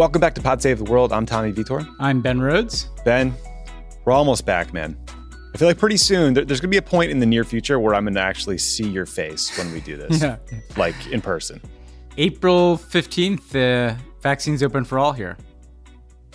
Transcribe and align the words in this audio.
Welcome 0.00 0.22
back 0.22 0.34
to 0.36 0.40
Pod 0.40 0.62
Save 0.62 0.78
the 0.78 0.84
World. 0.90 1.12
I'm 1.12 1.26
Tommy 1.26 1.52
Vietor. 1.52 1.86
I'm 2.00 2.22
Ben 2.22 2.40
Rhodes. 2.40 2.88
Ben, 3.04 3.34
we're 4.06 4.14
almost 4.14 4.46
back, 4.46 4.72
man. 4.72 4.96
I 5.54 5.58
feel 5.58 5.68
like 5.68 5.76
pretty 5.76 5.98
soon 5.98 6.32
there's 6.32 6.44
going 6.46 6.58
to 6.60 6.68
be 6.68 6.78
a 6.78 6.82
point 6.82 7.10
in 7.10 7.18
the 7.20 7.26
near 7.26 7.44
future 7.44 7.78
where 7.78 7.94
I'm 7.94 8.04
going 8.04 8.14
to 8.14 8.20
actually 8.22 8.56
see 8.56 8.88
your 8.88 9.04
face 9.04 9.54
when 9.58 9.70
we 9.74 9.82
do 9.82 9.98
this, 9.98 10.22
yeah. 10.22 10.38
like 10.78 10.94
in 11.08 11.20
person. 11.20 11.60
April 12.16 12.78
15th, 12.78 13.50
the 13.50 13.94
uh, 13.98 14.02
vaccine's 14.22 14.62
open 14.62 14.86
for 14.86 14.98
all 14.98 15.12
here. 15.12 15.36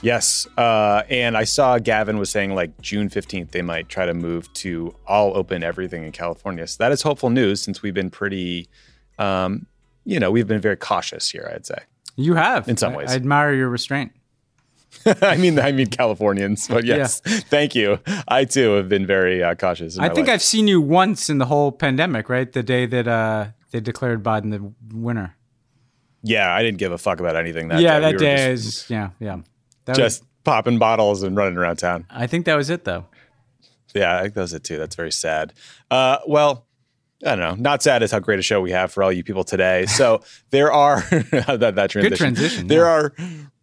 Yes. 0.03 0.45
Uh, 0.59 1.01
and 1.09 1.35
I 1.35 1.45
saw 1.45 1.79
Gavin 1.79 2.19
was 2.19 2.29
saying 2.29 2.53
like 2.53 2.79
June 2.81 3.09
15th, 3.09 3.49
they 3.49 3.63
might 3.63 3.89
try 3.89 4.05
to 4.05 4.13
move 4.13 4.53
to 4.53 4.95
all 5.07 5.35
open 5.35 5.63
everything 5.63 6.03
in 6.03 6.11
California. 6.11 6.67
So 6.67 6.75
that 6.83 6.91
is 6.91 7.01
hopeful 7.01 7.31
news 7.31 7.63
since 7.63 7.81
we've 7.81 7.95
been 7.95 8.11
pretty, 8.11 8.67
um, 9.17 9.65
you 10.03 10.19
know, 10.19 10.29
we've 10.29 10.45
been 10.45 10.61
very 10.61 10.77
cautious 10.77 11.31
here, 11.31 11.51
I'd 11.51 11.65
say. 11.65 11.79
You 12.17 12.35
have 12.35 12.67
in 12.67 12.77
some 12.77 12.93
I, 12.93 12.97
ways. 12.97 13.11
I 13.11 13.15
admire 13.15 13.53
your 13.53 13.69
restraint. 13.69 14.13
I 15.21 15.35
mean, 15.35 15.59
I 15.59 15.73
mean 15.73 15.87
Californians, 15.87 16.67
but 16.67 16.85
yes, 16.85 17.21
yeah. 17.25 17.33
thank 17.49 17.75
you. 17.75 17.99
I 18.27 18.45
too 18.45 18.71
have 18.73 18.87
been 18.87 19.05
very 19.05 19.43
uh, 19.43 19.55
cautious. 19.55 19.99
I 19.99 20.07
think 20.09 20.27
life. 20.27 20.35
I've 20.35 20.41
seen 20.41 20.67
you 20.67 20.79
once 20.79 21.29
in 21.29 21.37
the 21.37 21.45
whole 21.45 21.71
pandemic, 21.71 22.29
right? 22.29 22.49
The 22.51 22.63
day 22.63 22.85
that 22.85 23.07
uh, 23.07 23.47
they 23.71 23.81
declared 23.81 24.23
Biden 24.23 24.51
the 24.51 24.97
winner. 24.97 25.35
Yeah, 26.23 26.53
I 26.53 26.63
didn't 26.63 26.77
give 26.79 26.91
a 26.91 26.97
fuck 26.97 27.19
about 27.19 27.35
anything 27.35 27.67
that. 27.67 27.81
Yeah, 27.81 27.99
day. 27.99 28.05
that 28.05 28.11
we 28.13 28.17
day 28.19 28.53
just, 28.55 28.67
is 28.85 28.89
yeah, 28.89 29.09
yeah. 29.19 29.39
That 29.83 29.97
just 29.97 30.21
was, 30.21 30.29
popping 30.45 30.79
bottles 30.79 31.23
and 31.23 31.35
running 31.35 31.57
around 31.57 31.75
town. 31.77 32.05
I 32.09 32.27
think 32.27 32.45
that 32.45 32.55
was 32.55 32.69
it, 32.69 32.85
though. 32.85 33.05
Yeah, 33.93 34.17
I 34.17 34.21
think 34.23 34.33
that 34.35 34.41
was 34.41 34.53
it 34.53 34.63
too. 34.63 34.77
That's 34.77 34.95
very 34.95 35.11
sad. 35.11 35.53
Uh, 35.91 36.17
well, 36.27 36.64
I 37.25 37.35
don't 37.35 37.39
know. 37.39 37.55
Not 37.57 37.81
sad 37.81 38.03
is 38.03 38.11
how 38.11 38.19
great 38.19 38.37
a 38.37 38.41
show 38.43 38.61
we 38.61 38.69
have 38.71 38.91
for 38.91 39.01
all 39.01 39.11
you 39.11 39.23
people 39.23 39.43
today. 39.43 39.87
So 39.87 40.21
there 40.51 40.71
are 40.71 41.01
that, 41.09 41.73
that 41.75 41.89
transition. 41.89 42.03
Good 42.03 42.17
transition. 42.17 42.67
There 42.67 42.85
yeah. 42.85 42.91
are 42.91 43.13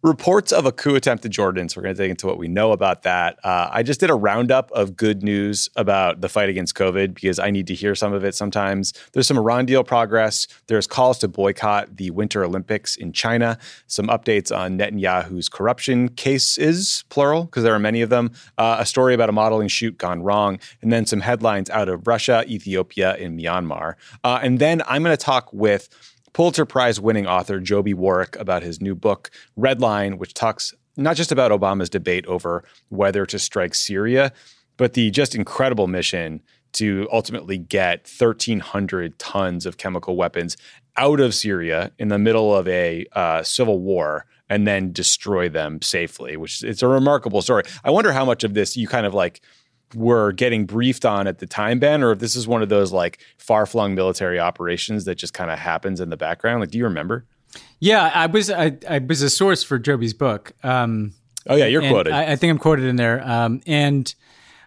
Reports 0.03 0.51
of 0.51 0.65
a 0.65 0.71
coup 0.73 0.95
attempt 0.95 1.23
in 1.25 1.31
Jordan. 1.31 1.69
So 1.69 1.79
we're 1.79 1.83
going 1.83 1.95
to 1.95 2.01
dig 2.03 2.09
into 2.11 2.27
what 2.27 2.37
we 2.37 2.49
know 2.49 2.73
about 2.73 3.03
that. 3.03 3.39
Uh, 3.41 3.69
I 3.71 3.83
just 3.83 4.01
did 4.01 4.09
a 4.09 4.13
roundup 4.13 4.69
of 4.73 4.97
good 4.97 5.23
news 5.23 5.69
about 5.77 6.19
the 6.19 6.27
fight 6.27 6.49
against 6.49 6.75
COVID 6.75 7.13
because 7.13 7.39
I 7.39 7.49
need 7.51 7.67
to 7.67 7.73
hear 7.73 7.95
some 7.95 8.11
of 8.11 8.25
it 8.25 8.35
sometimes. 8.35 8.91
There's 9.13 9.27
some 9.27 9.37
Iran 9.37 9.65
deal 9.65 9.81
progress. 9.85 10.45
There's 10.67 10.87
calls 10.87 11.19
to 11.19 11.29
boycott 11.29 11.95
the 11.95 12.11
Winter 12.11 12.43
Olympics 12.43 12.97
in 12.97 13.13
China. 13.13 13.57
Some 13.87 14.07
updates 14.07 14.53
on 14.53 14.77
Netanyahu's 14.77 15.47
corruption 15.47 16.09
cases, 16.09 17.05
plural, 17.07 17.45
because 17.45 17.63
there 17.63 17.73
are 17.73 17.79
many 17.79 18.01
of 18.01 18.09
them. 18.09 18.31
Uh, 18.57 18.75
a 18.79 18.85
story 18.85 19.13
about 19.13 19.29
a 19.29 19.33
modeling 19.33 19.69
shoot 19.69 19.97
gone 19.97 20.21
wrong, 20.21 20.59
and 20.81 20.91
then 20.91 21.05
some 21.05 21.21
headlines 21.21 21.69
out 21.69 21.87
of 21.87 22.05
Russia, 22.07 22.43
Ethiopia, 22.45 23.11
and 23.21 23.39
Myanmar. 23.39 23.93
Uh, 24.21 24.37
and 24.43 24.59
then 24.59 24.81
I'm 24.85 25.01
going 25.01 25.15
to 25.15 25.23
talk 25.23 25.47
with 25.53 25.87
Pulitzer 26.33 26.65
Prize 26.65 26.99
winning 26.99 27.27
author 27.27 27.59
Joby 27.59 27.93
Warrick 27.93 28.35
about 28.39 28.63
his 28.63 28.81
new 28.81 28.95
book, 28.95 29.29
Redline, 29.57 30.17
which 30.17 30.33
talks 30.33 30.73
not 30.97 31.15
just 31.15 31.31
about 31.31 31.51
Obama's 31.51 31.89
debate 31.91 32.25
over 32.25 32.63
whether 32.89 33.25
to 33.27 33.37
strike 33.39 33.75
Syria, 33.75 34.33
but 34.77 34.93
the 34.93 35.11
just 35.11 35.35
incredible 35.35 35.87
mission 35.87 36.41
to 36.73 37.07
ultimately 37.11 37.59
get 37.59 38.11
1,300 38.17 39.19
tons 39.19 39.67
of 39.67 39.77
chemical 39.77 40.15
weapons 40.15 40.57
out 40.97 41.19
of 41.19 41.35
Syria 41.35 41.91
in 41.99 42.07
the 42.07 42.17
middle 42.17 42.53
of 42.55 42.67
a 42.67 43.05
uh, 43.13 43.43
civil 43.43 43.79
war 43.79 44.25
and 44.49 44.67
then 44.67 44.91
destroy 44.91 45.49
them 45.49 45.81
safely, 45.83 46.35
which 46.35 46.63
it's 46.63 46.81
a 46.81 46.87
remarkable 46.87 47.43
story. 47.43 47.63
I 47.83 47.91
wonder 47.91 48.11
how 48.11 48.25
much 48.25 48.43
of 48.43 48.55
this 48.55 48.75
you 48.75 48.87
kind 48.87 49.05
of 49.05 49.13
like– 49.13 49.41
were 49.95 50.31
getting 50.31 50.65
briefed 50.65 51.05
on 51.05 51.27
at 51.27 51.39
the 51.39 51.45
time, 51.47 51.79
Ben, 51.79 52.03
or 52.03 52.11
if 52.11 52.19
this 52.19 52.35
is 52.35 52.47
one 52.47 52.61
of 52.61 52.69
those 52.69 52.91
like 52.91 53.19
far 53.37 53.65
flung 53.65 53.95
military 53.95 54.39
operations 54.39 55.05
that 55.05 55.15
just 55.15 55.33
kind 55.33 55.51
of 55.51 55.59
happens 55.59 55.99
in 56.01 56.09
the 56.09 56.17
background. 56.17 56.59
Like, 56.61 56.71
do 56.71 56.77
you 56.77 56.83
remember? 56.85 57.25
Yeah, 57.79 58.11
I 58.13 58.25
was 58.25 58.49
I, 58.49 58.77
I 58.89 58.99
was 58.99 59.21
a 59.21 59.29
source 59.29 59.63
for 59.63 59.77
Joby's 59.77 60.13
book. 60.13 60.53
Um, 60.63 61.13
oh 61.47 61.55
yeah, 61.55 61.65
you're 61.65 61.81
quoted. 61.87 62.13
I, 62.13 62.31
I, 62.31 62.35
think 62.35 62.49
I'm 62.51 62.57
quoted 62.57 62.85
in 62.85 62.95
there. 62.95 63.25
Um, 63.27 63.61
and 63.67 64.13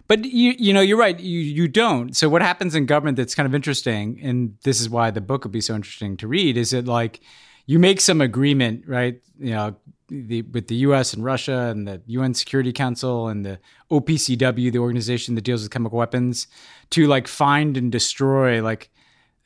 but 0.07 0.25
you 0.25 0.55
you 0.59 0.73
know 0.73 0.81
you're 0.81 0.99
right. 0.99 1.19
You 1.19 1.41
you 1.41 1.67
don't. 1.69 2.17
So 2.17 2.29
what 2.29 2.43
happens 2.43 2.75
in 2.75 2.87
government 2.87 3.17
that's 3.17 3.35
kind 3.35 3.47
of 3.47 3.55
interesting, 3.55 4.21
and 4.23 4.57
this 4.63 4.81
is 4.81 4.89
why 4.89 5.11
the 5.11 5.21
book 5.21 5.45
would 5.45 5.53
be 5.53 5.61
so 5.61 5.75
interesting 5.75 6.17
to 6.19 6.29
read, 6.29 6.57
is 6.57 6.73
it 6.73 6.85
like 6.87 7.21
you 7.67 7.79
make 7.81 8.01
some 8.01 8.21
agreement, 8.21 8.85
right? 8.87 9.21
You 9.39 9.51
know, 9.51 9.77
the 10.09 10.43
with 10.43 10.69
the 10.69 10.77
U.S. 10.77 11.13
and 11.15 11.25
Russia 11.25 11.63
and 11.71 11.87
the 11.87 12.01
UN 12.07 12.33
Security 12.35 12.73
Council 12.73 13.29
and 13.29 13.45
the 13.45 13.59
OPCW, 13.91 14.73
the 14.73 14.79
organization 14.79 15.35
that 15.35 15.43
deals 15.43 15.63
with 15.63 15.71
chemical 15.73 15.99
weapons, 15.99 16.47
to 16.91 17.07
like 17.07 17.27
find 17.29 17.77
and 17.77 17.91
destroy 17.91 18.63
like 18.63 18.91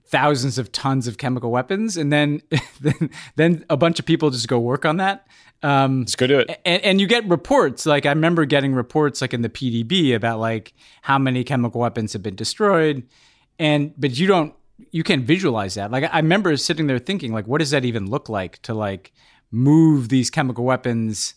thousands 0.06 0.58
of 0.58 0.70
tons 0.72 1.06
of 1.06 1.18
chemical 1.18 1.50
weapons, 1.50 1.96
and 1.96 2.12
then 2.12 2.42
then, 3.36 3.64
a 3.70 3.76
bunch 3.76 3.98
of 3.98 4.04
people 4.06 4.30
just 4.30 4.48
go 4.48 4.58
work 4.58 4.84
on 4.84 4.98
that. 4.98 5.26
Um, 5.62 6.00
Let's 6.00 6.16
go 6.16 6.26
do 6.26 6.38
it. 6.40 6.60
And, 6.64 6.82
and, 6.82 7.00
you 7.02 7.06
get 7.06 7.26
reports. 7.28 7.84
Like 7.86 8.06
I 8.06 8.10
remember 8.10 8.44
getting 8.46 8.72
reports 8.74 9.20
like 9.20 9.34
in 9.34 9.42
the 9.42 9.50
PDB 9.50 10.14
about 10.14 10.38
like 10.40 10.72
how 11.02 11.18
many 11.18 11.44
chemical 11.44 11.80
weapons 11.82 12.12
have 12.12 12.22
been 12.22 12.36
destroyed, 12.36 13.06
and 13.58 13.94
but 13.96 14.10
you 14.18 14.26
don't 14.26 14.54
you 14.92 15.04
can't 15.04 15.24
visualize 15.24 15.74
that. 15.76 15.90
Like 15.90 16.04
I 16.12 16.18
remember 16.18 16.54
sitting 16.58 16.86
there 16.86 16.98
thinking 16.98 17.32
like, 17.32 17.46
what 17.46 17.58
does 17.58 17.70
that 17.70 17.84
even 17.84 18.08
look 18.10 18.30
like 18.30 18.60
to 18.62 18.72
like 18.74 19.12
move 19.50 20.08
these 20.08 20.30
chemical 20.30 20.64
weapons 20.64 21.34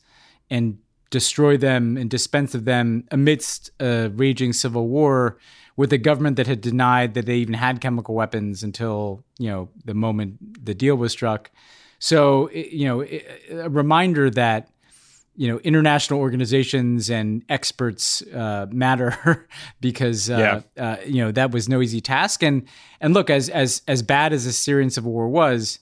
and 0.50 0.78
destroy 1.10 1.58
them 1.58 1.98
and 1.98 2.10
dispense 2.10 2.56
of 2.56 2.66
them 2.66 3.04
amidst 3.12 3.72
a 3.80 4.08
raging 4.16 4.52
civil 4.54 4.88
war 4.88 5.38
with 5.76 5.92
a 5.94 5.98
government 5.98 6.38
that 6.38 6.48
had 6.48 6.62
denied 6.62 7.14
that 7.16 7.26
they 7.26 7.36
even 7.38 7.54
had 7.54 7.82
chemical 7.82 8.16
weapons 8.16 8.64
until 8.64 9.24
you 9.40 9.50
know 9.50 9.70
the 9.86 9.94
moment 9.94 10.36
the 10.66 10.74
deal 10.74 10.96
was 10.96 11.12
struck. 11.12 11.50
So 12.00 12.50
you 12.52 12.86
know, 12.86 13.04
a 13.50 13.70
reminder 13.70 14.30
that 14.32 14.70
you 15.36 15.48
know 15.48 15.60
international 15.60 16.20
organizations 16.20 17.10
and 17.10 17.44
experts 17.50 18.22
uh, 18.34 18.68
matter 18.70 19.48
because 19.82 20.30
uh, 20.30 20.62
yeah. 20.78 20.84
uh, 20.84 20.98
you 21.06 21.24
know 21.24 21.32
that 21.32 21.50
was 21.50 21.68
no 21.68 21.82
easy 21.82 22.02
task. 22.02 22.44
And 22.44 22.68
and 23.02 23.16
look, 23.16 23.30
as 23.32 23.50
as 23.50 23.82
as 23.88 24.04
bad 24.04 24.32
as 24.32 24.46
the 24.46 24.52
Syrian 24.52 24.92
civil 24.92 25.12
war 25.12 25.28
was, 25.28 25.80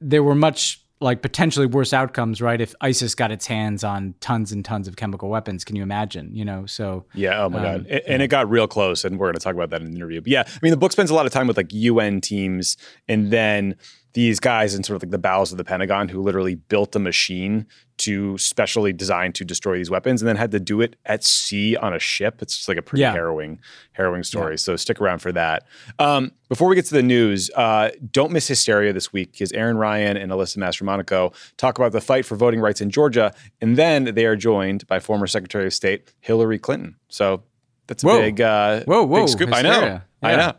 there 0.00 0.22
were 0.22 0.34
much 0.34 0.80
like 1.00 1.20
potentially 1.20 1.66
worse 1.66 1.92
outcomes, 1.92 2.40
right? 2.40 2.60
If 2.60 2.74
ISIS 2.80 3.14
got 3.14 3.30
its 3.30 3.46
hands 3.46 3.84
on 3.84 4.14
tons 4.20 4.50
and 4.52 4.64
tons 4.64 4.88
of 4.88 4.96
chemical 4.96 5.28
weapons, 5.28 5.64
can 5.64 5.76
you 5.76 5.82
imagine? 5.82 6.34
You 6.34 6.44
know, 6.44 6.64
so 6.66 7.04
yeah, 7.14 7.44
oh 7.44 7.48
my 7.50 7.58
um, 7.58 7.64
god, 7.82 7.86
and, 7.88 8.02
and, 8.08 8.22
it 8.22 8.28
got 8.28 8.48
real 8.48 8.66
close, 8.66 9.04
and 9.04 9.18
we're 9.18 9.26
going 9.26 9.34
to 9.34 9.40
talk 9.40 9.54
about 9.54 9.70
that 9.70 9.82
in 9.82 9.88
the 9.90 9.96
interview. 9.96 10.20
But 10.20 10.28
yeah, 10.30 10.44
I 10.46 10.50
mean, 10.62 10.70
the 10.70 10.76
book 10.76 10.92
spends 10.92 11.10
a 11.10 11.14
lot 11.14 11.26
of 11.26 11.32
time 11.32 11.46
with 11.46 11.56
like 11.56 11.72
UN 11.72 12.20
teams, 12.20 12.76
and 13.08 13.30
then 13.30 13.76
these 14.14 14.40
guys 14.40 14.74
in 14.74 14.82
sort 14.82 14.96
of 14.96 15.02
like 15.02 15.10
the 15.10 15.18
bowels 15.18 15.52
of 15.52 15.58
the 15.58 15.64
Pentagon 15.64 16.08
who 16.08 16.22
literally 16.22 16.54
built 16.54 16.92
the 16.92 16.98
machine 16.98 17.66
to 17.98 18.36
specially 18.38 18.92
designed 18.92 19.34
to 19.36 19.44
destroy 19.44 19.76
these 19.78 19.90
weapons 19.90 20.20
and 20.20 20.28
then 20.28 20.36
had 20.36 20.50
to 20.50 20.60
do 20.60 20.80
it 20.80 20.96
at 21.06 21.24
sea 21.24 21.76
on 21.76 21.94
a 21.94 21.98
ship. 21.98 22.42
It's 22.42 22.56
just 22.56 22.68
like 22.68 22.76
a 22.78 22.82
pretty 22.82 23.00
yeah. 23.02 23.12
harrowing, 23.12 23.58
harrowing 23.92 24.22
story. 24.22 24.52
Yeah. 24.52 24.56
So 24.56 24.76
stick 24.76 25.00
around 25.00 25.20
for 25.20 25.32
that. 25.32 25.64
Um, 25.98 26.32
before 26.48 26.68
we 26.68 26.76
get 26.76 26.84
to 26.86 26.94
the 26.94 27.02
news, 27.02 27.50
uh, 27.56 27.90
don't 28.12 28.32
miss 28.32 28.48
Hysteria 28.48 28.92
this 28.92 29.12
week 29.12 29.32
because 29.32 29.52
Erin 29.52 29.78
Ryan 29.78 30.16
and 30.16 30.30
Alyssa 30.30 30.58
Mastromonaco 30.58 31.34
talk 31.56 31.78
about 31.78 31.92
the 31.92 32.00
fight 32.00 32.26
for 32.26 32.36
voting 32.36 32.60
rights 32.60 32.80
in 32.80 32.90
Georgia. 32.90 33.32
And 33.60 33.76
then 33.76 34.04
they 34.04 34.26
are 34.26 34.36
joined 34.36 34.86
by 34.86 35.00
former 35.00 35.26
Secretary 35.26 35.66
of 35.66 35.74
State 35.74 36.12
Hillary 36.20 36.58
Clinton. 36.58 36.96
So 37.08 37.42
that's 37.86 38.04
a 38.04 38.06
whoa. 38.06 38.20
big, 38.20 38.40
uh, 38.40 38.84
whoa, 38.84 39.04
whoa, 39.04 39.22
big 39.22 39.28
scoop. 39.30 39.48
Hysteria. 39.48 39.74
I 39.76 39.80
know. 39.80 39.86
Yeah. 39.86 40.00
I 40.28 40.36
know. 40.36 40.52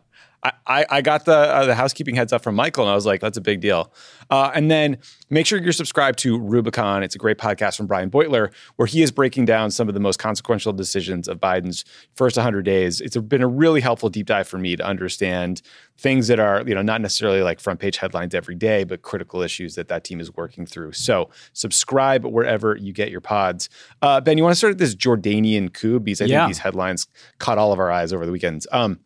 I, 0.66 0.86
I, 0.92 1.02
got 1.02 1.26
the 1.26 1.34
uh, 1.36 1.66
the 1.66 1.74
housekeeping 1.76 2.14
heads 2.16 2.32
up 2.32 2.44
from 2.44 2.54
Michael, 2.56 2.84
and 2.84 2.92
I 2.92 2.96
was 2.96 3.06
like, 3.08 3.22
"That's 3.22 3.38
a 3.38 3.42
big 3.42 3.60
deal." 3.60 3.92
Uh, 4.30 4.52
and 4.54 4.70
then 4.70 4.98
make 5.32 5.46
sure 5.48 5.60
you're 5.60 5.74
subscribed 5.74 6.20
to 6.20 6.38
Rubicon. 6.38 7.02
It's 7.04 7.16
a 7.16 7.18
great 7.18 7.38
podcast 7.38 7.76
from 7.76 7.88
Brian 7.88 8.10
Beutler, 8.12 8.52
where 8.76 8.86
he 8.86 9.02
is 9.02 9.12
breaking 9.12 9.46
down 9.46 9.72
some 9.72 9.88
of 9.88 9.94
the 9.96 10.00
most 10.00 10.20
consequential 10.20 10.72
decisions 10.74 11.28
of 11.28 11.40
Biden's 11.40 11.84
first 12.16 12.38
100 12.38 12.64
days. 12.64 13.02
It's 13.02 13.18
been 13.18 13.42
a 13.42 13.48
really 13.48 13.82
helpful 13.82 14.10
deep 14.10 14.28
dive 14.28 14.48
for 14.48 14.58
me 14.60 14.76
to 14.76 14.86
understand 14.86 15.62
things 15.98 16.28
that 16.28 16.40
are 16.40 16.62
you 16.68 16.76
know 16.76 16.84
not 16.84 17.02
necessarily 17.02 17.42
like 17.42 17.60
front 17.60 17.80
page 17.80 17.98
headlines 17.98 18.36
every 18.36 18.56
day, 18.56 18.84
but 18.84 19.02
critical 19.02 19.42
issues 19.42 19.74
that 19.76 19.88
that 19.88 20.04
team 20.04 20.20
is 20.20 20.34
working 20.36 20.66
through. 20.68 20.94
So 20.94 21.30
subscribe 21.54 22.24
wherever 22.24 22.76
you 22.76 22.94
get 22.94 23.10
your 23.10 23.22
pods. 23.22 23.70
Uh, 24.04 24.22
ben, 24.22 24.38
you 24.38 24.44
want 24.44 24.54
to 24.54 24.58
start 24.58 24.72
at 24.72 24.78
this 24.78 24.96
Jordanian 24.96 25.74
coup 25.74 26.00
because 26.00 26.22
I 26.22 26.26
yeah. 26.26 26.42
think 26.42 26.50
these 26.52 26.64
headlines 26.64 27.08
caught 27.40 27.58
all 27.58 27.74
of 27.74 27.80
our 27.80 27.92
eyes 27.92 28.14
over 28.14 28.26
the 28.26 28.32
weekends. 28.32 28.68
Um, 28.72 29.00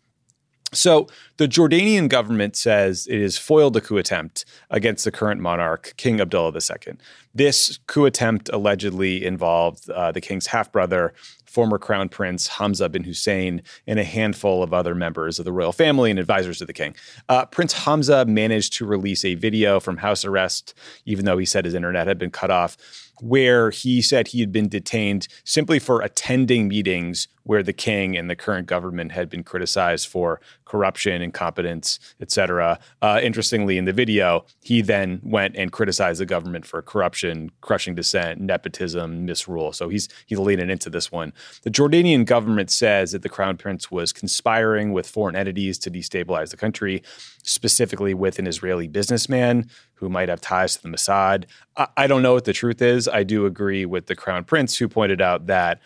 so 0.74 1.08
the 1.36 1.48
Jordanian 1.50 2.08
government 2.08 2.56
says 2.56 3.06
it 3.08 3.22
has 3.22 3.38
foiled 3.38 3.76
a 3.76 3.82
coup 3.82 3.98
attempt 3.98 4.46
against 4.70 5.04
the 5.04 5.12
current 5.12 5.42
monarch, 5.42 5.94
King 5.98 6.22
Abdullah 6.22 6.54
II. 6.58 6.94
This 7.36 7.80
coup 7.88 8.06
attempt 8.06 8.50
allegedly 8.54 9.26
involved 9.26 9.90
uh, 9.90 10.14
the 10.14 10.22
king's 10.22 10.48
half 10.48 10.72
brother, 10.72 11.14
former 11.46 11.78
crown 11.78 12.08
prince 12.08 12.48
Hamza 12.48 12.88
bin 12.88 13.04
Hussein, 13.04 13.62
and 13.86 14.00
a 14.00 14.06
handful 14.06 14.64
of 14.64 14.74
other 14.74 14.96
members 14.96 15.40
of 15.40 15.44
the 15.46 15.52
royal 15.52 15.74
family 15.74 16.10
and 16.10 16.18
advisors 16.20 16.60
to 16.60 16.66
the 16.66 16.72
king. 16.74 16.96
Uh, 17.28 17.46
prince 17.46 17.74
Hamza 17.74 18.24
managed 18.26 18.72
to 18.74 18.86
release 18.86 19.26
a 19.26 19.36
video 19.36 19.82
from 19.82 19.98
house 19.98 20.24
arrest, 20.24 20.74
even 21.06 21.26
though 21.26 21.38
he 21.38 21.46
said 21.46 21.66
his 21.66 21.74
internet 21.74 22.08
had 22.08 22.18
been 22.18 22.32
cut 22.32 22.50
off 22.50 22.78
where 23.22 23.70
he 23.70 24.02
said 24.02 24.28
he 24.30 24.40
had 24.40 24.52
been 24.52 24.68
detained 24.68 25.28
simply 25.46 25.80
for 25.80 26.02
attending 26.02 26.68
meetings 26.68 27.28
where 27.44 27.64
the 27.64 27.74
king 27.74 28.16
and 28.16 28.30
the 28.30 28.36
current 28.36 28.68
government 28.68 29.12
had 29.14 29.28
been 29.28 29.44
criticized 29.44 30.08
for 30.08 30.40
corruption, 30.66 31.24
incompetence, 31.24 32.00
etc. 32.20 32.80
Uh, 33.02 33.20
interestingly, 33.24 33.78
in 33.80 33.86
the 33.86 33.94
video, 33.94 34.46
he 34.64 34.82
then 34.82 35.20
went 35.24 35.56
and 35.56 35.72
criticized 35.72 36.20
the 36.20 36.26
government 36.26 36.66
for 36.66 36.82
corruption, 36.84 37.50
crushing 37.62 37.96
dissent, 37.96 38.40
nepotism, 38.40 39.26
misrule. 39.26 39.74
So 39.74 39.90
he's 39.90 40.08
he's 40.28 40.38
leaning 40.38 40.70
into 40.70 40.90
this 40.90 41.12
one. 41.12 41.34
The 41.64 41.72
Jordanian 41.72 42.26
government 42.26 42.70
says 42.70 43.12
that 43.12 43.24
the 43.24 43.30
crown 43.30 43.58
prince 43.58 43.90
was 43.90 44.14
conspiring 44.14 44.94
with 44.94 45.08
foreign 45.08 45.36
entities 45.36 45.80
to 45.80 45.92
destabilize 45.92 46.52
the 46.52 46.58
country 46.58 47.02
specifically 47.44 48.14
with 48.14 48.40
an 48.40 48.48
Israeli 48.48 48.88
businessman 48.88 49.70
who 49.96 50.10
might 50.10 50.30
have 50.30 50.42
ties 50.42 50.76
to 50.76 50.82
the 50.82 50.90
Mossad. 50.90 51.46
I, 51.76 51.88
I 51.98 52.08
don't 52.08 52.22
know 52.22 52.34
what 52.34 52.46
the 52.46 52.54
truth 52.54 52.82
is. 52.82 53.08
I 53.08 53.24
do 53.24 53.46
agree 53.46 53.86
with 53.86 54.08
the 54.08 54.16
Crown 54.16 54.44
Prince, 54.44 54.78
who 54.78 54.88
pointed 54.88 55.22
out 55.22 55.48
that 55.48 55.80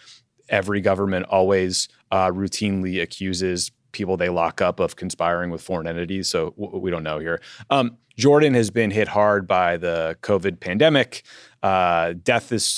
every 0.49 0.81
government 0.81 1.25
always 1.29 1.87
uh, 2.11 2.27
routinely 2.27 3.01
accuses 3.01 3.71
people 3.91 4.17
they 4.17 4.29
lock 4.29 4.61
up 4.61 4.79
of 4.81 4.97
conspiring 4.97 5.49
with 5.49 5.61
foreign 5.61 5.87
entities. 5.87 6.27
So 6.27 6.51
w- 6.59 6.79
we 6.79 6.91
don't 6.91 7.03
know 7.03 7.19
here. 7.19 7.41
Um, 7.69 7.97
Jordan 8.17 8.53
has 8.53 8.69
been 8.69 8.91
hit 8.91 9.07
hard 9.07 9.47
by 9.47 9.77
the 9.77 10.17
COVID 10.21 10.59
pandemic. 10.59 11.23
Uh, 11.63 12.13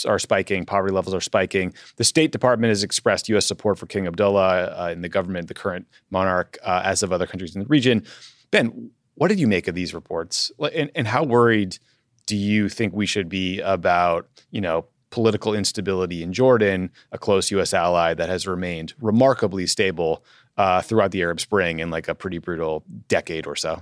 are 0.07 0.19
spiking, 0.19 0.63
poverty 0.65 0.94
levels 0.94 1.13
are 1.13 1.19
spiking. 1.21 1.74
The 1.97 2.03
State 2.03 2.31
Department 2.31 2.69
has 2.69 2.83
expressed 2.83 3.29
U.S. 3.29 3.45
support 3.45 3.77
for 3.77 3.85
King 3.85 4.07
Abdullah 4.07 4.65
uh, 4.79 4.88
and 4.91 5.03
the 5.03 5.09
government, 5.09 5.47
the 5.47 5.53
current 5.53 5.88
monarch, 6.09 6.57
uh, 6.63 6.81
as 6.83 7.03
of 7.03 7.12
other 7.12 7.27
countries 7.27 7.56
in 7.56 7.59
the 7.62 7.68
region. 7.68 8.06
Ben, 8.52 8.92
what 9.16 9.28
did 9.28 9.40
you 9.40 9.48
make 9.48 9.68
of 9.68 9.76
these 9.76 9.94
reports? 9.94 10.52
And, 10.74 10.92
and 10.96 11.08
how 11.08 11.24
worried 11.24 11.80
do 12.26 12.36
you 12.36 12.70
think 12.70 12.94
we 12.94 13.06
should 13.06 13.30
be 13.30 13.60
about, 13.62 14.28
you 14.52 14.62
know, 14.62 14.86
political 15.10 15.54
instability 15.54 16.22
in 16.22 16.34
Jordan, 16.34 16.92
a 17.12 17.18
close 17.18 17.50
U.S. 17.52 17.74
ally 17.74 18.14
that 18.14 18.30
has 18.30 18.46
remained 18.46 18.94
remarkably 19.02 19.66
stable 19.66 20.24
uh, 20.58 20.82
throughout 20.82 21.12
the 21.12 21.22
Arab 21.22 21.40
Spring 21.40 21.80
in 21.80 21.90
like 21.90 22.08
a 22.08 22.16
pretty 22.16 22.38
brutal 22.40 22.84
decade 23.08 23.48
or 23.48 23.56
so? 23.56 23.82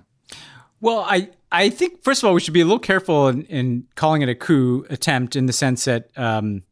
Well, 0.82 1.00
I, 1.00 1.30
I 1.52 1.70
think, 1.70 2.04
first 2.04 2.22
of 2.22 2.28
all, 2.28 2.34
we 2.34 2.42
should 2.42 2.54
be 2.54 2.62
a 2.62 2.66
little 2.66 2.78
careful 2.80 3.28
in, 3.28 3.44
in 3.44 3.86
calling 3.96 4.22
it 4.22 4.30
a 4.30 4.36
coup 4.36 4.86
attempt 4.90 5.36
in 5.36 5.48
the 5.48 5.54
sense 5.54 5.86
that 5.86 6.10
um, 6.16 6.64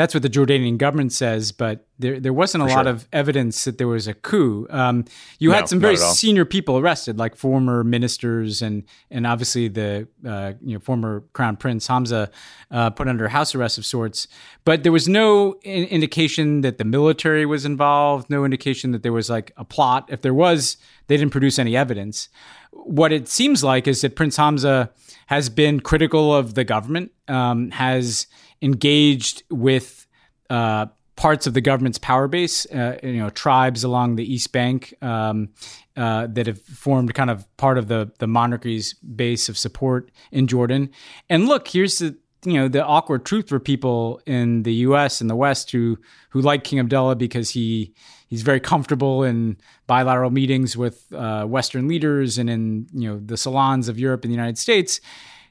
that's 0.00 0.14
what 0.14 0.22
the 0.22 0.30
Jordanian 0.30 0.78
government 0.78 1.12
says, 1.12 1.52
but 1.52 1.86
there, 1.98 2.18
there 2.18 2.32
wasn't 2.32 2.64
a 2.64 2.66
For 2.68 2.72
lot 2.72 2.86
sure. 2.86 2.92
of 2.92 3.08
evidence 3.12 3.64
that 3.64 3.76
there 3.76 3.86
was 3.86 4.08
a 4.08 4.14
coup. 4.14 4.66
Um, 4.70 5.04
you 5.38 5.50
no, 5.50 5.56
had 5.56 5.68
some 5.68 5.78
very 5.78 5.98
senior 5.98 6.46
people 6.46 6.78
arrested, 6.78 7.18
like 7.18 7.36
former 7.36 7.84
ministers 7.84 8.62
and 8.62 8.84
and 9.10 9.26
obviously 9.26 9.68
the 9.68 10.08
uh, 10.26 10.54
you 10.64 10.72
know 10.74 10.80
former 10.80 11.24
crown 11.34 11.56
prince 11.58 11.86
Hamza 11.86 12.30
uh, 12.70 12.88
put 12.90 13.08
under 13.08 13.28
house 13.28 13.54
arrest 13.54 13.76
of 13.76 13.84
sorts. 13.84 14.26
But 14.64 14.84
there 14.84 14.92
was 14.92 15.06
no 15.08 15.56
in- 15.64 15.86
indication 15.88 16.62
that 16.62 16.78
the 16.78 16.84
military 16.84 17.44
was 17.44 17.66
involved. 17.66 18.30
No 18.30 18.44
indication 18.46 18.92
that 18.92 19.02
there 19.02 19.12
was 19.12 19.28
like 19.28 19.52
a 19.58 19.64
plot. 19.66 20.06
If 20.10 20.22
there 20.22 20.32
was, 20.34 20.78
they 21.08 21.18
didn't 21.18 21.32
produce 21.32 21.58
any 21.58 21.76
evidence. 21.76 22.30
What 22.72 23.12
it 23.12 23.28
seems 23.28 23.62
like 23.62 23.86
is 23.86 24.00
that 24.00 24.16
Prince 24.16 24.36
Hamza 24.38 24.90
has 25.26 25.50
been 25.50 25.78
critical 25.80 26.34
of 26.34 26.54
the 26.54 26.64
government. 26.64 27.12
Um, 27.28 27.70
has 27.72 28.26
engaged 28.62 29.42
with 29.50 30.06
uh, 30.48 30.86
parts 31.16 31.46
of 31.46 31.54
the 31.54 31.60
government's 31.60 31.98
power 31.98 32.28
base, 32.28 32.66
uh, 32.66 32.98
you 33.02 33.18
know, 33.18 33.30
tribes 33.30 33.84
along 33.84 34.16
the 34.16 34.32
East 34.34 34.52
Bank 34.52 34.94
um, 35.02 35.48
uh, 35.96 36.26
that 36.28 36.46
have 36.46 36.60
formed 36.62 37.12
kind 37.14 37.30
of 37.30 37.46
part 37.56 37.78
of 37.78 37.88
the 37.88 38.10
the 38.18 38.26
monarchy's 38.26 38.94
base 38.94 39.48
of 39.48 39.56
support 39.58 40.10
in 40.32 40.46
Jordan. 40.46 40.90
And 41.28 41.46
look, 41.46 41.68
here's 41.68 41.98
the 41.98 42.16
you 42.44 42.54
know 42.54 42.68
the 42.68 42.84
awkward 42.84 43.24
truth 43.24 43.48
for 43.48 43.60
people 43.60 44.20
in 44.26 44.62
the 44.62 44.74
U.S. 44.88 45.20
and 45.20 45.28
the 45.30 45.36
West 45.36 45.70
who 45.70 45.98
who 46.30 46.40
like 46.40 46.64
King 46.64 46.78
Abdullah 46.80 47.16
because 47.16 47.50
he 47.50 47.92
he's 48.28 48.42
very 48.42 48.60
comfortable 48.60 49.22
in 49.24 49.58
bilateral 49.86 50.30
meetings 50.30 50.76
with 50.76 51.12
uh, 51.12 51.44
Western 51.44 51.86
leaders 51.86 52.38
and 52.38 52.48
in 52.48 52.88
you 52.94 53.08
know 53.10 53.20
the 53.22 53.36
salons 53.36 53.88
of 53.88 53.98
Europe 54.00 54.24
and 54.24 54.30
the 54.32 54.36
United 54.36 54.58
States. 54.58 55.00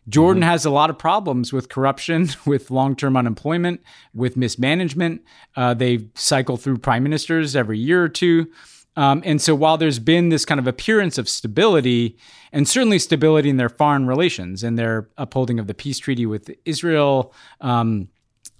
Jordan 0.07 0.41
mm-hmm. 0.41 0.49
has 0.51 0.65
a 0.65 0.69
lot 0.69 0.89
of 0.89 0.97
problems 0.97 1.51
with 1.51 1.67
corruption, 1.69 2.29
with 2.45 2.71
long 2.71 2.95
term 2.95 3.17
unemployment, 3.17 3.81
with 4.13 4.37
mismanagement. 4.37 5.21
Uh, 5.55 5.73
they 5.73 6.07
cycle 6.15 6.55
through 6.57 6.77
prime 6.77 7.03
ministers 7.03 7.55
every 7.55 7.79
year 7.79 8.03
or 8.03 8.09
two. 8.09 8.49
Um, 8.95 9.21
and 9.25 9.41
so 9.41 9.55
while 9.55 9.77
there's 9.77 9.99
been 9.99 10.29
this 10.29 10.45
kind 10.45 10.59
of 10.59 10.67
appearance 10.67 11.17
of 11.17 11.29
stability, 11.29 12.17
and 12.51 12.67
certainly 12.67 12.99
stability 12.99 13.49
in 13.49 13.57
their 13.57 13.69
foreign 13.69 14.07
relations 14.07 14.63
and 14.63 14.77
their 14.77 15.07
upholding 15.17 15.59
of 15.59 15.67
the 15.67 15.73
peace 15.73 15.99
treaty 15.99 16.25
with 16.25 16.49
Israel, 16.65 17.33
um, 17.61 18.09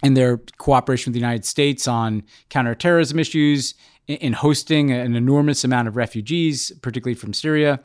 and 0.02 0.16
their 0.16 0.38
cooperation 0.56 1.10
with 1.10 1.14
the 1.14 1.20
United 1.20 1.44
States 1.44 1.86
on 1.86 2.22
counterterrorism 2.48 3.18
issues, 3.18 3.74
in 4.06 4.32
hosting 4.32 4.90
an 4.90 5.14
enormous 5.14 5.62
amount 5.62 5.88
of 5.88 5.94
refugees, 5.96 6.72
particularly 6.80 7.14
from 7.14 7.34
Syria, 7.34 7.80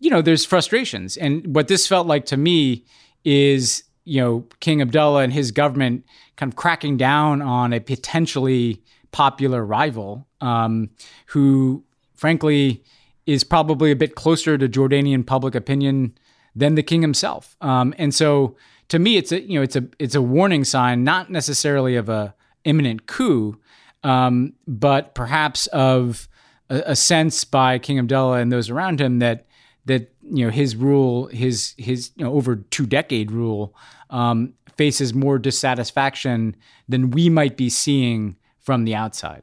you 0.00 0.10
know, 0.10 0.22
there's 0.22 0.44
frustrations. 0.46 1.16
And 1.16 1.54
what 1.54 1.68
this 1.68 1.86
felt 1.86 2.06
like 2.06 2.26
to 2.26 2.36
me 2.36 2.84
is, 3.24 3.82
you 4.04 4.20
know, 4.20 4.46
King 4.60 4.80
Abdullah 4.80 5.22
and 5.22 5.32
his 5.32 5.50
government 5.50 6.04
kind 6.36 6.52
of 6.52 6.56
cracking 6.56 6.96
down 6.96 7.42
on 7.42 7.72
a 7.72 7.80
potentially 7.80 8.82
popular 9.12 9.64
rival 9.64 10.26
um, 10.40 10.90
who, 11.26 11.84
frankly, 12.14 12.84
is 13.26 13.44
probably 13.44 13.90
a 13.90 13.96
bit 13.96 14.14
closer 14.14 14.56
to 14.56 14.68
Jordanian 14.68 15.26
public 15.26 15.54
opinion 15.54 16.16
than 16.54 16.74
the 16.74 16.82
king 16.82 17.02
himself. 17.02 17.56
Um, 17.60 17.92
and 17.98 18.14
so, 18.14 18.56
to 18.88 18.98
me, 18.98 19.16
it's 19.18 19.32
a 19.32 19.40
you 19.42 19.58
know 19.58 19.62
it's 19.62 19.76
a 19.76 19.84
it's 19.98 20.14
a 20.14 20.22
warning 20.22 20.64
sign, 20.64 21.04
not 21.04 21.28
necessarily 21.30 21.96
of 21.96 22.08
a 22.08 22.34
imminent 22.64 23.06
coup, 23.06 23.58
um, 24.02 24.54
but 24.66 25.14
perhaps 25.14 25.66
of 25.68 26.26
a, 26.70 26.82
a 26.86 26.96
sense 26.96 27.44
by 27.44 27.78
King 27.78 27.98
Abdullah 27.98 28.38
and 28.38 28.50
those 28.50 28.70
around 28.70 28.98
him 29.00 29.18
that 29.18 29.46
that 29.88 30.14
you 30.22 30.44
know 30.44 30.52
his 30.52 30.76
rule, 30.76 31.26
his 31.26 31.74
his 31.76 32.12
you 32.16 32.24
know, 32.24 32.32
over 32.34 32.56
two 32.56 32.86
decade 32.86 33.32
rule, 33.32 33.74
um, 34.10 34.54
faces 34.76 35.12
more 35.12 35.38
dissatisfaction 35.38 36.54
than 36.88 37.10
we 37.10 37.28
might 37.28 37.56
be 37.56 37.68
seeing 37.68 38.36
from 38.60 38.84
the 38.84 38.94
outside. 38.94 39.42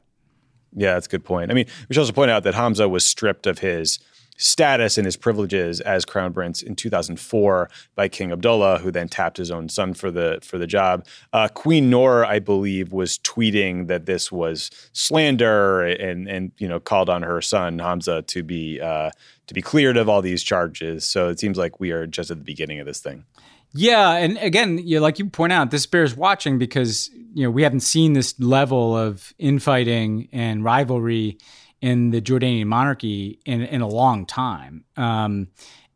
Yeah, 0.74 0.94
that's 0.94 1.06
a 1.06 1.10
good 1.10 1.24
point. 1.24 1.50
I 1.50 1.54
mean, 1.54 1.66
we 1.88 1.94
should 1.94 2.00
also 2.00 2.12
point 2.12 2.30
out 2.30 2.42
that 2.44 2.54
Hamza 2.54 2.88
was 2.88 3.04
stripped 3.04 3.46
of 3.46 3.58
his 3.58 3.98
status 4.36 4.98
and 4.98 5.04
his 5.04 5.16
privileges 5.16 5.80
as 5.80 6.04
crown 6.04 6.32
prince 6.32 6.62
in 6.62 6.76
2004 6.76 7.70
by 7.94 8.08
King 8.08 8.32
Abdullah, 8.32 8.78
who 8.78 8.90
then 8.90 9.08
tapped 9.08 9.36
his 9.36 9.50
own 9.50 9.68
son 9.68 9.94
for 9.94 10.10
the 10.10 10.38
for 10.42 10.58
the 10.58 10.66
job. 10.66 11.06
Uh, 11.32 11.48
Queen 11.48 11.88
Noor, 11.90 12.24
I 12.24 12.38
believe, 12.38 12.92
was 12.92 13.18
tweeting 13.18 13.88
that 13.88 14.06
this 14.06 14.30
was 14.30 14.70
slander 14.92 15.84
and 15.84 16.28
and 16.28 16.52
you 16.58 16.68
know 16.68 16.80
called 16.80 17.08
on 17.10 17.22
her 17.22 17.40
son 17.40 17.78
Hamza 17.78 18.22
to 18.22 18.42
be 18.42 18.80
uh, 18.80 19.10
to 19.46 19.54
be 19.54 19.62
cleared 19.62 19.96
of 19.96 20.08
all 20.08 20.22
these 20.22 20.42
charges. 20.42 21.04
So 21.04 21.28
it 21.28 21.38
seems 21.40 21.56
like 21.56 21.80
we 21.80 21.90
are 21.90 22.06
just 22.06 22.30
at 22.30 22.38
the 22.38 22.44
beginning 22.44 22.80
of 22.80 22.86
this 22.86 23.00
thing. 23.00 23.24
Yeah, 23.72 24.12
and 24.12 24.38
again, 24.38 24.78
you 24.78 25.00
like 25.00 25.18
you 25.18 25.26
point 25.28 25.52
out, 25.52 25.70
this 25.70 25.84
bears 25.86 26.16
watching 26.16 26.58
because 26.58 27.10
you 27.34 27.44
know 27.44 27.50
we 27.50 27.62
haven't 27.62 27.80
seen 27.80 28.12
this 28.14 28.38
level 28.38 28.96
of 28.96 29.34
infighting 29.38 30.28
and 30.32 30.64
rivalry 30.64 31.38
in 31.86 32.10
the 32.10 32.20
Jordanian 32.20 32.66
monarchy 32.66 33.38
in 33.46 33.60
in 33.62 33.80
a 33.80 33.86
long 33.88 34.26
time. 34.26 34.84
Um, 34.96 35.48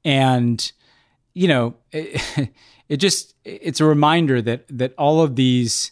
and 0.05 0.71
you 1.35 1.49
know, 1.49 1.75
it, 1.91 2.49
it 2.89 2.99
just 2.99 3.35
it's 3.45 3.81
a 3.81 3.85
reminder 3.85 4.41
that 4.41 4.67
that 4.71 4.95
all 4.97 5.21
of 5.21 5.35
these 5.35 5.91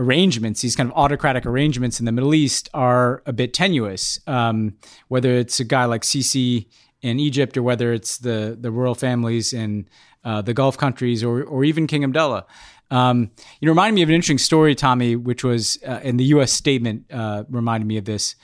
arrangements, 0.00 0.60
these 0.62 0.74
kind 0.76 0.90
of 0.90 0.96
autocratic 0.96 1.46
arrangements 1.46 2.00
in 2.00 2.06
the 2.06 2.12
Middle 2.12 2.34
East, 2.34 2.68
are 2.74 3.22
a 3.26 3.32
bit 3.32 3.54
tenuous. 3.54 4.18
Um, 4.26 4.74
whether 5.06 5.30
it's 5.30 5.60
a 5.60 5.64
guy 5.64 5.84
like 5.84 6.02
Sisi 6.02 6.66
in 7.02 7.20
Egypt, 7.20 7.56
or 7.56 7.62
whether 7.62 7.92
it's 7.92 8.18
the 8.18 8.58
the 8.60 8.72
royal 8.72 8.96
families 8.96 9.52
in 9.52 9.88
uh, 10.24 10.42
the 10.42 10.52
Gulf 10.54 10.76
countries, 10.76 11.22
or 11.22 11.44
or 11.44 11.64
even 11.64 11.86
King 11.86 12.02
Abdullah. 12.02 12.44
Um, 12.90 13.30
you 13.60 13.66
know, 13.66 13.72
reminded 13.72 13.96
me 13.96 14.02
of 14.02 14.08
an 14.08 14.14
interesting 14.14 14.38
story, 14.38 14.74
Tommy, 14.74 15.14
which 15.14 15.44
was 15.44 15.78
uh, 15.86 16.00
in 16.02 16.16
the 16.16 16.24
U.S. 16.36 16.50
statement 16.50 17.04
uh, 17.12 17.44
reminded 17.50 17.86
me 17.86 17.98
of 17.98 18.06
this 18.06 18.34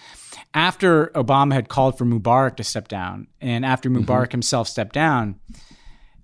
after 0.54 1.08
Obama 1.16 1.52
had 1.52 1.68
called 1.68 1.98
for 1.98 2.06
Mubarak 2.06 2.56
to 2.56 2.64
step 2.64 2.86
down, 2.88 3.26
and 3.40 3.66
after 3.66 3.90
mm-hmm. 3.90 4.04
Mubarak 4.04 4.22
mm-hmm. 4.24 4.30
himself 4.30 4.68
stepped 4.68 4.94
down, 4.94 5.34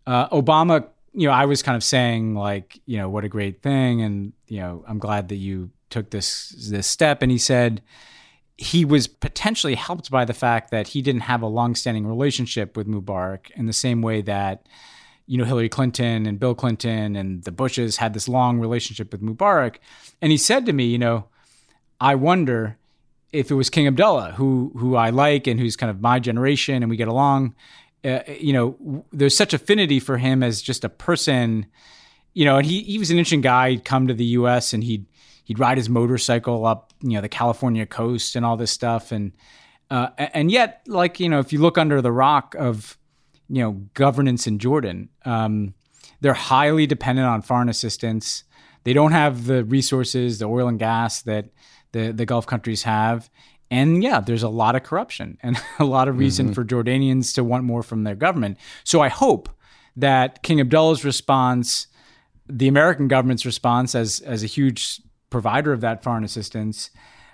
uh, 0.07 0.29
Obama, 0.29 0.87
you 1.13 1.27
know, 1.27 1.33
I 1.35 1.45
was 1.47 1.63
kind 1.63 1.77
of 1.77 1.83
saying 1.85 2.35
like, 2.37 2.81
you 2.87 2.97
know, 2.97 3.09
what 3.11 3.25
a 3.25 3.29
great 3.29 3.61
thing, 3.61 4.01
and 4.01 4.33
you 4.47 4.61
know, 4.61 4.85
I'm 4.87 4.99
glad 4.99 5.29
that 5.29 5.37
you 5.37 5.71
took 5.91 6.11
this 6.11 6.51
this 6.71 6.87
step. 6.87 7.21
And 7.21 7.33
he 7.33 7.39
said 7.39 7.83
he 8.57 8.85
was 8.85 9.09
potentially 9.09 9.75
helped 9.75 10.11
by 10.11 10.25
the 10.25 10.35
fact 10.35 10.71
that 10.71 10.89
he 10.89 11.03
didn't 11.03 11.23
have 11.23 11.43
a 11.43 11.47
longstanding 11.47 12.07
relationship 12.07 12.77
with 12.77 12.87
Mubarak 12.87 13.51
in 13.57 13.67
the 13.67 13.73
same 13.73 14.01
way 14.01 14.23
that 14.23 14.67
you 15.27 15.39
know 15.39 15.45
Hillary 15.45 15.69
Clinton 15.69 16.27
and 16.27 16.39
Bill 16.39 16.55
Clinton 16.55 17.17
and 17.17 17.43
the 17.43 17.51
Bushes 17.53 17.97
had 17.97 18.15
this 18.15 18.29
long 18.29 18.61
relationship 18.61 19.11
with 19.11 19.23
Mubarak. 19.23 19.77
And 20.23 20.31
he 20.31 20.39
said 20.39 20.65
to 20.67 20.73
me, 20.73 20.85
you 20.85 20.99
know, 20.99 21.27
I 22.01 22.15
wonder 22.15 22.77
if 23.33 23.51
it 23.51 23.55
was 23.55 23.71
King 23.71 23.87
Abdullah, 23.87 24.33
who 24.33 24.73
who 24.77 24.97
I 24.97 25.11
like 25.11 25.47
and 25.47 25.59
who's 25.61 25.77
kind 25.77 25.91
of 25.91 26.01
my 26.01 26.19
generation 26.19 26.83
and 26.83 26.91
we 26.91 26.97
get 26.97 27.09
along, 27.09 27.55
uh, 28.05 28.21
you 28.39 28.53
know, 28.53 28.71
w- 28.73 29.05
there's 29.13 29.37
such 29.37 29.55
affinity 29.55 30.01
for 30.01 30.19
him 30.19 30.43
as 30.43 30.61
just 30.61 30.85
a 30.85 30.89
person, 30.89 31.67
you 32.35 32.45
know. 32.45 32.57
And 32.57 32.67
he 32.67 32.83
he 32.83 32.99
was 32.99 33.11
an 33.11 33.17
interesting 33.19 33.41
guy. 33.41 33.71
He'd 33.71 33.85
come 33.85 34.09
to 34.09 34.15
the 34.15 34.25
U.S. 34.41 34.73
and 34.73 34.83
he'd 34.83 35.07
he'd 35.45 35.59
ride 35.59 35.79
his 35.79 35.89
motorcycle 35.89 36.67
up, 36.67 36.93
you 37.03 37.11
know, 37.11 37.21
the 37.21 37.29
California 37.29 37.87
coast 37.87 38.35
and 38.35 38.45
all 38.45 38.57
this 38.57 38.73
stuff. 38.73 39.13
And 39.13 39.33
uh, 39.91 40.09
and 40.19 40.51
yet, 40.51 40.83
like 40.87 41.21
you 41.21 41.29
know, 41.29 41.39
if 41.39 41.53
you 41.53 41.61
look 41.61 41.79
under 41.79 42.03
the 42.03 42.13
rock 42.13 42.57
of 42.59 42.99
you 43.49 43.63
know 43.63 43.73
governance 43.95 44.49
in 44.49 44.59
Jordan, 44.59 45.09
um, 45.25 45.75
they're 46.21 46.35
highly 46.35 46.87
dependent 46.87 47.29
on 47.29 47.43
foreign 47.43 47.69
assistance. 47.69 48.43
They 48.83 48.95
don't 48.95 49.13
have 49.13 49.45
the 49.47 49.63
resources, 49.65 50.39
the 50.39 50.47
oil 50.47 50.67
and 50.67 50.79
gas 50.79 51.23
that 51.23 51.51
the 51.93 52.13
the 52.13 52.27
Gulf 52.27 52.47
countries 52.47 52.83
have. 52.85 53.31
And 53.71 54.03
yeah, 54.03 54.21
there's 54.21 54.43
a 54.43 54.49
lot 54.49 54.75
of 54.75 54.83
corruption 54.83 55.39
and 55.43 55.57
a 55.79 55.85
lot 55.85 56.09
of 56.09 56.19
reason 56.19 56.47
mm-hmm. 56.47 56.55
for 56.55 56.65
Jordanians 56.65 57.35
to 57.35 57.45
want 57.45 57.65
more 57.65 57.83
from 57.83 58.05
their 58.05 58.15
government. 58.17 58.59
So 58.85 59.01
I 59.01 59.09
hope 59.09 59.49
that 59.97 60.43
King 60.43 60.61
Abdullah's 60.61 61.05
response, 61.05 61.87
the 62.49 62.69
American 62.69 63.09
government's 63.09 63.45
response 63.47 63.95
as 63.95 64.21
as 64.21 64.43
a 64.43 64.47
huge 64.47 65.01
provider 65.31 65.73
of 65.73 65.81
that 65.81 66.03
foreign 66.03 66.25
assistance, 66.25 66.91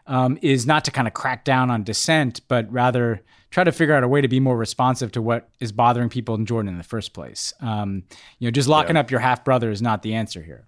um, 0.07 0.39
is 0.43 0.67
not 0.67 0.85
to 0.85 0.91
kind 0.91 1.09
of 1.09 1.15
crack 1.15 1.45
down 1.45 1.71
on 1.71 1.83
dissent, 1.83 2.41
but 2.49 2.71
rather 2.71 3.23
try 3.51 3.65
to 3.65 3.73
figure 3.73 3.95
out 3.95 4.03
a 4.03 4.09
way 4.09 4.21
to 4.21 4.29
be 4.29 4.39
more 4.41 4.57
responsive 4.57 5.13
to 5.13 5.23
what 5.23 5.49
is 5.61 5.73
bothering 5.73 6.09
people 6.11 6.35
in 6.35 6.45
Jordan 6.45 6.71
in 6.71 6.79
the 6.79 6.85
first 6.85 7.15
place. 7.15 7.55
Um, 7.61 8.03
you 8.39 8.47
know, 8.47 8.51
just 8.51 8.69
locking 8.69 8.97
yeah. 8.97 9.01
up 9.01 9.11
your 9.11 9.21
half 9.21 9.45
brother 9.45 9.71
is 9.71 9.81
not 9.81 10.03
the 10.03 10.15
answer 10.15 10.43
here. 10.43 10.67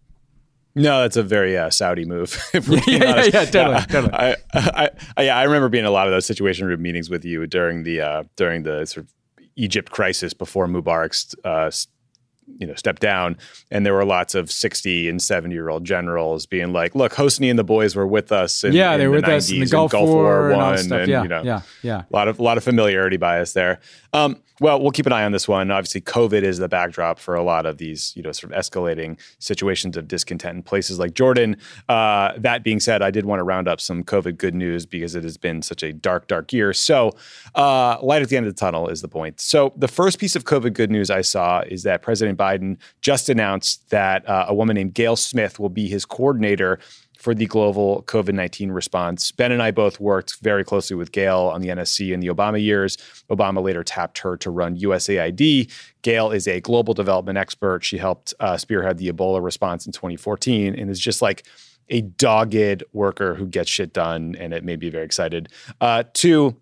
No, 0.79 1.01
that's 1.03 1.17
a 1.17 1.23
very 1.25 1.57
uh, 1.59 1.71
Saudi 1.71 2.05
move. 2.05 2.41
yeah, 2.55 2.63
yeah, 2.87 2.87
yeah, 3.25 3.45
totally, 3.47 3.71
yeah, 3.77 3.85
totally. 3.87 4.13
I, 4.15 4.37
I, 4.55 4.91
I, 5.17 5.23
yeah, 5.23 5.37
I 5.37 5.43
remember 5.43 5.69
being 5.69 5.85
in 5.85 5.89
a 5.89 5.91
lot 5.91 6.07
of 6.07 6.13
those 6.13 6.25
situation 6.27 6.67
room 6.67 6.81
meetings 6.81 7.11
with 7.11 7.25
you 7.25 7.47
during 7.49 7.83
the 7.83 8.01
uh, 8.01 8.23
during 8.37 8.63
the 8.63 8.85
sort 8.87 9.07
of 9.07 9.15
Egypt 9.57 9.91
crisis 9.91 10.33
before 10.35 10.67
Mubarak's 10.69 11.35
uh, 11.45 11.71
you 12.59 12.67
know 12.67 12.75
stepped 12.75 13.03
down 13.03 13.37
and 13.71 13.85
there 13.85 13.93
were 13.95 14.05
lots 14.05 14.35
of 14.35 14.51
60 14.51 15.09
and 15.09 15.21
70 15.21 15.55
year 15.55 15.69
old 15.69 15.85
generals 15.85 16.47
being 16.47 16.73
like 16.73 16.95
look 16.95 17.13
hosni 17.13 17.51
and 17.51 17.59
the 17.59 17.65
boys 17.65 17.95
were 17.95 18.07
with 18.07 18.33
us 18.33 18.65
in, 18.65 18.73
yeah 18.73 18.93
in 18.93 19.01
they 19.01 19.09
were 19.09 19.21
the 19.21 19.27
with 19.27 19.27
90s, 19.27 19.37
us 19.37 19.51
in 19.51 19.61
the 19.61 19.67
gulf, 19.67 19.93
gulf 19.93 20.09
war, 20.09 20.25
war 20.49 20.57
one 20.57 20.79
and, 20.79 20.93
and 20.93 21.09
yeah, 21.09 21.23
you 21.23 21.29
know 21.29 21.43
yeah 21.43 21.61
yeah 21.83 22.03
a 22.11 22.17
lot 22.17 22.29
of 22.29 22.39
a 22.39 22.43
lot 22.43 22.57
of 22.57 22.65
familiarity 22.65 23.17
bias 23.17 23.53
there 23.53 23.81
um, 24.15 24.41
well 24.61 24.81
we'll 24.81 24.91
keep 24.91 25.05
an 25.07 25.13
eye 25.13 25.25
on 25.25 25.33
this 25.33 25.47
one 25.47 25.71
obviously 25.71 26.01
covid 26.01 26.43
is 26.43 26.59
the 26.59 26.69
backdrop 26.69 27.19
for 27.19 27.35
a 27.35 27.43
lot 27.43 27.67
of 27.67 27.77
these 27.79 28.13
you 28.17 28.23
know 28.23 28.33
sort 28.33 28.53
of 28.53 28.59
escalating 28.59 29.19
situations 29.39 29.97
of 29.97 30.09
discontent 30.09 30.57
in 30.57 30.63
places 30.63 30.99
like 30.99 31.13
jordan 31.15 31.57
uh, 31.89 32.33
that 32.39 32.65
being 32.65 32.81
said 32.81 33.03
i 33.03 33.11
did 33.11 33.27
want 33.27 33.39
to 33.39 33.45
round 33.45 33.69
up 33.69 33.81
some 33.81 34.03
covid 34.03 34.37
good 34.39 34.55
news 34.55 34.87
because 34.87 35.15
it 35.15 35.23
has 35.23 35.37
been 35.37 35.61
such 35.63 35.83
a 35.83 35.93
dark 35.93 36.27
dark 36.29 36.53
year 36.53 36.73
so 36.73 37.13
uh, 37.55 37.99
light 38.03 38.23
at 38.23 38.29
the 38.29 38.37
end 38.37 38.47
of 38.47 38.55
the 38.55 38.59
tunnel 38.59 38.89
is 38.89 39.03
the 39.03 39.09
point 39.09 39.41
so 39.41 39.73
the 39.77 39.89
first 39.89 40.19
piece 40.19 40.35
of 40.35 40.45
covid 40.45 40.73
good 40.73 40.91
news 40.91 41.11
i 41.11 41.21
saw 41.21 41.61
is 41.61 41.83
that 41.83 42.01
president 42.03 42.38
Biden 42.39 42.79
just 43.03 43.29
announced 43.29 43.91
that 43.91 44.27
uh, 44.27 44.47
a 44.49 44.55
woman 44.55 44.77
named 44.77 44.95
Gayle 44.95 45.17
Smith 45.17 45.59
will 45.59 45.69
be 45.69 45.89
his 45.89 46.07
coordinator 46.07 46.79
for 47.19 47.35
the 47.35 47.45
global 47.47 48.05
COVID 48.05 48.33
19 48.33 48.71
response. 48.71 49.33
Ben 49.33 49.51
and 49.53 49.61
I 49.63 49.73
both 49.73 49.99
worked 50.01 50.37
very 50.41 50.63
closely 50.65 50.97
with 50.97 51.11
Gayle 51.13 51.51
on 51.53 51.61
the 51.61 51.69
NSC 51.69 52.13
in 52.15 52.21
the 52.21 52.29
Obama 52.29 52.63
years. 52.63 52.97
Obama 53.29 53.63
later 53.63 53.83
tapped 53.83 54.19
her 54.19 54.37
to 54.39 54.51
run 54.51 54.79
USAID. 54.79 55.71
Gayle 56.03 56.31
is 56.31 56.47
a 56.47 56.61
global 56.61 56.95
development 56.95 57.37
expert. 57.37 57.85
She 57.85 57.99
helped 57.99 58.33
uh, 58.41 58.57
spearhead 58.57 58.99
the 58.99 59.11
Ebola 59.13 59.43
response 59.43 59.85
in 59.85 59.93
2014 59.93 60.79
and 60.79 60.89
is 60.89 61.01
just 61.01 61.21
like 61.21 61.45
a 61.91 62.03
dogged 62.03 62.85
worker 62.93 63.35
who 63.35 63.47
gets 63.49 63.69
shit 63.69 63.93
done. 63.93 64.37
And 64.39 64.53
it 64.55 64.63
made 64.63 64.79
me 64.81 64.89
very 64.91 65.05
excited. 65.05 65.49
Uh, 65.81 66.05
two, 66.13 66.57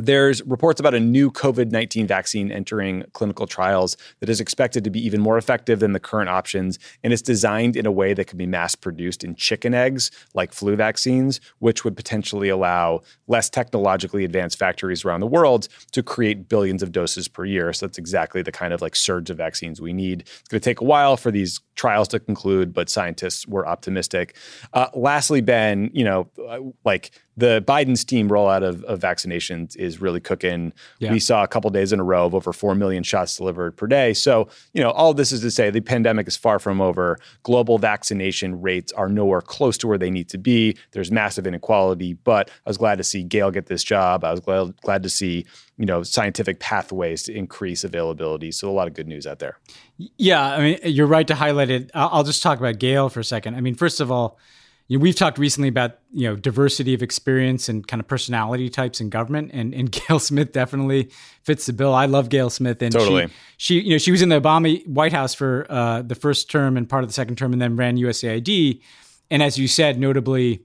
there's 0.00 0.42
reports 0.42 0.78
about 0.78 0.94
a 0.94 1.00
new 1.00 1.28
COVID 1.30 1.72
19 1.72 2.06
vaccine 2.06 2.52
entering 2.52 3.02
clinical 3.14 3.46
trials 3.48 3.96
that 4.20 4.28
is 4.28 4.40
expected 4.40 4.84
to 4.84 4.90
be 4.90 5.04
even 5.04 5.20
more 5.20 5.36
effective 5.36 5.80
than 5.80 5.92
the 5.92 5.98
current 5.98 6.28
options. 6.28 6.78
And 7.02 7.12
it's 7.12 7.20
designed 7.22 7.74
in 7.74 7.84
a 7.84 7.90
way 7.90 8.14
that 8.14 8.26
can 8.26 8.38
be 8.38 8.46
mass 8.46 8.76
produced 8.76 9.24
in 9.24 9.34
chicken 9.34 9.74
eggs, 9.74 10.12
like 10.34 10.52
flu 10.52 10.76
vaccines, 10.76 11.40
which 11.58 11.84
would 11.84 11.96
potentially 11.96 12.48
allow 12.48 13.00
less 13.26 13.50
technologically 13.50 14.24
advanced 14.24 14.56
factories 14.56 15.04
around 15.04 15.18
the 15.18 15.26
world 15.26 15.66
to 15.92 16.02
create 16.04 16.48
billions 16.48 16.80
of 16.82 16.92
doses 16.92 17.26
per 17.26 17.44
year. 17.44 17.72
So 17.72 17.86
that's 17.86 17.98
exactly 17.98 18.40
the 18.42 18.52
kind 18.52 18.72
of 18.72 18.80
like 18.80 18.94
surge 18.94 19.30
of 19.30 19.36
vaccines 19.36 19.80
we 19.80 19.92
need. 19.92 20.20
It's 20.20 20.48
going 20.48 20.60
to 20.60 20.64
take 20.64 20.80
a 20.80 20.84
while 20.84 21.16
for 21.16 21.32
these 21.32 21.60
trials 21.78 22.08
to 22.08 22.18
conclude, 22.20 22.74
but 22.74 22.90
scientists 22.90 23.46
were 23.46 23.66
optimistic. 23.66 24.34
Uh, 24.74 24.88
lastly, 24.94 25.40
Ben, 25.40 25.90
you 25.94 26.04
know, 26.04 26.28
uh, 26.46 26.58
like 26.84 27.12
the 27.36 27.62
Biden 27.66 27.96
steam 27.96 28.28
rollout 28.28 28.64
of, 28.64 28.82
of 28.84 28.98
vaccinations 28.98 29.76
is 29.76 30.00
really 30.00 30.18
cooking. 30.18 30.72
Yeah. 30.98 31.12
We 31.12 31.20
saw 31.20 31.44
a 31.44 31.48
couple 31.48 31.70
days 31.70 31.92
in 31.92 32.00
a 32.00 32.04
row 32.04 32.26
of 32.26 32.34
over 32.34 32.52
4 32.52 32.74
million 32.74 33.04
shots 33.04 33.36
delivered 33.36 33.76
per 33.76 33.86
day. 33.86 34.12
So, 34.12 34.48
you 34.74 34.82
know, 34.82 34.90
all 34.90 35.14
this 35.14 35.30
is 35.30 35.40
to 35.42 35.50
say 35.52 35.70
the 35.70 35.80
pandemic 35.80 36.26
is 36.26 36.36
far 36.36 36.58
from 36.58 36.80
over. 36.80 37.20
Global 37.44 37.78
vaccination 37.78 38.60
rates 38.60 38.92
are 38.94 39.08
nowhere 39.08 39.40
close 39.40 39.78
to 39.78 39.86
where 39.86 39.98
they 39.98 40.10
need 40.10 40.28
to 40.30 40.38
be. 40.38 40.76
There's 40.90 41.12
massive 41.12 41.46
inequality, 41.46 42.14
but 42.14 42.50
I 42.66 42.70
was 42.70 42.76
glad 42.76 42.98
to 42.98 43.04
see 43.04 43.22
Gayle 43.22 43.52
get 43.52 43.66
this 43.66 43.84
job. 43.84 44.24
I 44.24 44.32
was 44.32 44.40
glad, 44.40 44.74
glad 44.82 45.04
to 45.04 45.08
see, 45.08 45.46
you 45.76 45.86
know, 45.86 46.02
scientific 46.02 46.58
pathways 46.58 47.22
to 47.24 47.32
increase 47.32 47.84
availability. 47.84 48.50
So, 48.50 48.68
a 48.68 48.72
lot 48.74 48.88
of 48.88 48.94
good 48.94 49.06
news 49.06 49.28
out 49.28 49.38
there. 49.38 49.58
Yeah, 50.16 50.42
I 50.54 50.58
mean, 50.60 50.78
you're 50.84 51.08
right 51.08 51.26
to 51.26 51.34
highlight 51.34 51.70
it. 51.70 51.90
I'll 51.92 52.22
just 52.24 52.42
talk 52.42 52.58
about 52.58 52.78
Gayle 52.78 53.08
for 53.08 53.20
a 53.20 53.24
second. 53.24 53.56
I 53.56 53.60
mean, 53.60 53.74
first 53.74 54.00
of 54.00 54.12
all, 54.12 54.38
you 54.86 54.96
know, 54.96 55.02
we've 55.02 55.14
talked 55.16 55.38
recently 55.38 55.68
about 55.68 55.98
you 56.12 56.26
know 56.28 56.36
diversity 56.36 56.94
of 56.94 57.02
experience 57.02 57.68
and 57.68 57.86
kind 57.86 58.00
of 58.00 58.06
personality 58.06 58.70
types 58.70 59.00
in 59.00 59.10
government, 59.10 59.50
and 59.52 59.74
and 59.74 59.90
Gayle 60.08 60.20
Smith 60.20 60.52
definitely 60.52 61.10
fits 61.42 61.66
the 61.66 61.72
bill. 61.72 61.92
I 61.94 62.06
love 62.06 62.28
Gayle 62.28 62.48
Smith, 62.48 62.80
and 62.80 62.92
totally. 62.92 63.26
she, 63.56 63.80
she 63.80 63.80
you 63.80 63.90
know 63.94 63.98
she 63.98 64.12
was 64.12 64.22
in 64.22 64.28
the 64.28 64.40
Obama 64.40 64.86
White 64.86 65.12
House 65.12 65.34
for 65.34 65.66
uh, 65.68 66.02
the 66.02 66.14
first 66.14 66.48
term 66.48 66.76
and 66.76 66.88
part 66.88 67.02
of 67.02 67.10
the 67.10 67.14
second 67.14 67.36
term, 67.36 67.52
and 67.52 67.60
then 67.60 67.74
ran 67.74 67.96
USAID, 67.96 68.80
and 69.32 69.42
as 69.42 69.58
you 69.58 69.66
said, 69.66 69.98
notably 69.98 70.62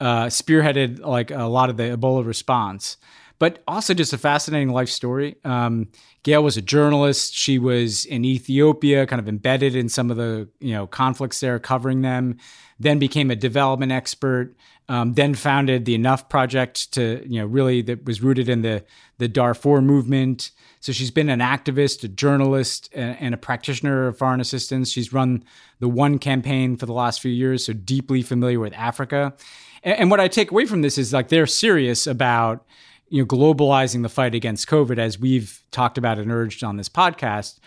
uh, 0.00 0.26
spearheaded 0.26 1.00
like 1.00 1.32
a 1.32 1.42
lot 1.44 1.70
of 1.70 1.76
the 1.76 1.82
Ebola 1.84 2.24
response 2.24 2.98
but 3.38 3.62
also 3.68 3.92
just 3.94 4.12
a 4.12 4.18
fascinating 4.18 4.70
life 4.70 4.88
story. 4.88 5.36
Um, 5.44 5.88
Gayle 6.22 6.42
was 6.42 6.56
a 6.56 6.62
journalist. 6.62 7.34
She 7.34 7.58
was 7.58 8.04
in 8.06 8.24
Ethiopia, 8.24 9.06
kind 9.06 9.20
of 9.20 9.28
embedded 9.28 9.76
in 9.76 9.88
some 9.88 10.10
of 10.10 10.16
the 10.16 10.48
you 10.60 10.72
know 10.72 10.86
conflicts 10.86 11.40
there, 11.40 11.58
covering 11.58 12.02
them. 12.02 12.38
Then 12.78 12.98
became 12.98 13.30
a 13.30 13.36
development 13.36 13.92
expert. 13.92 14.54
Um, 14.88 15.14
then 15.14 15.34
founded 15.34 15.84
the 15.84 15.96
Enough 15.96 16.28
Project 16.28 16.92
to 16.94 17.22
you 17.28 17.40
know 17.40 17.46
really 17.46 17.82
that 17.82 18.04
was 18.04 18.22
rooted 18.22 18.48
in 18.48 18.62
the 18.62 18.84
the 19.18 19.28
Darfur 19.28 19.82
movement. 19.82 20.50
So 20.80 20.92
she's 20.92 21.10
been 21.10 21.28
an 21.28 21.40
activist, 21.40 22.04
a 22.04 22.08
journalist, 22.08 22.88
and, 22.94 23.34
a 23.34 23.36
practitioner 23.36 24.06
of 24.06 24.18
foreign 24.18 24.40
assistance. 24.40 24.90
She's 24.92 25.12
run 25.12 25.42
the 25.80 25.88
One 25.88 26.18
campaign 26.18 26.76
for 26.76 26.86
the 26.86 26.92
last 26.92 27.20
few 27.20 27.32
years, 27.32 27.64
so 27.66 27.72
deeply 27.72 28.22
familiar 28.22 28.60
with 28.60 28.72
Africa. 28.74 29.34
and 29.82 30.10
what 30.10 30.20
I 30.20 30.28
take 30.28 30.52
away 30.52 30.64
from 30.64 30.82
this 30.82 30.96
is 30.96 31.12
like 31.12 31.28
they're 31.28 31.46
serious 31.46 32.06
about 32.06 32.64
you 33.08 33.22
know 33.22 33.26
globalizing 33.26 34.02
the 34.02 34.08
fight 34.08 34.34
against 34.34 34.68
COVID 34.68 34.98
as 34.98 35.18
we've 35.18 35.62
talked 35.70 35.98
about 35.98 36.18
and 36.18 36.30
urged 36.32 36.64
on 36.64 36.76
this 36.76 36.88
podcast. 36.88 37.58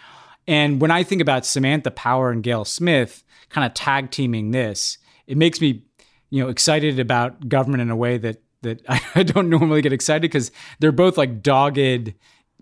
And 0.48 0.82
when 0.82 0.92
I 0.92 1.04
think 1.04 1.22
about 1.22 1.46
Samantha 1.46 1.92
Power 1.92 2.32
and 2.32 2.44
Gayle 2.44 2.66
Smith 2.66 3.24
kind 3.50 3.66
of 3.66 3.74
tag 3.74 4.12
teaming 4.12 4.52
this, 4.52 4.98
it 5.28 5.38
makes 5.38 5.62
me 5.62 5.84
you 6.30 6.44
know 6.44 6.50
excited 6.50 7.00
about 7.00 7.48
government 7.48 7.82
in 7.82 7.90
a 7.90 7.96
way 7.96 8.18
that 8.18 8.42
that 8.64 8.82
I 9.16 9.24
don't 9.24 9.50
normally 9.50 9.82
get 9.82 9.94
excited 9.94 10.22
because 10.22 10.52
they're 10.80 10.92
both 10.92 11.18
like 11.18 11.42
dogged, 11.42 12.14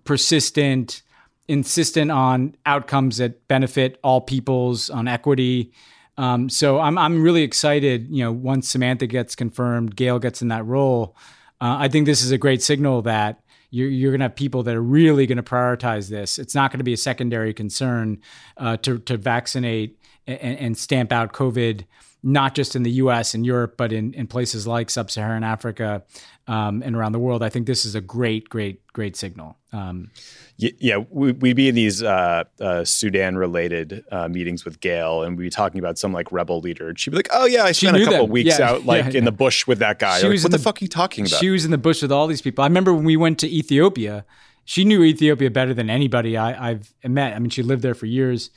persistent, 0.03 1.01
insistent 1.47 2.11
on 2.11 2.55
outcomes 2.65 3.17
that 3.17 3.47
benefit 3.47 3.99
all 4.03 4.21
peoples 4.21 4.89
on 4.89 5.07
equity. 5.07 5.71
Um, 6.19 6.49
so 6.49 6.79
I'm 6.79 6.97
I'm 6.97 7.23
really 7.23 7.43
excited. 7.43 8.07
You 8.11 8.25
know, 8.25 8.31
once 8.31 8.69
Samantha 8.69 9.07
gets 9.07 9.35
confirmed, 9.35 9.95
Gayle 9.95 10.19
gets 10.19 10.41
in 10.43 10.49
that 10.49 10.65
role 10.65 11.15
uh, 11.59 11.75
I 11.79 11.87
think 11.87 12.05
this 12.05 12.23
is 12.23 12.31
a 12.31 12.37
great 12.37 12.61
signal 12.61 13.01
that 13.03 13.41
you're, 13.71 13.89
you're 13.89 14.11
going 14.11 14.19
to 14.19 14.25
have 14.25 14.35
people 14.35 14.63
that 14.63 14.75
are 14.75 14.81
really 14.83 15.25
going 15.25 15.37
to 15.37 15.43
prioritize 15.43 16.09
this. 16.09 16.37
It's 16.39 16.53
not 16.55 16.71
going 16.71 16.77
to 16.79 16.83
be 16.83 16.93
a 16.93 16.97
secondary 16.97 17.53
concern 17.53 18.21
uh, 18.57 18.77
to, 18.77 18.99
to 18.99 19.17
vaccinate 19.17 19.99
and, 20.27 20.39
and, 20.59 20.77
stamp 20.77 21.11
out 21.11 21.33
COVID, 21.33 21.85
not 22.21 22.53
just 22.53 22.75
in 22.75 22.83
the 22.83 22.91
US 22.93 23.33
and 23.33 23.45
Europe, 23.45 23.75
but 23.77 23.91
in, 23.93 24.13
in 24.13 24.27
places 24.27 24.67
like 24.67 24.89
Sub 24.89 25.09
Saharan 25.09 25.43
Africa 25.43 26.03
um, 26.47 26.81
and 26.83 26.95
around 26.95 27.11
the 27.11 27.19
world, 27.19 27.43
I 27.43 27.49
think 27.49 27.67
this 27.67 27.85
is 27.85 27.93
a 27.93 27.99
great, 27.99 28.47
great, 28.47 28.81
great 28.93 29.17
signal. 29.17 29.57
Um, 29.73 30.11
yeah, 30.55 30.97
we, 31.09 31.33
would 31.33 31.55
be 31.55 31.67
in 31.67 31.75
these 31.75 32.01
uh, 32.01 32.45
uh, 32.61 32.85
Sudan-related 32.85 34.05
uh, 34.11 34.27
meetings 34.29 34.63
with 34.63 34.79
Gayle, 34.79 35.23
and 35.23 35.37
we'd 35.37 35.43
be 35.43 35.49
talking 35.49 35.77
about 35.77 35.99
some 35.99 36.13
like 36.13 36.31
rebel 36.31 36.61
leader. 36.61 36.87
And 36.89 36.97
she'd 36.97 37.11
be 37.11 37.17
like, 37.17 37.27
"Oh 37.33 37.45
yeah, 37.45 37.63
I 37.65 37.73
spent 37.73 37.97
a 37.97 38.03
couple 38.03 38.21
them. 38.21 38.29
weeks 38.31 38.57
yeah, 38.59 38.69
out 38.71 38.85
like 38.85 39.05
yeah, 39.05 39.11
yeah. 39.11 39.17
in 39.19 39.25
the 39.25 39.31
bush 39.31 39.67
with 39.67 39.79
that 39.79 39.99
guy." 39.99 40.19
She 40.19 40.27
was 40.27 40.41
like, 40.41 40.45
what 40.47 40.51
the, 40.53 40.57
the, 40.57 40.63
fuck 40.63 40.81
are 40.81 40.85
you 40.85 40.87
talking 40.87 41.27
about? 41.27 41.39
She 41.39 41.49
was 41.49 41.65
in 41.65 41.71
the 41.71 41.77
bush 41.77 42.01
with 42.01 42.11
all 42.11 42.27
these 42.27 42.41
people. 42.41 42.63
I 42.63 42.67
remember 42.67 42.93
when 42.93 43.03
we 43.03 43.17
went 43.17 43.39
to 43.39 43.53
Ethiopia. 43.53 44.25
She 44.65 44.83
knew 44.83 45.03
Ethiopia 45.03 45.51
better 45.51 45.73
than 45.73 45.89
anybody 45.89 46.35
I, 46.37 46.71
I've 46.71 46.93
met. 47.05 47.33
I 47.33 47.39
mean, 47.39 47.49
she 47.49 47.63
lived 47.63 47.83
there 47.83 47.93
for 47.93 48.05
years, 48.05 48.49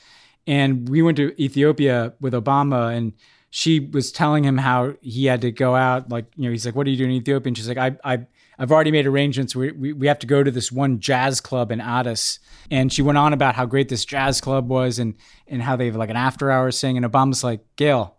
and 0.47 0.89
we 0.89 1.01
went 1.01 1.17
to 1.17 1.33
Ethiopia 1.41 2.13
with 2.19 2.33
Obama 2.33 2.95
and 2.95 3.13
she 3.51 3.79
was 3.81 4.11
telling 4.11 4.43
him 4.45 4.57
how 4.57 4.95
he 5.01 5.25
had 5.25 5.41
to 5.41 5.51
go 5.51 5.75
out. 5.75 6.09
Like, 6.09 6.25
you 6.37 6.45
know, 6.45 6.51
he's 6.51 6.65
like, 6.65 6.73
"What 6.73 6.87
are 6.87 6.89
you 6.89 6.97
doing 6.97 7.11
in 7.11 7.17
Ethiopia?" 7.17 7.49
And 7.49 7.57
she's 7.57 7.67
like, 7.69 7.77
"I, 7.77 7.95
I, 8.03 8.25
I've 8.57 8.71
already 8.71 8.91
made 8.91 9.05
arrangements. 9.05 9.55
We, 9.55 9.71
we, 9.73 9.93
we 9.93 10.07
have 10.07 10.19
to 10.19 10.27
go 10.27 10.41
to 10.41 10.49
this 10.49 10.71
one 10.71 10.99
jazz 10.99 11.41
club 11.41 11.71
in 11.71 11.81
Addis." 11.81 12.39
And 12.71 12.91
she 12.91 13.01
went 13.01 13.17
on 13.17 13.33
about 13.33 13.55
how 13.55 13.65
great 13.65 13.89
this 13.89 14.05
jazz 14.05 14.39
club 14.41 14.69
was, 14.69 14.97
and 14.99 15.15
and 15.47 15.61
how 15.61 15.75
they 15.75 15.87
have 15.87 15.97
like 15.97 16.09
an 16.09 16.15
after 16.15 16.49
hours 16.49 16.79
thing. 16.79 16.95
And 16.97 17.05
Obama's 17.05 17.43
like, 17.43 17.59
"Gayle, 17.75 18.15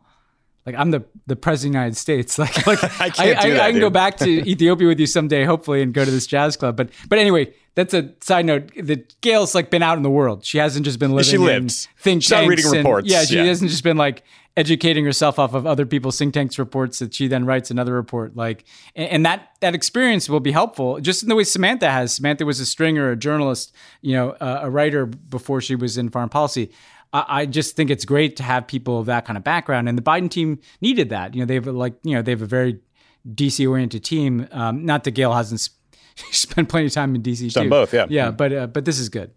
like 0.66 0.75
I'm 0.76 0.90
the 0.90 1.04
the 1.26 1.37
president 1.37 1.71
of 1.71 1.73
the 1.73 1.78
United 1.81 1.97
States. 1.97 2.38
Like, 2.42 2.66
like 2.66 2.85
I, 3.00 3.04
I, 3.04 3.09
do 3.42 3.52
that, 3.52 3.61
I 3.61 3.71
can 3.71 3.81
go 3.81 3.90
back 3.90 4.16
to 4.19 4.50
Ethiopia 4.50 4.88
with 4.88 4.99
you 5.00 5.07
someday, 5.07 5.45
hopefully, 5.45 5.81
and 5.83 5.92
go 5.95 6.04
to 6.04 6.11
this 6.11 6.26
jazz 6.26 6.57
club. 6.57 6.76
But 6.76 6.90
but 7.09 7.19
anyway, 7.19 7.52
that's 7.76 7.95
a 7.95 8.12
side 8.21 8.47
note. 8.47 8.71
The 8.76 9.04
Gayle's 9.21 9.54
like 9.54 9.71
been 9.71 9.83
out 9.83 9.97
in 9.97 10.02
the 10.02 10.11
world. 10.11 10.45
She 10.45 10.59
hasn't 10.59 10.85
just 10.85 10.99
been 10.99 11.12
living. 11.12 11.31
She 11.31 11.38
lives. 11.38 11.88
Think 11.99 12.23
She's 12.23 12.31
tanks 12.31 12.45
not 12.45 12.49
reading 12.49 12.66
and, 12.66 12.75
reports. 12.76 13.09
Yeah, 13.11 13.25
she 13.25 13.37
yeah. 13.37 13.45
hasn't 13.45 13.71
just 13.71 13.85
been 13.85 13.97
like 13.97 14.23
educating 14.57 15.02
herself 15.04 15.38
off 15.38 15.54
of 15.54 15.66
other 15.66 15.87
people's 15.87 16.19
think 16.19 16.35
tanks 16.35 16.59
reports 16.59 16.99
that 16.99 17.14
she 17.14 17.26
then 17.28 17.47
writes 17.47 17.71
another 17.71 17.92
report. 17.95 18.37
Like, 18.37 18.64
and, 18.97 19.09
and 19.11 19.26
that 19.26 19.50
that 19.61 19.75
experience 19.75 20.28
will 20.28 20.40
be 20.40 20.52
helpful, 20.52 20.99
just 21.00 21.23
in 21.23 21.28
the 21.28 21.35
way 21.37 21.45
Samantha 21.45 21.90
has. 21.90 22.12
Samantha 22.14 22.45
was 22.45 22.59
a 22.61 22.66
stringer, 22.66 23.11
a 23.11 23.16
journalist, 23.16 23.73
you 24.00 24.14
know, 24.14 24.31
uh, 24.33 24.61
a 24.62 24.71
writer 24.71 25.07
before 25.07 25.61
she 25.61 25.75
was 25.76 25.97
in 25.99 26.09
foreign 26.11 26.28
policy. 26.28 26.71
I, 27.14 27.45
just 27.47 27.76
think 27.76 27.90
it's 27.90 28.04
great 28.07 28.37
to 28.37 28.42
have 28.42 28.66
people 28.66 28.99
of 29.00 29.07
that 29.07 29.25
kind 29.26 29.37
of 29.37 29.45
background. 29.45 29.88
And 29.88 29.99
the 29.99 30.02
Biden 30.02 30.31
team 30.31 30.59
needed 30.81 31.11
that. 31.11 31.35
You 31.35 31.40
know, 31.40 31.47
they've 31.47 31.66
like 31.66 31.95
you 32.02 32.14
know 32.14 32.23
they 32.23 32.31
have 32.31 32.40
a 32.42 32.47
very 32.47 32.81
DC 33.28 33.69
oriented 33.69 34.02
team. 34.04 34.49
Um, 34.50 34.85
not 34.87 35.04
that 35.04 35.11
Gayle 35.12 35.35
hasn't 35.35 35.61
sp- 35.61 35.76
spent 36.33 36.69
plenty 36.71 36.87
of 36.87 36.92
time 36.92 37.14
in 37.14 37.23
DC. 37.23 37.52
done 37.52 37.69
both, 37.69 37.92
yeah, 37.92 38.07
yeah. 38.09 38.31
But 38.31 38.52
uh, 38.52 38.66
but 38.66 38.85
this 38.87 38.99
is 38.99 39.09
good. 39.11 39.33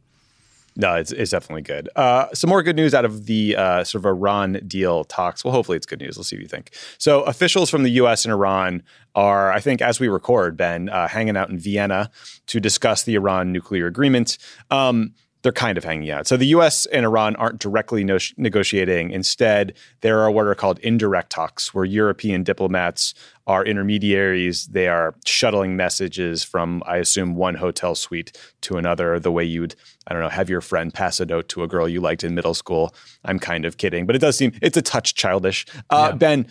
No, 0.78 0.96
it's, 0.96 1.14
it's 1.14 1.32
definitely 1.32 1.62
good. 1.62 1.88
Uh, 1.96 2.26
some 2.34 2.50
more 2.50 2.62
good 2.62 2.76
news 2.76 2.94
out 2.94 3.06
of 3.06 3.28
the 3.28 3.56
uh, 3.56 3.86
sort 3.86 4.02
of 4.02 4.06
Iran 4.08 4.60
deal 4.68 5.06
talks. 5.06 5.46
Well, 5.46 5.54
hopefully 5.54 5.78
it's 5.78 5.86
good 5.86 6.02
news. 6.02 6.18
Let's 6.18 6.30
see 6.30 6.36
what 6.36 6.42
you 6.42 6.50
think. 6.50 6.72
So, 6.98 7.22
officials 7.24 7.70
from 7.70 7.84
the 7.84 7.92
U.S. 7.92 8.26
and 8.26 8.34
Iran 8.34 8.84
are, 9.16 9.54
I 9.54 9.62
think, 9.62 9.82
as 9.82 10.02
we 10.02 10.10
record, 10.10 10.58
Ben, 10.58 10.90
uh, 10.90 11.08
hanging 11.08 11.38
out 11.38 11.50
in 11.50 11.58
Vienna 11.58 12.12
to 12.48 12.60
discuss 12.60 13.04
the 13.04 13.16
Iran 13.16 13.54
nuclear 13.54 13.88
agreement. 13.88 14.38
Um, 14.70 15.14
they're 15.46 15.52
kind 15.52 15.78
of 15.78 15.84
hanging 15.84 16.10
out. 16.10 16.26
So 16.26 16.38
the 16.38 16.48
US 16.48 16.88
and 16.88 17.06
Iran 17.06 17.36
aren't 17.36 17.60
directly 17.60 18.04
no- 18.04 18.18
negotiating. 18.36 19.12
Instead, 19.12 19.76
there 20.02 20.20
are 20.22 20.32
what 20.32 20.48
are 20.48 20.56
called 20.56 20.80
indirect 20.80 21.30
talks, 21.30 21.72
where 21.72 21.86
European 21.86 22.42
diplomats 22.42 23.14
are 23.46 23.64
intermediaries. 23.64 24.66
They 24.66 24.88
are 24.88 25.14
shuttling 25.28 25.76
messages 25.76 26.44
from, 26.44 26.82
I 26.88 26.98
assume, 26.98 27.36
one 27.36 27.54
hotel 27.56 27.94
suite 27.94 28.36
to 28.62 28.78
another, 28.78 29.20
the 29.20 29.32
way 29.32 29.44
you'd, 29.46 29.76
I 30.08 30.14
don't 30.16 30.24
know, 30.24 30.30
have 30.30 30.50
your 30.50 30.62
friend 30.62 30.92
pass 30.92 31.20
a 31.20 31.28
note 31.28 31.48
to 31.50 31.62
a 31.62 31.68
girl 31.68 31.88
you 31.88 32.02
liked 32.02 32.24
in 32.24 32.34
middle 32.34 32.56
school. 32.56 32.96
I'm 33.24 33.38
kind 33.38 33.66
of 33.66 33.78
kidding, 33.78 34.08
but 34.08 34.16
it 34.16 34.20
does 34.20 34.36
seem, 34.36 34.52
it's 34.64 34.78
a 34.78 34.82
touch 34.82 35.14
childish. 35.14 35.68
Uh, 35.92 36.08
yeah. 36.10 36.18
Ben, 36.18 36.48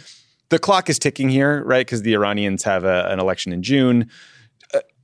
the 0.51 0.61
clock 0.61 0.89
is 0.89 1.01
ticking 1.01 1.31
here, 1.31 1.65
right? 1.65 1.85
Because 1.85 2.03
the 2.03 2.13
Iranians 2.15 2.63
have 2.63 2.85
a, 2.85 3.07
an 3.11 3.19
election 3.19 3.53
in 3.53 3.61
June. 3.65 4.09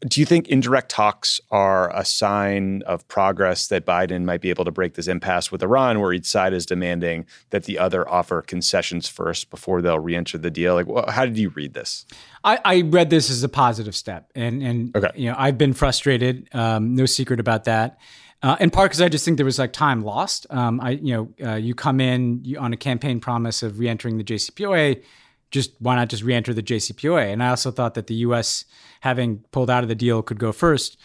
Do 0.08 0.18
you 0.20 0.24
think 0.24 0.48
indirect 0.48 0.88
talks 0.90 1.42
are 1.50 1.94
a 1.94 2.06
sign 2.06 2.80
of 2.86 3.06
progress 3.08 3.68
that 3.68 3.84
Biden 3.84 4.24
might 4.24 4.40
be 4.40 4.48
able 4.48 4.64
to 4.64 4.70
break 4.70 4.94
this 4.94 5.06
impasse 5.08 5.52
with 5.52 5.62
Iran, 5.62 6.00
where 6.00 6.10
each 6.14 6.24
side 6.24 6.54
is 6.54 6.64
demanding 6.64 7.26
that 7.50 7.64
the 7.64 7.78
other 7.78 8.08
offer 8.08 8.40
concessions 8.40 9.08
first 9.08 9.50
before 9.50 9.82
they'll 9.82 9.98
reenter 9.98 10.38
the 10.38 10.50
deal? 10.50 10.74
Like, 10.74 10.86
how 11.10 11.26
did 11.26 11.36
you 11.36 11.50
read 11.50 11.74
this? 11.74 12.06
I, 12.44 12.58
I 12.64 12.80
read 12.82 13.10
this 13.10 13.28
as 13.30 13.42
a 13.42 13.48
positive 13.48 13.94
step, 13.94 14.30
and 14.34 14.62
and 14.62 14.96
okay. 14.96 15.10
you 15.14 15.28
know 15.30 15.34
I've 15.38 15.58
been 15.58 15.74
frustrated, 15.74 16.48
um, 16.54 16.94
no 16.94 17.04
secret 17.04 17.38
about 17.38 17.64
that. 17.64 17.98
Uh, 18.42 18.56
in 18.58 18.70
part 18.70 18.86
because 18.88 19.02
I 19.02 19.10
just 19.10 19.22
think 19.22 19.36
there 19.36 19.44
was 19.44 19.58
like 19.58 19.74
time 19.74 20.02
lost. 20.02 20.46
Um, 20.48 20.80
I 20.80 20.92
you 20.92 21.12
know 21.38 21.52
uh, 21.52 21.56
you 21.56 21.74
come 21.74 22.00
in 22.00 22.40
you, 22.42 22.58
on 22.58 22.72
a 22.72 22.76
campaign 22.78 23.20
promise 23.20 23.62
of 23.62 23.78
reentering 23.78 24.16
the 24.16 24.24
JCPOA, 24.24 25.02
just 25.50 25.72
why 25.78 25.96
not 25.96 26.08
just 26.08 26.22
reenter 26.22 26.54
the 26.54 26.62
JCPOA? 26.62 27.30
And 27.30 27.42
I 27.42 27.50
also 27.50 27.70
thought 27.70 27.92
that 27.92 28.06
the 28.06 28.14
U.S 28.24 28.64
having 29.00 29.38
pulled 29.50 29.70
out 29.70 29.82
of 29.82 29.88
the 29.88 29.94
deal 29.94 30.22
could 30.22 30.38
go 30.38 30.52
first. 30.52 30.96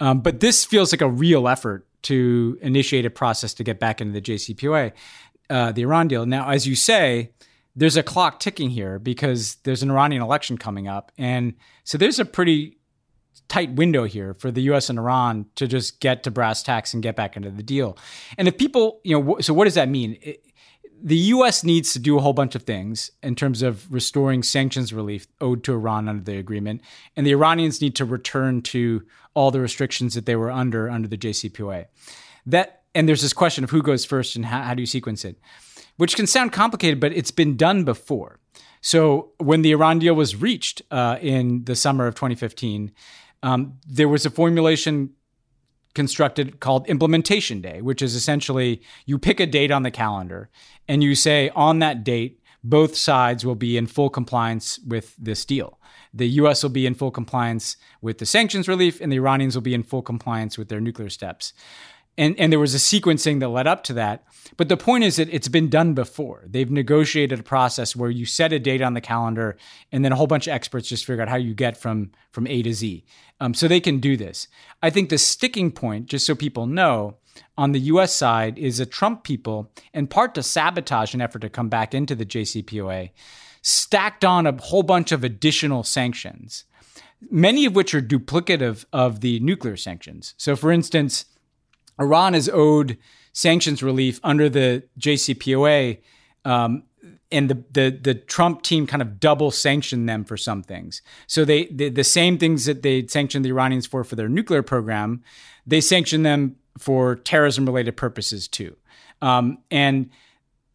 Um, 0.00 0.20
but 0.20 0.40
this 0.40 0.64
feels 0.64 0.92
like 0.92 1.00
a 1.00 1.08
real 1.08 1.48
effort 1.48 1.86
to 2.02 2.58
initiate 2.60 3.06
a 3.06 3.10
process 3.10 3.54
to 3.54 3.64
get 3.64 3.80
back 3.80 4.00
into 4.00 4.12
the 4.12 4.20
JCPOA, 4.20 4.92
uh, 5.48 5.72
the 5.72 5.82
Iran 5.82 6.08
deal. 6.08 6.26
Now, 6.26 6.50
as 6.50 6.66
you 6.66 6.74
say, 6.74 7.30
there's 7.76 7.96
a 7.96 8.02
clock 8.02 8.40
ticking 8.40 8.70
here 8.70 8.98
because 8.98 9.56
there's 9.64 9.82
an 9.82 9.90
Iranian 9.90 10.20
election 10.22 10.58
coming 10.58 10.86
up. 10.86 11.10
And 11.16 11.54
so 11.84 11.96
there's 11.96 12.18
a 12.18 12.24
pretty 12.24 12.76
tight 13.48 13.72
window 13.74 14.04
here 14.04 14.34
for 14.34 14.50
the 14.50 14.62
US 14.62 14.88
and 14.90 14.98
Iran 14.98 15.46
to 15.56 15.66
just 15.66 16.00
get 16.00 16.22
to 16.24 16.30
brass 16.30 16.62
tacks 16.62 16.92
and 16.94 17.02
get 17.02 17.14
back 17.16 17.36
into 17.36 17.50
the 17.50 17.62
deal. 17.62 17.96
And 18.38 18.48
if 18.48 18.58
people, 18.58 19.00
you 19.04 19.18
know, 19.20 19.38
so 19.40 19.54
what 19.54 19.64
does 19.64 19.74
that 19.74 19.88
mean? 19.88 20.18
It, 20.22 20.44
the 21.04 21.16
U.S. 21.18 21.62
needs 21.62 21.92
to 21.92 21.98
do 21.98 22.16
a 22.16 22.20
whole 22.22 22.32
bunch 22.32 22.54
of 22.54 22.62
things 22.62 23.10
in 23.22 23.34
terms 23.34 23.60
of 23.60 23.92
restoring 23.92 24.42
sanctions 24.42 24.90
relief 24.90 25.26
owed 25.38 25.62
to 25.64 25.74
Iran 25.74 26.08
under 26.08 26.24
the 26.24 26.38
agreement, 26.38 26.80
and 27.14 27.26
the 27.26 27.30
Iranians 27.32 27.82
need 27.82 27.94
to 27.96 28.06
return 28.06 28.62
to 28.62 29.02
all 29.34 29.50
the 29.50 29.60
restrictions 29.60 30.14
that 30.14 30.24
they 30.24 30.34
were 30.34 30.50
under 30.50 30.88
under 30.88 31.06
the 31.06 31.18
JCPOA. 31.18 31.84
That 32.46 32.80
and 32.94 33.06
there's 33.06 33.20
this 33.20 33.34
question 33.34 33.64
of 33.64 33.70
who 33.70 33.82
goes 33.82 34.04
first 34.06 34.34
and 34.34 34.46
how, 34.46 34.62
how 34.62 34.72
do 34.72 34.80
you 34.80 34.86
sequence 34.86 35.24
it, 35.26 35.36
which 35.98 36.16
can 36.16 36.26
sound 36.26 36.52
complicated, 36.52 37.00
but 37.00 37.12
it's 37.12 37.32
been 37.32 37.56
done 37.56 37.84
before. 37.84 38.38
So 38.80 39.32
when 39.38 39.60
the 39.62 39.72
Iran 39.72 39.98
deal 39.98 40.14
was 40.14 40.36
reached 40.36 40.80
uh, 40.90 41.18
in 41.20 41.64
the 41.64 41.74
summer 41.76 42.06
of 42.06 42.14
2015, 42.14 42.92
um, 43.42 43.74
there 43.86 44.08
was 44.08 44.24
a 44.24 44.30
formulation 44.30 45.10
constructed 45.94 46.60
called 46.60 46.86
implementation 46.88 47.60
day, 47.60 47.80
which 47.80 48.02
is 48.02 48.14
essentially 48.14 48.82
you 49.06 49.18
pick 49.18 49.40
a 49.40 49.46
date 49.46 49.70
on 49.70 49.82
the 49.84 49.90
calendar 49.90 50.50
and 50.88 51.02
you 51.02 51.14
say 51.14 51.50
on 51.54 51.78
that 51.78 52.04
date, 52.04 52.40
both 52.62 52.96
sides 52.96 53.44
will 53.44 53.54
be 53.54 53.76
in 53.76 53.86
full 53.86 54.10
compliance 54.10 54.78
with 54.86 55.14
this 55.16 55.44
deal. 55.44 55.78
The 56.12 56.26
US 56.40 56.62
will 56.62 56.70
be 56.70 56.86
in 56.86 56.94
full 56.94 57.10
compliance 57.10 57.76
with 58.00 58.18
the 58.18 58.26
sanctions 58.26 58.68
relief, 58.68 59.00
and 59.00 59.12
the 59.12 59.16
Iranians 59.16 59.54
will 59.54 59.62
be 59.62 59.74
in 59.74 59.82
full 59.82 60.00
compliance 60.02 60.56
with 60.56 60.68
their 60.68 60.80
nuclear 60.80 61.10
steps 61.10 61.52
and 62.16 62.38
and 62.38 62.52
there 62.52 62.60
was 62.60 62.74
a 62.74 62.78
sequencing 63.00 63.40
that 63.40 63.48
led 63.48 63.66
up 63.66 63.84
to 63.84 63.92
that 63.92 64.24
but 64.56 64.68
the 64.68 64.76
point 64.76 65.04
is 65.04 65.16
that 65.16 65.32
it's 65.32 65.48
been 65.48 65.68
done 65.68 65.94
before 65.94 66.44
they've 66.46 66.70
negotiated 66.70 67.40
a 67.40 67.42
process 67.42 67.96
where 67.96 68.10
you 68.10 68.26
set 68.26 68.52
a 68.52 68.58
date 68.58 68.82
on 68.82 68.94
the 68.94 69.00
calendar 69.00 69.56
and 69.92 70.04
then 70.04 70.12
a 70.12 70.16
whole 70.16 70.26
bunch 70.26 70.46
of 70.46 70.52
experts 70.52 70.88
just 70.88 71.04
figure 71.04 71.22
out 71.22 71.28
how 71.28 71.36
you 71.36 71.54
get 71.54 71.76
from 71.76 72.10
from 72.32 72.46
a 72.46 72.62
to 72.62 72.72
z 72.72 73.04
um, 73.40 73.54
so 73.54 73.68
they 73.68 73.80
can 73.80 73.98
do 74.00 74.16
this 74.16 74.48
i 74.82 74.90
think 74.90 75.08
the 75.10 75.18
sticking 75.18 75.70
point 75.70 76.06
just 76.06 76.26
so 76.26 76.34
people 76.34 76.66
know 76.66 77.16
on 77.58 77.72
the 77.72 77.80
us 77.80 78.12
side 78.14 78.58
is 78.58 78.78
that 78.78 78.90
trump 78.90 79.22
people 79.24 79.70
in 79.92 80.06
part 80.06 80.34
to 80.34 80.42
sabotage 80.42 81.14
an 81.14 81.20
effort 81.20 81.40
to 81.40 81.48
come 81.50 81.68
back 81.68 81.94
into 81.94 82.14
the 82.14 82.26
jcpoa 82.26 83.10
stacked 83.62 84.24
on 84.24 84.46
a 84.46 84.56
whole 84.60 84.82
bunch 84.82 85.10
of 85.12 85.24
additional 85.24 85.82
sanctions 85.82 86.64
many 87.30 87.64
of 87.64 87.74
which 87.74 87.94
are 87.94 88.02
duplicative 88.02 88.84
of 88.92 89.20
the 89.20 89.40
nuclear 89.40 89.76
sanctions 89.76 90.34
so 90.36 90.54
for 90.54 90.70
instance 90.70 91.24
Iran 91.98 92.34
is 92.34 92.48
owed 92.52 92.98
sanctions 93.32 93.82
relief 93.82 94.20
under 94.22 94.48
the 94.48 94.82
JCPOA. 94.98 95.98
Um, 96.44 96.84
and 97.32 97.50
the, 97.50 97.64
the, 97.72 97.90
the 98.00 98.14
Trump 98.14 98.62
team 98.62 98.86
kind 98.86 99.02
of 99.02 99.18
double 99.18 99.50
sanctioned 99.50 100.08
them 100.08 100.24
for 100.24 100.36
some 100.36 100.62
things. 100.62 101.02
So 101.26 101.44
they, 101.44 101.66
they 101.66 101.88
the 101.88 102.04
same 102.04 102.38
things 102.38 102.66
that 102.66 102.82
they 102.82 103.06
sanctioned 103.06 103.44
the 103.44 103.48
Iranians 103.48 103.86
for 103.86 104.04
for 104.04 104.14
their 104.14 104.28
nuclear 104.28 104.62
program, 104.62 105.22
they 105.66 105.80
sanctioned 105.80 106.24
them 106.24 106.56
for 106.78 107.16
terrorism 107.16 107.66
related 107.66 107.96
purposes 107.96 108.46
too. 108.46 108.76
Um, 109.22 109.58
and 109.70 110.10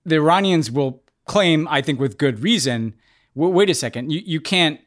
the 0.05 0.15
Iranians 0.15 0.71
will 0.71 1.01
claim, 1.25 1.67
I 1.69 1.81
think, 1.81 1.99
with 1.99 2.17
good 2.17 2.39
reason, 2.41 2.95
wait 3.35 3.69
a 3.69 3.75
second, 3.75 4.09
you, 4.11 4.21
you 4.25 4.41
can't 4.41 4.81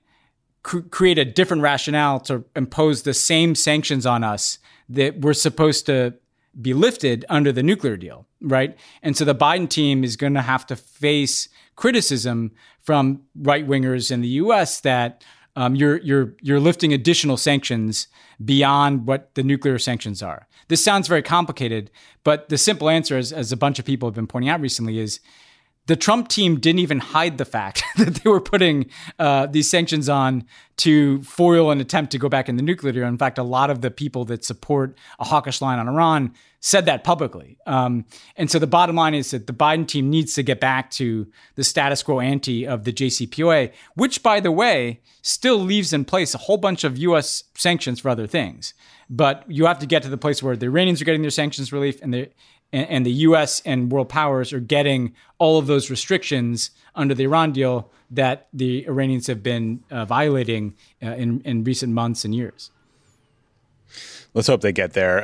cr- 0.63 0.81
create 0.81 1.17
a 1.19 1.25
different 1.25 1.63
rationale 1.63 2.21
to 2.21 2.45
impose 2.57 3.03
the 3.03 3.15
same 3.15 3.55
sanctions 3.55 4.05
on 4.05 4.25
us 4.25 4.59
that 4.89 5.21
we're 5.21 5.33
supposed 5.33 5.87
to 5.87 6.15
be 6.61 6.75
lifted 6.75 7.25
under 7.29 7.53
the 7.53 7.63
nuclear 7.63 7.97
deal, 7.97 8.27
right? 8.43 8.77
And 9.03 9.17
so 9.17 9.25
the 9.25 9.35
Biden 9.35 9.69
team 9.69 10.05
is 10.05 10.17
going 10.17 10.35
to 10.35 10.43
have 10.43 10.67
to 10.67 10.77
face 10.77 11.49
criticism 11.77 12.53
from 12.81 13.23
right 13.35 13.67
wingers 13.67 14.11
in 14.11 14.21
the 14.21 14.29
U.S. 14.45 14.81
that 14.81 15.25
um, 15.57 15.75
you're 15.75 15.99
you're 15.99 16.35
you're 16.43 16.61
lifting 16.61 16.93
additional 16.93 17.37
sanctions 17.37 18.09
beyond 18.45 19.07
what 19.07 19.35
the 19.35 19.43
nuclear 19.43 19.79
sanctions 19.79 20.23
are. 20.23 20.47
This 20.69 20.85
sounds 20.85 21.09
very 21.09 21.23
complicated, 21.23 21.91
but 22.25 22.49
the 22.49 22.59
simple 22.59 22.89
answer 22.89 23.17
is, 23.17 23.33
as 23.33 23.53
a 23.53 23.57
bunch 23.57 23.79
of 23.79 23.85
people 23.85 24.09
have 24.09 24.15
been 24.15 24.27
pointing 24.27 24.49
out 24.49 24.61
recently, 24.61 24.99
is 24.99 25.21
the 25.87 25.97
Trump 25.97 26.29
team 26.29 26.61
didn't 26.61 26.79
even 26.79 27.01
hide 27.01 27.39
the 27.39 27.45
fact 27.45 27.83
that 27.97 28.15
they 28.17 28.31
were 28.31 28.41
putting 28.41 28.87
uh, 29.19 29.47
these 29.47 29.69
sanctions 29.69 30.09
on 30.09 30.45
to 30.77 31.23
foil 31.23 31.71
an 31.71 31.81
attempt 31.81 32.13
to 32.13 32.19
go 32.19 32.29
back 32.29 32.49
in 32.49 32.57
the 32.57 32.63
nuclear 32.63 32.93
deal. 32.93 33.07
In 33.07 33.19
fact, 33.19 33.39
a 33.39 33.43
lot 33.43 33.69
of 33.69 33.81
the 33.81 33.91
people 33.91 34.25
that 34.27 34.45
support 34.45 34.97
a 35.19 35.25
hawkish 35.25 35.61
line 35.61 35.79
on 35.79 35.89
Iran 35.89 36.33
said 36.61 36.87
that 36.87 37.03
publicly. 37.03 37.59
Um, 37.67 38.05
and 38.37 38.49
so 38.49 38.61
the 38.61 38.69
bottom 38.69 38.95
line 38.95 39.15
is 39.15 39.33
that 39.33 39.49
the 39.49 39.53
Biden 39.53 39.87
team 39.87 40.09
needs 40.09 40.35
to 40.35 40.45
get 40.45 40.61
back 40.61 40.91
to 40.93 41.27
the 41.57 41.65
status 41.65 42.03
quo 42.05 42.21
ante 42.21 42.65
of 42.65 42.85
the 42.85 42.93
JCPOA, 42.93 43.73
which, 43.97 44.23
by 44.23 44.39
the 44.39 44.53
way, 44.53 45.01
still 45.23 45.59
leaves 45.59 45.93
in 45.93 46.05
place 46.05 46.35
a 46.35 46.39
whole 46.39 46.59
bunch 46.59 46.85
of 46.85 46.97
U.S. 46.99 47.45
sanctions 47.57 47.99
for 47.99 48.09
other 48.09 48.29
things. 48.29 48.75
But 49.11 49.43
you 49.49 49.67
have 49.67 49.81
to 49.81 49.87
get 49.87 50.05
to 50.05 50.09
the 50.09 50.17
place 50.17 50.41
where 50.43 50.57
the 50.57 50.67
Iranians 50.67 51.03
are 51.03 51.05
getting 51.05 51.23
their 51.23 51.31
sanctions 51.33 51.73
relief 51.73 52.01
and 52.01 52.15
the 52.15 52.31
and, 52.73 52.89
and, 52.89 53.07
the 53.07 53.13
U.S. 53.27 53.63
and 53.65 53.93
world 53.93 54.09
powers 54.09 54.53
are 54.53 54.61
getting 54.61 55.15
all 55.39 55.59
of 55.59 55.67
those 55.67 55.91
restrictions 55.91 56.71
under 56.95 57.15
the 57.15 57.25
Iran 57.25 57.53
deal 57.53 57.91
that 58.11 58.49
the 58.53 58.87
Iranians 58.87 59.27
have 59.27 59.43
been 59.43 59.83
uh, 59.91 60.05
violating 60.05 60.75
uh, 61.03 61.09
in 61.13 61.41
in 61.43 61.65
recent 61.65 61.93
months 61.93 62.25
and 62.25 62.35
years. 62.35 62.71
Let's 64.35 64.49
hope 64.49 64.63
they 64.63 64.73
get 64.73 64.95
there, 64.95 65.19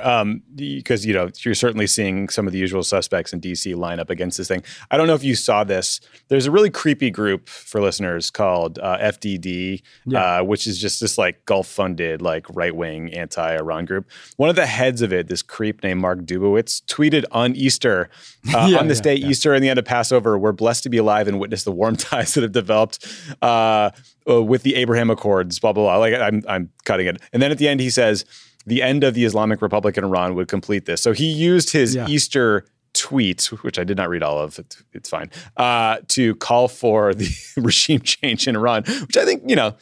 because 0.54 1.00
um, 1.04 1.08
you 1.08 1.14
know 1.14 1.30
you're 1.38 1.54
certainly 1.54 1.86
seeing 1.86 2.28
some 2.28 2.46
of 2.46 2.52
the 2.52 2.58
usual 2.58 2.82
suspects 2.82 3.32
in 3.32 3.40
D.C. 3.40 3.74
line 3.74 4.00
up 4.00 4.10
against 4.10 4.36
this 4.36 4.48
thing. 4.48 4.62
I 4.90 4.98
don't 4.98 5.06
know 5.06 5.14
if 5.14 5.24
you 5.24 5.34
saw 5.34 5.64
this. 5.64 6.00
There's 6.28 6.44
a 6.46 6.50
really 6.50 6.68
creepy 6.68 7.10
group 7.10 7.48
for 7.48 7.80
listeners 7.80 8.28
called 8.30 8.78
uh, 8.78 8.98
FDD, 8.98 9.80
yeah. 10.04 10.40
uh, 10.40 10.44
which 10.44 10.66
is 10.66 10.78
just 10.78 11.00
this 11.00 11.16
like 11.16 11.44
Gulf-funded, 11.46 12.20
like 12.20 12.44
right-wing 12.50 13.14
anti-Iran 13.14 13.86
group. 13.86 14.10
One 14.36 14.50
of 14.50 14.56
the 14.56 14.66
heads 14.66 15.00
of 15.00 15.10
it, 15.12 15.28
this 15.28 15.40
creep 15.42 15.82
named 15.82 16.02
Mark 16.02 16.20
Dubowitz, 16.24 16.84
tweeted 16.84 17.24
on 17.32 17.56
Easter, 17.56 18.10
uh, 18.54 18.68
yeah, 18.70 18.78
on 18.78 18.88
this 18.88 18.98
yeah, 18.98 19.14
day 19.14 19.14
Easter 19.14 19.54
and 19.54 19.64
the 19.64 19.70
end 19.70 19.78
of 19.78 19.86
Passover, 19.86 20.36
we're 20.38 20.52
blessed 20.52 20.82
to 20.82 20.90
be 20.90 20.98
alive 20.98 21.28
and 21.28 21.38
witness 21.40 21.64
the 21.64 21.72
warm 21.72 21.96
ties 21.96 22.34
that 22.34 22.42
have 22.42 22.52
developed 22.52 23.08
uh, 23.40 23.88
uh, 24.28 24.42
with 24.42 24.64
the 24.64 24.74
Abraham 24.74 25.08
Accords. 25.08 25.58
Blah 25.60 25.72
blah 25.72 25.84
blah. 25.84 25.96
Like 25.96 26.14
I'm, 26.14 26.42
I'm 26.46 26.70
cutting 26.84 27.06
it. 27.06 27.22
And 27.32 27.40
then 27.40 27.50
at 27.50 27.56
the 27.56 27.68
end, 27.68 27.80
he 27.80 27.88
says 27.88 28.26
the 28.68 28.83
end 28.83 29.02
of 29.02 29.14
the 29.14 29.24
Islamic 29.24 29.61
Republic 29.61 29.96
in 29.98 30.04
Iran 30.04 30.35
would 30.35 30.48
complete 30.48 30.85
this. 30.87 31.02
So 31.02 31.12
he 31.12 31.26
used 31.31 31.72
his 31.72 31.94
yeah. 31.94 32.07
Easter 32.07 32.66
tweet, 32.92 33.44
which 33.62 33.78
I 33.78 33.85
did 33.85 33.96
not 33.96 34.09
read 34.09 34.22
all 34.22 34.38
of, 34.38 34.59
it's, 34.59 34.83
it's 34.92 35.09
fine, 35.09 35.31
uh, 35.57 35.98
to 36.09 36.35
call 36.37 36.68
for 36.68 37.14
the 37.14 37.28
regime 37.57 38.00
change 38.00 38.46
in 38.46 38.57
Iran, 38.57 38.85
which 39.02 39.16
I 39.16 39.24
think, 39.24 39.42
you 39.46 39.57
know, 39.57 39.74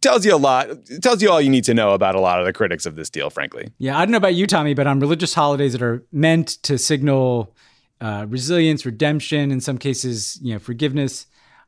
tells 0.00 0.24
you 0.24 0.34
a 0.34 0.38
lot, 0.38 0.68
tells 1.02 1.22
you 1.22 1.30
all 1.30 1.40
you 1.40 1.50
need 1.50 1.64
to 1.64 1.74
know 1.74 1.92
about 1.92 2.14
a 2.14 2.20
lot 2.20 2.40
of 2.40 2.46
the 2.46 2.52
critics 2.52 2.86
of 2.86 2.96
this 2.96 3.10
deal, 3.10 3.30
frankly. 3.30 3.70
Yeah, 3.78 3.98
I 3.98 4.00
don't 4.04 4.12
know 4.12 4.18
about 4.18 4.34
you, 4.34 4.46
Tommy, 4.46 4.74
but 4.74 4.86
on 4.86 5.00
religious 5.00 5.34
holidays 5.34 5.72
that 5.72 5.82
are 5.82 6.04
meant 6.12 6.48
to 6.64 6.78
signal 6.78 7.54
uh, 8.00 8.26
resilience, 8.28 8.86
redemption, 8.86 9.50
in 9.50 9.60
some 9.60 9.76
cases, 9.76 10.38
you 10.42 10.52
know, 10.54 10.58
forgiveness. 10.58 11.26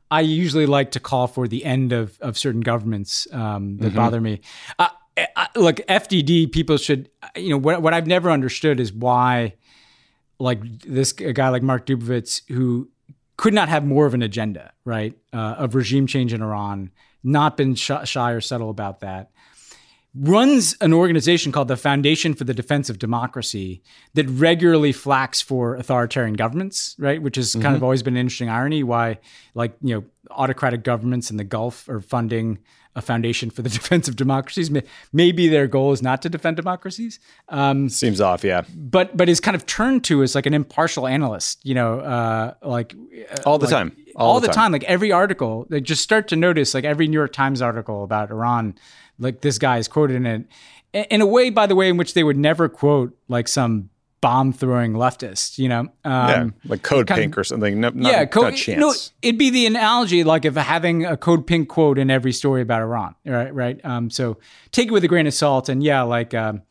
I 0.09 0.21
usually 0.21 0.65
like 0.65 0.91
to 0.91 0.99
call 0.99 1.27
for 1.27 1.47
the 1.47 1.63
end 1.65 1.91
of, 1.91 2.19
of 2.21 2.37
certain 2.37 2.61
governments 2.61 3.27
um, 3.31 3.77
that 3.77 3.87
mm-hmm. 3.89 3.95
bother 3.95 4.21
me. 4.21 4.41
Uh, 4.79 4.87
Eh, 5.15 5.25
look, 5.55 5.75
FDD 5.87 6.51
people 6.51 6.77
should, 6.77 7.09
you 7.35 7.49
know, 7.49 7.57
what, 7.57 7.81
what 7.81 7.93
I've 7.93 8.07
never 8.07 8.31
understood 8.31 8.79
is 8.79 8.91
why, 8.91 9.53
like, 10.39 10.61
this 10.81 11.13
a 11.19 11.33
guy 11.33 11.49
like 11.49 11.61
Mark 11.61 11.85
Dubowitz, 11.85 12.41
who 12.49 12.89
could 13.37 13.53
not 13.53 13.69
have 13.69 13.85
more 13.85 14.05
of 14.05 14.13
an 14.13 14.23
agenda, 14.23 14.71
right, 14.85 15.13
uh, 15.31 15.37
of 15.57 15.75
regime 15.75 16.07
change 16.07 16.33
in 16.33 16.41
Iran, 16.41 16.89
not 17.23 17.57
been 17.57 17.75
sh- 17.75 17.91
shy 18.05 18.31
or 18.31 18.41
subtle 18.41 18.69
about 18.71 19.01
that, 19.01 19.29
runs 20.15 20.75
an 20.81 20.93
organization 20.93 21.51
called 21.51 21.67
the 21.67 21.77
Foundation 21.77 22.33
for 22.33 22.43
the 22.43 22.53
Defense 22.53 22.89
of 22.89 22.97
Democracy 22.99 23.81
that 24.15 24.27
regularly 24.27 24.93
flacks 24.93 25.43
for 25.43 25.75
authoritarian 25.75 26.33
governments, 26.35 26.95
right, 26.97 27.21
which 27.21 27.35
has 27.35 27.51
mm-hmm. 27.51 27.61
kind 27.61 27.75
of 27.75 27.79
mm-hmm. 27.79 27.83
always 27.85 28.01
been 28.03 28.15
an 28.15 28.19
interesting 28.19 28.49
irony 28.49 28.81
why, 28.83 29.19
like, 29.53 29.75
you 29.81 29.93
know, 29.95 30.03
autocratic 30.31 30.83
governments 30.83 31.29
in 31.29 31.37
the 31.37 31.43
Gulf 31.43 31.87
are 31.87 32.01
funding 32.01 32.57
a 32.95 33.01
foundation 33.01 33.49
for 33.49 33.61
the 33.61 33.69
defense 33.69 34.07
of 34.07 34.15
democracies. 34.15 34.71
Maybe 35.11 35.47
their 35.47 35.67
goal 35.67 35.91
is 35.91 36.01
not 36.01 36.21
to 36.23 36.29
defend 36.29 36.55
democracies. 36.57 37.19
Um, 37.49 37.89
Seems 37.89 38.21
off, 38.21 38.43
yeah. 38.43 38.63
But 38.75 39.15
but 39.17 39.29
is 39.29 39.39
kind 39.39 39.55
of 39.55 39.65
turned 39.65 40.03
to 40.05 40.23
as 40.23 40.35
like 40.35 40.45
an 40.45 40.53
impartial 40.53 41.07
analyst, 41.07 41.65
you 41.65 41.75
know, 41.75 41.99
uh, 41.99 42.53
like 42.61 42.95
uh, 43.31 43.37
all 43.45 43.57
the 43.57 43.65
like, 43.65 43.71
time, 43.71 43.95
all, 44.15 44.33
all 44.33 44.39
the 44.39 44.47
time. 44.47 44.55
time. 44.55 44.71
Like 44.71 44.83
every 44.85 45.11
article, 45.11 45.65
they 45.69 45.81
just 45.81 46.03
start 46.03 46.27
to 46.29 46.35
notice, 46.35 46.73
like 46.73 46.83
every 46.83 47.07
New 47.07 47.17
York 47.17 47.33
Times 47.33 47.61
article 47.61 48.03
about 48.03 48.29
Iran, 48.31 48.75
like 49.19 49.41
this 49.41 49.57
guy 49.57 49.77
is 49.77 49.87
quoted 49.87 50.15
in 50.17 50.25
it 50.25 50.45
in 51.11 51.21
a 51.21 51.25
way, 51.25 51.49
by 51.49 51.65
the 51.65 51.75
way, 51.75 51.89
in 51.89 51.97
which 51.97 52.13
they 52.13 52.23
would 52.23 52.37
never 52.37 52.69
quote 52.69 53.17
like 53.27 53.47
some 53.47 53.89
bomb 54.23 54.53
throwing 54.53 54.93
leftist, 54.93 55.57
you 55.57 55.67
know? 55.67 55.79
Um, 55.81 55.91
yeah, 56.05 56.45
like 56.65 56.81
Code 56.81 57.09
Pink 57.09 57.37
or 57.37 57.43
something. 57.43 57.81
No, 57.81 57.89
not, 57.89 58.09
yeah, 58.09 58.23
not 58.45 58.67
No, 58.79 58.93
it'd 59.21 59.37
be 59.37 59.49
the 59.49 59.65
analogy 59.65 60.23
like 60.23 60.45
of 60.45 60.55
having 60.55 61.05
a 61.05 61.17
Code 61.17 61.45
Pink 61.45 61.67
quote 61.67 61.99
in 61.99 62.09
every 62.09 62.31
story 62.31 62.61
about 62.61 62.81
Iran, 62.81 63.15
right? 63.25 63.53
Right. 63.53 63.83
Um, 63.83 64.09
so 64.09 64.37
take 64.71 64.87
it 64.87 64.91
with 64.91 65.03
a 65.03 65.09
grain 65.09 65.27
of 65.27 65.33
salt. 65.33 65.67
And 65.67 65.83
yeah, 65.83 66.03
like, 66.03 66.33
um, 66.33 66.61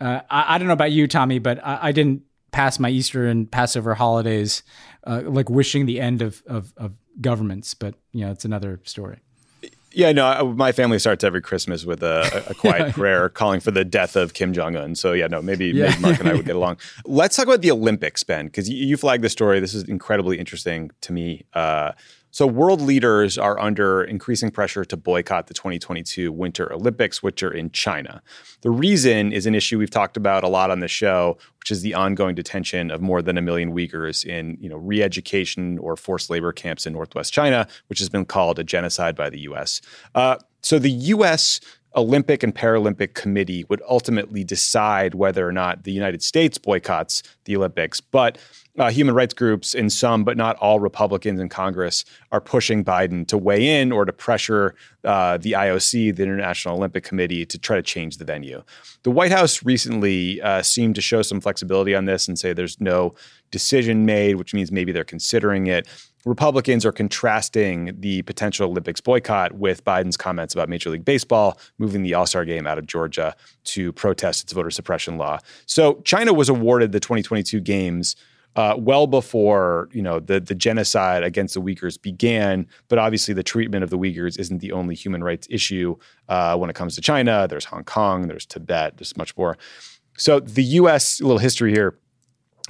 uh, 0.00 0.20
I, 0.30 0.54
I, 0.54 0.58
don't 0.58 0.68
know 0.68 0.74
about 0.74 0.92
you, 0.92 1.08
Tommy, 1.08 1.40
but 1.40 1.58
I, 1.66 1.88
I, 1.88 1.92
didn't 1.92 2.22
pass 2.52 2.78
my 2.78 2.88
Easter 2.88 3.26
and 3.26 3.50
Passover 3.50 3.96
holidays 3.96 4.62
uh, 5.04 5.22
like 5.24 5.50
wishing 5.50 5.86
the 5.86 6.00
end 6.00 6.22
of, 6.22 6.40
of, 6.46 6.72
of 6.76 6.92
governments, 7.20 7.74
but, 7.74 7.96
you 8.12 8.24
know, 8.24 8.30
it's 8.30 8.44
another 8.44 8.80
story. 8.84 9.18
Yeah, 9.94 10.12
no, 10.12 10.26
I, 10.26 10.42
my 10.42 10.72
family 10.72 10.98
starts 10.98 11.22
every 11.24 11.42
Christmas 11.42 11.84
with 11.84 12.02
a, 12.02 12.44
a 12.48 12.54
quiet 12.54 12.86
yeah. 12.88 12.92
prayer 12.92 13.28
calling 13.28 13.60
for 13.60 13.70
the 13.70 13.84
death 13.84 14.16
of 14.16 14.34
Kim 14.34 14.52
Jong 14.52 14.76
Un. 14.76 14.94
So 14.94 15.12
yeah, 15.12 15.26
no, 15.26 15.42
maybe, 15.42 15.66
yeah. 15.66 15.88
maybe 15.90 16.00
Mark 16.00 16.20
and 16.20 16.28
I 16.28 16.34
would 16.34 16.46
get 16.46 16.56
along. 16.56 16.78
Let's 17.04 17.36
talk 17.36 17.46
about 17.46 17.60
the 17.62 17.70
Olympics, 17.70 18.22
Ben, 18.22 18.46
because 18.46 18.68
you, 18.68 18.86
you 18.86 18.96
flagged 18.96 19.22
the 19.22 19.28
story. 19.30 19.60
This 19.60 19.74
is 19.74 19.84
incredibly 19.84 20.38
interesting 20.38 20.90
to 21.02 21.12
me. 21.12 21.44
Uh, 21.54 21.92
so, 22.34 22.46
world 22.46 22.80
leaders 22.80 23.36
are 23.36 23.60
under 23.60 24.02
increasing 24.02 24.50
pressure 24.50 24.86
to 24.86 24.96
boycott 24.96 25.48
the 25.48 25.54
2022 25.54 26.32
Winter 26.32 26.72
Olympics, 26.72 27.22
which 27.22 27.42
are 27.42 27.50
in 27.52 27.70
China. 27.72 28.22
The 28.62 28.70
reason 28.70 29.34
is 29.34 29.44
an 29.44 29.54
issue 29.54 29.78
we've 29.78 29.90
talked 29.90 30.16
about 30.16 30.42
a 30.42 30.48
lot 30.48 30.70
on 30.70 30.80
the 30.80 30.88
show, 30.88 31.36
which 31.60 31.70
is 31.70 31.82
the 31.82 31.92
ongoing 31.92 32.34
detention 32.34 32.90
of 32.90 33.02
more 33.02 33.20
than 33.20 33.36
a 33.36 33.42
million 33.42 33.72
Uyghurs 33.74 34.24
in 34.24 34.56
you 34.62 34.70
know, 34.70 34.78
re 34.78 35.02
education 35.02 35.76
or 35.78 35.94
forced 35.94 36.30
labor 36.30 36.52
camps 36.52 36.86
in 36.86 36.94
Northwest 36.94 37.34
China, 37.34 37.68
which 37.88 37.98
has 37.98 38.08
been 38.08 38.24
called 38.24 38.58
a 38.58 38.64
genocide 38.64 39.14
by 39.14 39.28
the 39.28 39.40
US. 39.40 39.82
Uh, 40.14 40.36
so, 40.62 40.78
the 40.78 40.88
US 40.90 41.60
Olympic 41.94 42.42
and 42.42 42.54
Paralympic 42.54 43.12
Committee 43.12 43.66
would 43.68 43.82
ultimately 43.86 44.42
decide 44.42 45.14
whether 45.14 45.46
or 45.46 45.52
not 45.52 45.84
the 45.84 45.92
United 45.92 46.22
States 46.22 46.56
boycotts 46.56 47.22
the 47.44 47.54
Olympics. 47.58 48.00
But 48.00 48.38
uh, 48.78 48.90
human 48.90 49.14
rights 49.14 49.34
groups 49.34 49.74
in 49.74 49.90
some, 49.90 50.24
but 50.24 50.36
not 50.36 50.56
all 50.56 50.80
Republicans 50.80 51.38
in 51.38 51.48
Congress 51.50 52.04
are 52.30 52.40
pushing 52.40 52.82
Biden 52.82 53.26
to 53.28 53.36
weigh 53.36 53.80
in 53.80 53.92
or 53.92 54.04
to 54.06 54.12
pressure 54.12 54.74
uh, 55.04 55.36
the 55.36 55.52
IOC, 55.52 56.16
the 56.16 56.22
International 56.22 56.76
Olympic 56.78 57.04
Committee, 57.04 57.44
to 57.44 57.58
try 57.58 57.76
to 57.76 57.82
change 57.82 58.16
the 58.16 58.24
venue. 58.24 58.62
The 59.02 59.10
White 59.10 59.32
House 59.32 59.62
recently 59.62 60.40
uh, 60.40 60.62
seemed 60.62 60.94
to 60.94 61.02
show 61.02 61.20
some 61.20 61.40
flexibility 61.40 61.94
on 61.94 62.06
this 62.06 62.26
and 62.28 62.38
say 62.38 62.54
there's 62.54 62.80
no 62.80 63.14
decision 63.50 64.06
made, 64.06 64.36
which 64.36 64.54
means 64.54 64.72
maybe 64.72 64.90
they're 64.90 65.04
considering 65.04 65.66
it. 65.66 65.86
Republicans 66.24 66.86
are 66.86 66.92
contrasting 66.92 67.92
the 68.00 68.22
potential 68.22 68.70
Olympics 68.70 69.00
boycott 69.02 69.52
with 69.52 69.84
Biden's 69.84 70.16
comments 70.16 70.54
about 70.54 70.68
Major 70.70 70.88
League 70.88 71.04
Baseball 71.04 71.58
moving 71.78 72.02
the 72.04 72.14
All 72.14 72.26
Star 72.26 72.44
game 72.46 72.66
out 72.66 72.78
of 72.78 72.86
Georgia 72.86 73.34
to 73.64 73.92
protest 73.92 74.44
its 74.44 74.52
voter 74.52 74.70
suppression 74.70 75.18
law. 75.18 75.38
So 75.66 75.94
China 76.04 76.32
was 76.32 76.48
awarded 76.48 76.92
the 76.92 77.00
2022 77.00 77.60
games 77.60 78.16
uh, 78.56 78.74
well 78.78 79.06
before 79.06 79.88
you 79.92 80.02
know 80.02 80.20
the 80.20 80.40
the 80.40 80.54
genocide 80.54 81.22
against 81.22 81.54
the 81.54 81.60
Uyghurs 81.60 82.00
began. 82.00 82.66
But 82.88 82.98
obviously, 82.98 83.34
the 83.34 83.42
treatment 83.42 83.84
of 83.84 83.90
the 83.90 83.98
Uyghurs 83.98 84.38
isn't 84.38 84.58
the 84.58 84.72
only 84.72 84.94
human 84.94 85.24
rights 85.24 85.46
issue 85.50 85.96
uh, 86.28 86.56
when 86.56 86.68
it 86.70 86.76
comes 86.76 86.94
to 86.96 87.00
China. 87.00 87.46
There's 87.48 87.64
Hong 87.66 87.84
Kong. 87.84 88.28
There's 88.28 88.46
Tibet. 88.46 88.96
There's 88.98 89.16
much 89.16 89.36
more. 89.36 89.56
So 90.18 90.40
the 90.40 90.64
U.S. 90.64 91.20
little 91.20 91.38
history 91.38 91.72
here. 91.72 91.98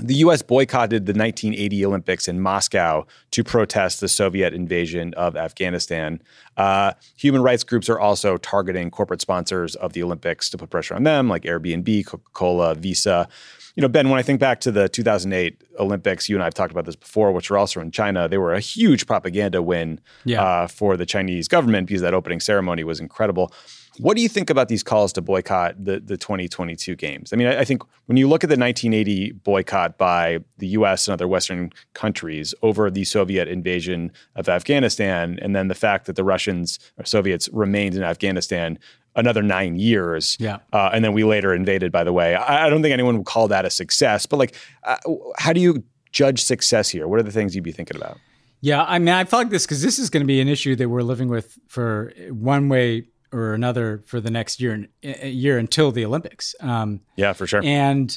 The 0.00 0.14
US 0.24 0.40
boycotted 0.40 1.04
the 1.04 1.12
1980 1.12 1.84
Olympics 1.84 2.26
in 2.26 2.40
Moscow 2.40 3.02
to 3.32 3.44
protest 3.44 4.00
the 4.00 4.08
Soviet 4.08 4.54
invasion 4.54 5.12
of 5.18 5.36
Afghanistan. 5.36 6.22
Uh, 6.56 6.92
human 7.18 7.42
rights 7.42 7.62
groups 7.62 7.90
are 7.90 8.00
also 8.00 8.38
targeting 8.38 8.90
corporate 8.90 9.20
sponsors 9.20 9.76
of 9.76 9.92
the 9.92 10.02
Olympics 10.02 10.48
to 10.48 10.56
put 10.56 10.70
pressure 10.70 10.94
on 10.94 11.02
them, 11.02 11.28
like 11.28 11.42
Airbnb, 11.42 12.06
Coca 12.06 12.24
Cola, 12.32 12.74
Visa 12.74 13.28
you 13.76 13.80
know, 13.80 13.88
Ben, 13.88 14.10
when 14.10 14.18
I 14.18 14.22
think 14.22 14.38
back 14.38 14.60
to 14.62 14.70
the 14.70 14.88
2008 14.88 15.62
Olympics, 15.78 16.28
you 16.28 16.36
and 16.36 16.42
I 16.42 16.46
have 16.46 16.54
talked 16.54 16.72
about 16.72 16.84
this 16.84 16.96
before, 16.96 17.32
which 17.32 17.48
were 17.48 17.56
also 17.56 17.80
in 17.80 17.90
China. 17.90 18.28
They 18.28 18.38
were 18.38 18.52
a 18.52 18.60
huge 18.60 19.06
propaganda 19.06 19.62
win 19.62 19.98
yeah. 20.24 20.42
uh, 20.44 20.66
for 20.66 20.96
the 20.96 21.06
Chinese 21.06 21.48
government 21.48 21.86
because 21.86 22.02
that 22.02 22.12
opening 22.12 22.40
ceremony 22.40 22.84
was 22.84 23.00
incredible. 23.00 23.50
What 23.98 24.16
do 24.16 24.22
you 24.22 24.28
think 24.28 24.48
about 24.48 24.68
these 24.68 24.82
calls 24.82 25.12
to 25.14 25.20
boycott 25.22 25.76
the, 25.82 26.00
the 26.00 26.16
2022 26.16 26.96
games? 26.96 27.32
I 27.32 27.36
mean, 27.36 27.46
I, 27.46 27.60
I, 27.60 27.64
think 27.64 27.82
when 28.06 28.16
you 28.16 28.26
look 28.26 28.42
at 28.42 28.48
the 28.48 28.56
1980 28.56 29.32
boycott 29.32 29.98
by 29.98 30.38
the 30.58 30.68
US 30.68 31.06
and 31.08 31.12
other 31.12 31.28
Western 31.28 31.70
countries 31.92 32.54
over 32.62 32.90
the 32.90 33.04
Soviet 33.04 33.48
invasion 33.48 34.10
of 34.34 34.48
Afghanistan, 34.48 35.38
and 35.42 35.54
then 35.54 35.68
the 35.68 35.74
fact 35.74 36.06
that 36.06 36.16
the 36.16 36.24
Russians 36.24 36.78
or 36.96 37.04
Soviets 37.04 37.50
remained 37.52 37.94
in 37.94 38.02
Afghanistan 38.02 38.78
another 39.16 39.42
nine 39.42 39.76
years. 39.76 40.36
Yeah. 40.40 40.58
Uh, 40.72 40.90
and 40.92 41.04
then 41.04 41.12
we 41.12 41.24
later 41.24 41.54
invaded, 41.54 41.92
by 41.92 42.04
the 42.04 42.12
way. 42.12 42.34
I, 42.34 42.66
I, 42.66 42.70
don't 42.70 42.82
think 42.82 42.92
anyone 42.92 43.18
would 43.18 43.26
call 43.26 43.48
that 43.48 43.64
a 43.64 43.70
success, 43.70 44.26
but 44.26 44.36
like, 44.38 44.54
uh, 44.84 44.96
how 45.38 45.52
do 45.52 45.60
you 45.60 45.84
judge 46.12 46.42
success 46.42 46.88
here? 46.88 47.06
What 47.08 47.18
are 47.20 47.24
the 47.24 47.30
things 47.30 47.54
you'd 47.54 47.64
be 47.64 47.72
thinking 47.72 47.96
about? 47.96 48.18
Yeah, 48.60 48.84
I 48.84 48.98
mean, 49.00 49.08
I 49.08 49.24
feel 49.24 49.40
like 49.40 49.50
this 49.50 49.66
because 49.66 49.82
this 49.82 49.98
is 49.98 50.08
going 50.08 50.20
to 50.22 50.26
be 50.26 50.40
an 50.40 50.46
issue 50.48 50.76
that 50.76 50.88
we're 50.88 51.02
living 51.02 51.28
with 51.28 51.58
for 51.66 52.12
one 52.30 52.68
way 52.68 53.08
or 53.32 53.54
another 53.54 54.02
for 54.06 54.20
the 54.20 54.30
next 54.30 54.60
year, 54.60 54.86
eh, 55.02 55.14
eh, 55.20 55.26
year 55.26 55.58
until 55.58 55.90
the 55.90 56.04
Olympics. 56.04 56.54
Um, 56.60 57.00
yeah, 57.16 57.32
for 57.32 57.44
sure. 57.46 57.60
And 57.64 58.16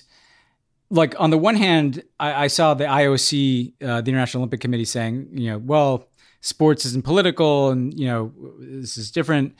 like 0.91 1.19
on 1.19 1.31
the 1.31 1.37
one 1.37 1.55
hand, 1.55 2.03
I, 2.19 2.43
I 2.43 2.47
saw 2.47 2.75
the 2.75 2.83
IOC, 2.85 3.73
uh, 3.81 4.01
the 4.01 4.11
International 4.11 4.41
Olympic 4.41 4.59
Committee, 4.61 4.85
saying, 4.85 5.29
you 5.31 5.49
know, 5.49 5.57
well, 5.57 6.09
sports 6.41 6.85
isn't 6.85 7.03
political, 7.03 7.69
and 7.71 7.97
you 7.99 8.05
know, 8.05 8.31
this 8.69 8.99
is 8.99 9.09
different. 9.09 9.55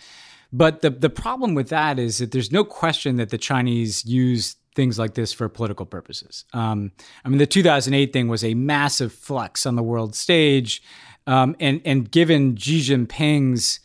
But 0.58 0.82
the, 0.82 0.90
the 0.90 1.10
problem 1.10 1.54
with 1.54 1.68
that 1.70 2.00
is 2.00 2.20
that 2.20 2.32
there's 2.32 2.50
no 2.50 2.64
question 2.64 3.18
that 3.18 3.28
the 3.30 3.38
Chinese 3.38 4.06
use 4.06 4.56
things 4.74 4.98
like 4.98 5.14
this 5.14 5.34
for 5.34 5.50
political 5.50 5.86
purposes. 5.86 6.46
Um, 6.54 6.94
I 7.26 7.30
mean, 7.30 7.40
the 7.40 7.46
2008 7.48 8.14
thing 8.14 8.30
was 8.30 8.42
a 8.42 8.54
massive 8.54 9.12
flux 9.12 9.66
on 9.66 9.76
the 9.76 9.84
world 9.84 10.16
stage. 10.16 10.82
Um, 11.28 11.58
and, 11.60 11.82
and 11.84 12.10
given 12.10 12.56
Xi 12.56 12.80
Jinping's, 12.80 13.82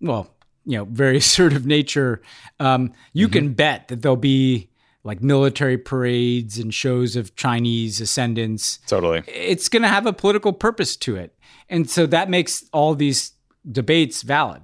well, 0.00 0.28
you 0.64 0.78
know, 0.78 0.84
very 0.84 1.16
assertive 1.16 1.66
nature, 1.66 2.22
um, 2.60 2.92
you 3.12 3.26
mm-hmm. 3.26 3.32
can 3.32 3.52
bet 3.54 3.88
that 3.88 4.02
there'll 4.02 4.16
be 4.16 4.70
like 5.02 5.22
military 5.24 5.78
parades 5.78 6.56
and 6.56 6.72
shows 6.72 7.16
of 7.16 7.34
Chinese 7.34 8.00
ascendance. 8.00 8.78
Totally. 8.86 9.24
It's 9.26 9.68
going 9.68 9.82
to 9.82 9.88
have 9.88 10.06
a 10.06 10.12
political 10.12 10.52
purpose 10.52 10.96
to 10.98 11.16
it. 11.16 11.36
And 11.68 11.90
so 11.90 12.06
that 12.06 12.30
makes 12.30 12.64
all 12.72 12.94
these 12.94 13.32
debates 13.72 14.22
valid. 14.22 14.62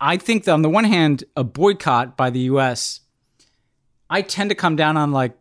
I 0.00 0.16
think 0.16 0.44
that 0.44 0.52
on 0.52 0.62
the 0.62 0.68
one 0.70 0.84
hand, 0.84 1.24
a 1.36 1.44
boycott 1.44 2.16
by 2.16 2.30
the 2.30 2.40
U.S. 2.40 3.00
I 4.08 4.22
tend 4.22 4.50
to 4.50 4.54
come 4.56 4.76
down 4.76 4.96
on 4.96 5.12
like, 5.12 5.32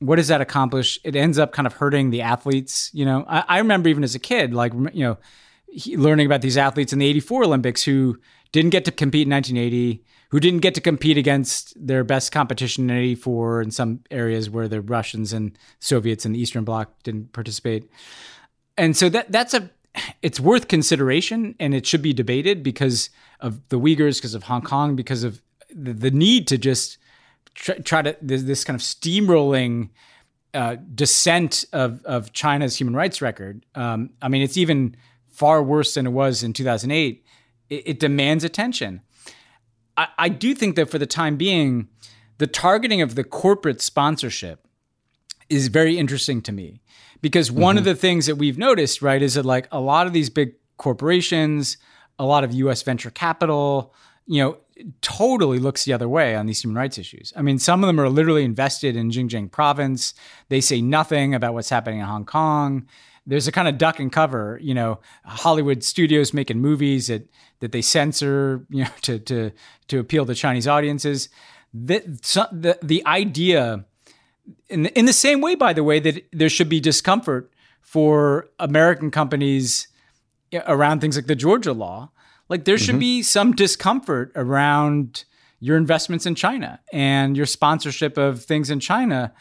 what 0.00 0.16
does 0.16 0.28
that 0.28 0.40
accomplish? 0.40 0.98
It 1.04 1.16
ends 1.16 1.38
up 1.38 1.52
kind 1.52 1.66
of 1.66 1.74
hurting 1.74 2.10
the 2.10 2.22
athletes. 2.22 2.90
You 2.92 3.04
know, 3.04 3.24
I, 3.28 3.44
I 3.48 3.58
remember 3.58 3.88
even 3.88 4.04
as 4.04 4.14
a 4.14 4.18
kid, 4.18 4.54
like 4.54 4.72
you 4.92 5.04
know, 5.04 5.18
he, 5.68 5.96
learning 5.96 6.26
about 6.26 6.40
these 6.40 6.56
athletes 6.56 6.92
in 6.92 7.00
the 7.00 7.06
'84 7.06 7.44
Olympics 7.44 7.82
who 7.82 8.18
didn't 8.52 8.70
get 8.70 8.84
to 8.86 8.92
compete 8.92 9.26
in 9.26 9.32
1980, 9.32 10.02
who 10.30 10.40
didn't 10.40 10.60
get 10.60 10.74
to 10.76 10.80
compete 10.80 11.18
against 11.18 11.74
their 11.84 12.04
best 12.04 12.32
competition 12.32 12.88
in 12.90 12.96
'84 12.96 13.60
in 13.62 13.70
some 13.72 14.00
areas 14.10 14.48
where 14.48 14.68
the 14.68 14.80
Russians 14.80 15.32
and 15.32 15.58
Soviets 15.80 16.24
and 16.24 16.34
the 16.34 16.38
Eastern 16.40 16.64
Bloc 16.64 17.02
didn't 17.02 17.32
participate. 17.32 17.90
And 18.78 18.96
so 18.96 19.08
that 19.08 19.30
that's 19.32 19.52
a 19.52 19.68
it's 20.22 20.40
worth 20.40 20.68
consideration 20.68 21.54
and 21.58 21.74
it 21.74 21.86
should 21.86 22.02
be 22.02 22.12
debated 22.12 22.62
because 22.62 23.10
of 23.40 23.66
the 23.68 23.78
Uyghurs, 23.78 24.16
because 24.16 24.34
of 24.34 24.44
Hong 24.44 24.62
Kong, 24.62 24.96
because 24.96 25.24
of 25.24 25.40
the, 25.74 25.92
the 25.92 26.10
need 26.10 26.46
to 26.48 26.58
just 26.58 26.98
try, 27.54 27.76
try 27.78 28.02
to 28.02 28.16
this, 28.20 28.42
this, 28.42 28.64
kind 28.64 28.74
of 28.74 28.80
steamrolling 28.80 29.90
uh, 30.54 30.76
descent 30.94 31.64
of 31.72 32.02
of 32.04 32.32
China's 32.32 32.76
human 32.76 32.94
rights 32.94 33.22
record. 33.22 33.64
Um, 33.74 34.10
I 34.22 34.28
mean, 34.28 34.42
it's 34.42 34.56
even 34.56 34.96
far 35.28 35.62
worse 35.62 35.94
than 35.94 36.06
it 36.06 36.10
was 36.10 36.42
in 36.42 36.52
2008. 36.52 37.24
It, 37.70 37.74
it 37.86 38.00
demands 38.00 38.44
attention. 38.44 39.02
I, 39.96 40.08
I 40.18 40.28
do 40.28 40.54
think 40.54 40.76
that 40.76 40.90
for 40.90 40.98
the 40.98 41.06
time 41.06 41.36
being, 41.36 41.88
the 42.38 42.46
targeting 42.46 43.02
of 43.02 43.14
the 43.14 43.24
corporate 43.24 43.80
sponsorship 43.80 44.66
is 45.48 45.68
very 45.68 45.96
interesting 45.96 46.42
to 46.42 46.52
me 46.52 46.80
because 47.20 47.50
one 47.50 47.74
mm-hmm. 47.74 47.78
of 47.78 47.84
the 47.84 47.94
things 47.94 48.26
that 48.26 48.36
we've 48.36 48.58
noticed, 48.58 49.02
right, 49.02 49.20
is 49.22 49.34
that 49.34 49.44
like 49.44 49.68
a 49.72 49.80
lot 49.80 50.06
of 50.06 50.12
these 50.12 50.30
big 50.30 50.54
corporations, 50.76 51.76
a 52.18 52.24
lot 52.24 52.44
of 52.44 52.52
US 52.52 52.82
venture 52.82 53.10
capital, 53.10 53.94
you 54.26 54.42
know, 54.42 54.58
totally 55.00 55.58
looks 55.58 55.84
the 55.84 55.92
other 55.92 56.08
way 56.08 56.36
on 56.36 56.46
these 56.46 56.62
human 56.62 56.76
rights 56.76 56.98
issues. 56.98 57.32
I 57.34 57.42
mean, 57.42 57.58
some 57.58 57.82
of 57.82 57.88
them 57.88 57.98
are 57.98 58.08
literally 58.08 58.44
invested 58.44 58.94
in 58.94 59.10
Xinjiang 59.10 59.50
province. 59.50 60.14
They 60.50 60.60
say 60.60 60.80
nothing 60.80 61.34
about 61.34 61.54
what's 61.54 61.70
happening 61.70 61.98
in 61.98 62.06
Hong 62.06 62.24
Kong. 62.24 62.86
There's 63.26 63.48
a 63.48 63.52
kind 63.52 63.66
of 63.66 63.76
duck 63.76 63.98
and 63.98 64.12
cover, 64.12 64.58
you 64.62 64.74
know, 64.74 65.00
Hollywood 65.24 65.82
studios 65.82 66.32
making 66.32 66.60
movies 66.60 67.08
that 67.08 67.28
that 67.60 67.72
they 67.72 67.82
censor, 67.82 68.64
you 68.70 68.84
know, 68.84 68.90
to 69.02 69.18
to 69.20 69.50
to 69.88 69.98
appeal 69.98 70.24
to 70.26 70.34
Chinese 70.34 70.68
audiences. 70.68 71.28
The, 71.74 71.98
the, 72.50 72.78
the 72.82 73.04
idea 73.04 73.84
in 74.68 74.84
the, 74.84 74.98
in 74.98 75.06
the 75.06 75.12
same 75.12 75.40
way, 75.40 75.54
by 75.54 75.72
the 75.72 75.84
way, 75.84 76.00
that 76.00 76.24
there 76.32 76.48
should 76.48 76.68
be 76.68 76.80
discomfort 76.80 77.52
for 77.80 78.48
American 78.58 79.10
companies 79.10 79.88
around 80.66 81.00
things 81.00 81.16
like 81.16 81.26
the 81.26 81.34
Georgia 81.36 81.72
law. 81.72 82.10
Like 82.48 82.64
there 82.64 82.78
should 82.78 82.90
mm-hmm. 82.92 82.98
be 83.20 83.22
some 83.22 83.52
discomfort 83.52 84.32
around 84.34 85.24
your 85.60 85.76
investments 85.76 86.24
in 86.26 86.34
China 86.34 86.80
and 86.92 87.36
your 87.36 87.46
sponsorship 87.46 88.16
of 88.16 88.44
things 88.44 88.70
in 88.70 88.80
China. 88.80 89.32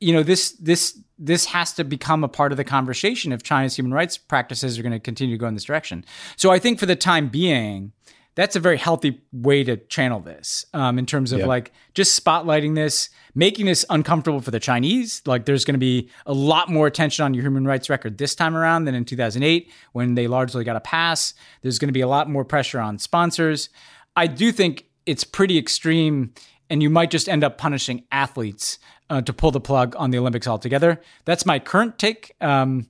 You 0.00 0.12
know, 0.12 0.22
this 0.22 0.50
this 0.52 0.98
this 1.18 1.46
has 1.46 1.72
to 1.74 1.84
become 1.84 2.22
a 2.24 2.28
part 2.28 2.52
of 2.52 2.58
the 2.58 2.64
conversation 2.64 3.32
if 3.32 3.42
China's 3.42 3.76
human 3.76 3.92
rights 3.92 4.18
practices 4.18 4.78
are 4.78 4.82
going 4.82 4.92
to 4.92 5.00
continue 5.00 5.34
to 5.36 5.40
go 5.40 5.46
in 5.46 5.54
this 5.54 5.64
direction. 5.64 6.04
So 6.36 6.50
I 6.50 6.58
think 6.58 6.78
for 6.78 6.84
the 6.84 6.96
time 6.96 7.28
being, 7.30 7.92
that's 8.36 8.54
a 8.54 8.60
very 8.60 8.76
healthy 8.76 9.20
way 9.32 9.64
to 9.64 9.78
channel 9.78 10.20
this 10.20 10.66
um, 10.74 10.98
in 10.98 11.06
terms 11.06 11.32
of 11.32 11.40
like 11.40 11.72
just 11.94 12.22
spotlighting 12.22 12.74
this, 12.74 13.08
making 13.34 13.64
this 13.64 13.84
uncomfortable 13.88 14.40
for 14.42 14.50
the 14.50 14.60
Chinese. 14.60 15.22
Like 15.24 15.46
there's 15.46 15.64
going 15.64 15.72
to 15.74 15.78
be 15.80 16.10
a 16.26 16.34
lot 16.34 16.68
more 16.68 16.86
attention 16.86 17.24
on 17.24 17.32
your 17.32 17.42
human 17.42 17.64
rights 17.64 17.88
record 17.88 18.18
this 18.18 18.34
time 18.34 18.54
around 18.54 18.84
than 18.84 18.94
in 18.94 19.06
2008 19.06 19.72
when 19.92 20.16
they 20.16 20.26
largely 20.28 20.64
got 20.64 20.76
a 20.76 20.80
pass. 20.80 21.32
There's 21.62 21.78
going 21.78 21.88
to 21.88 21.92
be 21.94 22.02
a 22.02 22.08
lot 22.08 22.28
more 22.28 22.44
pressure 22.44 22.78
on 22.78 22.98
sponsors. 22.98 23.70
I 24.16 24.26
do 24.26 24.52
think 24.52 24.84
it's 25.06 25.24
pretty 25.24 25.56
extreme, 25.56 26.34
and 26.68 26.82
you 26.82 26.90
might 26.90 27.10
just 27.10 27.28
end 27.30 27.42
up 27.42 27.56
punishing 27.56 28.04
athletes 28.12 28.78
uh, 29.08 29.22
to 29.22 29.32
pull 29.32 29.50
the 29.50 29.60
plug 29.60 29.94
on 29.96 30.10
the 30.10 30.18
Olympics 30.18 30.46
altogether. 30.46 31.00
That's 31.24 31.46
my 31.46 31.58
current 31.58 31.98
take. 31.98 32.34
Um, 32.42 32.88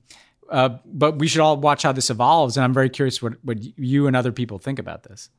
uh, 0.49 0.77
but 0.85 1.19
we 1.19 1.27
should 1.27 1.41
all 1.41 1.57
watch 1.57 1.83
how 1.83 1.91
this 1.91 2.09
evolves, 2.09 2.55
and 2.55 2.63
I'm 2.63 2.73
very 2.73 2.89
curious 2.89 3.21
what, 3.21 3.33
what 3.43 3.57
you 3.77 4.07
and 4.07 4.15
other 4.15 4.31
people 4.31 4.57
think 4.59 4.79
about 4.79 5.03
this. 5.03 5.29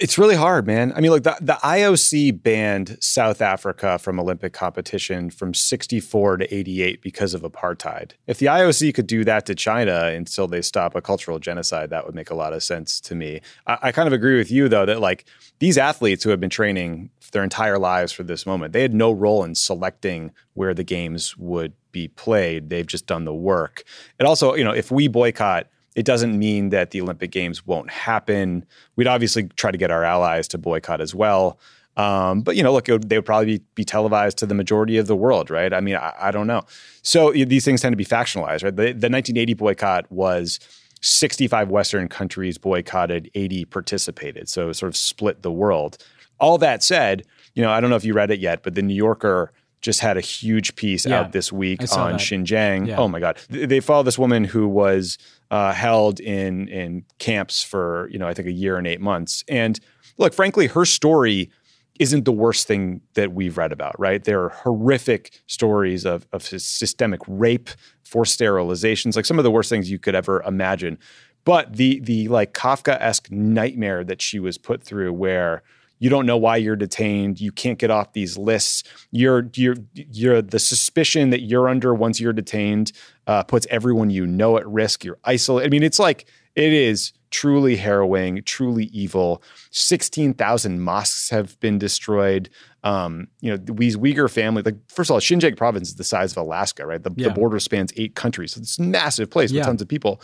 It's 0.00 0.16
really 0.16 0.34
hard, 0.34 0.66
man. 0.66 0.94
I 0.96 1.00
mean, 1.02 1.10
look, 1.10 1.24
the, 1.24 1.36
the 1.42 1.56
IOC 1.62 2.42
banned 2.42 2.96
South 3.02 3.42
Africa 3.42 3.98
from 3.98 4.18
Olympic 4.18 4.54
competition 4.54 5.28
from 5.28 5.52
64 5.52 6.38
to 6.38 6.54
88 6.54 7.02
because 7.02 7.34
of 7.34 7.42
apartheid. 7.42 8.12
If 8.26 8.38
the 8.38 8.46
IOC 8.46 8.94
could 8.94 9.06
do 9.06 9.24
that 9.24 9.44
to 9.44 9.54
China 9.54 10.06
until 10.06 10.48
they 10.48 10.62
stop 10.62 10.94
a 10.94 11.02
cultural 11.02 11.38
genocide, 11.38 11.90
that 11.90 12.06
would 12.06 12.14
make 12.14 12.30
a 12.30 12.34
lot 12.34 12.54
of 12.54 12.62
sense 12.62 12.98
to 13.02 13.14
me. 13.14 13.42
I, 13.66 13.78
I 13.82 13.92
kind 13.92 14.06
of 14.06 14.14
agree 14.14 14.38
with 14.38 14.50
you, 14.50 14.70
though, 14.70 14.86
that 14.86 15.00
like 15.00 15.26
these 15.58 15.76
athletes 15.76 16.24
who 16.24 16.30
have 16.30 16.40
been 16.40 16.48
training 16.50 17.10
their 17.32 17.44
entire 17.44 17.78
lives 17.78 18.10
for 18.10 18.22
this 18.22 18.46
moment, 18.46 18.72
they 18.72 18.80
had 18.80 18.94
no 18.94 19.12
role 19.12 19.44
in 19.44 19.54
selecting 19.54 20.32
where 20.54 20.72
the 20.72 20.82
games 20.82 21.36
would 21.36 21.74
be 21.92 22.08
played. 22.08 22.70
They've 22.70 22.86
just 22.86 23.06
done 23.06 23.26
the 23.26 23.34
work. 23.34 23.82
And 24.18 24.26
also, 24.26 24.54
you 24.54 24.64
know, 24.64 24.72
if 24.72 24.90
we 24.90 25.08
boycott, 25.08 25.66
it 25.96 26.04
doesn't 26.04 26.38
mean 26.38 26.70
that 26.70 26.90
the 26.90 27.00
Olympic 27.00 27.30
Games 27.32 27.66
won't 27.66 27.90
happen. 27.90 28.64
We'd 28.96 29.06
obviously 29.08 29.44
try 29.56 29.70
to 29.70 29.78
get 29.78 29.90
our 29.90 30.04
allies 30.04 30.46
to 30.48 30.58
boycott 30.58 31.00
as 31.00 31.14
well. 31.14 31.58
Um, 31.96 32.42
but 32.42 32.56
you 32.56 32.62
know, 32.62 32.72
look, 32.72 32.86
would, 32.88 33.08
they 33.08 33.18
would 33.18 33.26
probably 33.26 33.58
be, 33.58 33.64
be, 33.74 33.84
televised 33.84 34.38
to 34.38 34.46
the 34.46 34.54
majority 34.54 34.96
of 34.96 35.06
the 35.08 35.16
world, 35.16 35.50
right? 35.50 35.72
I 35.72 35.80
mean, 35.80 35.96
I, 35.96 36.14
I 36.18 36.30
don't 36.30 36.46
know. 36.46 36.62
So 37.02 37.32
these 37.32 37.64
things 37.64 37.80
tend 37.82 37.92
to 37.92 37.96
be 37.96 38.04
factionalized, 38.04 38.62
right? 38.62 38.74
The, 38.74 38.84
the 38.84 38.90
1980 39.10 39.54
boycott 39.54 40.10
was 40.10 40.60
65 41.02 41.68
Western 41.68 42.08
countries 42.08 42.58
boycotted, 42.58 43.30
80 43.34 43.64
participated. 43.66 44.48
So 44.48 44.70
it 44.70 44.74
sort 44.74 44.88
of 44.88 44.96
split 44.96 45.42
the 45.42 45.50
world. 45.52 45.98
All 46.38 46.58
that 46.58 46.82
said, 46.84 47.24
you 47.54 47.62
know, 47.62 47.70
I 47.72 47.80
don't 47.80 47.90
know 47.90 47.96
if 47.96 48.04
you 48.04 48.14
read 48.14 48.30
it 48.30 48.38
yet, 48.40 48.62
but 48.62 48.76
the 48.76 48.82
New 48.82 48.94
Yorker 48.94 49.52
just 49.80 50.00
had 50.00 50.16
a 50.16 50.20
huge 50.20 50.76
piece 50.76 51.06
yeah, 51.06 51.20
out 51.20 51.32
this 51.32 51.52
week 51.52 51.80
on 51.96 52.12
that. 52.12 52.20
Xinjiang. 52.20 52.88
Yeah. 52.88 52.96
Oh 52.96 53.08
my 53.08 53.20
God. 53.20 53.38
They 53.48 53.80
followed 53.80 54.04
this 54.04 54.18
woman 54.18 54.44
who 54.44 54.68
was 54.68 55.16
uh, 55.50 55.72
held 55.72 56.20
in, 56.20 56.68
in 56.68 57.04
camps 57.18 57.62
for, 57.62 58.08
you 58.10 58.18
know, 58.18 58.28
I 58.28 58.34
think 58.34 58.46
a 58.48 58.52
year 58.52 58.76
and 58.76 58.86
eight 58.86 59.00
months. 59.00 59.42
And 59.48 59.80
look, 60.18 60.34
frankly, 60.34 60.66
her 60.68 60.84
story 60.84 61.50
isn't 61.98 62.24
the 62.24 62.32
worst 62.32 62.66
thing 62.66 63.00
that 63.14 63.32
we've 63.32 63.58
read 63.58 63.72
about, 63.72 63.98
right? 63.98 64.22
There 64.24 64.42
are 64.44 64.48
horrific 64.50 65.40
stories 65.46 66.06
of, 66.06 66.26
of 66.32 66.42
systemic 66.42 67.20
rape, 67.26 67.70
forced 68.04 68.38
sterilizations, 68.40 69.16
like 69.16 69.26
some 69.26 69.38
of 69.38 69.44
the 69.44 69.50
worst 69.50 69.68
things 69.68 69.90
you 69.90 69.98
could 69.98 70.14
ever 70.14 70.42
imagine. 70.42 70.98
But 71.44 71.76
the 71.76 72.00
the 72.00 72.28
like 72.28 72.52
Kafka-esque 72.52 73.30
nightmare 73.30 74.04
that 74.04 74.20
she 74.20 74.38
was 74.40 74.58
put 74.58 74.82
through 74.82 75.12
where– 75.14 75.62
you 76.00 76.10
don't 76.10 76.26
know 76.26 76.36
why 76.36 76.56
you're 76.56 76.74
detained 76.76 77.40
you 77.40 77.52
can't 77.52 77.78
get 77.78 77.90
off 77.90 78.12
these 78.12 78.36
lists 78.36 78.82
you're 79.12 79.48
you're 79.54 79.76
you're 79.94 80.42
the 80.42 80.58
suspicion 80.58 81.30
that 81.30 81.42
you're 81.42 81.68
under 81.68 81.94
once 81.94 82.18
you're 82.18 82.32
detained 82.32 82.90
uh, 83.28 83.44
puts 83.44 83.66
everyone 83.70 84.10
you 84.10 84.26
know 84.26 84.56
at 84.58 84.66
risk 84.66 85.04
you're 85.04 85.18
isolated 85.24 85.66
i 85.68 85.70
mean 85.70 85.82
it's 85.84 85.98
like 86.00 86.26
it 86.56 86.72
is 86.72 87.12
truly 87.30 87.76
harrowing 87.76 88.42
truly 88.44 88.86
evil 88.86 89.40
16000 89.70 90.80
mosques 90.80 91.30
have 91.30 91.58
been 91.60 91.78
destroyed 91.78 92.48
um, 92.82 93.28
you 93.40 93.50
know 93.50 93.58
these 93.58 93.96
uyghur 93.96 94.28
family 94.28 94.62
like 94.62 94.74
first 94.88 95.10
of 95.10 95.14
all 95.14 95.20
xinjiang 95.20 95.56
province 95.56 95.90
is 95.90 95.94
the 95.94 96.04
size 96.04 96.32
of 96.32 96.38
alaska 96.38 96.84
right 96.84 97.02
the, 97.04 97.12
yeah. 97.14 97.28
the 97.28 97.34
border 97.34 97.60
spans 97.60 97.92
eight 97.96 98.16
countries 98.16 98.52
so 98.52 98.60
it's 98.60 98.78
a 98.78 98.82
massive 98.82 99.30
place 99.30 99.50
with 99.50 99.58
yeah. 99.58 99.64
tons 99.64 99.80
of 99.80 99.86
people 99.86 100.20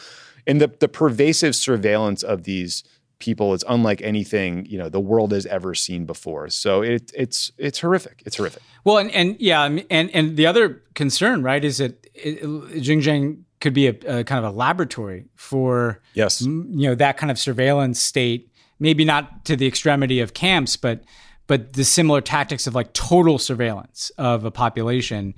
and 0.49 0.61
the, 0.61 0.69
the 0.79 0.89
pervasive 0.89 1.57
surveillance 1.57 2.23
of 2.23 2.45
these 2.45 2.85
people. 3.19 3.55
It's 3.55 3.65
unlike 3.69 4.03
anything 4.03 4.65
you 4.67 4.79
know 4.79 4.89
the 4.89 5.01
world 5.01 5.33
has 5.33 5.47
ever 5.47 5.75
seen 5.75 6.05
before. 6.07 6.49
So 6.51 6.83
it, 6.83 7.11
it's 7.15 7.53
it's 7.59 7.81
horrific. 7.81 8.23
It's 8.27 8.37
horrific. 8.37 8.63
Well, 8.85 8.99
and 8.99 9.11
and 9.13 9.37
yeah, 9.39 9.63
and 9.65 9.85
and 10.13 10.37
the 10.37 10.47
other 10.47 10.83
concern, 10.95 11.43
right, 11.43 11.65
is 11.65 11.79
that 11.79 12.07
it, 12.15 12.43
Xinjiang 12.43 13.43
could 13.61 13.73
be 13.75 13.87
a, 13.87 13.95
a, 14.07 14.25
kind 14.25 14.45
of 14.45 14.53
a 14.53 14.57
laboratory 14.57 15.25
for 15.35 16.01
yes, 16.15 16.43
you 16.43 16.51
know, 16.89 16.95
that 16.95 17.17
kind 17.17 17.31
of 17.31 17.39
surveillance 17.39 18.01
state. 18.01 18.51
Maybe 18.79 19.05
not 19.05 19.45
to 19.47 19.57
the 19.57 19.67
extremity 19.67 20.21
of 20.21 20.35
camps, 20.35 20.77
but 20.77 21.03
but 21.47 21.73
the 21.75 21.85
similar 21.85 22.21
tactics 22.21 22.67
of 22.67 22.75
like 22.75 22.93
total 22.93 23.39
surveillance 23.39 24.11
of 24.19 24.45
a 24.45 24.51
population 24.51 25.35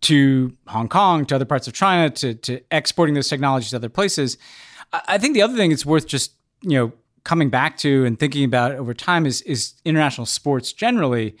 to 0.00 0.52
Hong 0.66 0.88
Kong, 0.88 1.26
to 1.26 1.34
other 1.34 1.44
parts 1.44 1.68
of 1.68 1.74
China, 1.74 2.10
to 2.10 2.34
to 2.34 2.60
exporting 2.72 3.14
those 3.14 3.28
technologies 3.28 3.70
to 3.70 3.76
other 3.76 3.88
places. 3.88 4.36
I 4.92 5.18
think 5.18 5.34
the 5.34 5.42
other 5.42 5.56
thing 5.56 5.70
it's 5.70 5.86
worth 5.86 6.08
just 6.08 6.32
you 6.62 6.70
know 6.76 6.92
coming 7.24 7.50
back 7.50 7.76
to 7.78 8.04
and 8.04 8.18
thinking 8.18 8.44
about 8.44 8.72
over 8.72 8.94
time 8.94 9.26
is 9.26 9.42
is 9.42 9.74
international 9.84 10.26
sports 10.26 10.72
generally. 10.72 11.36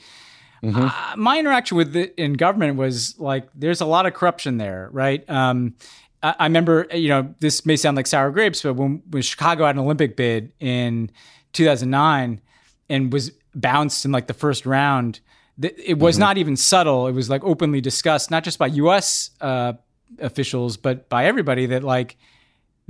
Mm-hmm. 0.62 0.82
Uh, 0.84 1.16
my 1.16 1.38
interaction 1.38 1.76
with 1.76 1.96
it 1.96 2.12
in 2.16 2.34
government 2.34 2.76
was 2.76 3.18
like 3.18 3.48
there's 3.54 3.80
a 3.80 3.86
lot 3.86 4.06
of 4.06 4.14
corruption 4.14 4.58
there, 4.58 4.90
right? 4.92 5.28
Um, 5.30 5.74
I, 6.22 6.34
I, 6.40 6.44
remember, 6.44 6.86
you 6.92 7.08
know, 7.08 7.34
this 7.40 7.64
may 7.64 7.76
sound 7.76 7.96
like 7.96 8.06
sour 8.06 8.30
grapes, 8.30 8.60
but 8.62 8.74
when, 8.74 9.02
when 9.10 9.22
Chicago 9.22 9.64
had 9.64 9.76
an 9.76 9.80
Olympic 9.80 10.16
bid 10.18 10.52
in 10.60 11.10
2009 11.54 12.42
and 12.90 13.10
was 13.10 13.32
bounced 13.54 14.04
in 14.04 14.12
like 14.12 14.26
the 14.26 14.34
first 14.34 14.66
round, 14.66 15.20
th- 15.62 15.74
it 15.82 15.98
was 15.98 16.16
mm-hmm. 16.16 16.20
not 16.24 16.36
even 16.36 16.56
subtle. 16.58 17.06
It 17.06 17.12
was 17.12 17.30
like 17.30 17.42
openly 17.42 17.80
discussed, 17.80 18.30
not 18.30 18.44
just 18.44 18.58
by 18.58 18.66
U.S. 18.66 19.30
Uh, 19.40 19.72
officials, 20.18 20.76
but 20.76 21.08
by 21.08 21.24
everybody 21.24 21.64
that 21.66 21.82
like 21.84 22.18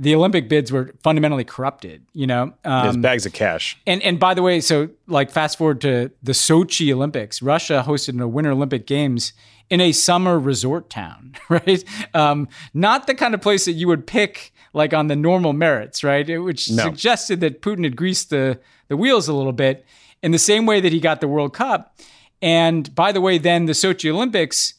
the 0.01 0.15
Olympic 0.15 0.49
bids 0.49 0.71
were 0.71 0.91
fundamentally 1.03 1.43
corrupted, 1.43 2.03
you 2.13 2.25
know? 2.25 2.53
Um, 2.65 2.83
There's 2.85 2.97
bags 2.97 3.25
of 3.27 3.33
cash. 3.33 3.77
And, 3.85 4.01
and 4.01 4.19
by 4.19 4.33
the 4.33 4.41
way, 4.41 4.59
so 4.59 4.89
like 5.05 5.29
fast 5.29 5.59
forward 5.59 5.79
to 5.81 6.09
the 6.23 6.31
Sochi 6.31 6.91
Olympics, 6.91 7.39
Russia 7.43 7.83
hosted 7.85 8.17
the 8.17 8.27
Winter 8.27 8.49
Olympic 8.49 8.87
Games 8.87 9.31
in 9.69 9.79
a 9.79 9.91
summer 9.91 10.39
resort 10.39 10.89
town, 10.89 11.35
right? 11.49 11.83
Um, 12.15 12.47
not 12.73 13.05
the 13.05 13.13
kind 13.13 13.35
of 13.35 13.41
place 13.41 13.65
that 13.65 13.73
you 13.73 13.87
would 13.89 14.07
pick 14.07 14.51
like 14.73 14.91
on 14.91 15.05
the 15.05 15.15
normal 15.15 15.53
merits, 15.53 16.03
right? 16.03 16.27
It, 16.27 16.39
which 16.39 16.71
no. 16.71 16.81
suggested 16.83 17.39
that 17.41 17.61
Putin 17.61 17.83
had 17.83 17.95
greased 17.95 18.31
the, 18.31 18.59
the 18.87 18.97
wheels 18.97 19.27
a 19.27 19.35
little 19.35 19.53
bit 19.53 19.85
in 20.23 20.31
the 20.31 20.39
same 20.39 20.65
way 20.65 20.81
that 20.81 20.91
he 20.91 20.99
got 20.99 21.21
the 21.21 21.27
World 21.27 21.53
Cup. 21.53 21.95
And 22.41 22.93
by 22.95 23.11
the 23.11 23.21
way, 23.21 23.37
then 23.37 23.65
the 23.67 23.73
Sochi 23.73 24.09
Olympics, 24.09 24.73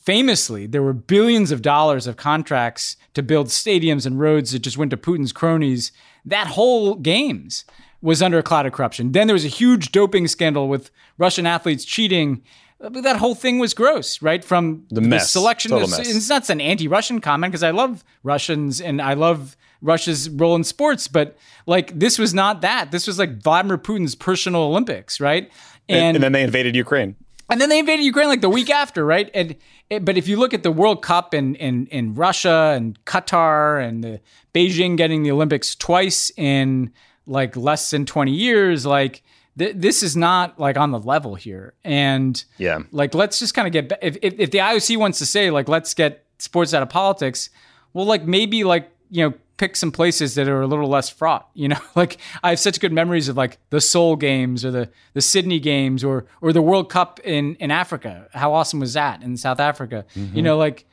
famously, 0.00 0.66
there 0.68 0.84
were 0.84 0.92
billions 0.92 1.50
of 1.50 1.62
dollars 1.62 2.06
of 2.06 2.16
contracts 2.16 2.96
to 3.18 3.22
build 3.24 3.48
stadiums 3.48 4.06
and 4.06 4.18
roads 4.20 4.52
that 4.52 4.60
just 4.60 4.78
went 4.78 4.90
to 4.92 4.96
Putin's 4.96 5.32
cronies. 5.32 5.90
That 6.24 6.46
whole 6.46 6.94
games 6.94 7.64
was 8.00 8.22
under 8.22 8.38
a 8.38 8.42
cloud 8.44 8.64
of 8.64 8.72
corruption. 8.72 9.10
Then 9.12 9.26
there 9.26 9.34
was 9.34 9.44
a 9.44 9.48
huge 9.48 9.90
doping 9.92 10.26
scandal 10.28 10.68
with 10.68 10.90
Russian 11.18 11.44
athletes 11.46 11.84
cheating. 11.84 12.42
That 12.80 13.16
whole 13.16 13.34
thing 13.34 13.58
was 13.58 13.74
gross, 13.74 14.22
right? 14.22 14.44
From 14.44 14.84
the, 14.90 15.00
mess, 15.00 15.30
selection, 15.30 15.72
total 15.72 15.88
mess. 15.88 15.98
it's 16.08 16.28
not 16.28 16.48
an 16.48 16.60
anti-Russian 16.60 17.20
comment 17.20 17.50
because 17.50 17.64
I 17.64 17.72
love 17.72 18.04
Russians 18.22 18.80
and 18.80 19.02
I 19.02 19.14
love 19.14 19.56
Russia's 19.82 20.30
role 20.30 20.54
in 20.54 20.62
sports, 20.62 21.08
but 21.08 21.36
like 21.66 21.98
this 21.98 22.20
was 22.20 22.32
not 22.32 22.60
that. 22.60 22.92
This 22.92 23.08
was 23.08 23.18
like 23.18 23.42
Vladimir 23.42 23.78
Putin's 23.78 24.14
personal 24.14 24.62
Olympics, 24.62 25.20
right? 25.20 25.50
And, 25.88 26.14
and, 26.16 26.22
then 26.22 26.30
they 26.32 26.42
invaded 26.44 26.76
Ukraine 26.76 27.16
and 27.50 27.60
then 27.60 27.68
they 27.68 27.78
invaded 27.78 28.04
Ukraine 28.04 28.28
like 28.28 28.40
the 28.42 28.50
week 28.50 28.68
after, 28.70 29.04
right? 29.04 29.30
And 29.34 29.56
it, 29.88 30.04
but 30.04 30.16
if 30.18 30.28
you 30.28 30.36
look 30.38 30.52
at 30.52 30.62
the 30.62 30.70
World 30.70 31.02
Cup 31.02 31.32
in, 31.34 31.54
in 31.56 31.86
in 31.86 32.14
Russia 32.14 32.74
and 32.76 33.02
Qatar 33.06 33.82
and 33.86 34.04
the 34.04 34.20
Beijing 34.54 34.96
getting 34.96 35.22
the 35.22 35.30
Olympics 35.30 35.74
twice 35.74 36.30
in 36.36 36.92
like 37.26 37.56
less 37.56 37.90
than 37.90 38.04
twenty 38.04 38.32
years, 38.34 38.84
like 38.84 39.22
th- 39.58 39.74
this 39.76 40.02
is 40.02 40.14
not 40.14 40.60
like 40.60 40.76
on 40.76 40.90
the 40.90 40.98
level 40.98 41.34
here. 41.36 41.72
And 41.84 42.42
yeah, 42.58 42.80
like 42.92 43.14
let's 43.14 43.38
just 43.38 43.54
kind 43.54 43.66
of 43.66 43.72
get 43.88 43.98
if, 44.02 44.18
if 44.20 44.34
if 44.38 44.50
the 44.50 44.58
IOC 44.58 44.98
wants 44.98 45.18
to 45.20 45.26
say 45.26 45.50
like 45.50 45.68
let's 45.68 45.94
get 45.94 46.26
sports 46.38 46.74
out 46.74 46.82
of 46.82 46.90
politics, 46.90 47.48
well, 47.94 48.04
like 48.04 48.24
maybe 48.24 48.62
like 48.62 48.90
you 49.10 49.26
know 49.30 49.34
pick 49.58 49.76
some 49.76 49.92
places 49.92 50.36
that 50.36 50.48
are 50.48 50.62
a 50.62 50.66
little 50.66 50.88
less 50.88 51.10
fraught. 51.10 51.48
You 51.52 51.68
know, 51.68 51.78
like 51.94 52.16
I 52.42 52.50
have 52.50 52.58
such 52.60 52.80
good 52.80 52.92
memories 52.92 53.28
of 53.28 53.36
like 53.36 53.58
the 53.68 53.80
Seoul 53.80 54.16
games 54.16 54.64
or 54.64 54.70
the 54.70 54.88
the 55.12 55.20
Sydney 55.20 55.60
games 55.60 56.02
or 56.02 56.24
or 56.40 56.54
the 56.54 56.62
World 56.62 56.88
Cup 56.88 57.20
in 57.22 57.56
in 57.56 57.70
Africa. 57.70 58.28
How 58.32 58.54
awesome 58.54 58.80
was 58.80 58.94
that 58.94 59.22
in 59.22 59.36
South 59.36 59.60
Africa? 59.60 60.06
Mm-hmm. 60.16 60.36
You 60.36 60.42
know, 60.42 60.56
like 60.56 60.86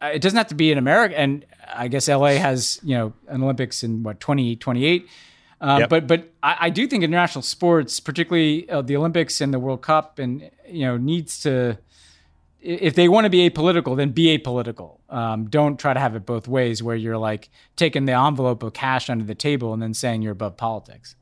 uh, 0.00 0.10
it 0.14 0.22
doesn't 0.22 0.36
have 0.38 0.48
to 0.48 0.54
be 0.54 0.72
in 0.72 0.78
America. 0.78 1.18
And 1.18 1.44
I 1.74 1.88
guess 1.88 2.08
LA 2.08 2.30
has 2.36 2.80
you 2.82 2.96
know 2.96 3.12
an 3.28 3.42
Olympics 3.42 3.82
in 3.84 4.02
what 4.02 4.20
2028. 4.20 5.06
Uh, 5.60 5.78
yep. 5.80 5.88
But 5.88 6.06
but 6.06 6.32
I, 6.42 6.56
I, 6.66 6.70
do 6.70 6.86
think 6.86 7.02
international 7.02 7.40
sports, 7.42 7.98
particularly 7.98 8.68
uh, 8.68 8.82
the 8.82 8.94
Olympics 8.96 9.40
and 9.40 9.54
the 9.54 9.58
World 9.58 9.80
Cup, 9.82 10.18
and 10.18 10.50
you 10.68 10.82
know 10.82 10.96
needs 10.98 11.40
to 11.42 11.78
if 12.66 12.94
they 12.96 13.08
want 13.08 13.24
to 13.26 13.30
be 13.30 13.48
apolitical, 13.48 13.96
then 13.96 14.10
be 14.10 14.36
apolitical. 14.36 14.98
Um, 15.08 15.48
don't 15.48 15.78
try 15.78 15.94
to 15.94 16.00
have 16.00 16.16
it 16.16 16.26
both 16.26 16.48
ways, 16.48 16.82
where 16.82 16.96
you're 16.96 17.18
like 17.18 17.48
taking 17.76 18.06
the 18.06 18.12
envelope 18.14 18.62
of 18.64 18.72
cash 18.72 19.08
under 19.08 19.24
the 19.24 19.36
table 19.36 19.72
and 19.72 19.80
then 19.80 19.94
saying 19.94 20.22
you're 20.22 20.32
above 20.32 20.56
politics. 20.56 21.14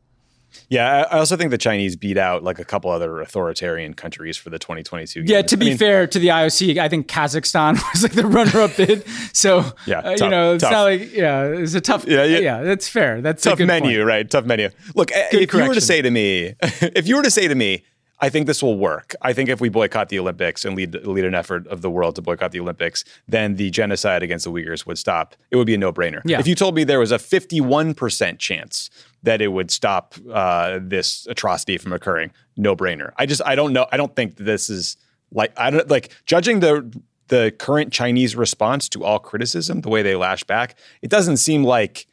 Yeah, 0.70 1.06
I 1.10 1.18
also 1.18 1.36
think 1.36 1.50
the 1.50 1.58
Chinese 1.58 1.96
beat 1.96 2.16
out 2.16 2.44
like 2.44 2.60
a 2.60 2.64
couple 2.64 2.88
other 2.88 3.20
authoritarian 3.20 3.92
countries 3.92 4.36
for 4.36 4.50
the 4.50 4.58
2022. 4.58 5.20
Games. 5.20 5.30
Yeah, 5.30 5.42
to 5.42 5.56
be 5.56 5.66
I 5.66 5.68
mean, 5.70 5.78
fair 5.78 6.06
to 6.06 6.18
the 6.18 6.28
IOC, 6.28 6.78
I 6.78 6.88
think 6.88 7.08
Kazakhstan 7.08 7.72
was 7.92 8.04
like 8.04 8.12
the 8.12 8.24
runner-up 8.24 8.76
bid. 8.76 9.04
So 9.32 9.64
yeah, 9.84 9.98
uh, 9.98 10.02
tough, 10.16 10.20
you 10.20 10.28
know, 10.30 10.54
it's 10.54 10.62
tough. 10.62 10.72
not 10.72 10.82
like 10.84 11.12
yeah, 11.12 11.42
it's 11.46 11.74
a 11.74 11.80
tough. 11.80 12.04
Yeah, 12.06 12.24
yeah, 12.24 12.38
yeah 12.38 12.62
that's 12.62 12.88
fair. 12.88 13.20
That's 13.20 13.42
tough 13.42 13.58
menu, 13.58 13.98
point. 13.98 14.06
right? 14.06 14.30
Tough 14.30 14.44
menu. 14.46 14.70
Look, 14.94 15.08
good 15.08 15.14
if 15.42 15.50
correction. 15.50 15.60
you 15.60 15.68
were 15.68 15.74
to 15.74 15.80
say 15.80 16.00
to 16.00 16.10
me, 16.10 16.54
if 16.62 17.06
you 17.06 17.16
were 17.16 17.22
to 17.24 17.30
say 17.30 17.48
to 17.48 17.54
me, 17.54 17.82
I 18.24 18.30
think 18.30 18.46
this 18.46 18.62
will 18.62 18.78
work. 18.78 19.14
I 19.20 19.34
think 19.34 19.50
if 19.50 19.60
we 19.60 19.68
boycott 19.68 20.08
the 20.08 20.18
Olympics 20.18 20.64
and 20.64 20.74
lead 20.74 20.94
lead 21.06 21.26
an 21.26 21.34
effort 21.34 21.66
of 21.66 21.82
the 21.82 21.90
world 21.90 22.14
to 22.16 22.22
boycott 22.22 22.52
the 22.52 22.60
Olympics, 22.60 23.04
then 23.28 23.56
the 23.56 23.68
genocide 23.68 24.22
against 24.22 24.46
the 24.46 24.50
Uyghurs 24.50 24.86
would 24.86 24.96
stop. 24.96 25.36
It 25.50 25.56
would 25.56 25.66
be 25.66 25.74
a 25.74 25.78
no 25.78 25.92
brainer. 25.92 26.22
Yeah. 26.24 26.38
If 26.40 26.46
you 26.46 26.54
told 26.54 26.74
me 26.74 26.84
there 26.84 26.98
was 26.98 27.12
a 27.12 27.18
51% 27.18 28.38
chance 28.38 28.88
that 29.24 29.42
it 29.42 29.48
would 29.48 29.70
stop 29.70 30.14
uh, 30.32 30.78
this 30.80 31.26
atrocity 31.28 31.76
from 31.76 31.92
occurring, 31.92 32.30
no 32.56 32.74
brainer. 32.74 33.12
I 33.18 33.26
just, 33.26 33.42
I 33.44 33.54
don't 33.56 33.74
know. 33.74 33.86
I 33.92 33.98
don't 33.98 34.16
think 34.16 34.38
this 34.38 34.70
is 34.70 34.96
like, 35.30 35.52
I 35.58 35.68
don't 35.68 35.90
like 35.90 36.10
judging 36.24 36.60
the, 36.60 36.90
the 37.28 37.52
current 37.58 37.92
Chinese 37.92 38.34
response 38.36 38.88
to 38.90 39.04
all 39.04 39.18
criticism, 39.18 39.82
the 39.82 39.90
way 39.90 40.00
they 40.00 40.16
lash 40.16 40.44
back, 40.44 40.78
it 41.02 41.10
doesn't 41.10 41.36
seem 41.36 41.62
like 41.62 42.06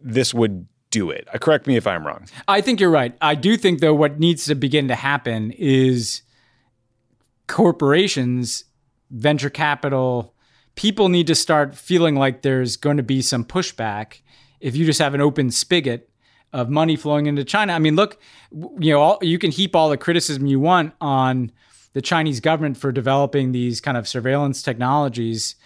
this 0.00 0.34
would 0.34 0.66
do 0.96 1.10
it. 1.10 1.28
Uh, 1.32 1.36
correct 1.36 1.66
me 1.66 1.76
if 1.76 1.86
I'm 1.86 2.06
wrong. 2.06 2.26
I 2.48 2.62
think 2.62 2.80
you're 2.80 2.90
right. 2.90 3.14
I 3.20 3.34
do 3.34 3.58
think 3.58 3.80
though 3.80 3.92
what 3.94 4.18
needs 4.18 4.46
to 4.46 4.54
begin 4.54 4.88
to 4.88 4.94
happen 4.94 5.50
is 5.58 6.22
corporations, 7.48 8.64
venture 9.10 9.50
capital, 9.50 10.34
people 10.74 11.10
need 11.10 11.26
to 11.26 11.34
start 11.34 11.74
feeling 11.76 12.14
like 12.16 12.40
there's 12.40 12.76
going 12.78 12.96
to 12.96 13.02
be 13.02 13.20
some 13.20 13.44
pushback 13.44 14.20
if 14.60 14.74
you 14.74 14.86
just 14.86 14.98
have 14.98 15.12
an 15.14 15.20
open 15.20 15.50
spigot 15.50 16.08
of 16.54 16.70
money 16.70 16.96
flowing 16.96 17.26
into 17.26 17.44
China. 17.44 17.74
I 17.74 17.78
mean, 17.78 17.94
look, 17.94 18.18
you 18.80 18.90
know, 18.90 19.00
all, 19.00 19.18
you 19.20 19.38
can 19.38 19.50
heap 19.50 19.76
all 19.76 19.90
the 19.90 19.98
criticism 19.98 20.46
you 20.46 20.58
want 20.58 20.94
on 21.02 21.52
the 21.92 22.00
Chinese 22.00 22.40
government 22.40 22.78
for 22.78 22.90
developing 22.90 23.52
these 23.52 23.82
kind 23.82 23.98
of 23.98 24.08
surveillance 24.08 24.62
technologies, 24.62 25.56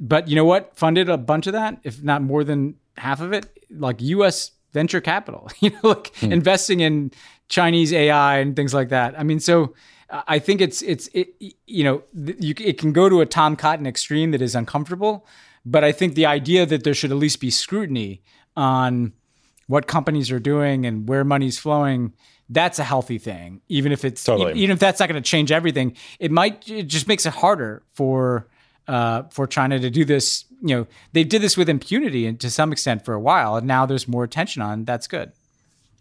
but 0.00 0.26
you 0.26 0.34
know 0.34 0.44
what? 0.44 0.76
Funded 0.76 1.08
a 1.08 1.16
bunch 1.16 1.46
of 1.46 1.52
that, 1.52 1.78
if 1.84 2.02
not 2.02 2.22
more 2.22 2.42
than 2.42 2.74
half 2.96 3.20
of 3.20 3.32
it. 3.32 3.46
Like 3.70 4.02
U.S 4.02 4.50
venture 4.72 5.00
capital, 5.00 5.48
you 5.60 5.70
know, 5.70 5.90
like 5.90 6.14
hmm. 6.16 6.32
investing 6.32 6.80
in 6.80 7.12
Chinese 7.48 7.92
AI 7.92 8.38
and 8.38 8.54
things 8.56 8.72
like 8.74 8.88
that. 8.90 9.18
I 9.18 9.22
mean, 9.22 9.40
so 9.40 9.74
uh, 10.10 10.22
I 10.28 10.38
think 10.38 10.60
it's 10.60 10.82
it's 10.82 11.08
it, 11.14 11.34
you 11.66 11.84
know 11.84 12.02
you, 12.14 12.54
it 12.58 12.78
can 12.78 12.92
go 12.92 13.08
to 13.08 13.20
a 13.20 13.26
Tom 13.26 13.56
Cotton 13.56 13.86
extreme 13.86 14.30
that 14.32 14.42
is 14.42 14.54
uncomfortable, 14.54 15.26
but 15.64 15.84
I 15.84 15.92
think 15.92 16.14
the 16.14 16.26
idea 16.26 16.66
that 16.66 16.84
there 16.84 16.94
should 16.94 17.10
at 17.10 17.18
least 17.18 17.40
be 17.40 17.50
scrutiny 17.50 18.22
on 18.56 19.12
what 19.66 19.86
companies 19.86 20.30
are 20.30 20.40
doing 20.40 20.84
and 20.84 21.08
where 21.08 21.24
money's 21.24 21.58
flowing 21.58 22.12
that's 22.52 22.80
a 22.80 22.84
healthy 22.84 23.16
thing 23.18 23.60
even 23.68 23.92
if 23.92 24.04
it's 24.04 24.24
totally. 24.24 24.52
even 24.54 24.72
if 24.72 24.80
that's 24.80 24.98
not 24.98 25.08
going 25.08 25.22
to 25.22 25.26
change 25.26 25.52
everything 25.52 25.94
it 26.18 26.32
might 26.32 26.68
it 26.68 26.88
just 26.88 27.06
makes 27.06 27.24
it 27.24 27.32
harder 27.32 27.84
for 27.92 28.48
uh, 28.88 29.22
for 29.30 29.46
China 29.46 29.78
to 29.78 29.88
do 29.88 30.04
this 30.04 30.44
you 30.62 30.74
know 30.74 30.86
they 31.12 31.24
did 31.24 31.42
this 31.42 31.56
with 31.56 31.68
impunity 31.68 32.26
and 32.26 32.38
to 32.40 32.50
some 32.50 32.72
extent 32.72 33.04
for 33.04 33.14
a 33.14 33.20
while, 33.20 33.56
and 33.56 33.66
now 33.66 33.86
there's 33.86 34.06
more 34.06 34.24
attention 34.24 34.62
on. 34.62 34.84
That's 34.84 35.06
good. 35.06 35.32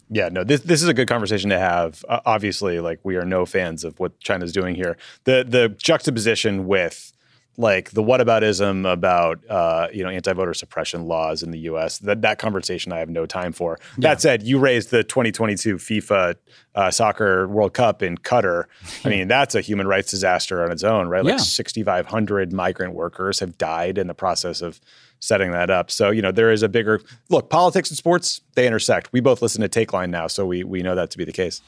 Yeah, 0.09 0.29
no, 0.31 0.43
this 0.43 0.61
this 0.61 0.81
is 0.81 0.87
a 0.87 0.93
good 0.93 1.07
conversation 1.07 1.49
to 1.49 1.59
have. 1.59 2.03
Uh, 2.07 2.19
obviously, 2.25 2.79
like 2.79 2.99
we 3.03 3.15
are 3.15 3.25
no 3.25 3.45
fans 3.45 3.83
of 3.83 3.99
what 3.99 4.19
China's 4.19 4.51
doing 4.51 4.75
here. 4.75 4.97
The 5.23 5.45
the 5.47 5.69
juxtaposition 5.69 6.65
with 6.67 7.13
like 7.59 7.89
the 7.91 8.01
whataboutism 8.01 8.89
about 8.91 9.37
uh, 9.49 9.89
you 9.93 10.01
know 10.01 10.09
anti-voter 10.09 10.53
suppression 10.53 11.05
laws 11.07 11.43
in 11.43 11.51
the 11.51 11.59
U.S. 11.59 11.99
That 11.99 12.21
that 12.21 12.39
conversation 12.39 12.91
I 12.93 12.99
have 12.99 13.09
no 13.09 13.25
time 13.25 13.51
for. 13.51 13.77
Yeah. 13.97 14.09
That 14.09 14.21
said, 14.21 14.41
you 14.41 14.57
raised 14.57 14.91
the 14.91 15.03
2022 15.03 15.75
FIFA 15.75 16.35
uh, 16.75 16.89
soccer 16.89 17.47
World 17.49 17.73
Cup 17.73 18.01
in 18.01 18.17
Qatar. 18.17 18.65
I 19.03 19.09
mean, 19.09 19.27
that's 19.27 19.55
a 19.55 19.61
human 19.61 19.87
rights 19.87 20.09
disaster 20.09 20.63
on 20.63 20.71
its 20.71 20.83
own, 20.83 21.09
right? 21.09 21.23
Like 21.23 21.33
yeah. 21.33 21.37
6,500 21.43 22.53
migrant 22.53 22.93
workers 22.95 23.41
have 23.41 23.57
died 23.57 23.97
in 23.97 24.07
the 24.07 24.13
process 24.15 24.61
of 24.61 24.79
setting 25.19 25.51
that 25.51 25.69
up. 25.69 25.91
So 25.91 26.11
you 26.11 26.21
know 26.21 26.31
there 26.31 26.51
is 26.53 26.63
a 26.63 26.69
bigger 26.69 27.01
look. 27.29 27.49
Politics 27.49 27.89
and 27.91 27.97
sports 27.97 28.39
they 28.55 28.65
intersect. 28.67 29.09
We 29.11 29.19
both 29.19 29.41
listen 29.41 29.67
to 29.69 29.69
Takeline 29.69 30.09
now, 30.11 30.27
so 30.27 30.45
we 30.45 30.63
we 30.63 30.81
know 30.81 30.95
that 30.95 31.11
to 31.11 31.17
be 31.17 31.25
the 31.25 31.33
case. 31.33 31.61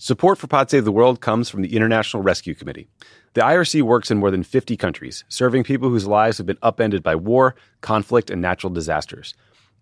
Support 0.00 0.38
for 0.38 0.46
Pod 0.46 0.70
Save 0.70 0.84
the 0.84 0.92
World 0.92 1.20
comes 1.20 1.50
from 1.50 1.60
the 1.62 1.74
International 1.74 2.22
Rescue 2.22 2.54
Committee. 2.54 2.86
The 3.34 3.40
IRC 3.40 3.82
works 3.82 4.12
in 4.12 4.18
more 4.18 4.30
than 4.30 4.44
50 4.44 4.76
countries, 4.76 5.24
serving 5.28 5.64
people 5.64 5.88
whose 5.88 6.06
lives 6.06 6.38
have 6.38 6.46
been 6.46 6.56
upended 6.62 7.02
by 7.02 7.16
war, 7.16 7.56
conflict, 7.80 8.30
and 8.30 8.40
natural 8.40 8.72
disasters. 8.72 9.34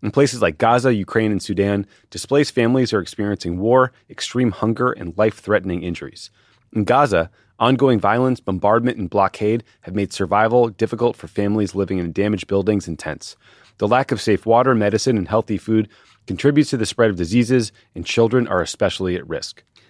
In 0.02 0.10
places 0.10 0.40
like 0.40 0.56
Gaza, 0.56 0.94
Ukraine, 0.94 1.32
and 1.32 1.42
Sudan, 1.42 1.84
displaced 2.08 2.52
families 2.54 2.94
are 2.94 2.98
experiencing 2.98 3.58
war, 3.58 3.92
extreme 4.08 4.52
hunger, 4.52 4.90
and 4.92 5.12
life 5.18 5.38
threatening 5.38 5.82
injuries. 5.82 6.30
In 6.72 6.84
Gaza, 6.84 7.30
ongoing 7.58 8.00
violence, 8.00 8.40
bombardment, 8.40 8.96
and 8.96 9.10
blockade 9.10 9.64
have 9.82 9.94
made 9.94 10.14
survival 10.14 10.70
difficult 10.70 11.14
for 11.16 11.26
families 11.28 11.74
living 11.74 11.98
in 11.98 12.12
damaged 12.12 12.46
buildings 12.46 12.88
and 12.88 12.98
tents. 12.98 13.36
The 13.76 13.86
lack 13.86 14.10
of 14.12 14.22
safe 14.22 14.46
water, 14.46 14.74
medicine, 14.74 15.18
and 15.18 15.28
healthy 15.28 15.58
food 15.58 15.90
contributes 16.26 16.70
to 16.70 16.78
the 16.78 16.86
spread 16.86 17.10
of 17.10 17.16
diseases, 17.16 17.70
and 17.94 18.06
children 18.06 18.48
are 18.48 18.62
especially 18.62 19.14
at 19.16 19.28
risk. 19.28 19.62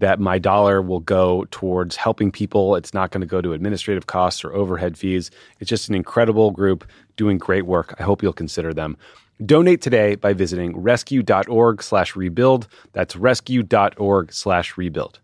that 0.00 0.20
my 0.20 0.38
dollar 0.38 0.82
will 0.82 1.00
go 1.00 1.46
towards 1.50 1.96
helping 1.96 2.30
people. 2.30 2.76
It's 2.76 2.92
not 2.92 3.10
going 3.10 3.22
to 3.22 3.26
go 3.26 3.40
to 3.40 3.52
administrative 3.52 4.06
costs 4.06 4.44
or 4.44 4.52
overhead 4.52 4.96
fees. 4.98 5.30
It's 5.60 5.68
just 5.70 5.88
an 5.88 5.94
incredible 5.94 6.50
group 6.50 6.86
doing 7.16 7.38
great 7.38 7.66
work. 7.66 7.94
I 7.98 8.02
hope 8.02 8.22
you'll 8.22 8.32
consider 8.32 8.74
them. 8.74 8.96
Donate 9.44 9.82
today 9.82 10.14
by 10.14 10.32
visiting 10.32 10.76
rescue.org 10.78 11.82
slash 11.82 12.16
rebuild. 12.16 12.68
That's 12.92 13.16
rescue.org 13.16 14.32
slash 14.32 14.76
rebuild. 14.76 15.18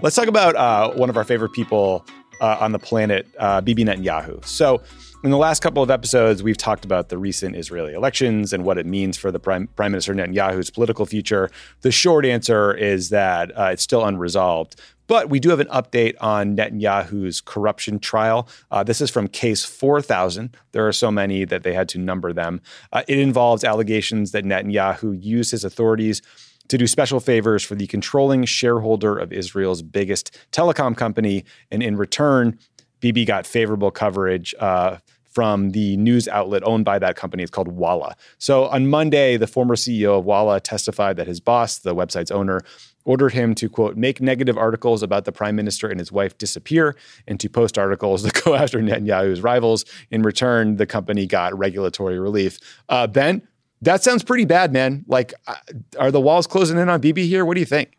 Let's 0.00 0.14
talk 0.14 0.28
about 0.28 0.54
uh, 0.54 0.92
one 0.92 1.10
of 1.10 1.16
our 1.16 1.24
favorite 1.24 1.52
people 1.52 2.06
uh, 2.40 2.56
on 2.60 2.72
the 2.72 2.78
planet, 2.78 3.26
uh, 3.38 3.60
Bibi 3.60 3.84
Netanyahu. 3.84 4.42
So, 4.46 4.80
in 5.24 5.30
the 5.30 5.36
last 5.36 5.62
couple 5.62 5.82
of 5.82 5.90
episodes, 5.90 6.44
we've 6.44 6.56
talked 6.56 6.84
about 6.84 7.08
the 7.08 7.18
recent 7.18 7.56
Israeli 7.56 7.92
elections 7.92 8.52
and 8.52 8.62
what 8.64 8.78
it 8.78 8.86
means 8.86 9.16
for 9.16 9.32
the 9.32 9.40
Prime, 9.40 9.66
Prime 9.74 9.90
Minister 9.90 10.14
Netanyahu's 10.14 10.70
political 10.70 11.06
future. 11.06 11.50
The 11.80 11.90
short 11.90 12.24
answer 12.24 12.72
is 12.72 13.08
that 13.08 13.50
uh, 13.58 13.70
it's 13.72 13.82
still 13.82 14.04
unresolved. 14.04 14.80
But 15.08 15.28
we 15.28 15.40
do 15.40 15.50
have 15.50 15.58
an 15.58 15.66
update 15.68 16.14
on 16.20 16.56
Netanyahu's 16.56 17.40
corruption 17.40 17.98
trial. 17.98 18.48
Uh, 18.70 18.84
this 18.84 19.00
is 19.00 19.10
from 19.10 19.26
case 19.26 19.64
4000. 19.64 20.56
There 20.70 20.86
are 20.86 20.92
so 20.92 21.10
many 21.10 21.44
that 21.46 21.64
they 21.64 21.74
had 21.74 21.88
to 21.90 21.98
number 21.98 22.32
them. 22.32 22.60
Uh, 22.92 23.02
it 23.08 23.18
involves 23.18 23.64
allegations 23.64 24.30
that 24.30 24.44
Netanyahu 24.44 25.20
used 25.20 25.50
his 25.50 25.64
authorities 25.64 26.22
to 26.68 26.78
do 26.78 26.86
special 26.86 27.18
favors 27.18 27.64
for 27.64 27.74
the 27.74 27.88
controlling 27.88 28.44
shareholder 28.44 29.18
of 29.18 29.32
Israel's 29.32 29.82
biggest 29.82 30.38
telecom 30.52 30.96
company. 30.96 31.44
And 31.72 31.82
in 31.82 31.96
return, 31.96 32.56
Bibi 33.00 33.24
got 33.24 33.46
favorable 33.46 33.90
coverage 33.90 34.54
uh, 34.58 34.96
from 35.24 35.70
the 35.70 35.96
news 35.98 36.26
outlet 36.28 36.64
owned 36.64 36.84
by 36.84 36.98
that 36.98 37.16
company. 37.16 37.42
It's 37.42 37.50
called 37.50 37.68
Walla. 37.68 38.16
So 38.38 38.66
on 38.66 38.88
Monday, 38.88 39.36
the 39.36 39.46
former 39.46 39.76
CEO 39.76 40.18
of 40.18 40.24
Walla 40.24 40.60
testified 40.60 41.16
that 41.16 41.26
his 41.26 41.38
boss, 41.40 41.78
the 41.78 41.94
website's 41.94 42.30
owner, 42.30 42.60
ordered 43.04 43.32
him 43.32 43.54
to 43.54 43.68
quote 43.68 43.96
make 43.96 44.20
negative 44.20 44.58
articles 44.58 45.02
about 45.02 45.24
the 45.24 45.32
prime 45.32 45.56
minister 45.56 45.88
and 45.88 45.98
his 45.98 46.12
wife 46.12 46.36
disappear 46.36 46.94
and 47.26 47.40
to 47.40 47.48
post 47.48 47.78
articles 47.78 48.22
that 48.24 48.34
go 48.44 48.54
after 48.54 48.80
netanyahu's 48.80 49.40
rivals 49.40 49.86
in 50.10 50.20
return 50.20 50.76
the 50.76 50.84
company 50.84 51.24
got 51.24 51.56
regulatory 51.56 52.18
relief 52.18 52.58
uh, 52.90 53.06
ben 53.06 53.40
that 53.80 54.02
sounds 54.02 54.22
pretty 54.22 54.44
bad 54.44 54.74
man 54.74 55.06
like 55.08 55.32
uh, 55.46 55.54
are 55.98 56.10
the 56.10 56.20
walls 56.20 56.46
closing 56.46 56.76
in 56.76 56.90
on 56.90 57.00
Bibi 57.00 57.26
here 57.26 57.46
what 57.46 57.54
do 57.54 57.60
you 57.60 57.66
think 57.66 57.92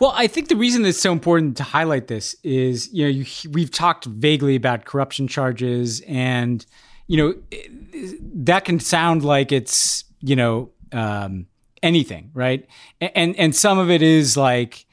well, 0.00 0.12
I 0.16 0.26
think 0.28 0.48
the 0.48 0.56
reason 0.56 0.82
it's 0.86 0.98
so 0.98 1.12
important 1.12 1.58
to 1.58 1.62
highlight 1.62 2.06
this 2.06 2.34
is, 2.42 2.88
you 2.90 3.04
know, 3.04 3.10
you, 3.10 3.26
we've 3.50 3.70
talked 3.70 4.06
vaguely 4.06 4.56
about 4.56 4.86
corruption 4.86 5.28
charges, 5.28 6.00
and 6.08 6.64
you 7.06 7.16
know, 7.18 8.06
that 8.34 8.64
can 8.64 8.80
sound 8.80 9.24
like 9.26 9.52
it's, 9.52 10.04
you 10.20 10.34
know, 10.36 10.70
um, 10.92 11.46
anything, 11.82 12.30
right? 12.32 12.66
And 13.00 13.36
and 13.36 13.54
some 13.54 13.78
of 13.78 13.90
it 13.90 14.00
is 14.00 14.38
like 14.38 14.86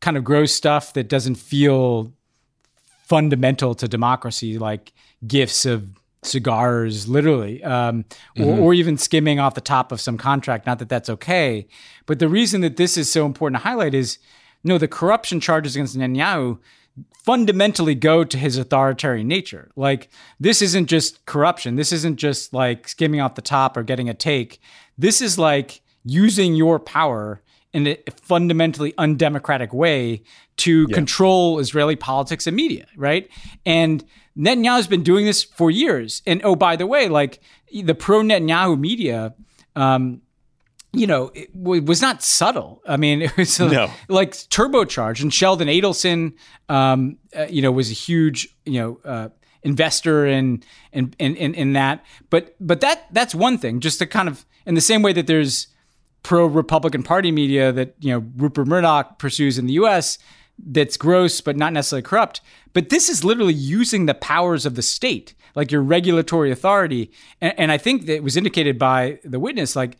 kind 0.00 0.16
of 0.16 0.24
gross 0.24 0.52
stuff 0.54 0.94
that 0.94 1.08
doesn't 1.08 1.34
feel 1.34 2.14
fundamental 3.04 3.74
to 3.74 3.86
democracy, 3.86 4.56
like 4.58 4.94
gifts 5.26 5.66
of 5.66 5.90
cigars, 6.22 7.06
literally, 7.06 7.62
um, 7.64 8.02
mm-hmm. 8.34 8.44
or, 8.44 8.58
or, 8.60 8.74
even 8.74 8.96
skimming 8.96 9.38
off 9.38 9.54
the 9.54 9.60
top 9.60 9.92
of 9.92 10.00
some 10.00 10.16
contract. 10.16 10.64
Not 10.64 10.78
that 10.78 10.88
that's 10.88 11.10
okay, 11.10 11.66
but 12.06 12.18
the 12.18 12.30
reason 12.30 12.62
that 12.62 12.78
this 12.78 12.96
is 12.96 13.12
so 13.12 13.26
important 13.26 13.60
to 13.60 13.68
highlight 13.68 13.92
is 13.92 14.18
no, 14.64 14.78
the 14.78 14.88
corruption 14.88 15.38
charges 15.40 15.76
against 15.76 15.96
Netanyahu 15.96 16.58
fundamentally 17.14 17.94
go 17.94 18.24
to 18.24 18.38
his 18.38 18.56
authoritarian 18.56 19.28
nature. 19.28 19.70
Like, 19.76 20.08
this 20.40 20.62
isn't 20.62 20.86
just 20.86 21.24
corruption. 21.26 21.76
This 21.76 21.92
isn't 21.92 22.16
just 22.16 22.54
like 22.54 22.88
skimming 22.88 23.20
off 23.20 23.34
the 23.34 23.42
top 23.42 23.76
or 23.76 23.82
getting 23.82 24.08
a 24.08 24.14
take. 24.14 24.60
This 24.96 25.20
is 25.20 25.38
like 25.38 25.82
using 26.04 26.54
your 26.54 26.78
power 26.78 27.42
in 27.72 27.88
a 27.88 27.98
fundamentally 28.22 28.94
undemocratic 28.98 29.72
way 29.72 30.22
to 30.56 30.86
yeah. 30.88 30.94
control 30.94 31.58
Israeli 31.58 31.96
politics 31.96 32.46
and 32.46 32.54
media, 32.54 32.86
right? 32.96 33.28
And 33.66 34.04
Netanyahu's 34.38 34.86
been 34.86 35.02
doing 35.02 35.24
this 35.26 35.42
for 35.42 35.70
years. 35.70 36.22
And 36.26 36.40
oh, 36.44 36.54
by 36.54 36.76
the 36.76 36.86
way, 36.86 37.08
like 37.08 37.40
the 37.82 37.94
pro 37.94 38.20
Netanyahu 38.20 38.78
media, 38.78 39.34
um, 39.74 40.22
you 40.94 41.06
know, 41.06 41.30
it, 41.34 41.52
w- 41.56 41.82
was 41.82 42.00
not 42.00 42.22
subtle. 42.22 42.82
I 42.86 42.96
mean, 42.96 43.22
it 43.22 43.36
was 43.36 43.58
no. 43.58 43.90
like 44.08 44.32
turbocharged. 44.32 45.22
And 45.22 45.32
Sheldon 45.32 45.68
Adelson, 45.68 46.34
um, 46.68 47.16
uh, 47.36 47.46
you 47.48 47.62
know, 47.62 47.72
was 47.72 47.90
a 47.90 47.94
huge, 47.94 48.48
you 48.64 48.80
know, 48.80 49.00
uh, 49.10 49.28
investor 49.62 50.26
in, 50.26 50.62
in 50.92 51.14
in 51.18 51.34
in 51.36 51.72
that. 51.74 52.04
But 52.30 52.54
but 52.60 52.80
that 52.80 53.08
that's 53.12 53.34
one 53.34 53.58
thing. 53.58 53.80
Just 53.80 53.98
to 53.98 54.06
kind 54.06 54.28
of 54.28 54.44
in 54.66 54.74
the 54.74 54.80
same 54.80 55.02
way 55.02 55.12
that 55.12 55.26
there's 55.26 55.68
pro 56.22 56.46
Republican 56.46 57.02
Party 57.02 57.30
media 57.32 57.72
that 57.72 57.94
you 58.00 58.10
know 58.10 58.24
Rupert 58.36 58.66
Murdoch 58.66 59.18
pursues 59.18 59.58
in 59.58 59.66
the 59.66 59.74
U.S. 59.74 60.18
That's 60.58 60.96
gross, 60.96 61.40
but 61.40 61.56
not 61.56 61.72
necessarily 61.72 62.02
corrupt. 62.02 62.40
But 62.74 62.88
this 62.90 63.08
is 63.08 63.24
literally 63.24 63.52
using 63.54 64.06
the 64.06 64.14
powers 64.14 64.64
of 64.66 64.76
the 64.76 64.82
state, 64.82 65.34
like 65.56 65.72
your 65.72 65.82
regulatory 65.82 66.52
authority. 66.52 67.10
And, 67.40 67.52
and 67.58 67.72
I 67.72 67.78
think 67.78 68.06
that 68.06 68.22
was 68.22 68.36
indicated 68.36 68.78
by 68.78 69.18
the 69.24 69.40
witness, 69.40 69.74
like 69.74 69.96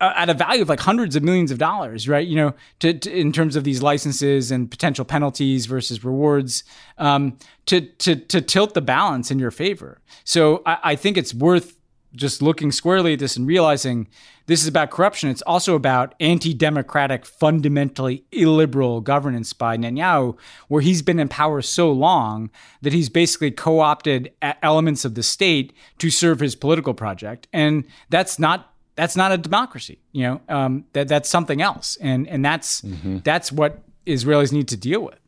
at 0.00 0.30
a 0.30 0.34
value 0.34 0.62
of 0.62 0.68
like 0.68 0.80
hundreds 0.80 1.16
of 1.16 1.22
millions 1.22 1.50
of 1.50 1.58
dollars, 1.58 2.08
right? 2.08 2.26
You 2.26 2.36
know, 2.36 2.54
to, 2.80 2.94
to 2.94 3.12
in 3.14 3.30
terms 3.32 3.56
of 3.56 3.64
these 3.64 3.82
licenses 3.82 4.50
and 4.50 4.70
potential 4.70 5.04
penalties 5.04 5.66
versus 5.66 6.02
rewards, 6.04 6.64
um, 6.98 7.36
to 7.66 7.80
to 7.82 8.16
to 8.16 8.40
tilt 8.40 8.74
the 8.74 8.80
balance 8.80 9.30
in 9.30 9.38
your 9.38 9.50
favor. 9.50 10.00
So 10.24 10.62
I, 10.64 10.78
I 10.92 10.96
think 10.96 11.16
it's 11.18 11.34
worth 11.34 11.76
just 12.16 12.42
looking 12.42 12.72
squarely 12.72 13.12
at 13.12 13.20
this 13.20 13.36
and 13.36 13.46
realizing 13.46 14.08
this 14.46 14.62
is 14.62 14.66
about 14.66 14.90
corruption. 14.90 15.30
It's 15.30 15.42
also 15.42 15.76
about 15.76 16.14
anti 16.18 16.54
democratic, 16.54 17.24
fundamentally 17.26 18.24
illiberal 18.32 19.00
governance 19.00 19.52
by 19.52 19.76
Netanyahu, 19.76 20.36
where 20.68 20.82
he's 20.82 21.02
been 21.02 21.20
in 21.20 21.28
power 21.28 21.60
so 21.62 21.92
long 21.92 22.50
that 22.80 22.94
he's 22.94 23.10
basically 23.10 23.50
co 23.50 23.80
opted 23.80 24.32
elements 24.62 25.04
of 25.04 25.14
the 25.14 25.22
state 25.22 25.74
to 25.98 26.10
serve 26.10 26.40
his 26.40 26.56
political 26.56 26.94
project. 26.94 27.46
And 27.52 27.84
that's 28.08 28.38
not 28.38 28.69
that's 29.00 29.16
not 29.16 29.32
a 29.32 29.38
democracy. 29.38 29.98
You 30.12 30.22
know, 30.24 30.40
um, 30.50 30.84
that 30.92 31.08
that's 31.08 31.28
something 31.28 31.62
else, 31.62 31.96
and 32.00 32.28
and 32.28 32.44
that's 32.44 32.82
mm-hmm. 32.82 33.18
that's 33.24 33.50
what 33.50 33.82
Israelis 34.06 34.52
need 34.52 34.68
to 34.68 34.76
deal 34.76 35.00
with. 35.00 35.18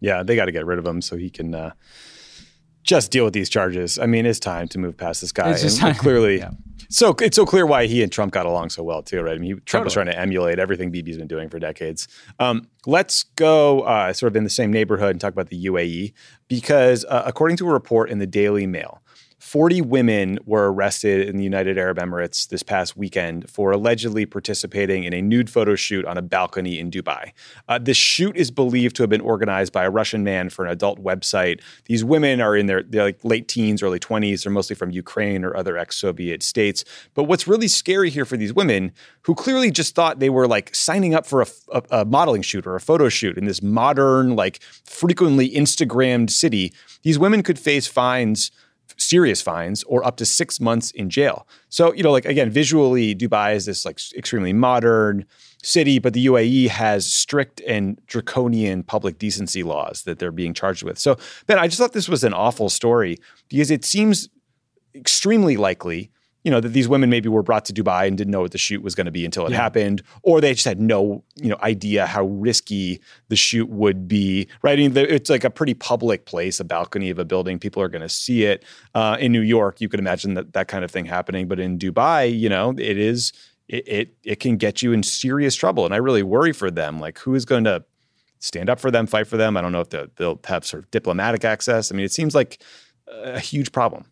Yeah, 0.00 0.22
they 0.22 0.36
got 0.36 0.44
to 0.44 0.52
get 0.52 0.64
rid 0.64 0.78
of 0.78 0.86
him 0.86 1.02
so 1.02 1.16
he 1.16 1.28
can 1.28 1.54
uh, 1.54 1.72
just 2.84 3.10
deal 3.10 3.24
with 3.24 3.34
these 3.34 3.48
charges. 3.48 3.98
I 3.98 4.06
mean, 4.06 4.26
it's 4.26 4.38
time 4.38 4.68
to 4.68 4.78
move 4.78 4.96
past 4.96 5.22
this 5.22 5.32
guy. 5.32 5.50
It's 5.50 5.80
clearly, 5.98 6.38
yeah. 6.38 6.50
so 6.88 7.16
it's 7.20 7.34
so 7.34 7.44
clear 7.44 7.66
why 7.66 7.86
he 7.86 8.00
and 8.02 8.12
Trump 8.12 8.32
got 8.32 8.46
along 8.46 8.70
so 8.70 8.84
well 8.84 9.02
too, 9.02 9.22
right? 9.22 9.34
I 9.34 9.38
mean, 9.38 9.42
he, 9.50 9.52
Trump 9.54 9.64
totally. 9.66 9.84
was 9.86 9.94
trying 9.94 10.06
to 10.06 10.18
emulate 10.18 10.60
everything 10.60 10.90
Bibi's 10.92 11.18
been 11.18 11.26
doing 11.26 11.48
for 11.48 11.58
decades. 11.58 12.06
Um, 12.38 12.68
let's 12.86 13.24
go 13.36 13.80
uh, 13.82 14.12
sort 14.12 14.30
of 14.30 14.36
in 14.36 14.44
the 14.44 14.50
same 14.50 14.72
neighborhood 14.72 15.10
and 15.10 15.20
talk 15.20 15.32
about 15.32 15.48
the 15.48 15.64
UAE 15.64 16.12
because 16.46 17.04
uh, 17.08 17.24
according 17.26 17.56
to 17.56 17.68
a 17.68 17.72
report 17.72 18.08
in 18.10 18.18
the 18.20 18.26
Daily 18.26 18.66
Mail, 18.68 19.00
40 19.44 19.82
women 19.82 20.38
were 20.46 20.72
arrested 20.72 21.28
in 21.28 21.36
the 21.36 21.44
United 21.44 21.76
Arab 21.76 21.98
Emirates 21.98 22.48
this 22.48 22.62
past 22.62 22.96
weekend 22.96 23.48
for 23.50 23.72
allegedly 23.72 24.24
participating 24.24 25.04
in 25.04 25.12
a 25.12 25.20
nude 25.20 25.50
photo 25.50 25.74
shoot 25.74 26.06
on 26.06 26.16
a 26.16 26.22
balcony 26.22 26.78
in 26.78 26.90
Dubai. 26.90 27.30
Uh, 27.68 27.78
this 27.78 27.98
shoot 27.98 28.34
is 28.38 28.50
believed 28.50 28.96
to 28.96 29.02
have 29.02 29.10
been 29.10 29.20
organized 29.20 29.70
by 29.70 29.84
a 29.84 29.90
Russian 29.90 30.24
man 30.24 30.48
for 30.48 30.64
an 30.64 30.70
adult 30.72 30.98
website. 30.98 31.60
These 31.84 32.02
women 32.06 32.40
are 32.40 32.56
in 32.56 32.66
their 32.66 32.84
like 32.94 33.18
late 33.22 33.46
teens, 33.46 33.82
early 33.82 33.98
20s. 33.98 34.44
They're 34.44 34.50
mostly 34.52 34.76
from 34.76 34.90
Ukraine 34.90 35.44
or 35.44 35.54
other 35.54 35.76
ex 35.76 35.96
Soviet 35.98 36.42
states. 36.42 36.82
But 37.12 37.24
what's 37.24 37.46
really 37.46 37.68
scary 37.68 38.08
here 38.08 38.24
for 38.24 38.38
these 38.38 38.54
women, 38.54 38.92
who 39.24 39.34
clearly 39.34 39.70
just 39.70 39.94
thought 39.94 40.20
they 40.20 40.30
were 40.30 40.48
like 40.48 40.74
signing 40.74 41.14
up 41.14 41.26
for 41.26 41.42
a, 41.42 41.46
a, 41.70 41.82
a 42.00 42.04
modeling 42.06 42.40
shoot 42.42 42.66
or 42.66 42.76
a 42.76 42.80
photo 42.80 43.10
shoot 43.10 43.36
in 43.36 43.44
this 43.44 43.60
modern, 43.62 44.36
like 44.36 44.60
frequently 44.86 45.50
Instagrammed 45.50 46.30
city, 46.30 46.72
these 47.02 47.18
women 47.18 47.42
could 47.42 47.58
face 47.58 47.86
fines 47.86 48.50
serious 48.96 49.42
fines 49.42 49.82
or 49.84 50.04
up 50.04 50.16
to 50.16 50.24
six 50.26 50.60
months 50.60 50.90
in 50.92 51.10
jail. 51.10 51.46
So, 51.68 51.92
you 51.94 52.02
know, 52.02 52.12
like 52.12 52.24
again, 52.24 52.50
visually, 52.50 53.14
Dubai 53.14 53.54
is 53.54 53.66
this 53.66 53.84
like 53.84 53.98
extremely 54.16 54.52
modern 54.52 55.24
city, 55.62 55.98
but 55.98 56.12
the 56.12 56.26
UAE 56.26 56.68
has 56.68 57.10
strict 57.10 57.60
and 57.66 57.98
draconian 58.06 58.82
public 58.82 59.18
decency 59.18 59.62
laws 59.62 60.02
that 60.02 60.18
they're 60.18 60.32
being 60.32 60.54
charged 60.54 60.82
with. 60.84 60.98
So, 60.98 61.16
Ben, 61.46 61.58
I 61.58 61.66
just 61.66 61.78
thought 61.78 61.92
this 61.92 62.08
was 62.08 62.22
an 62.24 62.34
awful 62.34 62.68
story 62.68 63.18
because 63.48 63.70
it 63.70 63.84
seems 63.84 64.28
extremely 64.94 65.56
likely 65.56 66.10
you 66.44 66.50
know 66.50 66.60
that 66.60 66.68
these 66.68 66.86
women 66.88 67.08
maybe 67.10 67.28
were 67.28 67.42
brought 67.42 67.64
to 67.64 67.72
Dubai 67.72 68.06
and 68.06 68.16
didn't 68.16 68.30
know 68.30 68.42
what 68.42 68.52
the 68.52 68.58
shoot 68.58 68.82
was 68.82 68.94
going 68.94 69.06
to 69.06 69.10
be 69.10 69.24
until 69.24 69.46
it 69.46 69.50
yeah. 69.52 69.56
happened, 69.56 70.02
or 70.22 70.40
they 70.42 70.52
just 70.52 70.66
had 70.66 70.78
no 70.78 71.24
you 71.36 71.48
know 71.48 71.56
idea 71.62 72.06
how 72.06 72.24
risky 72.26 73.00
the 73.28 73.36
shoot 73.36 73.68
would 73.70 74.06
be. 74.06 74.46
Right? 74.62 74.72
I 74.78 74.82
mean, 74.82 74.96
it's 74.96 75.30
like 75.30 75.44
a 75.44 75.50
pretty 75.50 75.72
public 75.74 76.26
place, 76.26 76.60
a 76.60 76.64
balcony 76.64 77.08
of 77.10 77.18
a 77.18 77.24
building. 77.24 77.58
People 77.58 77.82
are 77.82 77.88
going 77.88 78.02
to 78.02 78.08
see 78.10 78.44
it. 78.44 78.62
Uh, 78.94 79.16
in 79.18 79.32
New 79.32 79.40
York, 79.40 79.80
you 79.80 79.88
could 79.88 80.00
imagine 80.00 80.34
that 80.34 80.52
that 80.52 80.68
kind 80.68 80.84
of 80.84 80.90
thing 80.90 81.06
happening, 81.06 81.48
but 81.48 81.58
in 81.58 81.78
Dubai, 81.78 82.38
you 82.38 82.50
know, 82.50 82.70
it 82.78 82.98
is 82.98 83.32
it, 83.68 83.88
it, 83.88 84.14
it 84.22 84.36
can 84.36 84.58
get 84.58 84.82
you 84.82 84.92
in 84.92 85.02
serious 85.02 85.54
trouble, 85.54 85.86
and 85.86 85.94
I 85.94 85.96
really 85.96 86.22
worry 86.22 86.52
for 86.52 86.70
them. 86.70 87.00
Like, 87.00 87.18
who 87.20 87.34
is 87.34 87.46
going 87.46 87.64
to 87.64 87.82
stand 88.40 88.68
up 88.68 88.78
for 88.78 88.90
them, 88.90 89.06
fight 89.06 89.26
for 89.28 89.38
them? 89.38 89.56
I 89.56 89.62
don't 89.62 89.72
know 89.72 89.80
if 89.80 89.88
they'll, 89.88 90.08
they'll 90.16 90.40
have 90.44 90.66
sort 90.66 90.84
of 90.84 90.90
diplomatic 90.90 91.42
access. 91.42 91.90
I 91.90 91.94
mean, 91.94 92.04
it 92.04 92.12
seems 92.12 92.34
like 92.34 92.62
a 93.08 93.40
huge 93.40 93.72
problem. 93.72 94.04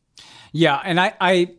Yeah, 0.55 0.81
and 0.83 0.99
I, 1.01 1.13
I 1.21 1.51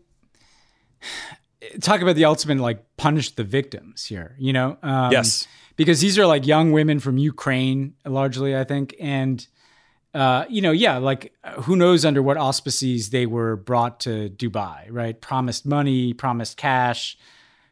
talk 1.82 2.02
about 2.02 2.16
the 2.16 2.26
ultimate 2.26 2.60
like 2.60 2.96
punish 2.98 3.32
the 3.32 3.44
victims 3.44 4.06
here, 4.06 4.36
you 4.38 4.52
know? 4.54 4.78
Um, 4.84 5.12
yes. 5.12 5.48
Because 5.76 6.02
these 6.02 6.20
are 6.20 6.26
like 6.26 6.46
young 6.46 6.72
women 6.72 7.00
from 7.00 7.18
Ukraine, 7.18 7.94
largely, 8.06 8.56
I 8.56 8.64
think. 8.64 8.96
And, 9.00 9.46
uh, 10.14 10.46
you 10.50 10.62
know, 10.62 10.72
yeah, 10.72 10.98
like 10.98 11.34
who 11.62 11.76
knows 11.76 12.06
under 12.06 12.22
what 12.22 12.38
auspices 12.38 13.10
they 13.10 13.26
were 13.26 13.56
brought 13.56 14.00
to 14.02 14.30
Dubai, 14.30 14.86
right? 14.90 15.20
Promised 15.20 15.66
money, 15.66 16.14
promised 16.14 16.58
cash. 16.58 17.18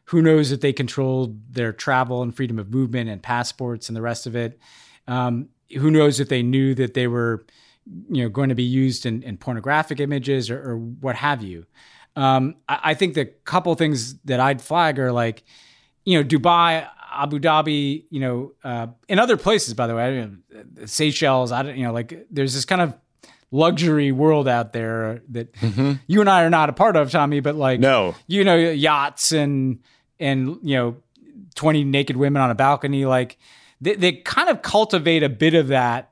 Who 0.06 0.20
knows 0.22 0.50
if 0.52 0.60
they 0.60 0.72
controlled 0.72 1.54
their 1.54 1.72
travel 1.72 2.22
and 2.22 2.34
freedom 2.34 2.58
of 2.58 2.70
movement 2.70 3.08
and 3.08 3.22
passports 3.22 3.88
and 3.88 3.96
the 3.96 4.02
rest 4.02 4.26
of 4.26 4.34
it. 4.34 4.58
Um, 5.06 5.50
who 5.78 5.90
knows 5.90 6.18
if 6.18 6.28
they 6.28 6.42
knew 6.42 6.74
that 6.74 6.94
they 6.94 7.06
were, 7.06 7.44
you 8.10 8.22
know, 8.24 8.28
going 8.28 8.48
to 8.48 8.54
be 8.56 8.64
used 8.64 9.06
in, 9.06 9.22
in 9.22 9.36
pornographic 9.36 10.00
images 10.00 10.50
or, 10.50 10.60
or 10.70 10.76
what 10.76 11.16
have 11.16 11.42
you. 11.42 11.66
Um, 12.16 12.56
I, 12.68 12.80
I 12.90 12.94
think 12.94 13.14
the 13.14 13.26
couple 13.26 13.74
things 13.74 14.14
that 14.24 14.40
I'd 14.40 14.60
flag 14.60 14.98
are 14.98 15.12
like, 15.12 15.44
you 16.04 16.18
know, 16.18 16.26
Dubai, 16.26 16.86
Abu 17.12 17.38
Dhabi, 17.38 18.04
you 18.10 18.20
know, 18.20 18.52
uh, 18.64 18.88
in 19.08 19.18
other 19.18 19.36
places, 19.36 19.74
by 19.74 19.86
the 19.86 19.94
way, 19.96 20.04
I 20.06 20.10
mean, 20.10 20.42
Seychelles, 20.86 21.52
I 21.52 21.62
don't, 21.62 21.76
you 21.76 21.84
know, 21.84 21.92
like 21.92 22.26
there's 22.30 22.54
this 22.54 22.64
kind 22.64 22.80
of 22.80 22.94
luxury 23.50 24.12
world 24.12 24.48
out 24.48 24.72
there 24.72 25.22
that 25.30 25.52
mm-hmm. 25.54 25.92
you 26.06 26.20
and 26.20 26.28
I 26.30 26.42
are 26.44 26.50
not 26.50 26.70
a 26.70 26.72
part 26.72 26.96
of, 26.96 27.10
Tommy, 27.10 27.40
but 27.40 27.54
like, 27.54 27.80
no, 27.80 28.14
you 28.26 28.44
know, 28.44 28.56
yachts 28.56 29.32
and, 29.32 29.80
and, 30.18 30.58
you 30.62 30.76
know, 30.76 30.96
20 31.54 31.84
naked 31.84 32.16
women 32.16 32.40
on 32.42 32.50
a 32.50 32.54
balcony, 32.54 33.04
like 33.04 33.36
they, 33.80 33.94
they 33.94 34.12
kind 34.12 34.48
of 34.48 34.62
cultivate 34.62 35.22
a 35.22 35.28
bit 35.28 35.54
of 35.54 35.68
that 35.68 36.11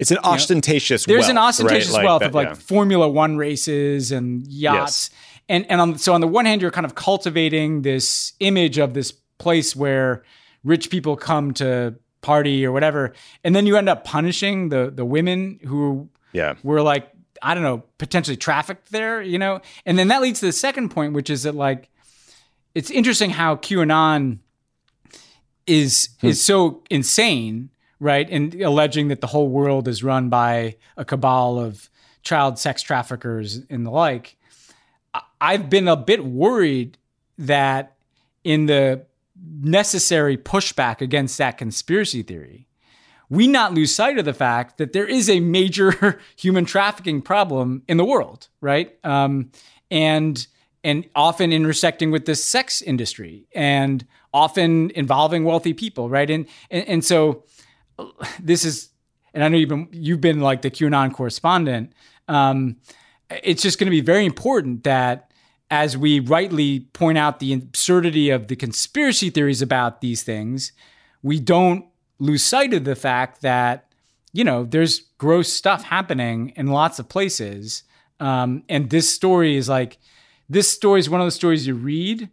it's 0.00 0.10
an 0.10 0.18
ostentatious. 0.24 1.04
there's 1.04 1.20
wealth, 1.24 1.30
an 1.30 1.38
ostentatious 1.38 1.92
right? 1.92 2.04
wealth 2.04 2.22
like 2.22 2.30
that, 2.30 2.30
of 2.30 2.34
like 2.34 2.48
yeah. 2.48 2.54
Formula 2.54 3.06
One 3.06 3.36
races 3.36 4.10
and 4.10 4.46
yachts, 4.46 5.10
yes. 5.12 5.34
and 5.50 5.70
and 5.70 5.78
on, 5.80 5.98
so 5.98 6.14
on 6.14 6.22
the 6.22 6.26
one 6.26 6.46
hand, 6.46 6.62
you're 6.62 6.70
kind 6.70 6.86
of 6.86 6.94
cultivating 6.94 7.82
this 7.82 8.32
image 8.40 8.78
of 8.78 8.94
this 8.94 9.12
place 9.38 9.76
where 9.76 10.24
rich 10.64 10.88
people 10.88 11.16
come 11.18 11.52
to 11.54 11.96
party 12.22 12.64
or 12.64 12.72
whatever, 12.72 13.12
and 13.44 13.54
then 13.54 13.66
you 13.66 13.76
end 13.76 13.90
up 13.90 14.04
punishing 14.04 14.70
the 14.70 14.90
the 14.90 15.04
women 15.04 15.60
who 15.66 16.08
yeah. 16.32 16.54
were 16.62 16.80
like 16.80 17.10
I 17.42 17.52
don't 17.52 17.62
know 17.62 17.84
potentially 17.98 18.38
trafficked 18.38 18.92
there, 18.92 19.20
you 19.20 19.38
know, 19.38 19.60
and 19.84 19.98
then 19.98 20.08
that 20.08 20.22
leads 20.22 20.40
to 20.40 20.46
the 20.46 20.52
second 20.52 20.88
point, 20.88 21.12
which 21.12 21.28
is 21.28 21.42
that 21.42 21.54
like 21.54 21.90
it's 22.74 22.90
interesting 22.90 23.28
how 23.28 23.56
QAnon 23.56 24.38
is 25.66 26.08
hmm. 26.22 26.28
is 26.28 26.40
so 26.42 26.84
insane 26.88 27.68
right? 28.00 28.28
And 28.28 28.54
alleging 28.62 29.08
that 29.08 29.20
the 29.20 29.26
whole 29.28 29.48
world 29.48 29.86
is 29.86 30.02
run 30.02 30.30
by 30.30 30.76
a 30.96 31.04
cabal 31.04 31.60
of 31.60 31.88
child 32.22 32.58
sex 32.58 32.82
traffickers 32.82 33.60
and 33.70 33.86
the 33.86 33.90
like. 33.90 34.36
I've 35.40 35.70
been 35.70 35.86
a 35.86 35.96
bit 35.96 36.24
worried 36.24 36.98
that 37.38 37.96
in 38.42 38.66
the 38.66 39.06
necessary 39.60 40.36
pushback 40.36 41.00
against 41.00 41.36
that 41.38 41.58
conspiracy 41.58 42.22
theory, 42.22 42.66
we 43.28 43.46
not 43.46 43.72
lose 43.74 43.94
sight 43.94 44.18
of 44.18 44.24
the 44.24 44.34
fact 44.34 44.76
that 44.78 44.92
there 44.92 45.06
is 45.06 45.30
a 45.30 45.40
major 45.40 46.20
human 46.36 46.64
trafficking 46.64 47.22
problem 47.22 47.82
in 47.86 47.96
the 47.96 48.04
world, 48.04 48.48
right? 48.60 48.98
Um, 49.04 49.52
and 49.90 50.44
and 50.82 51.04
often 51.14 51.52
intersecting 51.52 52.10
with 52.10 52.24
the 52.24 52.34
sex 52.34 52.80
industry 52.80 53.44
and 53.54 54.06
often 54.32 54.90
involving 54.94 55.44
wealthy 55.44 55.74
people, 55.74 56.08
right? 56.08 56.30
And 56.30 56.46
and, 56.70 56.86
and 56.88 57.04
so 57.04 57.44
this 58.42 58.64
is, 58.64 58.90
and 59.34 59.42
I 59.44 59.48
know 59.48 59.56
you've 59.56 59.68
been 59.68 59.88
you've 59.92 60.20
been 60.20 60.40
like 60.40 60.62
the 60.62 60.70
QAnon 60.70 61.12
correspondent. 61.12 61.92
Um, 62.28 62.76
it's 63.42 63.62
just 63.62 63.78
going 63.78 63.86
to 63.86 63.90
be 63.90 64.00
very 64.00 64.24
important 64.24 64.84
that 64.84 65.30
as 65.70 65.96
we 65.96 66.18
rightly 66.20 66.80
point 66.92 67.16
out 67.16 67.38
the 67.38 67.52
absurdity 67.52 68.30
of 68.30 68.48
the 68.48 68.56
conspiracy 68.56 69.30
theories 69.30 69.62
about 69.62 70.00
these 70.00 70.22
things, 70.22 70.72
we 71.22 71.38
don't 71.38 71.84
lose 72.18 72.42
sight 72.42 72.74
of 72.74 72.84
the 72.84 72.96
fact 72.96 73.40
that 73.42 73.92
you 74.32 74.44
know 74.44 74.64
there's 74.64 75.00
gross 75.18 75.52
stuff 75.52 75.84
happening 75.84 76.52
in 76.56 76.68
lots 76.68 76.98
of 76.98 77.08
places. 77.08 77.82
Um, 78.18 78.64
and 78.68 78.90
this 78.90 79.08
story 79.12 79.56
is 79.56 79.66
like, 79.68 79.96
this 80.48 80.68
story 80.70 81.00
is 81.00 81.08
one 81.08 81.22
of 81.22 81.26
the 81.26 81.30
stories 81.30 81.66
you 81.66 81.74
read 81.74 82.28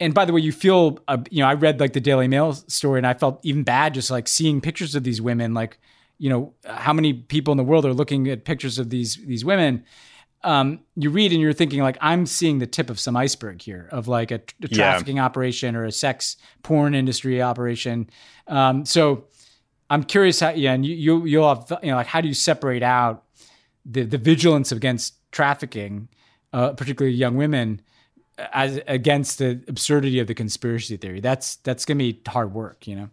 and 0.00 0.14
by 0.14 0.24
the 0.24 0.32
way, 0.32 0.40
you 0.40 0.50
feel, 0.50 0.98
uh, 1.08 1.18
you 1.30 1.40
know, 1.42 1.48
I 1.48 1.54
read 1.54 1.78
like 1.78 1.92
the 1.92 2.00
Daily 2.00 2.26
Mail 2.26 2.54
story 2.54 2.98
and 2.98 3.06
I 3.06 3.12
felt 3.12 3.38
even 3.42 3.62
bad 3.62 3.92
just 3.92 4.10
like 4.10 4.26
seeing 4.28 4.62
pictures 4.62 4.94
of 4.94 5.04
these 5.04 5.20
women. 5.20 5.52
Like, 5.52 5.78
you 6.18 6.30
know, 6.30 6.54
how 6.64 6.94
many 6.94 7.12
people 7.12 7.52
in 7.52 7.58
the 7.58 7.64
world 7.64 7.84
are 7.84 7.92
looking 7.92 8.26
at 8.28 8.44
pictures 8.46 8.78
of 8.78 8.88
these 8.88 9.16
these 9.16 9.44
women? 9.44 9.84
Um, 10.42 10.80
you 10.96 11.10
read 11.10 11.32
and 11.32 11.40
you're 11.40 11.52
thinking 11.52 11.82
like, 11.82 11.98
I'm 12.00 12.24
seeing 12.24 12.60
the 12.60 12.66
tip 12.66 12.88
of 12.88 12.98
some 12.98 13.14
iceberg 13.14 13.60
here 13.60 13.90
of 13.92 14.08
like 14.08 14.30
a, 14.30 14.40
a 14.62 14.68
trafficking 14.68 15.16
yeah. 15.18 15.24
operation 15.26 15.76
or 15.76 15.84
a 15.84 15.92
sex 15.92 16.38
porn 16.62 16.94
industry 16.94 17.42
operation. 17.42 18.08
Um, 18.48 18.86
so 18.86 19.26
I'm 19.90 20.02
curious 20.02 20.40
how, 20.40 20.48
yeah, 20.50 20.72
and 20.72 20.84
you, 20.86 20.94
you 20.94 21.24
you'll 21.26 21.54
have 21.54 21.78
you 21.82 21.90
know 21.90 21.96
like 21.96 22.06
how 22.06 22.22
do 22.22 22.28
you 22.28 22.34
separate 22.34 22.82
out 22.82 23.24
the 23.84 24.04
the 24.04 24.16
vigilance 24.16 24.72
against 24.72 25.14
trafficking, 25.30 26.08
uh, 26.54 26.70
particularly 26.72 27.14
young 27.14 27.36
women? 27.36 27.82
as 28.52 28.80
against 28.86 29.38
the 29.38 29.62
absurdity 29.68 30.18
of 30.18 30.26
the 30.26 30.34
conspiracy 30.34 30.96
theory. 30.96 31.20
That's 31.20 31.56
that's 31.56 31.84
gonna 31.84 31.98
be 31.98 32.20
hard 32.28 32.52
work, 32.52 32.86
you 32.86 32.96
know. 32.96 33.10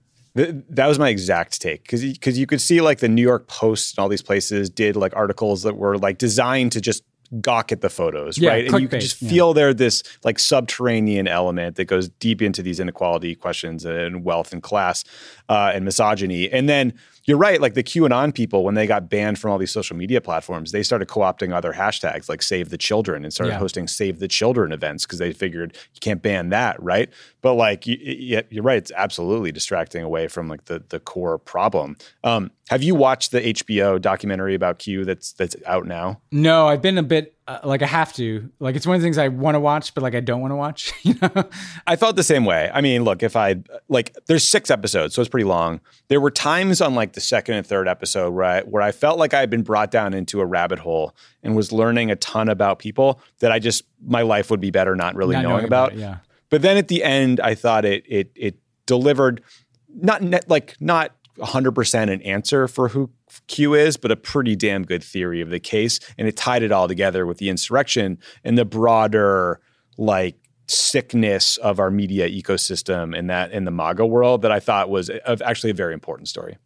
That 0.69 0.86
was 0.86 0.99
my 0.99 1.09
exact 1.09 1.61
take 1.61 1.84
because 1.84 2.03
because 2.03 2.38
you 2.38 2.45
could 2.45 2.61
see 2.61 2.80
like 2.82 2.99
the 2.99 3.09
New 3.09 3.23
York 3.23 3.47
Post 3.47 3.97
and 3.97 4.03
all 4.03 4.09
these 4.09 4.21
places 4.21 4.69
did 4.69 4.95
like 4.95 5.15
articles 5.15 5.63
that 5.63 5.75
were 5.78 5.97
like 5.97 6.17
designed 6.19 6.73
to 6.73 6.82
just 6.82 7.03
gawk 7.41 7.71
at 7.71 7.82
the 7.82 7.89
photos, 7.89 8.38
yeah, 8.38 8.51
right? 8.51 8.67
And 8.71 8.80
you 8.80 8.88
can 8.88 9.01
just 9.01 9.15
feel 9.17 9.53
there 9.53 9.73
this 9.73 10.03
like 10.23 10.38
subterranean 10.38 11.28
element 11.28 11.75
that 11.78 11.86
goes 11.86 12.07
deep 12.09 12.41
into 12.43 12.61
these 12.61 12.80
inequality 12.80 13.34
questions 13.36 13.84
and 13.84 14.23
wealth 14.23 14.53
and 14.53 14.61
class 14.61 15.03
uh, 15.49 15.71
and 15.73 15.84
misogyny, 15.84 16.49
and 16.51 16.69
then 16.69 16.93
you're 17.28 17.38
right. 17.38 17.59
Like 17.59 17.73
the 17.73 17.84
QAnon 17.84 18.34
people, 18.34 18.63
when 18.63 18.75
they 18.75 18.88
got 18.88 19.09
banned 19.09 19.38
from 19.38 19.51
all 19.51 19.57
these 19.57 19.71
social 19.71 19.97
media 19.97 20.21
platforms, 20.21 20.71
they 20.71 20.82
started 20.82 21.07
co 21.07 21.19
opting 21.19 21.53
other 21.53 21.73
hashtags 21.73 22.30
like 22.30 22.41
Save 22.41 22.69
the 22.69 22.78
Children 22.78 23.25
and 23.25 23.34
started 23.34 23.51
yeah. 23.53 23.59
hosting 23.59 23.86
Save 23.88 24.19
the 24.19 24.30
Children 24.30 24.71
events 24.71 25.05
because 25.05 25.19
they 25.19 25.34
figured 25.34 25.75
you 25.93 25.99
can't 25.99 26.21
ban 26.21 26.49
that, 26.49 26.82
right? 26.82 27.09
But 27.41 27.55
like, 27.55 27.86
you, 27.86 28.38
are 28.38 28.61
right. 28.61 28.78
It's 28.78 28.93
absolutely 28.95 29.51
distracting 29.51 30.03
away 30.03 30.30
from 30.30 30.47
like 30.47 30.65
the, 30.65 30.82
the 30.88 31.01
core 31.01 31.38
problem. 31.38 31.97
Um, 32.23 32.49
have 32.69 32.82
you 32.82 32.95
watched 32.95 33.32
the 33.32 33.41
HBO 33.41 33.99
documentary 34.01 34.55
about 34.55 34.80
Q 34.80 35.03
that's 35.03 35.34
that's 35.34 35.55
out 35.65 35.86
now? 35.86 36.21
No, 36.32 36.67
I've 36.67 36.82
been 36.82 36.97
a 36.97 37.03
bit 37.03 37.36
uh, 37.47 37.59
like 37.63 37.81
I 37.81 37.85
have 37.87 38.11
to. 38.13 38.49
Like 38.59 38.75
it's 38.75 38.85
one 38.85 38.95
of 38.95 39.01
the 39.01 39.05
things 39.05 39.17
I 39.17 39.29
want 39.29 39.55
to 39.55 39.59
watch, 39.59 39.93
but 39.93 40.03
like 40.03 40.15
I 40.15 40.19
don't 40.19 40.41
want 40.41 40.51
to 40.51 40.55
watch. 40.55 40.91
You 41.03 41.15
know, 41.21 41.47
I 41.85 41.95
felt 41.95 42.17
the 42.17 42.23
same 42.23 42.43
way. 42.43 42.69
I 42.73 42.81
mean, 42.81 43.05
look, 43.05 43.23
if 43.23 43.37
I 43.37 43.63
like, 43.87 44.13
there's 44.25 44.43
six 44.47 44.69
episodes, 44.69 45.15
so 45.15 45.21
it's 45.21 45.29
pretty 45.29 45.45
long. 45.45 45.79
There 46.09 46.19
were 46.19 46.31
times 46.31 46.81
on 46.81 46.95
like 46.95 47.13
the 47.13 47.21
second 47.21 47.55
and 47.55 47.65
third 47.65 47.87
episode 47.87 48.31
where 48.31 48.43
I, 48.43 48.61
where 48.63 48.81
I 48.81 48.91
felt 48.91 49.17
like 49.17 49.33
I 49.33 49.39
had 49.39 49.49
been 49.49 49.61
brought 49.61 49.89
down 49.89 50.13
into 50.13 50.41
a 50.41 50.45
rabbit 50.45 50.79
hole 50.79 51.15
and 51.43 51.55
was 51.55 51.71
learning 51.71 52.11
a 52.11 52.17
ton 52.17 52.49
about 52.49 52.79
people 52.79 53.21
that 53.39 53.53
I 53.53 53.59
just 53.59 53.83
my 54.05 54.21
life 54.23 54.51
would 54.51 54.59
be 54.59 54.69
better 54.71 54.95
not 54.97 55.15
really 55.15 55.33
not 55.35 55.43
knowing, 55.43 55.53
knowing, 55.55 55.65
about. 55.65 55.89
about 55.93 55.97
it, 55.97 56.01
yeah. 56.01 56.17
But 56.49 56.61
then 56.61 56.75
at 56.75 56.89
the 56.89 57.03
end, 57.03 57.39
I 57.39 57.55
thought 57.55 57.85
it 57.85 58.03
it 58.07 58.31
it 58.35 58.57
delivered 58.85 59.41
not 59.89 60.21
net, 60.21 60.49
like 60.49 60.75
not 60.81 61.13
100% 61.37 62.11
an 62.11 62.21
answer 62.23 62.67
for 62.67 62.89
who 62.89 63.11
Q 63.47 63.73
is, 63.73 63.97
but 63.97 64.11
a 64.11 64.15
pretty 64.15 64.55
damn 64.55 64.84
good 64.84 65.03
theory 65.03 65.41
of 65.41 65.49
the 65.49 65.59
case. 65.59 65.99
And 66.17 66.28
it 66.28 66.36
tied 66.38 66.63
it 66.63 66.71
all 66.71 66.88
together 66.88 67.25
with 67.25 67.38
the 67.38 67.49
insurrection 67.49 68.19
and 68.43 68.57
the 68.57 68.65
broader, 68.65 69.59
like, 69.97 70.38
sickness 70.69 71.55
of 71.57 71.80
our 71.80 71.89
media 71.89 72.30
ecosystem 72.30 73.17
and 73.17 73.30
that 73.30 73.51
in 73.51 73.63
the 73.63 73.71
MAGA 73.71 74.05
world 74.05 74.41
that 74.41 74.51
I 74.51 74.59
thought 74.59 74.89
was 74.89 75.09
actually 75.41 75.69
a 75.69 75.73
very 75.73 75.93
important 75.93 76.28
story. 76.28 76.57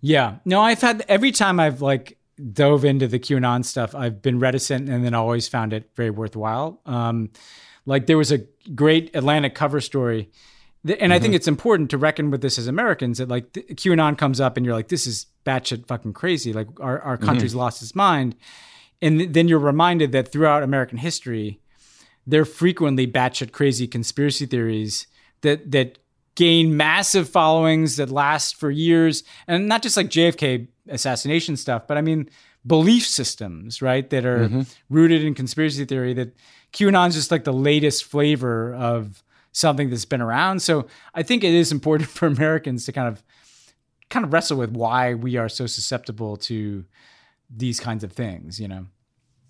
Yeah. 0.00 0.36
No, 0.44 0.60
I've 0.60 0.80
had 0.80 1.04
every 1.06 1.30
time 1.30 1.60
I've 1.60 1.80
like 1.80 2.18
dove 2.52 2.84
into 2.84 3.06
the 3.06 3.20
QAnon 3.20 3.64
stuff, 3.64 3.94
I've 3.94 4.20
been 4.20 4.40
reticent 4.40 4.88
and 4.88 5.04
then 5.04 5.14
always 5.14 5.46
found 5.46 5.72
it 5.72 5.90
very 5.94 6.10
worthwhile. 6.10 6.80
Um, 6.86 7.30
like 7.86 8.06
there 8.06 8.18
was 8.18 8.32
a 8.32 8.38
great 8.74 9.14
Atlantic 9.14 9.54
cover 9.54 9.80
story 9.80 10.28
and 10.90 10.98
mm-hmm. 10.98 11.12
I 11.12 11.18
think 11.18 11.30
mm-hmm. 11.30 11.34
it's 11.36 11.48
important 11.48 11.90
to 11.90 11.98
reckon 11.98 12.30
with 12.30 12.42
this 12.42 12.58
as 12.58 12.66
Americans 12.68 13.18
that 13.18 13.28
like 13.28 13.52
QAnon 13.52 14.16
comes 14.16 14.40
up 14.40 14.56
and 14.56 14.64
you're 14.64 14.74
like, 14.74 14.88
this 14.88 15.06
is 15.06 15.26
batshit 15.44 15.86
fucking 15.86 16.12
crazy. 16.12 16.52
Like 16.52 16.68
our, 16.80 17.00
our 17.00 17.16
mm-hmm. 17.16 17.24
country's 17.26 17.52
mm-hmm. 17.52 17.60
lost 17.60 17.82
its 17.82 17.94
mind. 17.94 18.36
And 19.02 19.18
th- 19.18 19.32
then 19.32 19.48
you're 19.48 19.58
reminded 19.58 20.12
that 20.12 20.30
throughout 20.30 20.62
American 20.62 20.98
history, 20.98 21.60
there 22.26 22.42
are 22.42 22.44
frequently 22.44 23.06
batshit 23.06 23.50
crazy 23.52 23.86
conspiracy 23.88 24.46
theories 24.46 25.06
that, 25.42 25.70
that 25.72 25.98
gain 26.36 26.76
massive 26.76 27.28
followings 27.28 27.96
that 27.96 28.10
last 28.10 28.54
for 28.56 28.70
years. 28.70 29.22
And 29.48 29.66
not 29.68 29.82
just 29.82 29.96
like 29.96 30.06
JFK 30.08 30.68
assassination 30.88 31.56
stuff, 31.56 31.86
but 31.88 31.96
I 31.96 32.00
mean, 32.00 32.28
belief 32.66 33.06
systems, 33.06 33.80
right? 33.82 34.08
That 34.10 34.24
are 34.24 34.48
mm-hmm. 34.48 34.62
rooted 34.90 35.24
in 35.24 35.34
conspiracy 35.34 35.84
theory 35.84 36.14
that 36.14 36.34
QAnon's 36.72 37.14
just 37.16 37.30
like 37.32 37.42
the 37.44 37.52
latest 37.52 38.04
flavor 38.04 38.72
of 38.74 39.22
something 39.56 39.88
that's 39.88 40.04
been 40.04 40.20
around. 40.20 40.60
So 40.60 40.86
I 41.14 41.22
think 41.22 41.42
it 41.42 41.54
is 41.54 41.72
important 41.72 42.10
for 42.10 42.26
Americans 42.26 42.84
to 42.86 42.92
kind 42.92 43.08
of 43.08 43.22
kind 44.10 44.24
of 44.24 44.32
wrestle 44.32 44.58
with 44.58 44.70
why 44.70 45.14
we 45.14 45.36
are 45.36 45.48
so 45.48 45.66
susceptible 45.66 46.36
to 46.36 46.84
these 47.50 47.80
kinds 47.80 48.04
of 48.04 48.12
things, 48.12 48.60
you 48.60 48.68
know. 48.68 48.86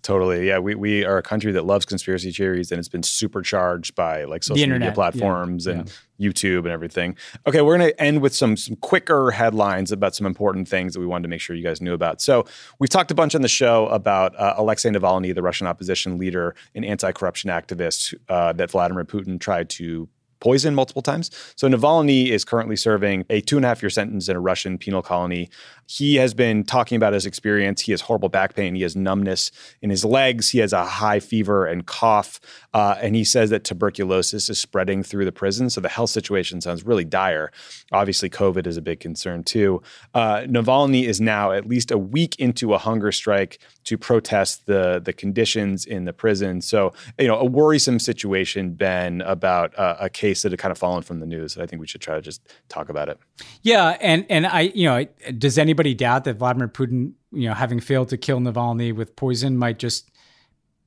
Totally. 0.07 0.47
Yeah. 0.47 0.59
We, 0.59 0.73
we 0.73 1.03
are 1.03 1.17
a 1.17 1.21
country 1.21 1.51
that 1.51 1.65
loves 1.65 1.83
conspiracy 1.83 2.31
theories 2.31 2.71
and 2.71 2.79
it's 2.79 2.87
been 2.87 3.03
supercharged 3.03 3.93
by 3.93 4.23
like 4.23 4.41
social 4.41 4.65
media 4.65 4.93
platforms 4.93 5.65
yeah. 5.65 5.73
and 5.73 5.93
yeah. 6.17 6.29
YouTube 6.29 6.59
and 6.59 6.69
everything. 6.69 7.17
Okay. 7.45 7.59
We're 7.61 7.77
going 7.77 7.89
to 7.91 8.01
end 8.01 8.21
with 8.21 8.33
some, 8.33 8.55
some 8.55 8.77
quicker 8.77 9.31
headlines 9.31 9.91
about 9.91 10.15
some 10.15 10.25
important 10.25 10.69
things 10.69 10.93
that 10.93 11.01
we 11.01 11.05
wanted 11.05 11.23
to 11.23 11.27
make 11.27 11.41
sure 11.41 11.57
you 11.57 11.63
guys 11.63 11.81
knew 11.81 11.93
about. 11.93 12.21
So 12.21 12.45
we've 12.79 12.89
talked 12.89 13.11
a 13.11 13.15
bunch 13.15 13.35
on 13.35 13.41
the 13.41 13.49
show 13.49 13.87
about 13.89 14.33
uh, 14.39 14.53
Alexei 14.55 14.91
Navalny, 14.91 15.35
the 15.35 15.41
Russian 15.41 15.67
opposition 15.67 16.17
leader 16.17 16.55
and 16.73 16.85
anti 16.85 17.11
corruption 17.11 17.49
activist 17.49 18.13
uh, 18.29 18.53
that 18.53 18.71
Vladimir 18.71 19.03
Putin 19.03 19.41
tried 19.41 19.69
to 19.71 20.07
poison 20.39 20.75
multiple 20.75 21.01
times. 21.01 21.31
So 21.55 21.67
Navalny 21.67 22.29
is 22.29 22.45
currently 22.45 22.75
serving 22.75 23.25
a 23.27 23.41
two 23.41 23.57
and 23.57 23.65
a 23.65 23.67
half 23.67 23.81
year 23.81 23.89
sentence 23.89 24.29
in 24.29 24.37
a 24.37 24.39
Russian 24.39 24.77
penal 24.77 25.01
colony 25.01 25.49
he 25.87 26.15
has 26.15 26.33
been 26.33 26.63
talking 26.63 26.97
about 26.97 27.13
his 27.13 27.25
experience. 27.25 27.81
He 27.81 27.93
has 27.93 28.01
horrible 28.01 28.29
back 28.29 28.55
pain. 28.55 28.75
He 28.75 28.81
has 28.83 28.95
numbness 28.95 29.51
in 29.81 29.89
his 29.89 30.03
legs. 30.03 30.49
He 30.49 30.59
has 30.59 30.73
a 30.73 30.85
high 30.85 31.21
fever 31.21 31.65
and 31.65 31.85
cough. 31.85 32.39
Uh, 32.73 32.95
and 33.01 33.15
he 33.15 33.23
says 33.23 33.49
that 33.49 33.63
tuberculosis 33.63 34.49
is 34.49 34.59
spreading 34.59 35.01
through 35.01 35.23
the 35.25 35.31
prison. 35.31 35.69
So 35.69 35.81
the 35.81 35.89
health 35.89 36.09
situation 36.09 36.59
sounds 36.61 36.85
really 36.85 37.05
dire. 37.05 37.51
Obviously, 37.91 38.29
COVID 38.29 38.67
is 38.67 38.75
a 38.77 38.81
big 38.81 38.99
concern 38.99 39.43
too. 39.43 39.81
Uh, 40.13 40.41
Navalny 40.41 41.05
is 41.05 41.19
now 41.21 41.51
at 41.51 41.65
least 41.65 41.89
a 41.89 41.97
week 41.97 42.35
into 42.37 42.73
a 42.73 42.77
hunger 42.77 43.11
strike 43.11 43.57
to 43.85 43.97
protest 43.97 44.65
the 44.65 45.01
the 45.03 45.13
conditions 45.13 45.85
in 45.85 46.03
the 46.03 46.11
prison. 46.13 46.59
So 46.61 46.91
you 47.17 47.27
know, 47.27 47.39
a 47.39 47.45
worrisome 47.45 47.99
situation, 47.99 48.73
Ben, 48.73 49.21
about 49.21 49.73
uh, 49.79 49.95
a 49.99 50.09
case 50.09 50.41
that 50.41 50.51
had 50.51 50.59
kind 50.59 50.71
of 50.71 50.77
fallen 50.77 51.01
from 51.01 51.19
the 51.21 51.25
news. 51.25 51.57
I 51.57 51.65
think 51.65 51.79
we 51.79 51.87
should 51.87 52.01
try 52.01 52.15
to 52.15 52.21
just 52.21 52.41
talk 52.69 52.89
about 52.89 53.07
it. 53.07 53.17
Yeah, 53.61 53.97
and 54.01 54.25
and 54.29 54.45
I, 54.45 54.61
you 54.75 54.85
know, 54.87 55.05
does 55.37 55.57
anybody 55.57 55.76
anybody 55.77 55.93
doubt 55.93 56.23
that 56.23 56.37
Vladimir 56.37 56.67
Putin, 56.67 57.13
you 57.31 57.47
know, 57.47 57.53
having 57.53 57.79
failed 57.79 58.09
to 58.09 58.17
kill 58.17 58.39
Navalny 58.39 58.95
with 58.95 59.15
poison, 59.15 59.55
might 59.57 59.77
just 59.77 60.09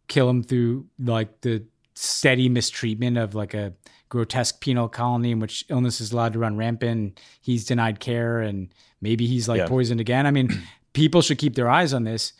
kill 0.09 0.28
him 0.28 0.43
through 0.43 0.84
like 0.99 1.43
the 1.43 1.62
steady 1.95 2.49
mistreatment 2.49 3.16
of 3.16 3.36
like 3.36 3.55
a 3.55 3.72
grotesque 4.09 4.61
penal 4.61 4.88
colony 4.88 5.30
in 5.30 5.38
which 5.38 5.64
illness 5.68 6.01
is 6.01 6.11
allowed 6.11 6.32
to 6.32 6.41
run 6.41 6.57
rampant. 6.57 7.20
He's 7.41 7.64
denied 7.64 8.01
care, 8.01 8.41
and 8.41 8.74
maybe 9.01 9.28
he's 9.28 9.49
like 9.49 9.59
yeah. 9.59 9.66
poisoned 9.68 10.01
again. 10.01 10.26
I 10.26 10.32
mean, 10.32 10.51
people 10.93 11.22
should 11.22 11.38
keep 11.38 11.55
their 11.55 11.70
eyes 11.70 11.95
on 11.95 12.03
this. 12.03 12.32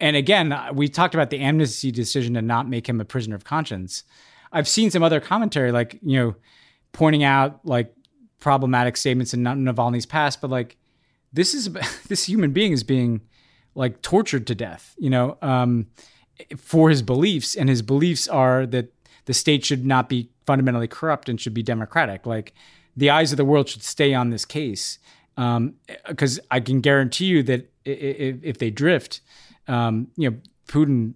And 0.00 0.14
again, 0.14 0.52
uh, 0.52 0.70
we 0.72 0.86
talked 0.88 1.14
about 1.14 1.30
the 1.30 1.40
amnesty 1.40 1.90
decision 1.90 2.34
to 2.34 2.42
not 2.42 2.68
make 2.68 2.88
him 2.88 3.00
a 3.00 3.04
prisoner 3.04 3.34
of 3.34 3.42
conscience. 3.42 4.04
I've 4.52 4.68
seen 4.68 4.92
some 4.92 5.02
other 5.02 5.18
commentary, 5.18 5.72
like 5.72 5.98
you 6.02 6.16
know, 6.20 6.36
pointing 6.92 7.24
out 7.24 7.66
like 7.66 7.92
problematic 8.38 8.96
statements 8.96 9.34
in 9.34 9.40
Navalny's 9.42 10.06
past, 10.06 10.40
but 10.40 10.48
like 10.50 10.76
this 11.32 11.54
is 11.54 11.70
this 12.08 12.24
human 12.24 12.52
being 12.52 12.72
is 12.72 12.82
being 12.82 13.20
like 13.74 14.02
tortured 14.02 14.46
to 14.48 14.54
death, 14.54 14.94
you 14.98 15.10
know, 15.10 15.36
um, 15.42 15.86
for 16.56 16.88
his 16.90 17.02
beliefs, 17.02 17.54
and 17.54 17.68
his 17.68 17.82
beliefs 17.82 18.28
are 18.28 18.66
that 18.66 18.92
the 19.26 19.34
state 19.34 19.64
should 19.64 19.84
not 19.84 20.08
be 20.08 20.30
fundamentally 20.46 20.88
corrupt 20.88 21.28
and 21.28 21.40
should 21.40 21.54
be 21.54 21.62
democratic. 21.62 22.26
Like 22.26 22.54
the 22.96 23.10
eyes 23.10 23.32
of 23.32 23.36
the 23.36 23.44
world 23.44 23.68
should 23.68 23.82
stay 23.82 24.14
on 24.14 24.30
this 24.30 24.44
case, 24.44 24.98
because 25.36 26.38
um, 26.38 26.46
I 26.50 26.60
can 26.60 26.80
guarantee 26.80 27.26
you 27.26 27.42
that 27.44 27.70
if, 27.84 28.36
if 28.42 28.58
they 28.58 28.70
drift, 28.70 29.20
um, 29.68 30.08
you 30.16 30.30
know, 30.30 30.36
Putin 30.66 31.14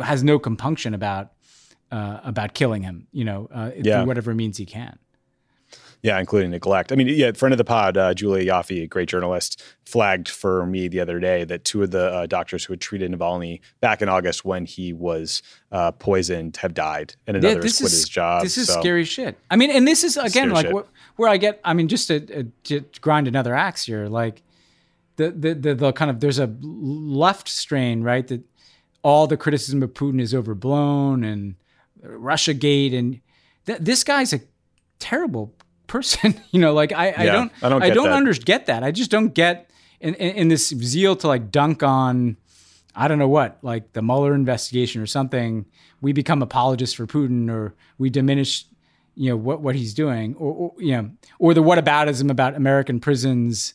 uh, 0.00 0.04
has 0.04 0.22
no 0.22 0.38
compunction 0.38 0.92
about 0.94 1.32
uh, 1.90 2.20
about 2.24 2.54
killing 2.54 2.82
him, 2.82 3.06
you 3.12 3.24
know, 3.24 3.48
uh, 3.54 3.70
yeah. 3.76 3.98
through 4.00 4.06
whatever 4.06 4.34
means 4.34 4.56
he 4.58 4.66
can. 4.66 4.98
Yeah, 6.04 6.20
including 6.20 6.50
neglect. 6.50 6.92
I 6.92 6.96
mean, 6.96 7.08
yeah, 7.08 7.32
friend 7.32 7.54
of 7.54 7.56
the 7.56 7.64
pod, 7.64 7.96
uh, 7.96 8.12
Julia 8.12 8.52
Ioffe, 8.52 8.90
great 8.90 9.08
journalist, 9.08 9.64
flagged 9.86 10.28
for 10.28 10.66
me 10.66 10.86
the 10.86 11.00
other 11.00 11.18
day 11.18 11.44
that 11.44 11.64
two 11.64 11.82
of 11.82 11.92
the 11.92 12.10
uh, 12.10 12.26
doctors 12.26 12.62
who 12.62 12.74
had 12.74 12.80
treated 12.82 13.10
Navalny 13.10 13.60
back 13.80 14.02
in 14.02 14.10
August 14.10 14.44
when 14.44 14.66
he 14.66 14.92
was 14.92 15.42
uh, 15.72 15.92
poisoned 15.92 16.58
have 16.58 16.74
died, 16.74 17.14
and 17.26 17.38
another 17.38 17.54
yeah, 17.54 17.60
this 17.62 17.78
quit 17.78 17.86
is, 17.86 18.00
his 18.00 18.08
job. 18.10 18.42
This 18.42 18.58
is 18.58 18.66
so. 18.66 18.78
scary 18.80 19.04
shit. 19.06 19.38
I 19.50 19.56
mean, 19.56 19.70
and 19.70 19.88
this 19.88 20.04
is 20.04 20.18
again 20.18 20.30
scary 20.50 20.50
like 20.50 20.72
where, 20.72 20.84
where, 21.16 21.30
I 21.30 21.38
get. 21.38 21.58
I 21.64 21.72
mean, 21.72 21.88
just 21.88 22.08
to, 22.08 22.40
uh, 22.40 22.42
to 22.64 22.84
grind 23.00 23.26
another 23.26 23.54
axe 23.54 23.86
here, 23.86 24.06
like 24.06 24.42
the, 25.16 25.30
the 25.30 25.54
the 25.54 25.74
the 25.74 25.92
kind 25.94 26.10
of 26.10 26.20
there's 26.20 26.38
a 26.38 26.54
left 26.60 27.48
strain, 27.48 28.02
right? 28.02 28.28
That 28.28 28.42
all 29.02 29.26
the 29.26 29.38
criticism 29.38 29.82
of 29.82 29.94
Putin 29.94 30.20
is 30.20 30.34
overblown 30.34 31.24
and 31.24 31.54
Russia 32.02 32.52
Gate, 32.52 32.92
and 32.92 33.22
th- 33.64 33.78
this 33.80 34.04
guy's 34.04 34.34
a 34.34 34.42
terrible 34.98 35.53
person. 35.86 36.40
you 36.50 36.60
know, 36.60 36.72
like 36.72 36.92
I, 36.92 37.08
yeah, 37.10 37.14
I 37.18 37.24
don't, 37.26 37.52
I 37.62 37.68
don't, 37.68 37.82
I 37.82 37.90
don't 37.90 38.08
that. 38.08 38.14
Under- 38.16 38.32
get 38.34 38.66
that. 38.66 38.82
I 38.82 38.90
just 38.90 39.10
don't 39.10 39.34
get 39.34 39.70
in, 40.00 40.14
in, 40.14 40.36
in 40.36 40.48
this 40.48 40.68
zeal 40.68 41.16
to 41.16 41.28
like 41.28 41.50
dunk 41.50 41.82
on, 41.82 42.36
I 42.96 43.08
don't 43.08 43.18
know 43.18 43.28
what, 43.28 43.58
like 43.62 43.92
the 43.92 44.02
Mueller 44.02 44.34
investigation 44.34 45.02
or 45.02 45.06
something. 45.06 45.66
We 46.00 46.12
become 46.12 46.42
apologists 46.42 46.94
for 46.94 47.06
Putin, 47.06 47.50
or 47.50 47.74
we 47.98 48.10
diminish, 48.10 48.64
you 49.14 49.30
know, 49.30 49.36
what 49.36 49.62
what 49.62 49.74
he's 49.74 49.94
doing, 49.94 50.34
or, 50.36 50.52
or 50.52 50.72
you 50.82 50.92
know, 50.92 51.10
or 51.38 51.54
the 51.54 51.62
whataboutism 51.62 52.30
about 52.30 52.54
American 52.54 53.00
prisons. 53.00 53.72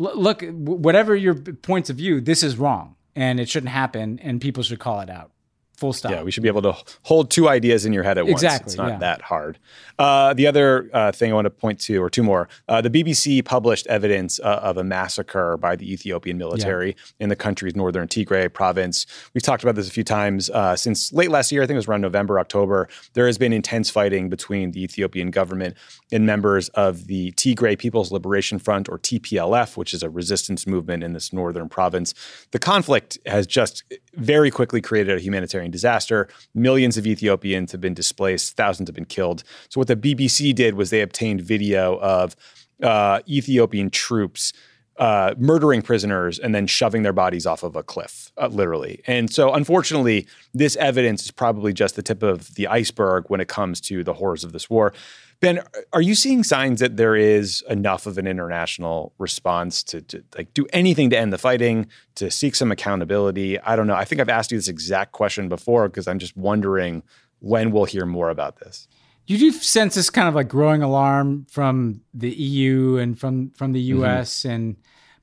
L- 0.00 0.18
look, 0.20 0.42
whatever 0.50 1.14
your 1.14 1.34
points 1.36 1.90
of 1.90 1.96
view, 1.96 2.20
this 2.22 2.42
is 2.42 2.56
wrong, 2.56 2.96
and 3.14 3.38
it 3.38 3.48
shouldn't 3.50 3.70
happen, 3.70 4.18
and 4.20 4.40
people 4.40 4.62
should 4.64 4.78
call 4.80 4.98
it 5.00 5.10
out. 5.10 5.30
Full 5.76 5.92
stop. 5.92 6.10
Yeah, 6.10 6.22
we 6.22 6.30
should 6.30 6.42
be 6.42 6.48
able 6.48 6.62
to 6.62 6.74
hold 7.02 7.30
two 7.30 7.50
ideas 7.50 7.84
in 7.84 7.92
your 7.92 8.02
head 8.02 8.16
at 8.16 8.24
once. 8.24 8.32
exactly, 8.42 8.66
It's 8.70 8.76
not 8.76 8.92
yeah. 8.92 8.98
that 8.98 9.20
hard. 9.22 9.58
Uh, 9.98 10.32
the 10.32 10.46
other 10.46 10.88
uh, 10.92 11.12
thing 11.12 11.30
I 11.30 11.34
want 11.34 11.44
to 11.44 11.50
point 11.50 11.80
to, 11.80 12.02
or 12.02 12.08
two 12.08 12.22
more, 12.22 12.48
uh, 12.68 12.80
the 12.80 12.88
BBC 12.90 13.44
published 13.44 13.86
evidence 13.86 14.40
uh, 14.42 14.60
of 14.62 14.78
a 14.78 14.84
massacre 14.84 15.58
by 15.58 15.76
the 15.76 15.90
Ethiopian 15.92 16.38
military 16.38 16.88
yeah. 16.88 17.04
in 17.24 17.28
the 17.28 17.36
country's 17.36 17.76
northern 17.76 18.08
Tigray 18.08 18.50
province. 18.52 19.06
We've 19.34 19.42
talked 19.42 19.62
about 19.62 19.74
this 19.74 19.86
a 19.86 19.90
few 19.90 20.04
times 20.04 20.48
uh, 20.48 20.76
since 20.76 21.12
late 21.12 21.30
last 21.30 21.52
year. 21.52 21.62
I 21.62 21.66
think 21.66 21.74
it 21.74 21.78
was 21.78 21.88
around 21.88 22.00
November, 22.00 22.38
October. 22.40 22.88
There 23.12 23.26
has 23.26 23.36
been 23.36 23.52
intense 23.52 23.90
fighting 23.90 24.30
between 24.30 24.70
the 24.70 24.82
Ethiopian 24.82 25.30
government 25.30 25.76
and 26.10 26.24
members 26.24 26.70
of 26.70 27.06
the 27.06 27.32
Tigray 27.32 27.78
People's 27.78 28.10
Liberation 28.12 28.58
Front, 28.58 28.88
or 28.88 28.98
TPLF, 28.98 29.76
which 29.76 29.92
is 29.92 30.02
a 30.02 30.08
resistance 30.08 30.66
movement 30.66 31.02
in 31.04 31.12
this 31.12 31.34
northern 31.34 31.68
province. 31.68 32.14
The 32.52 32.58
conflict 32.58 33.18
has 33.26 33.46
just 33.46 33.82
very 34.16 34.50
quickly 34.50 34.80
created 34.80 35.16
a 35.16 35.20
humanitarian 35.20 35.70
disaster. 35.70 36.28
Millions 36.54 36.96
of 36.96 37.06
Ethiopians 37.06 37.72
have 37.72 37.80
been 37.80 37.94
displaced, 37.94 38.56
thousands 38.56 38.88
have 38.88 38.94
been 38.94 39.04
killed. 39.04 39.42
So, 39.68 39.80
what 39.80 39.88
the 39.88 39.96
BBC 39.96 40.54
did 40.54 40.74
was 40.74 40.90
they 40.90 41.02
obtained 41.02 41.40
video 41.40 41.96
of 42.00 42.34
uh, 42.82 43.20
Ethiopian 43.28 43.90
troops. 43.90 44.52
Uh, 44.98 45.34
murdering 45.36 45.82
prisoners 45.82 46.38
and 46.38 46.54
then 46.54 46.66
shoving 46.66 47.02
their 47.02 47.12
bodies 47.12 47.44
off 47.44 47.62
of 47.62 47.76
a 47.76 47.82
cliff, 47.82 48.32
uh, 48.40 48.46
literally. 48.46 49.02
And 49.06 49.30
so, 49.30 49.52
unfortunately, 49.52 50.26
this 50.54 50.74
evidence 50.76 51.22
is 51.22 51.30
probably 51.30 51.74
just 51.74 51.96
the 51.96 52.02
tip 52.02 52.22
of 52.22 52.54
the 52.54 52.66
iceberg 52.66 53.24
when 53.28 53.38
it 53.42 53.46
comes 53.46 53.78
to 53.82 54.02
the 54.02 54.14
horrors 54.14 54.42
of 54.42 54.52
this 54.52 54.70
war. 54.70 54.94
Ben, 55.40 55.60
are 55.92 56.00
you 56.00 56.14
seeing 56.14 56.42
signs 56.42 56.80
that 56.80 56.96
there 56.96 57.14
is 57.14 57.62
enough 57.68 58.06
of 58.06 58.16
an 58.16 58.26
international 58.26 59.12
response 59.18 59.82
to, 59.82 60.00
to, 60.02 60.24
like 60.36 60.52
do 60.54 60.66
anything 60.72 61.10
to 61.10 61.18
end 61.18 61.32
the 61.32 61.38
fighting, 61.38 61.86
to 62.14 62.30
seek 62.30 62.54
some 62.54 62.72
accountability? 62.72 63.58
I 63.60 63.76
don't 63.76 63.86
know. 63.86 63.94
I 63.96 64.04
think 64.04 64.20
I've 64.20 64.30
asked 64.30 64.50
you 64.50 64.58
this 64.58 64.68
exact 64.68 65.12
question 65.12 65.48
before 65.48 65.88
because 65.88 66.08
I'm 66.08 66.18
just 66.18 66.36
wondering 66.36 67.02
when 67.40 67.70
we'll 67.70 67.84
hear 67.84 68.06
more 68.06 68.30
about 68.30 68.60
this. 68.60 68.88
You 69.26 69.36
do 69.38 69.52
sense 69.52 69.94
this 69.94 70.08
kind 70.08 70.28
of 70.28 70.34
like 70.34 70.48
growing 70.48 70.82
alarm 70.82 71.46
from 71.50 72.00
the 72.14 72.30
EU 72.30 72.96
and 72.96 73.18
from 73.18 73.50
from 73.50 73.72
the 73.72 73.80
US 73.94 74.40
mm-hmm. 74.40 74.50
and 74.50 74.76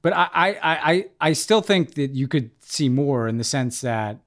but 0.03 0.13
I, 0.13 0.27
I 0.35 0.59
I 0.61 1.05
I 1.29 1.33
still 1.33 1.61
think 1.61 1.95
that 1.95 2.13
you 2.13 2.27
could 2.27 2.51
see 2.63 2.89
more 2.89 3.27
in 3.27 3.37
the 3.37 3.43
sense 3.45 3.81
that 3.81 4.19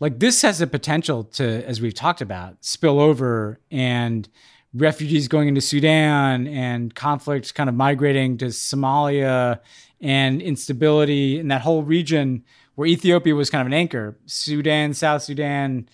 like 0.00 0.20
this 0.20 0.40
has 0.42 0.60
the 0.60 0.68
potential 0.68 1.24
to, 1.24 1.44
as 1.66 1.80
we've 1.80 1.92
talked 1.94 2.20
about, 2.20 2.58
spill 2.64 3.00
over 3.00 3.58
and 3.72 4.28
refugees 4.74 5.28
going 5.28 5.48
into 5.48 5.60
Sudan 5.60 6.46
and 6.46 6.94
conflicts 6.94 7.52
kind 7.52 7.68
of 7.68 7.74
migrating 7.74 8.36
to 8.38 8.46
Somalia 8.46 9.60
and 10.00 10.42
instability 10.42 11.38
in 11.38 11.48
that 11.48 11.62
whole 11.62 11.82
region 11.82 12.44
where 12.74 12.86
Ethiopia 12.86 13.34
was 13.34 13.50
kind 13.50 13.60
of 13.62 13.66
an 13.66 13.72
anchor. 13.74 14.16
Sudan, 14.26 14.94
South 14.94 15.22
Sudan, 15.22 15.88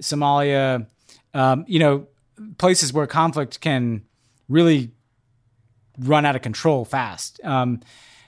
Somalia, 0.00 0.86
um, 1.34 1.64
you 1.68 1.78
know, 1.78 2.06
places 2.58 2.92
where 2.92 3.06
conflict 3.06 3.60
can 3.60 4.02
really 4.48 4.92
run 5.98 6.24
out 6.24 6.36
of 6.36 6.42
control 6.42 6.84
fast. 6.84 7.40
Um, 7.44 7.80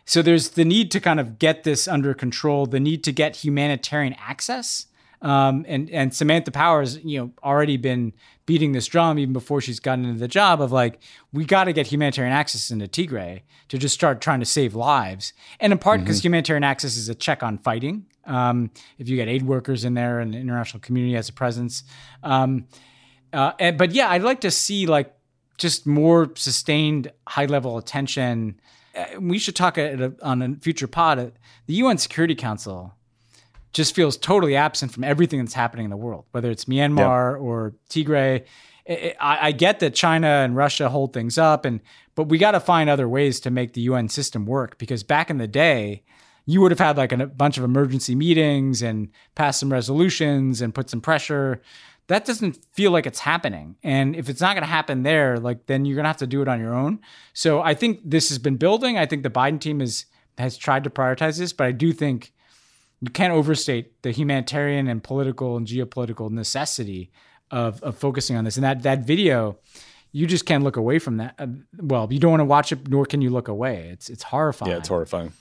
so 0.04 0.20
there's 0.20 0.50
the 0.50 0.64
need 0.64 0.90
to 0.90 1.00
kind 1.00 1.20
of 1.20 1.38
get 1.38 1.62
this 1.64 1.88
under 1.88 2.12
control, 2.12 2.66
the 2.66 2.80
need 2.80 3.02
to 3.04 3.12
get 3.12 3.36
humanitarian 3.36 4.14
access 4.18 4.86
um, 5.22 5.64
and 5.68 5.88
and 5.90 6.12
Samantha 6.14 6.50
Powers, 6.50 6.98
you 7.04 7.18
know, 7.18 7.30
already 7.44 7.76
been 7.76 8.12
beating 8.44 8.72
this 8.72 8.86
drum 8.86 9.18
even 9.20 9.32
before 9.32 9.60
she's 9.60 9.78
gotten 9.78 10.04
into 10.04 10.18
the 10.18 10.26
job 10.28 10.60
of 10.60 10.72
like 10.72 11.00
we 11.32 11.44
got 11.44 11.64
to 11.64 11.72
get 11.72 11.86
humanitarian 11.86 12.34
access 12.34 12.70
into 12.72 12.88
Tigray 12.88 13.42
to 13.68 13.78
just 13.78 13.94
start 13.94 14.20
trying 14.20 14.40
to 14.40 14.46
save 14.46 14.74
lives, 14.74 15.32
and 15.60 15.72
in 15.72 15.78
part 15.78 16.00
because 16.00 16.18
mm-hmm. 16.18 16.26
humanitarian 16.26 16.64
access 16.64 16.96
is 16.96 17.08
a 17.08 17.14
check 17.14 17.44
on 17.44 17.56
fighting. 17.56 18.06
Um, 18.24 18.72
if 18.98 19.08
you 19.08 19.16
get 19.16 19.28
aid 19.28 19.44
workers 19.44 19.84
in 19.84 19.94
there 19.94 20.18
and 20.18 20.34
the 20.34 20.38
international 20.38 20.80
community 20.80 21.14
has 21.14 21.28
a 21.28 21.32
presence, 21.32 21.84
um, 22.24 22.66
uh, 23.32 23.52
and, 23.60 23.78
but 23.78 23.92
yeah, 23.92 24.10
I'd 24.10 24.22
like 24.24 24.40
to 24.40 24.50
see 24.50 24.86
like 24.86 25.14
just 25.56 25.86
more 25.86 26.32
sustained 26.34 27.12
high 27.28 27.46
level 27.46 27.78
attention. 27.78 28.58
Uh, 28.98 29.20
we 29.20 29.38
should 29.38 29.54
talk 29.54 29.78
a, 29.78 30.14
on 30.20 30.42
a 30.42 30.56
future 30.56 30.88
pod. 30.88 31.32
The 31.66 31.74
UN 31.74 31.96
Security 31.98 32.34
Council 32.34 32.94
just 33.72 33.94
feels 33.94 34.16
totally 34.16 34.54
absent 34.56 34.92
from 34.92 35.04
everything 35.04 35.38
that's 35.40 35.54
happening 35.54 35.84
in 35.84 35.90
the 35.90 35.96
world, 35.96 36.24
whether 36.32 36.50
it's 36.50 36.66
Myanmar 36.66 37.40
or 37.40 37.74
Tigray. 37.90 38.44
I, 38.88 39.14
I, 39.20 39.52
get 39.52 39.80
that 39.80 39.94
China 39.94 40.26
and 40.26 40.56
Russia 40.56 40.88
hold 40.88 41.12
things 41.12 41.38
up, 41.38 41.64
and 41.64 41.80
but 42.14 42.24
we 42.24 42.36
got 42.36 42.50
to 42.50 42.60
find 42.60 42.90
other 42.90 43.08
ways 43.08 43.38
to 43.40 43.50
make 43.50 43.72
the 43.74 43.80
UN 43.82 44.08
system 44.08 44.44
work 44.44 44.76
because 44.78 45.02
back 45.04 45.30
in 45.30 45.38
the 45.38 45.46
day, 45.46 46.02
you 46.46 46.60
would 46.60 46.72
have 46.72 46.80
had 46.80 46.96
like 46.96 47.12
a 47.12 47.26
bunch 47.26 47.56
of 47.58 47.62
emergency 47.64 48.14
meetings 48.16 48.82
and 48.82 49.08
pass 49.36 49.60
some 49.60 49.70
resolutions 49.72 50.60
and 50.60 50.74
put 50.74 50.90
some 50.90 51.00
pressure. 51.00 51.62
That 52.08 52.24
doesn't 52.24 52.58
feel 52.74 52.90
like 52.90 53.06
it's 53.06 53.20
happening, 53.20 53.76
and 53.84 54.16
if 54.16 54.28
it's 54.28 54.40
not 54.40 54.54
going 54.54 54.64
to 54.64 54.68
happen 54.70 55.04
there, 55.04 55.38
like 55.38 55.66
then 55.66 55.84
you're 55.84 55.94
going 55.94 56.04
to 56.04 56.08
have 56.08 56.16
to 56.18 56.26
do 56.26 56.42
it 56.42 56.48
on 56.48 56.58
your 56.60 56.74
own. 56.74 57.00
So 57.32 57.62
I 57.62 57.74
think 57.74 58.00
this 58.04 58.28
has 58.30 58.38
been 58.38 58.56
building. 58.56 58.98
I 58.98 59.06
think 59.06 59.22
the 59.22 59.30
Biden 59.30 59.60
team 59.60 59.80
is 59.80 60.06
has 60.38 60.56
tried 60.56 60.82
to 60.84 60.90
prioritize 60.90 61.38
this, 61.38 61.52
but 61.52 61.66
I 61.68 61.72
do 61.72 61.92
think 61.92 62.32
you 63.02 63.10
can't 63.10 63.32
overstate 63.32 64.00
the 64.02 64.12
humanitarian 64.12 64.86
and 64.88 65.02
political 65.02 65.56
and 65.56 65.66
geopolitical 65.66 66.30
necessity 66.30 67.10
of, 67.50 67.82
of 67.82 67.98
focusing 67.98 68.36
on 68.36 68.44
this. 68.44 68.56
And 68.56 68.62
that 68.64 68.84
that 68.84 69.00
video, 69.04 69.58
you 70.12 70.26
just 70.28 70.46
can't 70.46 70.62
look 70.62 70.76
away 70.76 71.00
from 71.00 71.16
that. 71.16 71.34
Uh, 71.38 71.48
well, 71.80 72.06
you 72.10 72.20
don't 72.20 72.30
want 72.30 72.40
to 72.40 72.44
watch 72.44 72.70
it, 72.70 72.88
nor 72.88 73.04
can 73.04 73.20
you 73.20 73.28
look 73.30 73.48
away. 73.48 73.88
It's 73.92 74.08
it's 74.08 74.22
horrifying. 74.22 74.70
Yeah, 74.70 74.78
it's 74.78 74.88
horrifying. 74.88 75.32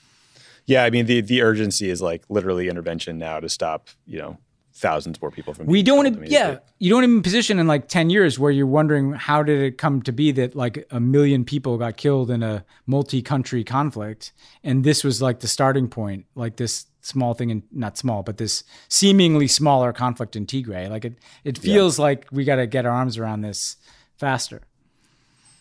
Yeah, 0.65 0.83
I 0.83 0.89
mean 0.89 1.05
the 1.05 1.21
the 1.21 1.43
urgency 1.43 1.89
is 1.91 2.01
like 2.01 2.23
literally 2.29 2.67
intervention 2.67 3.19
now 3.19 3.39
to 3.39 3.47
stop 3.47 3.89
you 4.07 4.17
know 4.17 4.39
thousands 4.73 5.21
more 5.21 5.29
people 5.29 5.53
from. 5.53 5.67
We 5.67 5.83
don't. 5.83 5.97
want 5.97 6.19
to. 6.25 6.29
yeah, 6.31 6.57
you 6.79 6.89
don't 6.89 7.03
even 7.03 7.21
position 7.21 7.59
in 7.59 7.67
like 7.67 7.87
ten 7.89 8.09
years 8.09 8.39
where 8.39 8.51
you're 8.51 8.65
wondering 8.65 9.11
how 9.13 9.43
did 9.43 9.61
it 9.61 9.77
come 9.77 10.01
to 10.01 10.11
be 10.11 10.31
that 10.31 10.55
like 10.55 10.87
a 10.89 10.99
million 10.99 11.45
people 11.45 11.77
got 11.77 11.95
killed 11.95 12.31
in 12.31 12.41
a 12.41 12.65
multi-country 12.87 13.63
conflict, 13.63 14.33
and 14.63 14.83
this 14.83 15.03
was 15.03 15.21
like 15.21 15.41
the 15.41 15.47
starting 15.47 15.87
point, 15.87 16.25
like 16.33 16.55
this 16.55 16.87
small 17.01 17.33
thing 17.33 17.51
and 17.51 17.63
not 17.71 17.97
small, 17.97 18.23
but 18.23 18.37
this 18.37 18.63
seemingly 18.87 19.47
smaller 19.47 19.91
conflict 19.91 20.35
in 20.35 20.45
Tigray. 20.45 20.89
Like 20.89 21.05
it, 21.05 21.13
it 21.43 21.57
feels 21.57 21.97
yeah. 21.99 22.03
like 22.05 22.27
we 22.31 22.43
got 22.43 22.55
to 22.57 22.67
get 22.67 22.85
our 22.85 22.91
arms 22.91 23.17
around 23.17 23.41
this 23.41 23.77
faster. 24.17 24.61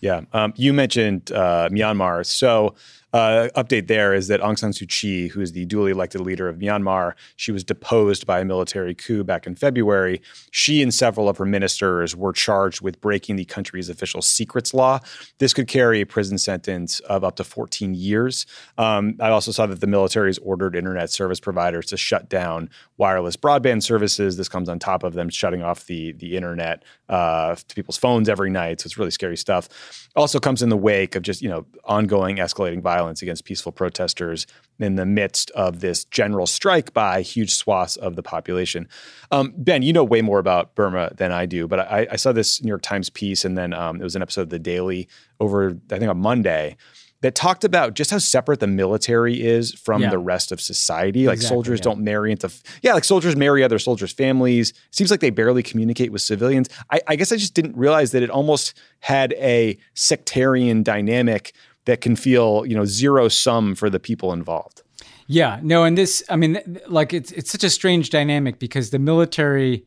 Yeah, 0.01 0.23
um, 0.33 0.55
you 0.57 0.73
mentioned 0.73 1.31
uh, 1.31 1.69
Myanmar, 1.71 2.25
so 2.25 2.75
uh, 3.13 3.49
update 3.57 3.89
there 3.89 4.15
is 4.15 4.29
that 4.29 4.41
Aung 4.41 4.57
San 4.59 4.71
Suu 4.71 4.89
Kyi, 4.89 5.29
who 5.29 5.41
is 5.41 5.51
the 5.53 5.65
duly 5.67 5.91
elected 5.91 6.21
leader 6.21 6.49
of 6.49 6.59
Myanmar, 6.59 7.15
she 7.37 7.51
was 7.51 7.65
deposed 7.65 8.25
by 8.25 8.39
a 8.41 8.45
military 8.45 8.95
coup 8.95 9.25
back 9.25 9.47
in 9.49 9.57
February. 9.57 10.23
She 10.53 10.81
and 10.83 10.95
several 10.95 11.29
of 11.29 11.37
her 11.39 11.45
ministers 11.45 12.15
were 12.15 12.33
charged 12.33 12.81
with 12.83 13.01
breaking 13.01 13.35
the 13.37 13.45
country's 13.45 13.89
official 13.89 14.23
secrets 14.23 14.73
law. 14.73 15.01
This 15.39 15.53
could 15.53 15.67
carry 15.67 16.01
a 16.01 16.07
prison 16.07 16.39
sentence 16.39 17.01
of 17.01 17.25
up 17.25 17.35
to 17.37 17.45
14 17.45 17.95
years. 17.95 18.47
Um, 18.79 19.17
I 19.21 19.31
also 19.31 19.51
saw 19.51 19.67
that 19.67 19.81
the 19.81 19.87
military 19.89 20.29
has 20.29 20.39
ordered 20.39 20.77
internet 20.77 21.11
service 21.11 21.41
providers 21.41 21.87
to 21.87 21.97
shut 21.97 22.29
down 22.29 22.71
wireless 22.97 23.37
broadband 23.37 23.83
services. 23.83 24.37
This 24.37 24.49
comes 24.49 24.69
on 24.69 24.79
top 24.79 25.03
of 25.03 25.15
them 25.15 25.29
shutting 25.31 25.63
off 25.63 25.87
the 25.87 26.13
the 26.13 26.37
internet 26.37 26.85
uh, 27.09 27.57
to 27.57 27.75
people's 27.75 27.97
phones 27.97 28.29
every 28.29 28.51
night. 28.51 28.81
So 28.81 28.87
it's 28.87 28.99
really 28.99 29.11
scary 29.11 29.37
stuff. 29.37 29.69
Also 30.15 30.39
comes 30.39 30.63
in 30.63 30.69
the 30.69 30.77
wake 30.77 31.17
of 31.17 31.23
just 31.25 31.43
you 31.43 31.49
know 31.49 31.67
ongoing 31.85 32.37
escalating 32.37 32.81
violence 32.81 33.00
violence 33.01 33.23
against 33.23 33.45
peaceful 33.47 33.73
protesters 33.73 34.47
in 34.79 34.97
the 34.97 35.07
midst 35.07 35.51
of 35.53 35.81
this 35.81 36.05
general 36.07 36.47
strike 36.47 36.93
by 36.93 37.23
huge 37.23 37.55
swaths 37.55 37.97
of 37.97 38.15
the 38.15 38.23
population. 38.23 38.87
Um, 39.31 39.55
ben, 39.57 39.83
you 39.83 39.93
know 39.95 40.05
way 40.05 40.21
more 40.21 40.39
about 40.39 40.75
Burma 40.75 41.11
than 41.17 41.33
I 41.33 41.47
do, 41.47 41.67
but 41.67 41.81
I, 41.81 42.07
I 42.11 42.17
saw 42.17 42.33
this 42.33 42.63
New 42.63 42.69
York 42.69 42.83
Times 42.83 43.09
piece, 43.09 43.45
and 43.45 43.57
then 43.57 43.73
um, 43.73 44.01
it 44.01 44.05
was 44.05 44.17
an 44.17 44.23
episode 44.23 44.43
of 44.43 44.51
The 44.51 44.59
Daily 44.59 45.09
over, 45.39 45.79
I 45.91 45.99
think, 45.99 46.11
on 46.11 46.19
Monday 46.19 46.77
that 47.23 47.35
talked 47.35 47.65
about 47.65 47.93
just 47.95 48.11
how 48.11 48.17
separate 48.17 48.61
the 48.61 48.67
military 48.67 49.43
is 49.45 49.73
from 49.75 50.01
yeah. 50.01 50.09
the 50.11 50.19
rest 50.19 50.53
of 50.53 50.61
society. 50.61 51.27
Like 51.27 51.35
exactly, 51.37 51.55
soldiers 51.57 51.79
yeah. 51.81 51.85
don't 51.85 52.01
marry 52.01 52.31
into, 52.33 52.47
f- 52.47 52.63
yeah, 52.83 52.95
like 52.95 53.05
soldiers 53.05 53.37
marry 53.37 53.63
other 53.63 53.79
soldiers' 53.79 54.11
families. 54.13 54.71
It 54.71 54.79
seems 54.95 55.11
like 55.11 55.21
they 55.21 55.29
barely 55.29 55.63
communicate 55.63 56.13
with 56.13 56.23
civilians. 56.23 56.71
I, 56.91 57.01
I, 57.07 57.17
guess 57.17 57.31
I 57.31 57.37
just 57.37 57.53
didn't 57.53 57.77
realize 57.77 58.13
that 58.13 58.23
it 58.23 58.31
almost 58.31 58.75
had 59.01 59.35
a 59.35 59.77
sectarian 59.93 60.83
dynamic 60.83 61.53
that 61.91 62.01
can 62.03 62.15
feel 62.15 62.65
you 62.67 62.77
know 62.77 62.85
zero 62.85 63.27
sum 63.29 63.75
for 63.75 63.91
the 63.91 63.99
people 63.99 64.33
involved. 64.33 64.83
Yeah, 65.27 65.59
no, 65.63 65.83
and 65.85 65.99
this, 65.99 66.23
I 66.31 66.37
mean, 66.37 66.81
like 66.87 67.13
it's 67.13 67.33
it's 67.33 67.51
such 67.51 67.65
a 67.65 67.71
strange 67.71 68.11
dynamic 68.11 68.61
because 68.61 68.91
the 68.91 69.01
military, 69.01 69.87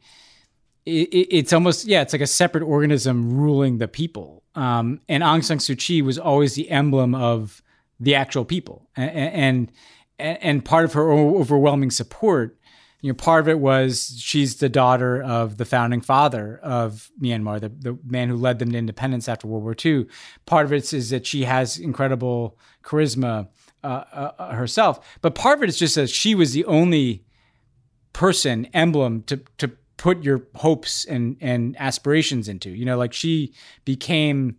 it, 0.85 1.09
it's 1.39 1.53
almost 1.53 1.85
yeah, 1.85 2.01
it's 2.01 2.11
like 2.13 2.21
a 2.21 2.27
separate 2.27 2.63
organism 2.63 3.31
ruling 3.37 3.77
the 3.77 3.87
people. 3.87 4.43
Um, 4.55 4.99
and 5.09 5.23
Aung 5.23 5.43
San 5.43 5.57
Suu 5.59 5.77
Kyi 5.77 6.01
was 6.01 6.19
always 6.19 6.55
the 6.55 6.69
emblem 6.69 7.15
of 7.15 7.63
the 8.01 8.15
actual 8.15 8.43
people, 8.43 8.89
and 8.97 9.71
and, 10.19 10.37
and 10.49 10.65
part 10.65 10.83
of 10.85 10.91
her 10.93 11.09
overwhelming 11.09 11.89
support 11.89 12.57
you 13.03 13.09
know, 13.09 13.13
part 13.15 13.41
of 13.41 13.49
it 13.49 13.59
was 13.59 14.15
she's 14.17 14.55
the 14.55 14.69
daughter 14.69 15.21
of 15.21 15.57
the 15.57 15.65
founding 15.65 15.99
father 15.99 16.57
of 16.63 17.11
Myanmar, 17.21 17.59
the, 17.59 17.67
the 17.67 17.99
man 18.05 18.29
who 18.29 18.37
led 18.37 18.59
them 18.59 18.71
to 18.71 18.77
independence 18.77 19.27
after 19.27 19.45
World 19.45 19.63
War 19.63 19.75
II. 19.85 20.07
Part 20.45 20.65
of 20.65 20.71
it 20.71 20.91
is 20.93 21.09
that 21.09 21.27
she 21.27 21.43
has 21.43 21.77
incredible 21.77 22.57
charisma 22.81 23.49
uh, 23.83 23.87
uh, 24.13 24.31
uh, 24.39 24.51
herself, 24.53 25.05
but 25.21 25.35
part 25.35 25.59
of 25.59 25.63
it 25.63 25.69
is 25.69 25.77
just 25.77 25.95
that 25.95 26.09
she 26.09 26.33
was 26.33 26.53
the 26.53 26.63
only 26.63 27.25
person, 28.13 28.67
emblem 28.67 29.23
to 29.23 29.37
to 29.57 29.67
put 29.97 30.23
your 30.23 30.47
hopes 30.55 31.03
and 31.03 31.35
and 31.41 31.75
aspirations 31.79 32.47
into. 32.47 32.69
You 32.71 32.85
know, 32.85 32.97
like 32.97 33.13
she 33.13 33.53
became. 33.85 34.57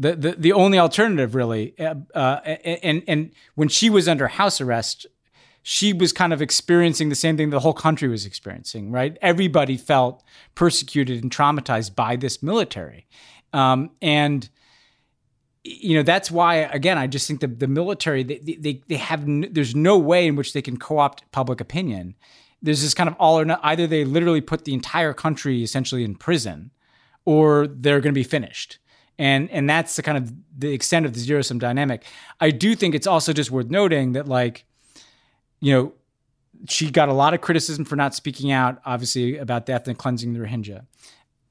The, 0.00 0.14
the, 0.14 0.32
the 0.38 0.52
only 0.52 0.78
alternative 0.78 1.34
really 1.34 1.76
uh, 1.76 1.96
uh 2.14 2.34
and 2.46 3.02
and 3.08 3.32
when 3.56 3.66
she 3.66 3.90
was 3.90 4.06
under 4.06 4.28
house 4.28 4.60
arrest 4.60 5.06
she 5.70 5.92
was 5.92 6.14
kind 6.14 6.32
of 6.32 6.40
experiencing 6.40 7.10
the 7.10 7.14
same 7.14 7.36
thing 7.36 7.50
the 7.50 7.60
whole 7.60 7.74
country 7.74 8.08
was 8.08 8.24
experiencing, 8.24 8.90
right? 8.90 9.18
Everybody 9.20 9.76
felt 9.76 10.24
persecuted 10.54 11.22
and 11.22 11.30
traumatized 11.30 11.94
by 11.94 12.16
this 12.16 12.42
military. 12.42 13.06
Um, 13.52 13.90
and, 14.00 14.48
you 15.64 15.94
know, 15.94 16.02
that's 16.02 16.30
why, 16.30 16.54
again, 16.54 16.96
I 16.96 17.06
just 17.06 17.28
think 17.28 17.40
the, 17.40 17.48
the 17.48 17.68
military, 17.68 18.22
they, 18.22 18.38
they, 18.38 18.82
they 18.88 18.96
have, 18.96 19.24
n- 19.24 19.50
there's 19.52 19.74
no 19.74 19.98
way 19.98 20.26
in 20.26 20.36
which 20.36 20.54
they 20.54 20.62
can 20.62 20.78
co 20.78 21.00
opt 21.00 21.30
public 21.32 21.60
opinion. 21.60 22.14
There's 22.62 22.80
this 22.80 22.94
kind 22.94 23.06
of 23.06 23.14
all 23.18 23.38
or 23.38 23.44
not, 23.44 23.60
either 23.62 23.86
they 23.86 24.06
literally 24.06 24.40
put 24.40 24.64
the 24.64 24.72
entire 24.72 25.12
country 25.12 25.62
essentially 25.62 26.02
in 26.02 26.14
prison 26.14 26.70
or 27.26 27.66
they're 27.66 28.00
going 28.00 28.14
to 28.14 28.18
be 28.18 28.24
finished 28.24 28.78
and 29.20 29.50
and 29.50 29.68
that's 29.68 29.96
the 29.96 30.02
kind 30.02 30.16
of 30.16 30.32
the 30.56 30.72
extent 30.72 31.04
of 31.04 31.12
the 31.12 31.18
zero 31.18 31.42
sum 31.42 31.58
dynamic. 31.58 32.04
I 32.40 32.50
do 32.52 32.76
think 32.76 32.94
it's 32.94 33.06
also 33.06 33.32
just 33.32 33.50
worth 33.50 33.66
noting 33.68 34.12
that 34.12 34.28
like 34.28 34.64
you 35.60 35.72
know, 35.72 35.92
she 36.68 36.90
got 36.90 37.08
a 37.08 37.12
lot 37.12 37.34
of 37.34 37.40
criticism 37.40 37.84
for 37.84 37.96
not 37.96 38.14
speaking 38.14 38.50
out, 38.50 38.80
obviously, 38.84 39.36
about 39.36 39.66
the 39.66 39.72
ethnic 39.72 39.98
cleansing 39.98 40.34
of 40.36 40.40
the 40.40 40.46
Rohingya. 40.46 40.86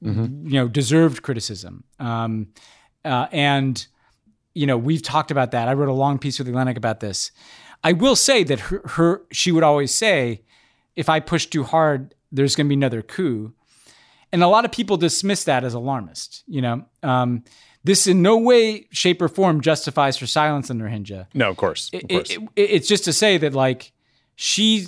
Mm-hmm. 0.03 0.47
You 0.47 0.53
know, 0.53 0.67
deserved 0.67 1.23
criticism. 1.23 1.83
Um, 1.99 2.47
uh, 3.05 3.27
and, 3.31 3.85
you 4.53 4.67
know, 4.67 4.77
we've 4.77 5.01
talked 5.01 5.31
about 5.31 5.51
that. 5.51 5.67
I 5.67 5.73
wrote 5.73 5.89
a 5.89 5.93
long 5.93 6.19
piece 6.19 6.39
with 6.39 6.47
Atlantic 6.47 6.77
about 6.77 6.99
this. 6.99 7.31
I 7.83 7.93
will 7.93 8.15
say 8.15 8.43
that 8.43 8.59
her, 8.59 8.81
her 8.87 9.21
she 9.31 9.51
would 9.51 9.63
always 9.63 9.93
say, 9.93 10.43
if 10.95 11.09
I 11.09 11.19
push 11.19 11.45
too 11.45 11.63
hard, 11.63 12.13
there's 12.31 12.55
going 12.55 12.67
to 12.67 12.69
be 12.69 12.75
another 12.75 13.01
coup. 13.01 13.53
And 14.33 14.43
a 14.43 14.47
lot 14.47 14.65
of 14.65 14.71
people 14.71 14.97
dismiss 14.97 15.45
that 15.45 15.63
as 15.63 15.73
alarmist. 15.73 16.43
You 16.47 16.61
know, 16.61 16.85
um, 17.01 17.43
this 17.83 18.07
in 18.07 18.21
no 18.21 18.37
way, 18.37 18.87
shape, 18.91 19.21
or 19.21 19.29
form 19.29 19.61
justifies 19.61 20.17
her 20.17 20.27
silence 20.27 20.69
on 20.69 20.79
Rohingya. 20.79 21.27
No, 21.33 21.49
of 21.49 21.55
course. 21.57 21.89
Of 21.93 22.01
it, 22.09 22.11
It, 22.11 22.29
it, 22.55 22.61
it's 22.61 22.87
just 22.87 23.05
to 23.05 23.13
say 23.13 23.37
that, 23.37 23.53
like, 23.53 23.93
she 24.37 24.87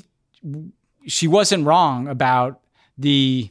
she 1.06 1.28
wasn't 1.28 1.66
wrong 1.66 2.08
about 2.08 2.62
the 2.97 3.50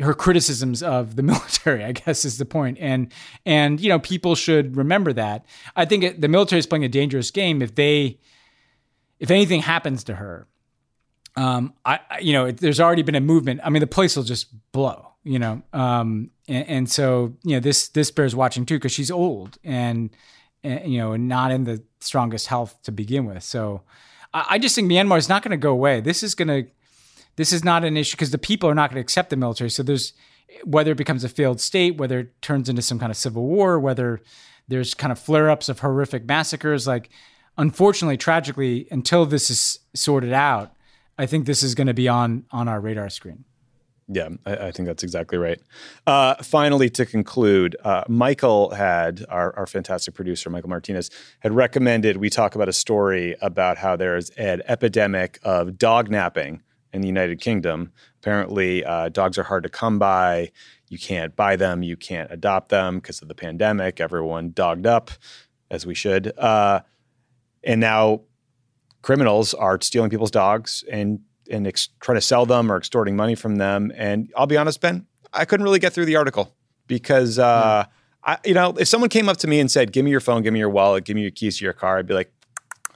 her 0.00 0.14
criticisms 0.14 0.82
of 0.82 1.14
the 1.14 1.22
military 1.22 1.84
i 1.84 1.92
guess 1.92 2.24
is 2.24 2.38
the 2.38 2.44
point 2.44 2.76
and 2.80 3.12
and 3.46 3.80
you 3.80 3.88
know 3.88 4.00
people 4.00 4.34
should 4.34 4.76
remember 4.76 5.12
that 5.12 5.44
i 5.76 5.84
think 5.84 6.20
the 6.20 6.26
military 6.26 6.58
is 6.58 6.66
playing 6.66 6.82
a 6.84 6.88
dangerous 6.88 7.30
game 7.30 7.62
if 7.62 7.76
they 7.76 8.18
if 9.20 9.30
anything 9.30 9.60
happens 9.60 10.02
to 10.02 10.14
her 10.16 10.48
um 11.36 11.72
i 11.84 12.00
you 12.20 12.32
know 12.32 12.50
there's 12.50 12.80
already 12.80 13.02
been 13.02 13.14
a 13.14 13.20
movement 13.20 13.60
i 13.62 13.70
mean 13.70 13.80
the 13.80 13.86
place 13.86 14.16
will 14.16 14.24
just 14.24 14.46
blow 14.72 15.12
you 15.22 15.38
know 15.38 15.62
um 15.74 16.30
and, 16.48 16.68
and 16.68 16.90
so 16.90 17.34
you 17.44 17.52
know 17.54 17.60
this 17.60 17.88
this 17.88 18.10
bears 18.10 18.34
watching 18.34 18.64
too 18.64 18.76
because 18.76 18.90
she's 18.90 19.10
old 19.10 19.58
and, 19.62 20.08
and 20.64 20.90
you 20.90 20.98
know 20.98 21.14
not 21.14 21.50
in 21.50 21.64
the 21.64 21.80
strongest 22.00 22.46
health 22.46 22.74
to 22.82 22.90
begin 22.90 23.26
with 23.26 23.42
so 23.42 23.82
I 24.32 24.58
just 24.58 24.74
think 24.76 24.90
Myanmar 24.90 25.18
is 25.18 25.28
not 25.28 25.42
going 25.42 25.50
to 25.50 25.56
go 25.56 25.72
away. 25.72 26.00
This 26.00 26.22
is 26.22 26.34
going 26.34 26.48
to 26.48 26.70
this 27.36 27.52
is 27.52 27.64
not 27.64 27.84
an 27.84 27.96
issue 27.96 28.16
because 28.16 28.30
the 28.30 28.38
people 28.38 28.68
are 28.68 28.74
not 28.74 28.90
going 28.90 28.96
to 28.96 29.00
accept 29.00 29.30
the 29.30 29.36
military. 29.36 29.70
So 29.70 29.82
there's 29.82 30.12
whether 30.64 30.92
it 30.92 30.96
becomes 30.98 31.24
a 31.24 31.28
failed 31.28 31.60
state, 31.60 31.96
whether 31.96 32.20
it 32.20 32.42
turns 32.42 32.68
into 32.68 32.82
some 32.82 32.98
kind 32.98 33.10
of 33.10 33.16
civil 33.16 33.46
war, 33.46 33.78
whether 33.80 34.20
there's 34.68 34.94
kind 34.94 35.10
of 35.10 35.18
flare 35.18 35.50
ups 35.50 35.68
of 35.68 35.80
horrific 35.80 36.26
massacres. 36.26 36.86
Like, 36.86 37.10
unfortunately, 37.58 38.16
tragically, 38.16 38.86
until 38.90 39.26
this 39.26 39.50
is 39.50 39.80
sorted 39.94 40.32
out, 40.32 40.72
I 41.18 41.26
think 41.26 41.46
this 41.46 41.62
is 41.62 41.74
going 41.74 41.86
to 41.88 41.94
be 41.94 42.08
on 42.08 42.44
on 42.52 42.68
our 42.68 42.80
radar 42.80 43.10
screen. 43.10 43.44
Yeah, 44.12 44.28
I, 44.44 44.56
I, 44.56 44.70
think 44.72 44.86
that's 44.88 45.02
exactly 45.04 45.38
right. 45.38 45.60
Uh, 46.06 46.34
finally, 46.42 46.90
to 46.90 47.06
conclude, 47.06 47.76
uh, 47.84 48.02
Michael 48.08 48.70
had, 48.70 49.24
our, 49.28 49.54
our, 49.56 49.66
fantastic 49.68 50.14
producer, 50.14 50.50
Michael 50.50 50.68
Martinez, 50.68 51.10
had 51.40 51.52
recommended 51.52 52.16
we 52.16 52.28
talk 52.28 52.54
about 52.56 52.68
a 52.68 52.72
story 52.72 53.36
about 53.40 53.78
how 53.78 53.94
there 53.96 54.16
is 54.16 54.30
an 54.30 54.62
epidemic 54.66 55.38
of 55.44 55.78
dog 55.78 56.10
napping 56.10 56.60
in 56.92 57.02
the 57.02 57.06
United 57.06 57.40
Kingdom. 57.40 57.92
Apparently, 58.20 58.84
uh, 58.84 59.10
dogs 59.10 59.38
are 59.38 59.44
hard 59.44 59.62
to 59.62 59.68
come 59.68 59.98
by. 60.00 60.50
You 60.88 60.98
can't 60.98 61.36
buy 61.36 61.54
them, 61.54 61.84
you 61.84 61.96
can't 61.96 62.32
adopt 62.32 62.70
them 62.70 62.96
because 62.96 63.22
of 63.22 63.28
the 63.28 63.34
pandemic. 63.36 64.00
Everyone 64.00 64.50
dogged 64.50 64.86
up, 64.88 65.12
as 65.70 65.86
we 65.86 65.94
should. 65.94 66.36
Uh, 66.36 66.80
and 67.62 67.80
now 67.80 68.22
criminals 69.02 69.54
are 69.54 69.78
stealing 69.80 70.10
people's 70.10 70.30
dogs 70.32 70.82
and 70.90 71.20
and 71.50 71.66
ex- 71.66 71.88
to 72.02 72.20
sell 72.20 72.46
them 72.46 72.70
or 72.70 72.76
extorting 72.76 73.16
money 73.16 73.34
from 73.34 73.56
them. 73.56 73.92
And 73.96 74.32
I'll 74.36 74.46
be 74.46 74.56
honest, 74.56 74.80
Ben, 74.80 75.06
I 75.32 75.44
couldn't 75.44 75.64
really 75.64 75.78
get 75.78 75.92
through 75.92 76.06
the 76.06 76.16
article 76.16 76.54
because, 76.86 77.38
uh, 77.38 77.84
mm. 77.84 77.88
I, 78.22 78.38
you 78.44 78.52
know, 78.54 78.74
if 78.78 78.86
someone 78.88 79.08
came 79.10 79.28
up 79.28 79.38
to 79.38 79.46
me 79.46 79.60
and 79.60 79.70
said, 79.70 79.92
"Give 79.92 80.04
me 80.04 80.10
your 80.10 80.20
phone, 80.20 80.42
give 80.42 80.52
me 80.52 80.58
your 80.58 80.68
wallet, 80.68 81.04
give 81.04 81.16
me 81.16 81.22
your 81.22 81.30
keys 81.30 81.58
to 81.58 81.64
your 81.64 81.72
car," 81.72 81.98
I'd 81.98 82.06
be 82.06 82.12
like, 82.12 82.30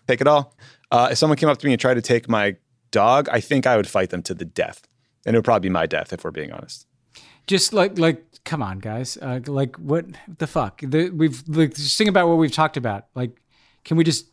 "Take 0.06 0.20
it 0.20 0.26
all." 0.26 0.54
Uh, 0.90 1.08
if 1.12 1.18
someone 1.18 1.38
came 1.38 1.48
up 1.48 1.56
to 1.58 1.66
me 1.66 1.72
and 1.72 1.80
tried 1.80 1.94
to 1.94 2.02
take 2.02 2.28
my 2.28 2.56
dog, 2.90 3.28
I 3.30 3.40
think 3.40 3.66
I 3.66 3.76
would 3.78 3.86
fight 3.88 4.10
them 4.10 4.22
to 4.24 4.34
the 4.34 4.44
death, 4.44 4.86
and 5.24 5.34
it 5.34 5.38
would 5.38 5.44
probably 5.44 5.70
be 5.70 5.72
my 5.72 5.86
death 5.86 6.12
if 6.12 6.22
we're 6.24 6.30
being 6.30 6.52
honest. 6.52 6.86
Just 7.46 7.72
like 7.72 7.98
like 7.98 8.22
come 8.44 8.62
on, 8.62 8.80
guys. 8.80 9.16
Uh, 9.16 9.40
like, 9.46 9.76
what 9.76 10.04
the 10.36 10.46
fuck? 10.46 10.82
The, 10.84 11.08
we've 11.08 11.42
like, 11.48 11.74
just 11.74 11.96
think 11.96 12.10
about 12.10 12.28
what 12.28 12.36
we've 12.36 12.52
talked 12.52 12.76
about. 12.76 13.06
Like, 13.14 13.40
can 13.82 13.96
we 13.96 14.04
just 14.04 14.26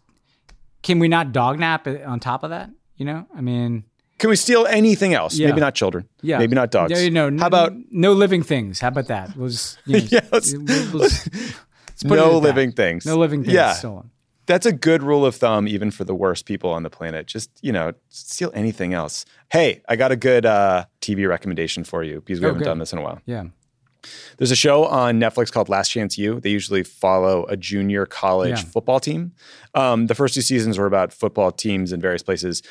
can 0.81 0.99
we 0.99 1.07
not 1.07 1.31
dog 1.31 1.57
nap 1.57 1.87
on 1.87 2.19
top 2.19 2.43
of 2.43 2.49
that? 2.49 2.69
You 2.97 3.05
know, 3.05 3.25
I 3.33 3.39
mean, 3.39 3.85
can 4.21 4.29
we 4.29 4.35
steal 4.35 4.67
anything 4.67 5.15
else? 5.15 5.35
Yeah. 5.35 5.47
Maybe 5.47 5.61
not 5.61 5.73
children. 5.73 6.07
Yeah. 6.21 6.37
Maybe 6.37 6.53
not 6.53 6.69
dogs. 6.69 6.91
no, 7.09 7.29
no, 7.29 7.39
How 7.41 7.47
about 7.47 7.73
no 7.89 8.13
living 8.13 8.43
things? 8.43 8.79
How 8.79 8.89
about 8.89 9.07
that? 9.07 9.35
We'll 9.35 9.49
just, 9.49 9.79
you 9.87 9.99
know, 9.99 10.07
yeah, 10.11 10.19
let's, 10.31 10.53
let 10.53 10.93
let's 10.93 11.53
no 12.03 12.37
living 12.37 12.71
things. 12.71 13.03
No 13.03 13.17
living 13.17 13.41
things 13.41 13.55
yeah. 13.55 13.73
stolen. 13.73 14.11
That's 14.45 14.67
a 14.67 14.71
good 14.71 15.01
rule 15.01 15.25
of 15.25 15.35
thumb, 15.35 15.67
even 15.67 15.89
for 15.89 16.03
the 16.03 16.13
worst 16.13 16.45
people 16.45 16.69
on 16.69 16.83
the 16.83 16.89
planet. 16.91 17.25
Just 17.25 17.49
you 17.61 17.71
know, 17.71 17.93
steal 18.09 18.51
anything 18.53 18.93
else. 18.93 19.25
Hey, 19.51 19.81
I 19.89 19.95
got 19.95 20.11
a 20.11 20.15
good 20.15 20.45
uh, 20.45 20.85
TV 20.99 21.27
recommendation 21.27 21.83
for 21.83 22.03
you 22.03 22.19
because 22.21 22.39
we 22.39 22.45
oh, 22.45 22.49
haven't 22.49 22.59
good. 22.63 22.69
done 22.69 22.77
this 22.77 22.93
in 22.93 22.99
a 22.99 23.01
while. 23.01 23.17
Yeah. 23.25 23.45
There's 24.37 24.51
a 24.51 24.55
show 24.55 24.85
on 24.85 25.19
Netflix 25.19 25.51
called 25.51 25.67
Last 25.69 25.89
Chance 25.89 26.17
U. 26.19 26.39
They 26.39 26.49
usually 26.51 26.83
follow 26.83 27.45
a 27.47 27.55
junior 27.57 28.05
college 28.05 28.59
yeah. 28.59 28.65
football 28.69 28.99
team. 28.99 29.31
Um, 29.73 30.07
the 30.07 30.15
first 30.15 30.33
two 30.35 30.41
seasons 30.41 30.77
were 30.77 30.85
about 30.87 31.11
football 31.13 31.51
teams 31.51 31.91
in 31.91 31.99
various 32.01 32.23
places 32.23 32.61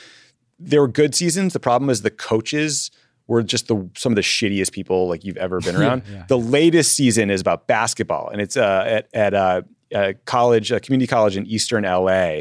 there 0.61 0.81
were 0.83 0.89
good 0.89 1.15
seasons. 1.15 1.55
The 1.55 1.61
problem 1.61 1.89
is 1.89 2.03
the 2.03 2.11
coaches 2.11 2.91
were 3.27 3.43
just 3.43 3.69
the 3.69 3.89
some 3.97 4.13
of 4.13 4.17
the 4.17 4.21
shittiest 4.23 4.73
people 4.73 5.09
like 5.09 5.25
you've 5.25 5.39
ever 5.39 5.61
been 5.61 5.75
around. 5.81 6.03
yeah, 6.07 6.17
yeah. 6.19 6.25
The 6.29 6.39
latest 6.39 6.95
season 6.95 7.31
is 7.31 7.41
about 7.41 7.67
basketball, 7.67 8.29
and 8.29 8.41
it's 8.41 8.57
uh, 8.57 8.85
at 8.87 9.09
at 9.15 9.35
a 9.35 9.39
uh, 9.39 9.63
uh, 9.99 10.13
college, 10.27 10.71
a 10.71 10.79
community 10.79 11.09
college 11.09 11.37
in 11.37 11.47
Eastern 11.47 11.85
LA, 11.85 12.41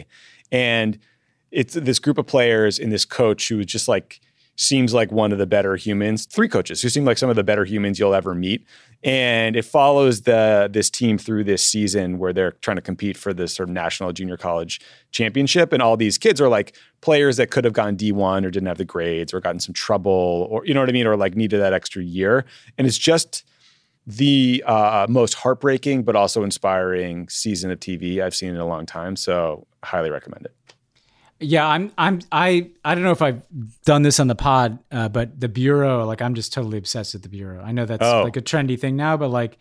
and 0.51 0.99
it's 1.51 1.73
this 1.73 1.97
group 1.97 2.17
of 2.17 2.27
players 2.27 2.77
and 2.77 2.91
this 2.91 3.05
coach 3.05 3.47
who 3.47 3.57
was 3.57 3.65
just 3.65 3.87
like 3.87 4.19
seems 4.59 4.93
like 4.93 5.09
one 5.09 5.31
of 5.31 5.37
the 5.37 5.47
better 5.47 5.77
humans. 5.77 6.25
Three 6.25 6.49
coaches 6.49 6.81
who 6.81 6.89
seem 6.89 7.05
like 7.05 7.17
some 7.17 7.29
of 7.29 7.37
the 7.37 7.45
better 7.45 7.63
humans 7.63 7.97
you'll 7.97 8.13
ever 8.13 8.35
meet. 8.35 8.65
And 9.05 9.55
it 9.55 9.63
follows 9.63 10.23
the 10.23 10.69
this 10.71 10.89
team 10.89 11.17
through 11.17 11.45
this 11.45 11.63
season 11.63 12.17
where 12.19 12.33
they're 12.33 12.51
trying 12.51 12.75
to 12.75 12.81
compete 12.81 13.15
for 13.15 13.33
this 13.33 13.55
sort 13.55 13.69
of 13.69 13.73
national 13.73 14.11
junior 14.11 14.35
college 14.35 14.81
championship. 15.11 15.71
And 15.71 15.81
all 15.81 15.95
these 15.95 16.17
kids 16.17 16.41
are 16.41 16.49
like 16.49 16.75
players 16.99 17.37
that 17.37 17.51
could 17.51 17.63
have 17.63 17.71
gone 17.71 17.95
D1 17.95 18.45
or 18.45 18.49
didn't 18.51 18.67
have 18.67 18.77
the 18.77 18.83
grades 18.83 19.33
or 19.33 19.39
gotten 19.39 19.61
some 19.61 19.73
trouble 19.73 20.47
or 20.51 20.65
you 20.65 20.73
know 20.73 20.81
what 20.81 20.89
I 20.89 20.93
mean, 20.93 21.07
or 21.07 21.15
like 21.15 21.35
needed 21.37 21.61
that 21.61 21.71
extra 21.71 22.03
year. 22.03 22.43
And 22.77 22.85
it's 22.85 22.97
just 22.97 23.45
the 24.05 24.61
uh, 24.67 25.05
most 25.07 25.35
heartbreaking 25.35 26.03
but 26.03 26.17
also 26.17 26.43
inspiring 26.43 27.29
season 27.29 27.71
of 27.71 27.79
TV 27.79 28.21
I've 28.21 28.35
seen 28.35 28.49
in 28.49 28.57
a 28.57 28.67
long 28.67 28.85
time. 28.85 29.15
So 29.15 29.67
highly 29.85 30.09
recommend 30.09 30.47
it. 30.47 30.53
Yeah, 31.41 31.65
I'm. 31.65 31.91
I'm. 31.97 32.19
I. 32.33 32.69
I 32.83 32.95
don't 32.95 33.03
know 33.03 33.11
if 33.11 33.21
I've 33.21 33.41
done 33.85 34.01
this 34.01 34.19
on 34.19 34.27
the 34.27 34.35
pod, 34.35 34.77
uh, 34.91 35.07
but 35.07 35.39
the 35.39 35.47
bureau, 35.47 36.05
like, 36.05 36.21
I'm 36.21 36.35
just 36.35 36.51
totally 36.51 36.77
obsessed 36.77 37.13
with 37.13 37.23
the 37.23 37.29
bureau. 37.29 37.63
I 37.63 37.71
know 37.71 37.85
that's 37.85 38.03
oh. 38.05 38.23
like 38.23 38.35
a 38.35 38.41
trendy 38.41 38.77
thing 38.77 38.97
now, 38.97 39.15
but 39.15 39.29
like, 39.29 39.57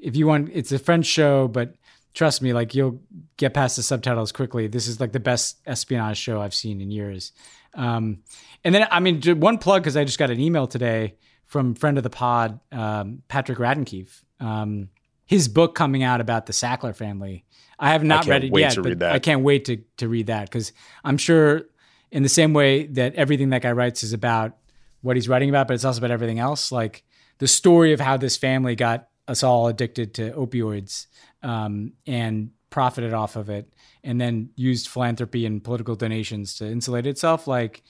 if 0.00 0.14
you 0.14 0.26
want, 0.28 0.50
it's 0.52 0.70
a 0.70 0.78
French 0.78 1.06
show, 1.06 1.48
but 1.48 1.74
trust 2.14 2.42
me, 2.42 2.52
like, 2.52 2.74
you'll 2.76 3.00
get 3.38 3.54
past 3.54 3.74
the 3.74 3.82
subtitles 3.82 4.30
quickly. 4.30 4.68
This 4.68 4.86
is 4.86 5.00
like 5.00 5.10
the 5.12 5.18
best 5.20 5.58
espionage 5.66 6.16
show 6.16 6.40
I've 6.40 6.54
seen 6.54 6.80
in 6.80 6.92
years. 6.92 7.32
Um, 7.74 8.18
and 8.62 8.72
then, 8.74 8.86
I 8.92 9.00
mean, 9.00 9.20
one 9.40 9.58
plug 9.58 9.82
because 9.82 9.96
I 9.96 10.04
just 10.04 10.18
got 10.20 10.30
an 10.30 10.38
email 10.40 10.66
today 10.68 11.16
from 11.44 11.74
friend 11.74 11.96
of 11.98 12.04
the 12.04 12.10
pod, 12.10 12.60
um, 12.70 13.22
Patrick 13.28 13.58
Radden 13.58 13.84
Keefe, 13.84 14.24
um, 14.38 14.90
his 15.26 15.48
book 15.48 15.74
coming 15.74 16.02
out 16.04 16.20
about 16.20 16.46
the 16.46 16.52
Sackler 16.52 16.94
family. 16.94 17.44
I 17.78 17.90
have 17.90 18.04
not 18.04 18.26
I 18.26 18.30
read 18.30 18.44
it 18.44 18.56
yet, 18.56 18.76
but 18.80 19.02
I 19.02 19.18
can't 19.18 19.42
wait 19.42 19.66
to 19.66 19.78
to 19.98 20.08
read 20.08 20.28
that 20.28 20.44
because 20.44 20.72
I'm 21.04 21.18
sure, 21.18 21.62
in 22.10 22.22
the 22.22 22.28
same 22.28 22.54
way 22.54 22.86
that 22.86 23.14
everything 23.16 23.50
that 23.50 23.62
guy 23.62 23.72
writes 23.72 24.02
is 24.02 24.12
about 24.14 24.56
what 25.02 25.16
he's 25.16 25.28
writing 25.28 25.50
about, 25.50 25.68
but 25.68 25.74
it's 25.74 25.84
also 25.84 25.98
about 25.98 26.10
everything 26.10 26.38
else, 26.38 26.72
like 26.72 27.02
the 27.38 27.48
story 27.48 27.92
of 27.92 28.00
how 28.00 28.16
this 28.16 28.36
family 28.36 28.74
got 28.74 29.08
us 29.28 29.42
all 29.42 29.66
addicted 29.68 30.14
to 30.14 30.30
opioids 30.32 31.06
um, 31.42 31.92
and 32.06 32.50
profited 32.70 33.12
off 33.12 33.36
of 33.36 33.50
it, 33.50 33.70
and 34.02 34.18
then 34.20 34.50
used 34.56 34.88
philanthropy 34.88 35.44
and 35.44 35.62
political 35.62 35.96
donations 35.96 36.54
to 36.56 36.66
insulate 36.66 37.06
itself, 37.06 37.46
like. 37.46 37.82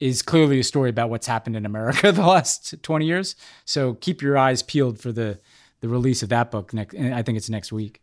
Is 0.00 0.20
clearly 0.20 0.58
a 0.58 0.64
story 0.64 0.90
about 0.90 1.10
what's 1.10 1.28
happened 1.28 1.54
in 1.54 1.64
America 1.64 2.10
the 2.12 2.26
last 2.26 2.82
20 2.82 3.06
years. 3.06 3.36
So 3.64 3.94
keep 3.94 4.20
your 4.20 4.36
eyes 4.36 4.60
peeled 4.60 4.98
for 4.98 5.12
the 5.12 5.38
the 5.82 5.88
release 5.88 6.22
of 6.22 6.30
that 6.30 6.50
book 6.50 6.72
next. 6.72 6.96
I 6.96 7.22
think 7.22 7.36
it's 7.36 7.50
next 7.50 7.72
week. 7.72 8.00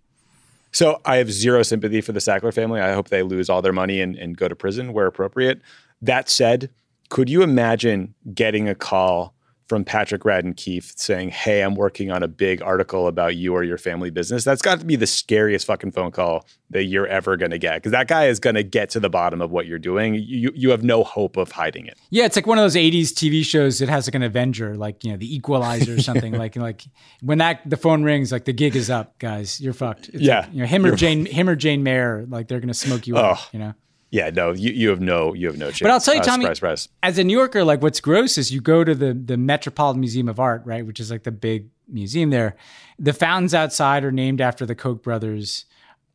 So 0.72 1.02
I 1.04 1.16
have 1.16 1.32
zero 1.32 1.64
sympathy 1.64 2.00
for 2.02 2.12
the 2.12 2.20
Sackler 2.20 2.54
family. 2.54 2.80
I 2.80 2.94
hope 2.94 3.10
they 3.10 3.24
lose 3.24 3.50
all 3.50 3.64
their 3.64 3.74
money 3.74 4.02
and, 4.02 4.16
and 4.16 4.38
go 4.38 4.48
to 4.48 4.56
prison 4.56 4.94
where 4.94 5.08
appropriate. 5.08 5.62
That 6.02 6.30
said, 6.30 6.70
could 7.10 7.30
you 7.30 7.42
imagine 7.42 8.14
getting 8.36 8.70
a 8.70 8.76
call 8.76 9.34
from 9.70 9.86
Patrick 9.86 10.24
Radden 10.24 10.58
Keefe 10.58 10.94
saying, 10.98 11.30
Hey, 11.30 11.62
I'm 11.62 11.76
working 11.76 12.10
on 12.10 12.24
a 12.24 12.28
big 12.28 12.60
article 12.64 13.06
about 13.06 13.36
you 13.36 13.54
or 13.54 13.64
your 13.64 13.78
family 13.78 14.10
business. 14.10 14.44
That's 14.44 14.64
got 14.64 14.80
to 14.80 14.86
be 14.86 14.96
the 14.96 15.06
scariest 15.06 15.68
fucking 15.68 15.92
phone 15.92 16.10
call 16.12 16.46
that 16.72 16.86
you're 16.86 17.06
ever 17.06 17.38
going 17.38 17.52
to 17.52 17.60
get. 17.60 17.82
Cause 17.84 17.92
that 17.92 18.08
guy 18.08 18.26
is 18.26 18.40
going 18.40 18.56
to 18.56 18.64
get 18.64 18.90
to 18.90 19.00
the 19.00 19.12
bottom 19.12 19.42
of 19.44 19.52
what 19.52 19.68
you're 19.68 19.78
doing. 19.80 20.16
You, 20.16 20.52
you 20.56 20.72
have 20.72 20.84
no 20.84 21.04
hope 21.04 21.38
of 21.38 21.52
hiding 21.52 21.86
it. 21.86 22.00
Yeah. 22.10 22.26
It's 22.26 22.36
like 22.36 22.48
one 22.48 22.58
of 22.58 22.64
those 22.64 22.74
80s 22.76 23.10
TV 23.14 23.46
shows 23.46 23.78
that 23.78 23.90
has 23.90 24.08
like 24.08 24.16
an 24.16 24.24
Avenger, 24.24 24.76
like, 24.76 25.04
you 25.04 25.12
know, 25.12 25.18
the 25.18 25.34
equalizer 25.34 25.94
or 25.94 26.00
something. 26.00 26.34
like, 26.34 26.56
like 26.56 26.84
when 27.22 27.38
that 27.38 27.60
the 27.70 27.78
phone 27.78 28.02
rings, 28.04 28.32
like 28.32 28.46
the 28.46 28.54
gig 28.54 28.76
is 28.76 28.90
up, 28.90 29.20
guys. 29.20 29.62
You're 29.62 29.74
fucked. 29.74 30.10
It's 30.10 30.22
yeah. 30.24 30.42
Like, 30.42 30.54
you 30.54 30.60
know, 30.62 30.66
him 30.66 30.84
or 30.84 30.96
Jane, 30.96 31.28
him 31.28 31.48
or 31.48 31.56
Jane 31.56 31.84
Mayer, 31.84 32.26
like 32.28 32.48
they're 32.48 32.60
going 32.60 32.68
to 32.70 32.74
smoke 32.74 33.06
you 33.06 33.18
oh. 33.18 33.22
up, 33.22 33.40
you 33.54 33.60
know? 33.60 33.76
Yeah, 34.12 34.32
no, 34.32 34.52
you, 34.52 34.72
you 34.72 34.90
have 34.90 35.02
no 35.02 35.34
you 35.34 35.48
have 35.48 35.58
no 35.58 35.68
chance. 35.68 35.82
But 35.82 35.92
I'll 35.92 36.00
tell 36.02 36.16
you, 36.16 36.20
uh, 36.22 36.24
Tommy, 36.24 36.44
surprise, 36.46 36.58
surprise. 36.58 36.90
as 37.04 37.18
a 37.20 37.24
New 37.24 37.38
Yorker, 37.38 37.64
like 37.64 37.82
what's 37.84 38.00
gross 38.00 38.38
is 38.38 38.52
you 38.52 38.60
go 38.62 38.84
to 38.84 38.96
the 38.96 39.14
the 39.14 39.38
Metropolitan 39.38 40.00
Museum 40.00 40.28
of 40.28 40.40
Art, 40.40 40.64
right, 40.66 40.86
which 40.86 41.00
is 41.00 41.12
like 41.12 41.24
the 41.24 41.32
big 41.32 41.70
museum 41.88 42.32
there. 42.32 42.56
The 42.98 43.14
fountains 43.14 43.54
outside 43.54 44.04
are 44.04 44.12
named 44.12 44.42
after 44.42 44.66
the 44.66 44.74
Koch 44.76 45.02
brothers. 45.04 45.66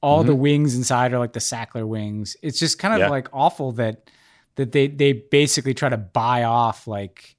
All 0.02 0.18
mm-hmm. 0.18 0.28
the 0.28 0.34
wings 0.34 0.74
inside 0.76 1.12
are 1.12 1.18
like 1.18 1.34
the 1.34 1.40
Sackler 1.40 1.86
wings. 1.86 2.36
It's 2.42 2.58
just 2.58 2.78
kind 2.78 2.94
of 2.94 3.00
yeah. 3.00 3.08
like 3.10 3.28
awful 3.32 3.72
that 3.72 4.10
that 4.56 4.72
they 4.72 4.88
they 4.88 5.12
basically 5.12 5.74
try 5.74 5.88
to 5.88 5.96
buy 5.96 6.42
off 6.42 6.88
like 6.88 7.36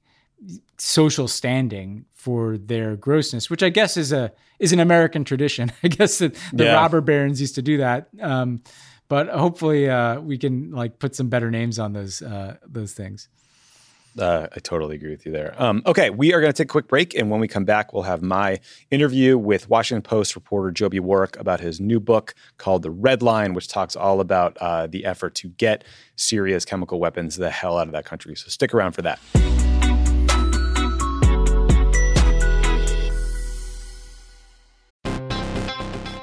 social 0.78 1.28
standing 1.28 2.06
for 2.14 2.56
their 2.56 2.96
grossness, 2.96 3.50
which 3.50 3.62
I 3.62 3.68
guess 3.68 3.98
is 3.98 4.10
a 4.10 4.32
is 4.58 4.72
an 4.72 4.80
American 4.80 5.22
tradition. 5.22 5.70
I 5.82 5.88
guess 5.88 6.16
that 6.18 6.34
the 6.54 6.64
yeah. 6.64 6.72
robber 6.76 7.02
barons 7.02 7.42
used 7.42 7.56
to 7.56 7.62
do 7.62 7.76
that. 7.76 8.08
Um, 8.22 8.62
but 9.08 9.28
hopefully 9.28 9.88
uh, 9.88 10.20
we 10.20 10.38
can 10.38 10.70
like 10.70 10.98
put 10.98 11.14
some 11.14 11.28
better 11.28 11.50
names 11.50 11.78
on 11.78 11.92
those 11.92 12.22
uh, 12.22 12.56
those 12.66 12.92
things. 12.92 13.28
Uh, 14.18 14.46
I 14.50 14.60
totally 14.60 14.96
agree 14.96 15.10
with 15.10 15.26
you 15.26 15.32
there. 15.32 15.54
Um, 15.62 15.82
okay, 15.84 16.08
we 16.08 16.32
are 16.32 16.40
going 16.40 16.50
to 16.50 16.56
take 16.56 16.68
a 16.68 16.72
quick 16.72 16.88
break, 16.88 17.14
and 17.14 17.30
when 17.30 17.38
we 17.38 17.46
come 17.46 17.66
back, 17.66 17.92
we'll 17.92 18.04
have 18.04 18.22
my 18.22 18.60
interview 18.90 19.36
with 19.36 19.68
Washington 19.68 20.00
Post 20.02 20.34
reporter 20.34 20.70
Joby 20.70 21.00
Warrick 21.00 21.38
about 21.38 21.60
his 21.60 21.80
new 21.80 22.00
book 22.00 22.34
called 22.56 22.82
"The 22.82 22.90
Red 22.90 23.22
Line," 23.22 23.52
which 23.54 23.68
talks 23.68 23.94
all 23.94 24.20
about 24.20 24.56
uh, 24.60 24.86
the 24.86 25.04
effort 25.04 25.34
to 25.36 25.48
get 25.48 25.84
Syria's 26.16 26.64
chemical 26.64 26.98
weapons 26.98 27.36
the 27.36 27.50
hell 27.50 27.76
out 27.78 27.88
of 27.88 27.92
that 27.92 28.06
country. 28.06 28.34
So 28.34 28.48
stick 28.48 28.72
around 28.72 28.92
for 28.92 29.02
that. 29.02 29.20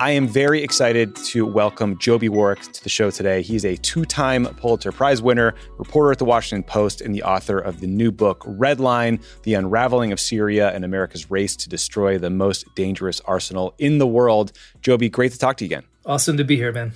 I 0.00 0.12
am 0.12 0.28
very 0.28 0.62
excited 0.62 1.16
to 1.32 1.44
welcome 1.44 1.98
Joby 1.98 2.28
Warrick 2.28 2.62
to 2.70 2.84
the 2.84 2.88
show 2.88 3.10
today. 3.10 3.42
He's 3.42 3.64
a 3.64 3.76
two 3.78 4.04
time 4.04 4.44
Pulitzer 4.54 4.92
Prize 4.92 5.20
winner, 5.20 5.56
reporter 5.76 6.12
at 6.12 6.18
the 6.18 6.24
Washington 6.24 6.62
Post, 6.62 7.00
and 7.00 7.12
the 7.12 7.24
author 7.24 7.58
of 7.58 7.80
the 7.80 7.88
new 7.88 8.12
book, 8.12 8.44
Red 8.46 8.78
Line 8.78 9.18
The 9.42 9.54
Unraveling 9.54 10.12
of 10.12 10.20
Syria 10.20 10.70
and 10.72 10.84
America's 10.84 11.32
Race 11.32 11.56
to 11.56 11.68
Destroy 11.68 12.16
the 12.16 12.30
Most 12.30 12.72
Dangerous 12.76 13.20
Arsenal 13.24 13.74
in 13.78 13.98
the 13.98 14.06
World. 14.06 14.52
Joby, 14.82 15.08
great 15.08 15.32
to 15.32 15.38
talk 15.38 15.56
to 15.56 15.64
you 15.64 15.70
again. 15.70 15.82
Awesome 16.06 16.36
to 16.36 16.44
be 16.44 16.54
here, 16.54 16.70
man. 16.70 16.92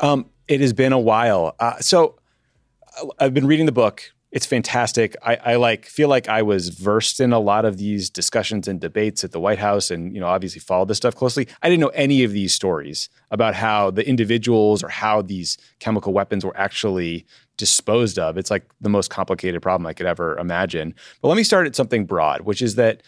Um, 0.00 0.30
it 0.48 0.62
has 0.62 0.72
been 0.72 0.94
a 0.94 0.98
while. 0.98 1.54
Uh, 1.60 1.80
so 1.80 2.18
uh, 2.98 3.08
I've 3.20 3.34
been 3.34 3.46
reading 3.46 3.66
the 3.66 3.72
book 3.72 4.02
it's 4.36 4.44
fantastic. 4.44 5.16
I, 5.22 5.36
I, 5.42 5.56
like 5.56 5.86
feel 5.86 6.10
like 6.10 6.28
I 6.28 6.42
was 6.42 6.68
versed 6.68 7.20
in 7.20 7.32
a 7.32 7.38
lot 7.38 7.64
of 7.64 7.78
these 7.78 8.10
discussions 8.10 8.68
and 8.68 8.78
debates 8.78 9.24
at 9.24 9.32
the 9.32 9.40
White 9.40 9.58
House, 9.58 9.90
and 9.90 10.14
you 10.14 10.20
know, 10.20 10.26
obviously 10.26 10.60
followed 10.60 10.88
this 10.88 10.98
stuff 10.98 11.14
closely. 11.14 11.48
I 11.62 11.70
didn't 11.70 11.80
know 11.80 11.88
any 11.94 12.22
of 12.22 12.32
these 12.32 12.52
stories 12.52 13.08
about 13.30 13.54
how 13.54 13.90
the 13.90 14.06
individuals 14.06 14.84
or 14.84 14.88
how 14.88 15.22
these 15.22 15.56
chemical 15.78 16.12
weapons 16.12 16.44
were 16.44 16.54
actually 16.54 17.24
disposed 17.56 18.18
of. 18.18 18.36
It's 18.36 18.50
like 18.50 18.66
the 18.78 18.90
most 18.90 19.08
complicated 19.08 19.62
problem 19.62 19.86
I 19.86 19.94
could 19.94 20.04
ever 20.04 20.36
imagine. 20.38 20.94
But 21.22 21.28
let 21.28 21.38
me 21.38 21.42
start 21.42 21.66
at 21.66 21.74
something 21.74 22.04
broad, 22.04 22.42
which 22.42 22.60
is 22.60 22.74
that 22.74 23.02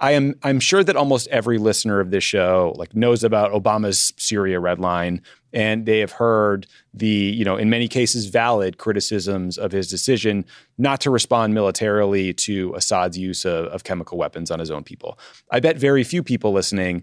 I 0.00 0.12
am 0.12 0.34
I'm 0.42 0.60
sure 0.60 0.82
that 0.82 0.96
almost 0.96 1.28
every 1.28 1.58
listener 1.58 2.00
of 2.00 2.10
this 2.10 2.24
show 2.24 2.74
like 2.76 2.94
knows 2.96 3.22
about 3.22 3.52
Obama's 3.52 4.12
Syria 4.16 4.58
red 4.58 4.78
line 4.78 5.20
and 5.52 5.84
they 5.84 5.98
have 5.98 6.12
heard 6.12 6.66
the 6.94 7.06
you 7.06 7.44
know 7.44 7.56
in 7.56 7.68
many 7.68 7.86
cases 7.86 8.26
valid 8.26 8.78
criticisms 8.78 9.58
of 9.58 9.72
his 9.72 9.88
decision 9.88 10.46
not 10.78 11.00
to 11.02 11.10
respond 11.10 11.52
militarily 11.52 12.32
to 12.32 12.72
Assad's 12.74 13.18
use 13.18 13.44
of, 13.44 13.66
of 13.66 13.84
chemical 13.84 14.16
weapons 14.16 14.50
on 14.50 14.58
his 14.58 14.70
own 14.70 14.82
people. 14.82 15.18
I 15.50 15.60
bet 15.60 15.76
very 15.76 16.02
few 16.02 16.22
people 16.22 16.52
listening 16.52 17.02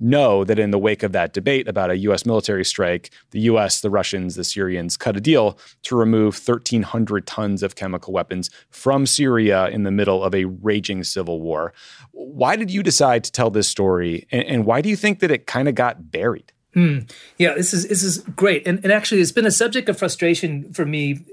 know 0.00 0.44
that 0.44 0.58
in 0.58 0.70
the 0.70 0.78
wake 0.78 1.02
of 1.02 1.12
that 1.12 1.32
debate 1.32 1.68
about 1.68 1.90
a 1.90 1.96
US 1.98 2.24
military 2.24 2.64
strike, 2.64 3.10
the 3.30 3.40
US, 3.40 3.80
the 3.80 3.90
Russians, 3.90 4.36
the 4.36 4.44
Syrians 4.44 4.96
cut 4.96 5.16
a 5.16 5.20
deal 5.20 5.58
to 5.82 5.96
remove 5.96 6.36
1,300 6.44 7.26
tons 7.26 7.62
of 7.62 7.74
chemical 7.74 8.12
weapons 8.12 8.50
from 8.70 9.06
Syria 9.06 9.68
in 9.68 9.82
the 9.82 9.90
middle 9.90 10.22
of 10.22 10.34
a 10.34 10.44
raging 10.46 11.02
civil 11.04 11.40
war. 11.40 11.72
Why 12.12 12.56
did 12.56 12.70
you 12.70 12.82
decide 12.82 13.24
to 13.24 13.32
tell 13.32 13.50
this 13.50 13.68
story? 13.68 14.26
And, 14.30 14.44
and 14.44 14.66
why 14.66 14.80
do 14.80 14.88
you 14.88 14.96
think 14.96 15.20
that 15.20 15.30
it 15.30 15.46
kind 15.46 15.68
of 15.68 15.74
got 15.74 16.10
buried? 16.10 16.52
Hmm. 16.74 16.98
yeah, 17.38 17.54
this 17.54 17.72
is 17.72 17.88
this 17.88 18.02
is 18.02 18.18
great, 18.36 18.66
and, 18.68 18.78
and 18.84 18.92
actually, 18.92 19.22
it's 19.22 19.32
been 19.32 19.46
a 19.46 19.50
subject 19.50 19.88
of 19.88 19.98
frustration 19.98 20.70
for 20.74 20.84
me 20.84 21.24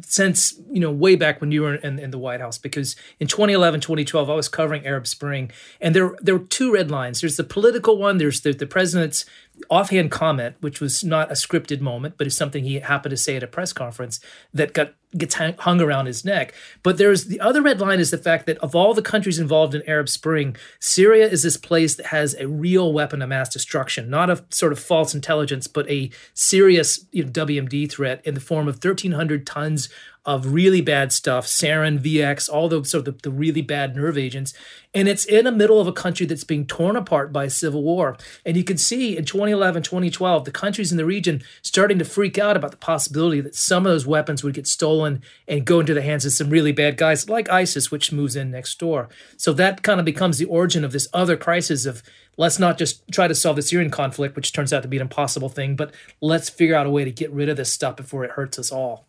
since 0.00 0.54
you 0.70 0.80
know 0.80 0.90
way 0.90 1.16
back 1.16 1.40
when 1.40 1.52
you 1.52 1.62
were 1.62 1.74
in, 1.76 1.98
in, 1.98 2.10
the 2.10 2.18
White 2.18 2.40
House 2.40 2.56
because 2.58 2.96
in 3.20 3.26
2011 3.28 3.80
2012 3.80 4.30
I 4.30 4.34
was 4.34 4.48
covering 4.48 4.86
Arab 4.86 5.06
Spring 5.06 5.50
and 5.80 5.94
there 5.94 6.16
there 6.20 6.36
were 6.36 6.44
two 6.46 6.72
red 6.72 6.90
lines 6.90 7.20
there's 7.20 7.36
the 7.36 7.44
political 7.44 7.98
one 7.98 8.18
there's 8.18 8.40
the, 8.40 8.52
the 8.52 8.66
president's 8.66 9.24
offhand 9.70 10.10
comment 10.10 10.56
which 10.60 10.80
was 10.80 11.04
not 11.04 11.30
a 11.30 11.34
scripted 11.34 11.80
moment 11.80 12.14
but 12.16 12.26
it's 12.26 12.36
something 12.36 12.64
he 12.64 12.76
happened 12.80 13.10
to 13.10 13.16
say 13.16 13.36
at 13.36 13.42
a 13.42 13.46
press 13.46 13.72
conference 13.72 14.18
that 14.54 14.72
got 14.72 14.94
gets 15.16 15.34
hung 15.34 15.80
around 15.80 16.06
his 16.06 16.24
neck. 16.24 16.54
But 16.82 16.98
there's 16.98 17.26
the 17.26 17.40
other 17.40 17.62
red 17.62 17.80
line 17.80 18.00
is 18.00 18.10
the 18.10 18.18
fact 18.18 18.46
that 18.46 18.58
of 18.58 18.74
all 18.74 18.94
the 18.94 19.02
countries 19.02 19.38
involved 19.38 19.74
in 19.74 19.82
Arab 19.88 20.08
Spring, 20.08 20.56
Syria 20.80 21.26
is 21.28 21.42
this 21.42 21.56
place 21.56 21.94
that 21.96 22.06
has 22.06 22.34
a 22.34 22.48
real 22.48 22.92
weapon 22.92 23.20
of 23.22 23.28
mass 23.28 23.48
destruction, 23.52 24.08
not 24.10 24.30
a 24.30 24.44
sort 24.50 24.72
of 24.72 24.78
false 24.78 25.14
intelligence, 25.14 25.66
but 25.66 25.88
a 25.90 26.10
serious 26.34 27.04
you 27.12 27.24
know, 27.24 27.30
WMD 27.30 27.90
threat 27.90 28.20
in 28.24 28.34
the 28.34 28.40
form 28.40 28.68
of 28.68 28.76
1,300 28.76 29.46
tons 29.46 29.88
of 30.24 30.52
really 30.52 30.80
bad 30.80 31.12
stuff, 31.12 31.46
sarin, 31.46 31.98
VX, 32.00 32.48
all 32.48 32.68
the 32.68 32.84
sort 32.84 33.08
of 33.08 33.16
the, 33.16 33.22
the 33.24 33.30
really 33.34 33.62
bad 33.62 33.96
nerve 33.96 34.16
agents. 34.16 34.54
And 34.94 35.08
it's 35.08 35.24
in 35.24 35.44
the 35.44 35.50
middle 35.52 35.80
of 35.80 35.88
a 35.88 35.92
country 35.92 36.26
that's 36.26 36.44
being 36.44 36.64
torn 36.66 36.94
apart 36.96 37.32
by 37.32 37.48
civil 37.48 37.82
war. 37.82 38.16
And 38.46 38.56
you 38.56 38.62
can 38.62 38.78
see 38.78 39.16
in 39.16 39.24
2011, 39.24 39.82
2012, 39.82 40.44
the 40.44 40.50
countries 40.52 40.92
in 40.92 40.96
the 40.98 41.04
region 41.04 41.42
starting 41.62 41.98
to 41.98 42.04
freak 42.04 42.38
out 42.38 42.56
about 42.56 42.70
the 42.70 42.76
possibility 42.76 43.40
that 43.40 43.56
some 43.56 43.84
of 43.84 43.90
those 43.92 44.06
weapons 44.06 44.44
would 44.44 44.54
get 44.54 44.66
stolen 44.68 45.22
and 45.48 45.64
go 45.64 45.80
into 45.80 45.94
the 45.94 46.02
hands 46.02 46.24
of 46.24 46.30
some 46.32 46.50
really 46.50 46.72
bad 46.72 46.96
guys 46.96 47.28
like 47.28 47.48
ISIS, 47.50 47.90
which 47.90 48.12
moves 48.12 48.36
in 48.36 48.50
next 48.52 48.78
door. 48.78 49.08
So 49.36 49.52
that 49.54 49.82
kind 49.82 49.98
of 49.98 50.06
becomes 50.06 50.38
the 50.38 50.44
origin 50.46 50.84
of 50.84 50.92
this 50.92 51.08
other 51.12 51.36
crisis 51.36 51.84
of 51.84 52.02
let's 52.36 52.58
not 52.60 52.78
just 52.78 53.02
try 53.10 53.26
to 53.26 53.34
solve 53.34 53.56
the 53.56 53.62
Syrian 53.62 53.90
conflict, 53.90 54.36
which 54.36 54.52
turns 54.52 54.72
out 54.72 54.82
to 54.84 54.88
be 54.88 54.98
an 54.98 55.02
impossible 55.02 55.48
thing, 55.48 55.74
but 55.74 55.92
let's 56.20 56.48
figure 56.48 56.76
out 56.76 56.86
a 56.86 56.90
way 56.90 57.04
to 57.04 57.10
get 57.10 57.32
rid 57.32 57.48
of 57.48 57.56
this 57.56 57.72
stuff 57.72 57.96
before 57.96 58.22
it 58.24 58.32
hurts 58.32 58.56
us 58.58 58.70
all. 58.70 59.06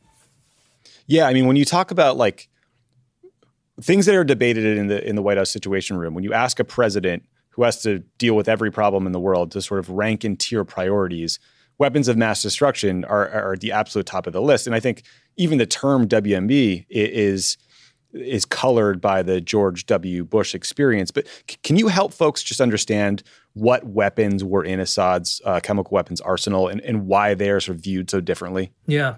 Yeah, 1.08 1.26
I 1.28 1.34
mean, 1.34 1.48
when 1.48 1.56
you 1.56 1.66
talk 1.66 1.92
about 1.92 2.18
like 2.18 2.50
things 3.82 4.06
that 4.06 4.16
are 4.16 4.24
debated 4.24 4.78
in 4.78 4.88
the 4.88 5.06
in 5.08 5.16
the 5.16 5.22
White 5.22 5.38
House 5.38 5.50
Situation 5.50 5.98
Room, 5.98 6.14
when 6.14 6.24
you 6.24 6.34
ask 6.34 6.60
a 6.60 6.64
president 6.64 7.24
who 7.50 7.64
has 7.64 7.82
to 7.84 8.00
deal 8.18 8.36
with 8.36 8.48
every 8.50 8.72
problem 8.72 9.06
in 9.06 9.12
the 9.12 9.20
world 9.20 9.52
to 9.52 9.62
sort 9.62 9.80
of 9.80 9.90
rank 9.90 10.24
and 10.24 10.40
tier 10.40 10.64
priorities, 10.64 11.40
weapons 11.78 12.08
of 12.08 12.18
mass 12.18 12.42
destruction 12.42 13.04
are, 13.06 13.30
are 13.30 13.54
at 13.54 13.60
the 13.60 13.72
absolute 13.72 14.06
top 14.06 14.26
of 14.28 14.34
the 14.34 14.42
list. 14.42 14.66
And 14.66 14.76
I 14.76 14.80
think 14.80 15.04
even 15.38 15.58
the 15.58 15.66
term 15.66 16.08
WMD 16.08 16.86
is 16.90 17.58
is 18.14 18.46
colored 18.46 19.02
by 19.02 19.24
the 19.24 19.42
George 19.42 19.88
W. 19.88 20.24
Bush 20.24 20.54
experience. 20.54 21.10
But 21.10 21.26
c- 21.50 21.58
can 21.64 21.78
you 21.78 21.88
help 21.88 22.14
folks 22.14 22.44
just 22.44 22.62
understand 22.62 23.24
what 23.54 23.86
weapons 23.88 24.44
were 24.44 24.64
in 24.64 24.80
Assad's 24.80 25.42
uh, 25.46 25.60
chemical 25.60 25.92
weapons 25.96 26.22
arsenal 26.22 26.68
and, 26.68 26.80
and 26.82 27.08
why 27.08 27.34
they 27.34 27.50
are 27.50 27.60
sort 27.60 27.78
of 27.80 27.84
viewed 27.84 28.10
so 28.12 28.22
differently? 28.22 28.72
Yeah 28.88 29.16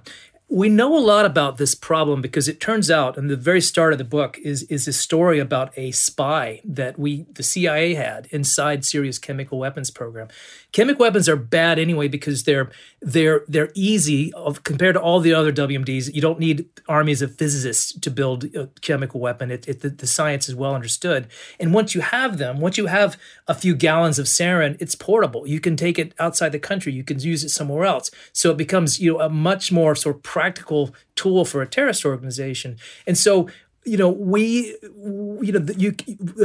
we 0.48 0.70
know 0.70 0.96
a 0.96 1.00
lot 1.00 1.26
about 1.26 1.58
this 1.58 1.74
problem 1.74 2.22
because 2.22 2.48
it 2.48 2.60
turns 2.62 2.92
out 2.92 3.18
and 3.18 3.30
the 3.30 3.36
very 3.36 3.62
start 3.62 3.94
of 3.94 3.98
the 3.98 4.06
book 4.06 4.38
is 4.44 4.62
is 4.64 4.88
a 4.88 4.94
story 4.94 5.40
about 5.40 5.74
a 5.76 5.90
spy 5.92 6.62
that 6.64 7.00
we 7.00 7.24
the 7.34 7.42
CIA 7.42 7.96
had 7.96 8.28
inside 8.30 8.86
Syria's 8.86 9.18
chemical 9.18 9.58
weapons 9.58 9.90
program 9.90 10.28
Chemical 10.76 11.04
weapons 11.06 11.30
are 11.30 11.38
bad 11.38 11.80
anyway 11.80 12.10
because 12.10 12.44
they're 12.44 12.70
they're 13.00 13.46
they're 13.48 13.72
easy 13.76 14.34
of, 14.34 14.66
compared 14.66 14.96
to 14.96 15.02
all 15.02 15.22
the 15.22 15.34
other 15.34 15.54
WMDs. 15.54 16.14
You 16.14 16.20
don't 16.20 16.38
need 16.38 16.66
armies 16.90 17.22
of 17.22 17.34
physicists 17.38 17.98
to 17.98 18.12
build 18.12 18.54
a 18.54 18.68
chemical 18.82 19.22
weapon. 19.22 19.52
It, 19.52 19.66
it, 19.70 19.80
the, 19.80 19.90
the, 19.90 20.06
science 20.06 20.50
is 20.50 20.56
well 20.56 20.76
understood. 20.76 21.28
And 21.62 21.74
once 21.74 21.96
you 21.96 22.02
have 22.02 22.40
them, 22.40 22.60
once 22.60 22.78
you 22.78 22.88
have 22.88 23.16
a 23.48 23.54
few 23.56 23.74
gallons 23.74 24.20
of 24.20 24.26
sarin, 24.26 24.76
it's 24.82 24.96
portable. 24.96 25.48
You 25.48 25.62
can 25.62 25.78
take 25.78 25.98
it 25.98 26.14
outside 26.20 26.50
the 26.52 26.60
country. 26.60 26.92
You 26.92 27.06
can 27.06 27.20
use 27.22 27.46
it 27.46 27.50
somewhere 27.50 27.86
else. 27.86 28.12
So 28.34 28.52
it 28.52 28.58
becomes 28.58 29.00
you 29.00 29.14
know 29.14 29.22
a 29.22 29.30
much 29.30 29.72
more 29.72 29.96
sort 29.96 30.18
of 30.18 30.24
practical 30.24 30.94
tool 31.16 31.46
for 31.46 31.62
a 31.62 31.66
terrorist 31.68 32.04
organization. 32.04 32.76
And 33.08 33.18
so 33.18 33.48
you 33.86 33.98
know 33.98 34.10
we 34.10 34.76
you 35.42 35.52
know 35.54 35.64
you 35.78 35.92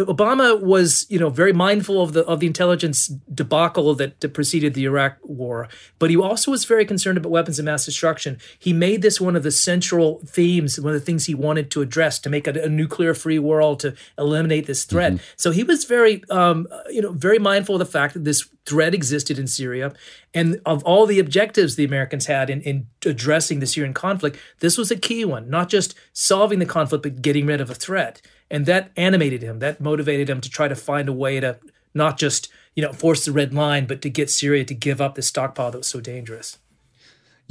obama 0.06 0.60
was 0.62 1.06
you 1.08 1.18
know 1.18 1.30
very 1.30 1.52
mindful 1.54 2.00
of 2.02 2.12
the 2.12 2.24
of 2.26 2.38
the 2.40 2.46
intelligence 2.46 3.06
debacle 3.34 3.94
that, 3.94 4.20
that, 4.20 4.34
preceded 4.34 4.74
the 4.74 4.84
iraq 4.84 5.16
war 5.22 5.66
but 5.98 6.10
he 6.10 6.16
also 6.16 6.50
was 6.50 6.64
very 6.66 6.84
concerned 6.84 7.16
about 7.16 7.30
weapons 7.32 7.58
of 7.58 7.64
mass 7.64 7.86
destruction 7.86 8.38
he 8.58 8.72
made 8.74 9.00
this 9.02 9.20
one 9.20 9.34
of 9.34 9.42
the 9.42 9.50
central 9.50 10.20
themes 10.26 10.78
one 10.78 10.92
of 10.92 11.00
the 11.00 11.04
things 11.04 11.26
he 11.26 11.34
wanted 11.34 11.70
to 11.70 11.80
address 11.80 12.18
to 12.18 12.28
make 12.28 12.46
a, 12.46 12.50
a 12.62 12.68
nuclear 12.68 13.14
free 13.14 13.38
world 13.38 13.80
to 13.80 13.94
eliminate 14.18 14.66
this 14.66 14.84
threat 14.84 15.14
mm-hmm. 15.14 15.22
so 15.36 15.50
he 15.50 15.62
was 15.64 15.84
very 15.84 16.22
um, 16.30 16.66
you 16.90 17.00
know 17.00 17.12
very 17.12 17.38
mindful 17.38 17.74
of 17.74 17.78
the 17.78 17.86
fact 17.86 18.12
that 18.12 18.24
this 18.24 18.48
threat 18.70 18.94
existed 18.94 19.36
in 19.36 19.48
Syria. 19.48 19.92
And 20.32 20.60
of 20.64 20.84
all 20.84 21.04
the 21.04 21.18
objectives 21.18 21.74
the 21.74 21.84
Americans 21.84 22.26
had 22.26 22.48
in, 22.48 22.62
in 22.62 22.86
addressing 23.04 23.58
the 23.58 23.66
Syrian 23.66 23.92
conflict, 23.92 24.38
this 24.60 24.78
was 24.78 24.92
a 24.92 24.96
key 24.96 25.24
one, 25.24 25.50
not 25.50 25.68
just 25.68 25.96
solving 26.12 26.60
the 26.60 26.66
conflict, 26.66 27.02
but 27.02 27.20
getting 27.20 27.46
rid 27.46 27.60
of 27.60 27.68
a 27.68 27.74
threat. 27.74 28.22
And 28.48 28.66
that 28.66 28.92
animated 28.96 29.42
him, 29.42 29.58
that 29.58 29.80
motivated 29.80 30.30
him 30.30 30.40
to 30.40 30.48
try 30.48 30.68
to 30.68 30.76
find 30.76 31.08
a 31.08 31.12
way 31.12 31.40
to 31.40 31.58
not 31.94 32.16
just 32.16 32.48
you 32.76 32.84
know 32.84 32.92
force 32.92 33.24
the 33.24 33.32
red 33.32 33.52
line, 33.52 33.86
but 33.86 34.00
to 34.02 34.08
get 34.08 34.30
Syria 34.30 34.64
to 34.66 34.74
give 34.74 35.00
up 35.00 35.16
the 35.16 35.22
stockpile 35.22 35.72
that 35.72 35.78
was 35.78 35.88
so 35.88 36.00
dangerous. 36.00 36.58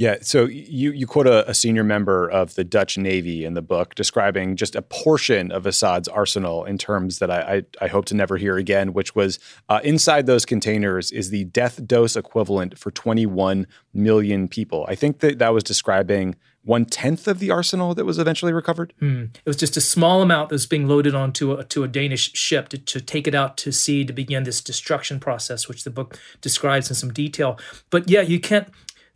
Yeah, 0.00 0.16
so 0.22 0.46
you 0.46 0.92
you 0.92 1.06
quote 1.06 1.26
a, 1.26 1.46
a, 1.50 1.52
senior 1.52 1.84
member 1.84 2.26
of 2.30 2.54
the 2.54 2.64
Dutch 2.64 2.96
Navy 2.96 3.44
in 3.44 3.52
the 3.52 3.60
book 3.60 3.94
describing 3.94 4.56
just 4.56 4.74
a 4.74 4.80
portion 4.80 5.52
of 5.52 5.66
Assad's 5.66 6.08
arsenal 6.08 6.64
in 6.64 6.78
terms 6.78 7.18
that 7.18 7.30
I 7.30 7.40
I, 7.42 7.62
I 7.84 7.88
hope 7.88 8.06
to 8.06 8.14
never 8.16 8.38
hear 8.38 8.56
again, 8.56 8.94
which 8.94 9.14
was 9.14 9.38
uh, 9.68 9.80
inside 9.84 10.24
those 10.24 10.46
containers 10.46 11.10
is 11.12 11.28
the 11.28 11.44
death 11.44 11.86
dose 11.86 12.16
equivalent 12.16 12.78
for 12.78 12.90
21 12.90 13.66
million 13.92 14.48
people. 14.48 14.86
I 14.88 14.94
think 14.94 15.18
that 15.18 15.38
that 15.38 15.52
was 15.52 15.62
describing 15.64 16.34
one 16.62 16.84
tenth 16.86 17.26
of 17.28 17.38
the 17.38 17.50
arsenal 17.50 17.94
that 17.94 18.04
was 18.06 18.18
eventually 18.18 18.52
recovered. 18.54 18.92
Hmm. 19.00 19.24
It 19.24 19.40
was 19.46 19.56
just 19.58 19.76
a 19.78 19.82
small 19.82 20.22
amount 20.22 20.48
that 20.50 20.54
was 20.54 20.66
being 20.66 20.86
loaded 20.88 21.14
onto 21.14 21.52
a, 21.52 21.64
to 21.64 21.84
a 21.84 21.88
Danish 21.88 22.32
ship 22.34 22.68
to, 22.70 22.78
to 22.78 23.00
take 23.02 23.26
it 23.28 23.34
out 23.34 23.56
to 23.58 23.70
sea 23.72 24.04
to 24.06 24.12
begin 24.14 24.44
this 24.44 24.62
destruction 24.62 25.20
process, 25.20 25.68
which 25.68 25.84
the 25.84 25.90
book 25.90 26.18
describes 26.42 26.88
in 26.90 26.96
some 26.96 27.12
detail. 27.12 27.58
But 27.90 28.08
yeah, 28.10 28.20
you 28.22 28.40
can't 28.40 28.66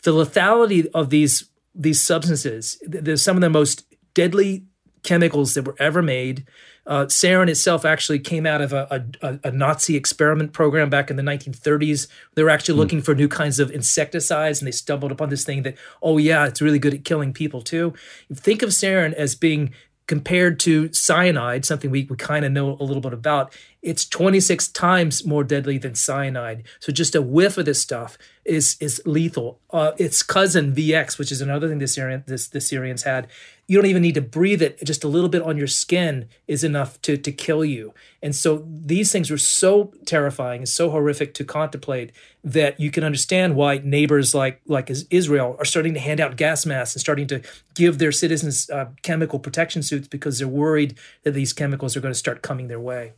the 0.04 0.12
lethality 0.12 0.86
of 0.94 1.10
these 1.10 1.50
these 1.76 2.00
substances, 2.00 2.80
They're 2.86 3.16
some 3.16 3.36
of 3.36 3.40
the 3.40 3.50
most 3.50 3.84
deadly 4.14 4.62
chemicals 5.02 5.54
that 5.54 5.64
were 5.66 5.74
ever 5.80 6.02
made. 6.02 6.46
Uh, 6.86 7.06
sarin 7.06 7.48
itself 7.48 7.84
actually 7.84 8.20
came 8.20 8.46
out 8.46 8.60
of 8.60 8.72
a, 8.72 9.02
a, 9.22 9.40
a, 9.48 9.50
Nazi 9.50 9.96
experiment 9.96 10.52
program 10.52 10.88
back 10.88 11.10
in 11.10 11.16
the 11.16 11.22
1930s. 11.24 12.06
They 12.36 12.44
were 12.44 12.50
actually 12.50 12.74
mm. 12.76 12.78
looking 12.78 13.02
for 13.02 13.12
new 13.14 13.26
kinds 13.26 13.58
of 13.58 13.72
insecticides, 13.72 14.60
and 14.60 14.68
they 14.68 14.72
stumbled 14.72 15.10
upon 15.10 15.30
this 15.30 15.44
thing 15.44 15.64
that, 15.64 15.76
oh 16.00 16.18
yeah, 16.18 16.46
it's 16.46 16.62
really 16.62 16.78
good 16.78 16.94
at 16.94 17.04
killing 17.04 17.32
people 17.32 17.60
too. 17.60 17.92
Think 18.32 18.62
of 18.62 18.68
sarin 18.68 19.12
as 19.12 19.34
being 19.34 19.74
compared 20.06 20.60
to 20.60 20.92
cyanide, 20.92 21.64
something 21.64 21.90
we, 21.90 22.04
we 22.08 22.16
kind 22.16 22.44
of 22.44 22.52
know 22.52 22.76
a 22.78 22.84
little 22.84 23.00
bit 23.00 23.14
about. 23.14 23.52
It's 23.84 24.06
26 24.08 24.68
times 24.68 25.26
more 25.26 25.44
deadly 25.44 25.76
than 25.76 25.94
cyanide. 25.94 26.64
So 26.80 26.90
just 26.90 27.14
a 27.14 27.20
whiff 27.20 27.58
of 27.58 27.66
this 27.66 27.82
stuff 27.82 28.16
is 28.46 28.78
is 28.80 29.02
lethal. 29.04 29.60
Uh, 29.70 29.92
its 29.98 30.22
cousin 30.22 30.74
VX, 30.74 31.18
which 31.18 31.30
is 31.30 31.42
another 31.42 31.68
thing 31.68 31.78
the 31.78 31.86
Syrian 31.86 32.24
this 32.26 32.48
the 32.48 32.62
Syrians 32.62 33.02
had, 33.02 33.26
you 33.66 33.76
don't 33.76 33.88
even 33.90 34.00
need 34.00 34.14
to 34.14 34.22
breathe 34.22 34.62
it. 34.62 34.82
Just 34.84 35.04
a 35.04 35.08
little 35.08 35.28
bit 35.28 35.42
on 35.42 35.58
your 35.58 35.66
skin 35.66 36.28
is 36.48 36.64
enough 36.64 37.00
to 37.02 37.18
to 37.18 37.30
kill 37.30 37.62
you. 37.62 37.92
And 38.22 38.34
so 38.34 38.66
these 38.66 39.12
things 39.12 39.30
were 39.30 39.36
so 39.36 39.92
terrifying 40.06 40.60
and 40.62 40.68
so 40.68 40.88
horrific 40.88 41.34
to 41.34 41.44
contemplate 41.44 42.10
that 42.42 42.80
you 42.80 42.90
can 42.90 43.04
understand 43.04 43.54
why 43.54 43.82
neighbors 43.84 44.34
like 44.34 44.62
like 44.66 44.90
Israel 45.10 45.56
are 45.58 45.64
starting 45.66 45.92
to 45.92 46.00
hand 46.00 46.20
out 46.22 46.36
gas 46.38 46.64
masks 46.64 46.94
and 46.96 47.02
starting 47.02 47.26
to 47.26 47.42
give 47.74 47.98
their 47.98 48.12
citizens 48.12 48.70
uh, 48.70 48.86
chemical 49.02 49.38
protection 49.38 49.82
suits 49.82 50.08
because 50.08 50.38
they're 50.38 50.48
worried 50.48 50.94
that 51.24 51.32
these 51.32 51.52
chemicals 51.52 51.94
are 51.94 52.00
going 52.00 52.14
to 52.14 52.18
start 52.18 52.40
coming 52.40 52.68
their 52.68 52.80
way. 52.80 53.12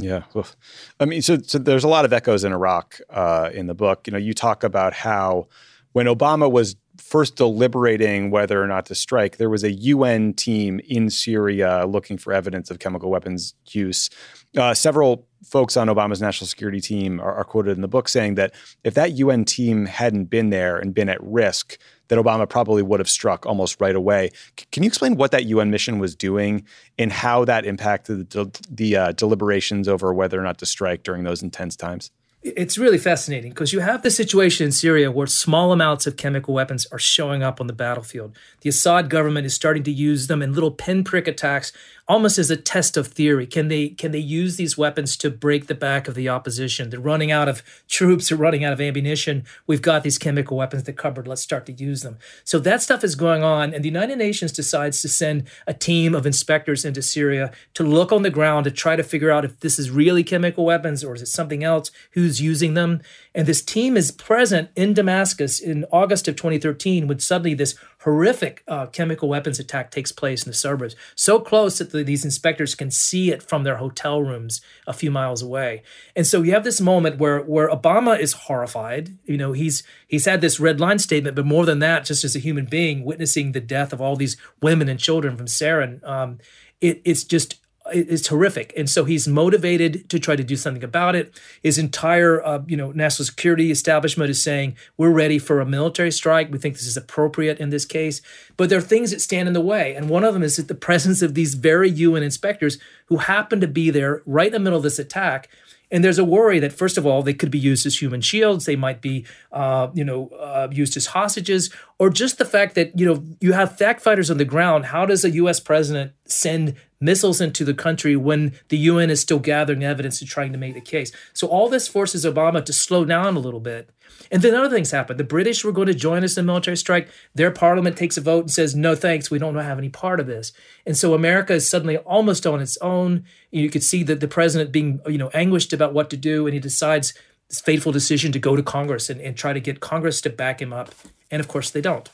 Yeah. 0.00 0.22
Oof. 0.36 0.56
I 1.00 1.04
mean, 1.04 1.22
so, 1.22 1.38
so 1.38 1.58
there's 1.58 1.84
a 1.84 1.88
lot 1.88 2.04
of 2.04 2.12
echoes 2.12 2.44
in 2.44 2.52
Iraq 2.52 3.00
uh, 3.10 3.50
in 3.52 3.66
the 3.66 3.74
book. 3.74 4.06
You 4.06 4.12
know, 4.12 4.18
you 4.18 4.32
talk 4.32 4.62
about 4.64 4.92
how 4.92 5.48
when 5.92 6.06
Obama 6.06 6.50
was 6.50 6.76
first 6.98 7.36
deliberating 7.36 8.30
whether 8.30 8.62
or 8.62 8.66
not 8.66 8.86
to 8.86 8.94
strike, 8.94 9.36
there 9.36 9.50
was 9.50 9.64
a 9.64 9.72
UN 9.72 10.32
team 10.34 10.80
in 10.88 11.10
Syria 11.10 11.86
looking 11.86 12.18
for 12.18 12.32
evidence 12.32 12.70
of 12.70 12.78
chemical 12.78 13.10
weapons 13.10 13.54
use. 13.70 14.10
Uh, 14.56 14.74
several 14.74 15.26
folks 15.44 15.76
on 15.76 15.88
Obama's 15.88 16.20
national 16.20 16.48
security 16.48 16.80
team 16.80 17.20
are, 17.20 17.34
are 17.34 17.44
quoted 17.44 17.72
in 17.72 17.80
the 17.82 17.88
book 17.88 18.08
saying 18.08 18.34
that 18.36 18.52
if 18.84 18.94
that 18.94 19.12
UN 19.12 19.44
team 19.44 19.86
hadn't 19.86 20.24
been 20.26 20.50
there 20.50 20.76
and 20.76 20.94
been 20.94 21.08
at 21.08 21.22
risk, 21.22 21.78
that 22.08 22.18
Obama 22.18 22.48
probably 22.48 22.82
would 22.82 23.00
have 23.00 23.08
struck 23.08 23.46
almost 23.46 23.80
right 23.80 23.94
away. 23.96 24.30
C- 24.58 24.66
can 24.72 24.82
you 24.82 24.86
explain 24.88 25.14
what 25.16 25.30
that 25.30 25.46
UN 25.46 25.70
mission 25.70 25.98
was 25.98 26.14
doing 26.16 26.64
and 26.98 27.12
how 27.12 27.44
that 27.44 27.64
impacted 27.64 28.30
the, 28.30 28.46
de- 28.46 28.60
the 28.70 28.96
uh, 28.96 29.12
deliberations 29.12 29.88
over 29.88 30.12
whether 30.12 30.38
or 30.40 30.42
not 30.42 30.58
to 30.58 30.66
strike 30.66 31.02
during 31.02 31.24
those 31.24 31.42
intense 31.42 31.76
times? 31.76 32.10
It's 32.40 32.78
really 32.78 32.98
fascinating 32.98 33.50
because 33.50 33.72
you 33.72 33.80
have 33.80 34.02
the 34.02 34.12
situation 34.12 34.64
in 34.66 34.72
Syria 34.72 35.10
where 35.10 35.26
small 35.26 35.72
amounts 35.72 36.06
of 36.06 36.16
chemical 36.16 36.54
weapons 36.54 36.86
are 36.92 36.98
showing 36.98 37.42
up 37.42 37.60
on 37.60 37.66
the 37.66 37.72
battlefield. 37.72 38.36
The 38.60 38.68
Assad 38.70 39.10
government 39.10 39.44
is 39.44 39.54
starting 39.54 39.82
to 39.82 39.90
use 39.90 40.28
them 40.28 40.40
in 40.40 40.52
little 40.52 40.70
pinprick 40.70 41.26
attacks 41.26 41.72
almost 42.08 42.38
as 42.38 42.50
a 42.50 42.56
test 42.56 42.96
of 42.96 43.06
theory. 43.08 43.46
Can 43.46 43.68
they 43.68 43.90
can 43.90 44.12
they 44.12 44.18
use 44.18 44.56
these 44.56 44.78
weapons 44.78 45.16
to 45.18 45.30
break 45.30 45.66
the 45.66 45.74
back 45.74 46.08
of 46.08 46.14
the 46.14 46.28
opposition? 46.28 46.88
They're 46.90 46.98
running 46.98 47.30
out 47.30 47.48
of 47.48 47.62
troops, 47.86 48.28
they're 48.30 48.38
running 48.38 48.64
out 48.64 48.72
of 48.72 48.80
ammunition. 48.80 49.44
We've 49.66 49.82
got 49.82 50.02
these 50.02 50.16
chemical 50.16 50.56
weapons 50.56 50.82
in 50.82 50.86
the 50.86 50.92
cupboard. 50.94 51.28
Let's 51.28 51.42
start 51.42 51.66
to 51.66 51.72
use 51.72 52.02
them. 52.02 52.18
So 52.44 52.58
that 52.60 52.80
stuff 52.82 53.04
is 53.04 53.14
going 53.14 53.42
on, 53.42 53.74
and 53.74 53.84
the 53.84 53.88
United 53.88 54.16
Nations 54.16 54.52
decides 54.52 55.02
to 55.02 55.08
send 55.08 55.44
a 55.66 55.74
team 55.74 56.14
of 56.14 56.24
inspectors 56.26 56.84
into 56.84 57.02
Syria 57.02 57.52
to 57.74 57.84
look 57.84 58.10
on 58.10 58.22
the 58.22 58.30
ground 58.30 58.64
to 58.64 58.70
try 58.70 58.96
to 58.96 59.02
figure 59.02 59.30
out 59.30 59.44
if 59.44 59.60
this 59.60 59.78
is 59.78 59.90
really 59.90 60.24
chemical 60.24 60.64
weapons 60.64 61.04
or 61.04 61.14
is 61.14 61.22
it 61.22 61.26
something 61.28 61.62
else? 61.62 61.90
Who's 62.12 62.40
using 62.40 62.74
them? 62.74 63.02
And 63.34 63.46
this 63.46 63.62
team 63.62 63.96
is 63.96 64.10
present 64.10 64.70
in 64.74 64.94
Damascus 64.94 65.60
in 65.60 65.84
August 65.92 66.28
of 66.28 66.36
2013 66.36 67.06
when 67.06 67.18
suddenly 67.18 67.54
this 67.54 67.74
horrific 68.02 68.62
uh, 68.66 68.86
chemical 68.86 69.28
weapons 69.28 69.58
attack 69.58 69.90
takes 69.90 70.12
place 70.12 70.44
in 70.44 70.50
the 70.50 70.54
suburbs, 70.56 70.96
so 71.14 71.38
close 71.38 71.78
that 71.78 71.90
the, 71.90 72.02
these 72.02 72.24
inspectors 72.24 72.74
can 72.74 72.90
see 72.90 73.30
it 73.30 73.42
from 73.42 73.64
their 73.64 73.76
hotel 73.76 74.22
rooms 74.22 74.60
a 74.86 74.92
few 74.92 75.10
miles 75.10 75.42
away. 75.42 75.82
And 76.16 76.26
so 76.26 76.42
you 76.42 76.52
have 76.52 76.64
this 76.64 76.80
moment 76.80 77.18
where 77.18 77.40
where 77.40 77.68
Obama 77.68 78.18
is 78.18 78.32
horrified. 78.32 79.18
You 79.24 79.36
know, 79.36 79.52
he's 79.52 79.82
he's 80.06 80.24
had 80.26 80.40
this 80.40 80.58
red 80.58 80.80
line 80.80 80.98
statement, 80.98 81.36
but 81.36 81.44
more 81.44 81.66
than 81.66 81.80
that, 81.80 82.04
just 82.06 82.24
as 82.24 82.34
a 82.36 82.40
human 82.40 82.64
being 82.64 83.04
witnessing 83.04 83.52
the 83.52 83.60
death 83.60 83.92
of 83.92 84.00
all 84.00 84.16
these 84.16 84.36
women 84.62 84.88
and 84.88 84.98
children 84.98 85.36
from 85.36 85.46
sarin. 85.46 86.02
Um, 86.08 86.38
it, 86.80 87.02
it's 87.04 87.24
just 87.24 87.56
is 87.92 88.22
terrific. 88.22 88.72
And 88.76 88.88
so 88.88 89.04
he's 89.04 89.26
motivated 89.28 90.08
to 90.10 90.18
try 90.18 90.36
to 90.36 90.44
do 90.44 90.56
something 90.56 90.84
about 90.84 91.14
it. 91.14 91.38
His 91.62 91.78
entire, 91.78 92.44
uh, 92.44 92.62
you 92.66 92.76
know, 92.76 92.92
national 92.92 93.26
security 93.26 93.70
establishment 93.70 94.30
is 94.30 94.42
saying 94.42 94.76
we're 94.96 95.10
ready 95.10 95.38
for 95.38 95.60
a 95.60 95.66
military 95.66 96.10
strike. 96.10 96.50
We 96.50 96.58
think 96.58 96.74
this 96.74 96.86
is 96.86 96.96
appropriate 96.96 97.58
in 97.58 97.70
this 97.70 97.84
case. 97.84 98.20
But 98.56 98.68
there 98.70 98.78
are 98.78 98.82
things 98.82 99.10
that 99.10 99.20
stand 99.20 99.48
in 99.48 99.54
the 99.54 99.60
way, 99.60 99.94
and 99.94 100.08
one 100.08 100.24
of 100.24 100.34
them 100.34 100.42
is 100.42 100.56
the 100.56 100.74
presence 100.74 101.22
of 101.22 101.34
these 101.34 101.54
very 101.54 101.88
UN 101.90 102.22
inspectors 102.22 102.78
who 103.06 103.18
happen 103.18 103.60
to 103.60 103.68
be 103.68 103.90
there 103.90 104.22
right 104.26 104.46
in 104.48 104.52
the 104.52 104.60
middle 104.60 104.76
of 104.76 104.82
this 104.82 104.98
attack. 104.98 105.48
And 105.90 106.04
there's 106.04 106.18
a 106.18 106.24
worry 106.24 106.58
that, 106.58 106.74
first 106.74 106.98
of 106.98 107.06
all, 107.06 107.22
they 107.22 107.32
could 107.32 107.50
be 107.50 107.58
used 107.58 107.86
as 107.86 108.02
human 108.02 108.20
shields. 108.20 108.66
They 108.66 108.76
might 108.76 109.00
be, 109.00 109.24
uh, 109.52 109.88
you 109.94 110.04
know, 110.04 110.28
uh, 110.28 110.68
used 110.70 110.98
as 110.98 111.06
hostages, 111.06 111.70
or 111.98 112.10
just 112.10 112.38
the 112.38 112.44
fact 112.44 112.74
that 112.74 112.98
you 112.98 113.04
know 113.06 113.22
you 113.40 113.52
have 113.52 113.76
fact 113.76 114.00
fighters 114.00 114.30
on 114.30 114.38
the 114.38 114.44
ground 114.44 114.86
how 114.86 115.04
does 115.04 115.24
a 115.24 115.30
US 115.32 115.60
president 115.60 116.12
send 116.26 116.74
missiles 117.00 117.40
into 117.40 117.64
the 117.64 117.74
country 117.74 118.16
when 118.16 118.52
the 118.70 118.76
UN 118.78 119.08
is 119.10 119.20
still 119.20 119.38
gathering 119.38 119.84
evidence 119.84 120.20
and 120.20 120.28
trying 120.28 120.52
to 120.52 120.58
make 120.58 120.74
the 120.74 120.80
case 120.80 121.12
so 121.32 121.46
all 121.46 121.68
this 121.68 121.88
forces 121.88 122.24
Obama 122.24 122.64
to 122.64 122.72
slow 122.72 123.04
down 123.04 123.36
a 123.36 123.40
little 123.40 123.60
bit 123.60 123.90
and 124.32 124.42
then 124.42 124.54
other 124.54 124.74
things 124.74 124.90
happen 124.90 125.16
the 125.16 125.24
British 125.24 125.64
were 125.64 125.72
going 125.72 125.86
to 125.86 125.94
join 125.94 126.24
us 126.24 126.36
in 126.36 126.46
military 126.46 126.76
strike 126.76 127.08
their 127.34 127.50
parliament 127.50 127.96
takes 127.96 128.16
a 128.16 128.20
vote 128.20 128.44
and 128.44 128.50
says 128.50 128.74
no 128.74 128.94
thanks 128.94 129.30
we 129.30 129.38
don't 129.38 129.56
have 129.56 129.78
any 129.78 129.88
part 129.90 130.20
of 130.20 130.26
this 130.26 130.52
and 130.86 130.96
so 130.96 131.14
America 131.14 131.52
is 131.54 131.68
suddenly 131.68 131.96
almost 131.98 132.46
on 132.46 132.60
its 132.60 132.76
own 132.78 133.24
you 133.50 133.70
could 133.70 133.82
see 133.82 134.02
that 134.02 134.20
the 134.20 134.28
president 134.28 134.72
being 134.72 135.00
you 135.06 135.18
know 135.18 135.30
anguished 135.34 135.72
about 135.72 135.92
what 135.92 136.10
to 136.10 136.16
do 136.16 136.46
and 136.46 136.54
he 136.54 136.60
decides 136.60 137.12
fateful 137.52 137.92
decision 137.92 138.32
to 138.32 138.38
go 138.38 138.56
to 138.56 138.62
Congress 138.62 139.08
and, 139.08 139.20
and 139.20 139.36
try 139.36 139.52
to 139.52 139.60
get 139.60 139.80
Congress 139.80 140.20
to 140.22 140.30
back 140.30 140.60
him 140.60 140.72
up. 140.72 140.94
And 141.30 141.40
of 141.40 141.48
course, 141.48 141.70
they 141.70 141.80
don't. 141.80 142.08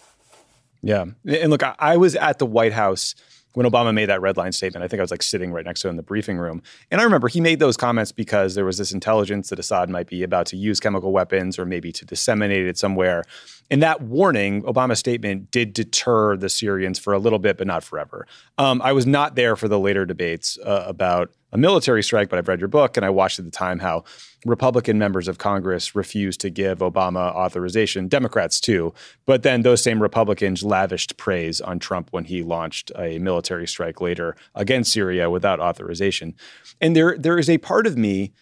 Yeah. 0.83 1.05
And 1.27 1.51
look, 1.51 1.63
I 1.63 1.97
was 1.97 2.15
at 2.15 2.39
the 2.39 2.47
White 2.47 2.73
House 2.73 3.15
when 3.55 3.65
Obama 3.67 3.95
made 3.95 4.07
that 4.07 4.21
red 4.21 4.37
line 4.37 4.51
statement, 4.51 4.83
I 4.85 4.89
think 4.89 4.99
I 4.99 5.05
was 5.05 5.13
like 5.13 5.23
sitting 5.23 5.53
right 5.53 5.65
next 5.65 5.81
to 5.83 5.89
him 5.89 5.93
in 5.93 5.97
the 5.97 6.03
briefing 6.03 6.39
room. 6.39 6.61
And 6.91 7.01
I 7.01 7.05
remember 7.05 7.29
he 7.29 7.41
made 7.41 7.61
those 7.61 7.77
comments 7.77 8.11
because 8.11 8.57
there 8.57 8.65
was 8.65 8.79
this 8.79 8.91
intelligence 8.91 9.49
that 9.51 9.61
Assad 9.61 9.89
might 9.89 10.09
be 10.09 10.25
about 10.25 10.47
to 10.47 10.57
use 10.57 10.81
chemical 10.81 11.13
weapons 11.13 11.57
or 11.57 11.65
maybe 11.65 11.93
to 11.93 12.05
disseminate 12.05 12.67
it 12.67 12.77
somewhere. 12.79 13.23
And 13.71 13.81
that 13.81 14.03
warning, 14.03 14.63
Obama's 14.65 14.99
statement, 14.99 15.53
did 15.53 15.73
deter 15.73 16.37
the 16.37 16.49
Syrians 16.49 16.99
for 16.99 17.13
a 17.13 17.21
little 17.21 17.39
bit, 17.39 17.57
but 17.57 17.69
not 17.69 17.85
forever. 17.85 18.27
Um, 18.59 18.83
I 18.83 18.91
was 18.91 19.07
not 19.07 19.37
there 19.37 19.55
for 19.55 19.69
the 19.69 19.79
later 19.79 20.05
debates 20.05 20.59
uh, 20.67 20.83
about 20.89 21.31
a 21.55 21.59
military 21.59 22.03
strike, 22.03 22.29
but 22.29 22.39
I've 22.39 22.49
read 22.49 22.59
your 22.59 22.69
book 22.69 22.97
and 22.97 23.07
I 23.07 23.11
watched 23.11 23.39
at 23.39 23.45
the 23.45 23.51
time 23.51 23.79
how 23.79 24.03
Republican 24.45 24.99
members 24.99 25.29
of 25.29 25.39
Congress 25.39 25.95
refused 25.95 26.41
to 26.41 26.51
give 26.51 26.81
Obama 26.81 27.33
authorization, 27.33 28.09
Democrats 28.09 28.61
too. 28.61 28.93
But 29.25 29.45
then 29.45 29.63
those 29.63 29.81
same 29.83 30.03
Republicans 30.03 30.65
lavished 30.65 31.17
praise 31.17 31.61
on 31.61 31.79
Trump 31.79 32.09
when 32.11 32.25
he 32.25 32.43
launched 32.43 32.91
a 32.99 33.21
military 33.21 33.69
strike 33.69 34.01
later 34.01 34.37
against 34.57 34.93
Syria 34.93 35.31
without 35.31 35.61
authorization. 35.61 36.35
And 36.81 36.97
there 36.97 37.17
there 37.17 37.39
is 37.39 37.49
a 37.49 37.59
part 37.59 37.87
of 37.87 37.97
me 37.97 38.33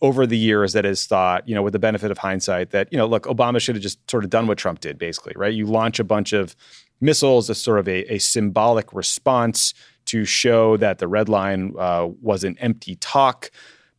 over 0.00 0.26
the 0.26 0.38
years 0.38 0.72
that 0.72 0.84
has 0.86 1.06
thought, 1.06 1.46
you 1.48 1.54
know, 1.54 1.62
with 1.62 1.74
the 1.74 1.78
benefit 1.78 2.10
of 2.10 2.18
hindsight, 2.18 2.70
that, 2.70 2.88
you 2.90 2.96
know, 2.98 3.06
look, 3.06 3.24
Obama 3.24 3.60
should 3.60 3.76
have 3.76 3.82
just 3.82 4.00
sort 4.10 4.24
of 4.24 4.30
done 4.30 4.46
what 4.48 4.56
Trump 4.58 4.80
did, 4.80 4.98
basically, 4.98 5.32
right? 5.36 5.54
You 5.54 5.66
launch 5.66 6.00
a 6.00 6.04
bunch 6.04 6.32
of 6.32 6.56
missiles 7.02 7.48
as 7.50 7.60
sort 7.62 7.78
of 7.78 7.86
a, 7.86 8.14
a 8.14 8.18
symbolic 8.18 8.92
response 8.94 9.74
to 10.06 10.24
show 10.24 10.76
that 10.78 10.98
the 10.98 11.08
red 11.08 11.28
line 11.28 11.74
uh, 11.78 12.08
was 12.20 12.44
an 12.44 12.56
empty 12.58 12.96
talk. 12.96 13.50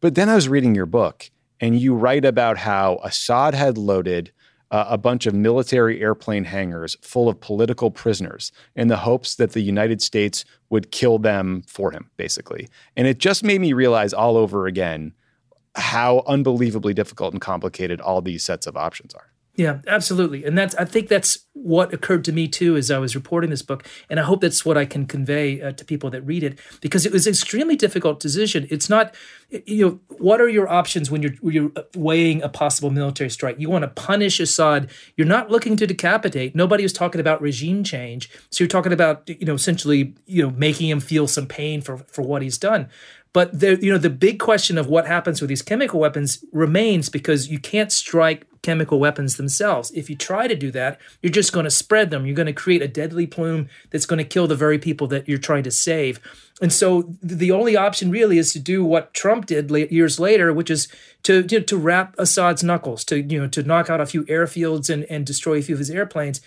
But 0.01 0.15
then 0.15 0.29
I 0.29 0.35
was 0.35 0.49
reading 0.49 0.75
your 0.75 0.85
book, 0.85 1.29
and 1.59 1.79
you 1.79 1.93
write 1.95 2.25
about 2.25 2.57
how 2.57 2.99
Assad 3.03 3.53
had 3.53 3.77
loaded 3.77 4.31
uh, 4.71 4.85
a 4.89 4.97
bunch 4.97 5.25
of 5.25 5.33
military 5.33 6.01
airplane 6.01 6.43
hangars 6.45 6.97
full 7.01 7.29
of 7.29 7.39
political 7.39 7.91
prisoners 7.91 8.51
in 8.75 8.87
the 8.87 8.97
hopes 8.97 9.35
that 9.35 9.51
the 9.53 9.61
United 9.61 10.01
States 10.01 10.45
would 10.69 10.91
kill 10.91 11.19
them 11.19 11.63
for 11.67 11.91
him, 11.91 12.09
basically. 12.17 12.67
And 12.97 13.07
it 13.07 13.19
just 13.19 13.43
made 13.43 13.61
me 13.61 13.73
realize 13.73 14.13
all 14.13 14.35
over 14.35 14.65
again 14.65 15.13
how 15.75 16.23
unbelievably 16.27 16.95
difficult 16.95 17.33
and 17.33 17.41
complicated 17.41 18.01
all 18.01 18.21
these 18.21 18.43
sets 18.43 18.67
of 18.67 18.75
options 18.75 19.13
are. 19.13 19.32
Yeah, 19.55 19.79
absolutely. 19.85 20.45
And 20.45 20.57
that's 20.57 20.73
I 20.75 20.85
think 20.85 21.09
that's 21.09 21.45
what 21.53 21.93
occurred 21.93 22.25
to 22.25 22.31
me 22.33 22.47
too 22.47 22.75
as 22.75 22.89
I 22.89 22.97
was 22.97 23.13
reporting 23.15 23.51
this 23.51 23.61
book, 23.61 23.85
and 24.09 24.19
I 24.19 24.23
hope 24.23 24.41
that's 24.41 24.65
what 24.65 24.79
I 24.79 24.85
can 24.85 25.05
convey 25.05 25.61
uh, 25.61 25.71
to 25.73 25.85
people 25.85 26.09
that 26.09 26.23
read 26.23 26.41
it 26.41 26.57
because 26.81 27.05
it 27.05 27.11
was 27.11 27.27
an 27.27 27.31
extremely 27.33 27.75
difficult 27.75 28.19
decision. 28.19 28.65
It's 28.71 28.89
not 28.89 29.13
you 29.67 29.85
know, 29.85 29.99
what 30.17 30.41
are 30.41 30.49
your 30.49 30.67
options 30.67 31.11
when 31.11 31.21
you're 31.21 31.33
when 31.41 31.53
you're 31.53 31.71
uh, 31.75 31.83
weighing 31.95 32.41
a 32.41 32.49
possible 32.49 32.89
military 32.89 33.29
strike? 33.29 33.59
You 33.59 33.69
want 33.69 33.83
to 33.83 33.89
punish 33.89 34.39
Assad. 34.39 34.89
You're 35.17 35.27
not 35.27 35.51
looking 35.51 35.75
to 35.77 35.85
decapitate. 35.85 36.55
Nobody 36.55 36.81
was 36.81 36.93
talking 36.93 37.21
about 37.21 37.39
regime 37.39 37.83
change. 37.83 38.31
So 38.49 38.63
you're 38.63 38.69
talking 38.69 38.91
about 38.93 39.29
you 39.29 39.45
know 39.45 39.53
essentially, 39.53 40.15
you 40.25 40.41
know, 40.41 40.49
making 40.49 40.89
him 40.89 40.99
feel 40.99 41.27
some 41.27 41.45
pain 41.45 41.79
for 41.81 41.97
for 42.09 42.23
what 42.23 42.41
he's 42.41 42.57
done. 42.57 42.89
But 43.33 43.59
the 43.59 43.77
you 43.79 43.91
know 43.91 43.99
the 43.99 44.09
big 44.09 44.39
question 44.39 44.79
of 44.79 44.87
what 44.87 45.05
happens 45.05 45.41
with 45.41 45.49
these 45.49 45.61
chemical 45.61 45.99
weapons 45.99 46.43
remains 46.51 47.09
because 47.09 47.49
you 47.51 47.59
can't 47.59 47.91
strike 47.91 48.47
chemical 48.63 48.97
weapons 48.99 49.35
themselves. 49.35 49.91
If 49.93 50.09
you 50.09 50.15
try 50.15 50.47
to 50.47 50.55
do 50.55 50.71
that, 50.71 50.99
you're 51.21 51.31
just 51.31 51.51
going 51.53 51.65
to 51.65 51.69
spread 51.71 52.09
them. 52.09 52.25
You're 52.25 52.35
going 52.35 52.45
to 52.47 52.53
create 52.53 52.81
a 52.81 52.87
deadly 52.87 53.27
plume 53.27 53.67
that's 53.91 54.05
going 54.05 54.17
to 54.19 54.23
kill 54.23 54.47
the 54.47 54.55
very 54.55 54.79
people 54.79 55.05
that 55.07 55.27
you're 55.27 55.37
trying 55.37 55.63
to 55.63 55.71
save. 55.71 56.19
And 56.61 56.71
so 56.71 57.13
the 57.21 57.51
only 57.51 57.75
option 57.75 58.09
really 58.09 58.37
is 58.37 58.53
to 58.53 58.59
do 58.59 58.83
what 58.85 59.13
Trump 59.13 59.47
did 59.47 59.69
years 59.91 60.19
later, 60.19 60.53
which 60.53 60.71
is 60.71 60.87
to 61.23 61.45
you 61.49 61.59
know, 61.59 61.65
to 61.65 61.77
wrap 61.77 62.15
Assad's 62.17 62.63
knuckles, 62.63 63.03
to 63.05 63.21
you 63.21 63.41
know 63.41 63.47
to 63.49 63.63
knock 63.63 63.89
out 63.89 63.99
a 64.01 64.05
few 64.05 64.23
airfields 64.25 64.89
and 64.89 65.03
and 65.05 65.25
destroy 65.25 65.55
a 65.57 65.61
few 65.61 65.75
of 65.75 65.79
his 65.79 65.89
airplanes. 65.89 66.41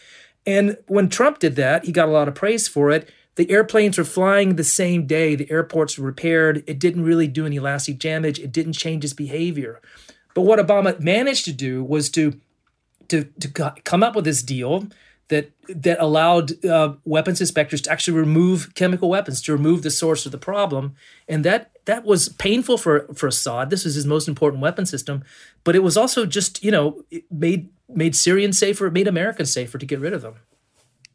And 0.47 0.78
when 0.86 1.09
Trump 1.09 1.38
did 1.38 1.56
that, 1.56 1.84
he 1.84 1.93
got 1.93 2.09
a 2.09 2.12
lot 2.12 2.28
of 2.28 2.34
praise 2.34 2.66
for 2.66 2.90
it. 2.90 3.10
The 3.34 3.51
airplanes 3.51 3.98
were 3.98 4.05
flying 4.05 4.56
the 4.56 4.64
same 4.64 5.06
day. 5.06 5.34
The 5.34 5.51
airports 5.51 5.98
were 5.98 6.06
repaired. 6.06 6.64
It 6.66 6.78
didn't 6.78 7.05
really 7.05 7.26
do 7.28 7.44
any 7.44 7.59
lasting 7.59 7.97
damage. 7.97 8.38
It 8.38 8.52
didn't 8.52 8.72
change 8.72 9.02
his 9.02 9.12
behavior. 9.12 9.82
But 10.37 10.43
what 10.43 10.59
Obama 10.59 11.01
managed 11.01 11.47
to 11.47 11.53
do 11.55 11.83
was 11.83 12.11
to 12.11 12.39
to, 13.09 13.25
to 13.25 13.73
come 13.85 14.03
up 14.03 14.15
with 14.17 14.25
this 14.27 14.43
deal 14.43 14.87
that 15.29 15.51
that 15.67 15.99
allowed 15.99 16.63
uh, 16.63 16.95
weapons 17.07 17.41
inspectors 17.41 17.81
to 17.83 17.91
actually 17.91 18.19
remove 18.19 18.75
chemical 18.75 19.09
weapons 19.09 19.41
to 19.45 19.53
remove 19.53 19.81
the 19.83 19.91
source 19.91 20.27
of 20.27 20.33
the 20.33 20.39
problem 20.39 20.95
and 21.27 21.43
that 21.47 21.71
that 21.87 22.05
was 22.05 22.29
painful 22.29 22.77
for 22.77 23.07
for 23.15 23.29
Assad 23.29 23.71
this 23.71 23.87
was 23.87 23.95
his 23.95 24.05
most 24.05 24.29
important 24.29 24.61
weapon 24.63 24.85
system 24.85 25.25
but 25.65 25.75
it 25.75 25.83
was 25.83 25.97
also 25.97 26.27
just 26.27 26.63
you 26.63 26.71
know 26.71 27.03
made 27.31 27.71
made 27.89 28.15
Syrians 28.15 28.59
safer 28.59 28.89
it 28.89 28.93
made 28.93 29.09
Americans 29.09 29.51
safer 29.51 29.79
to 29.79 29.87
get 29.87 29.99
rid 30.01 30.13
of 30.13 30.21
them 30.21 30.35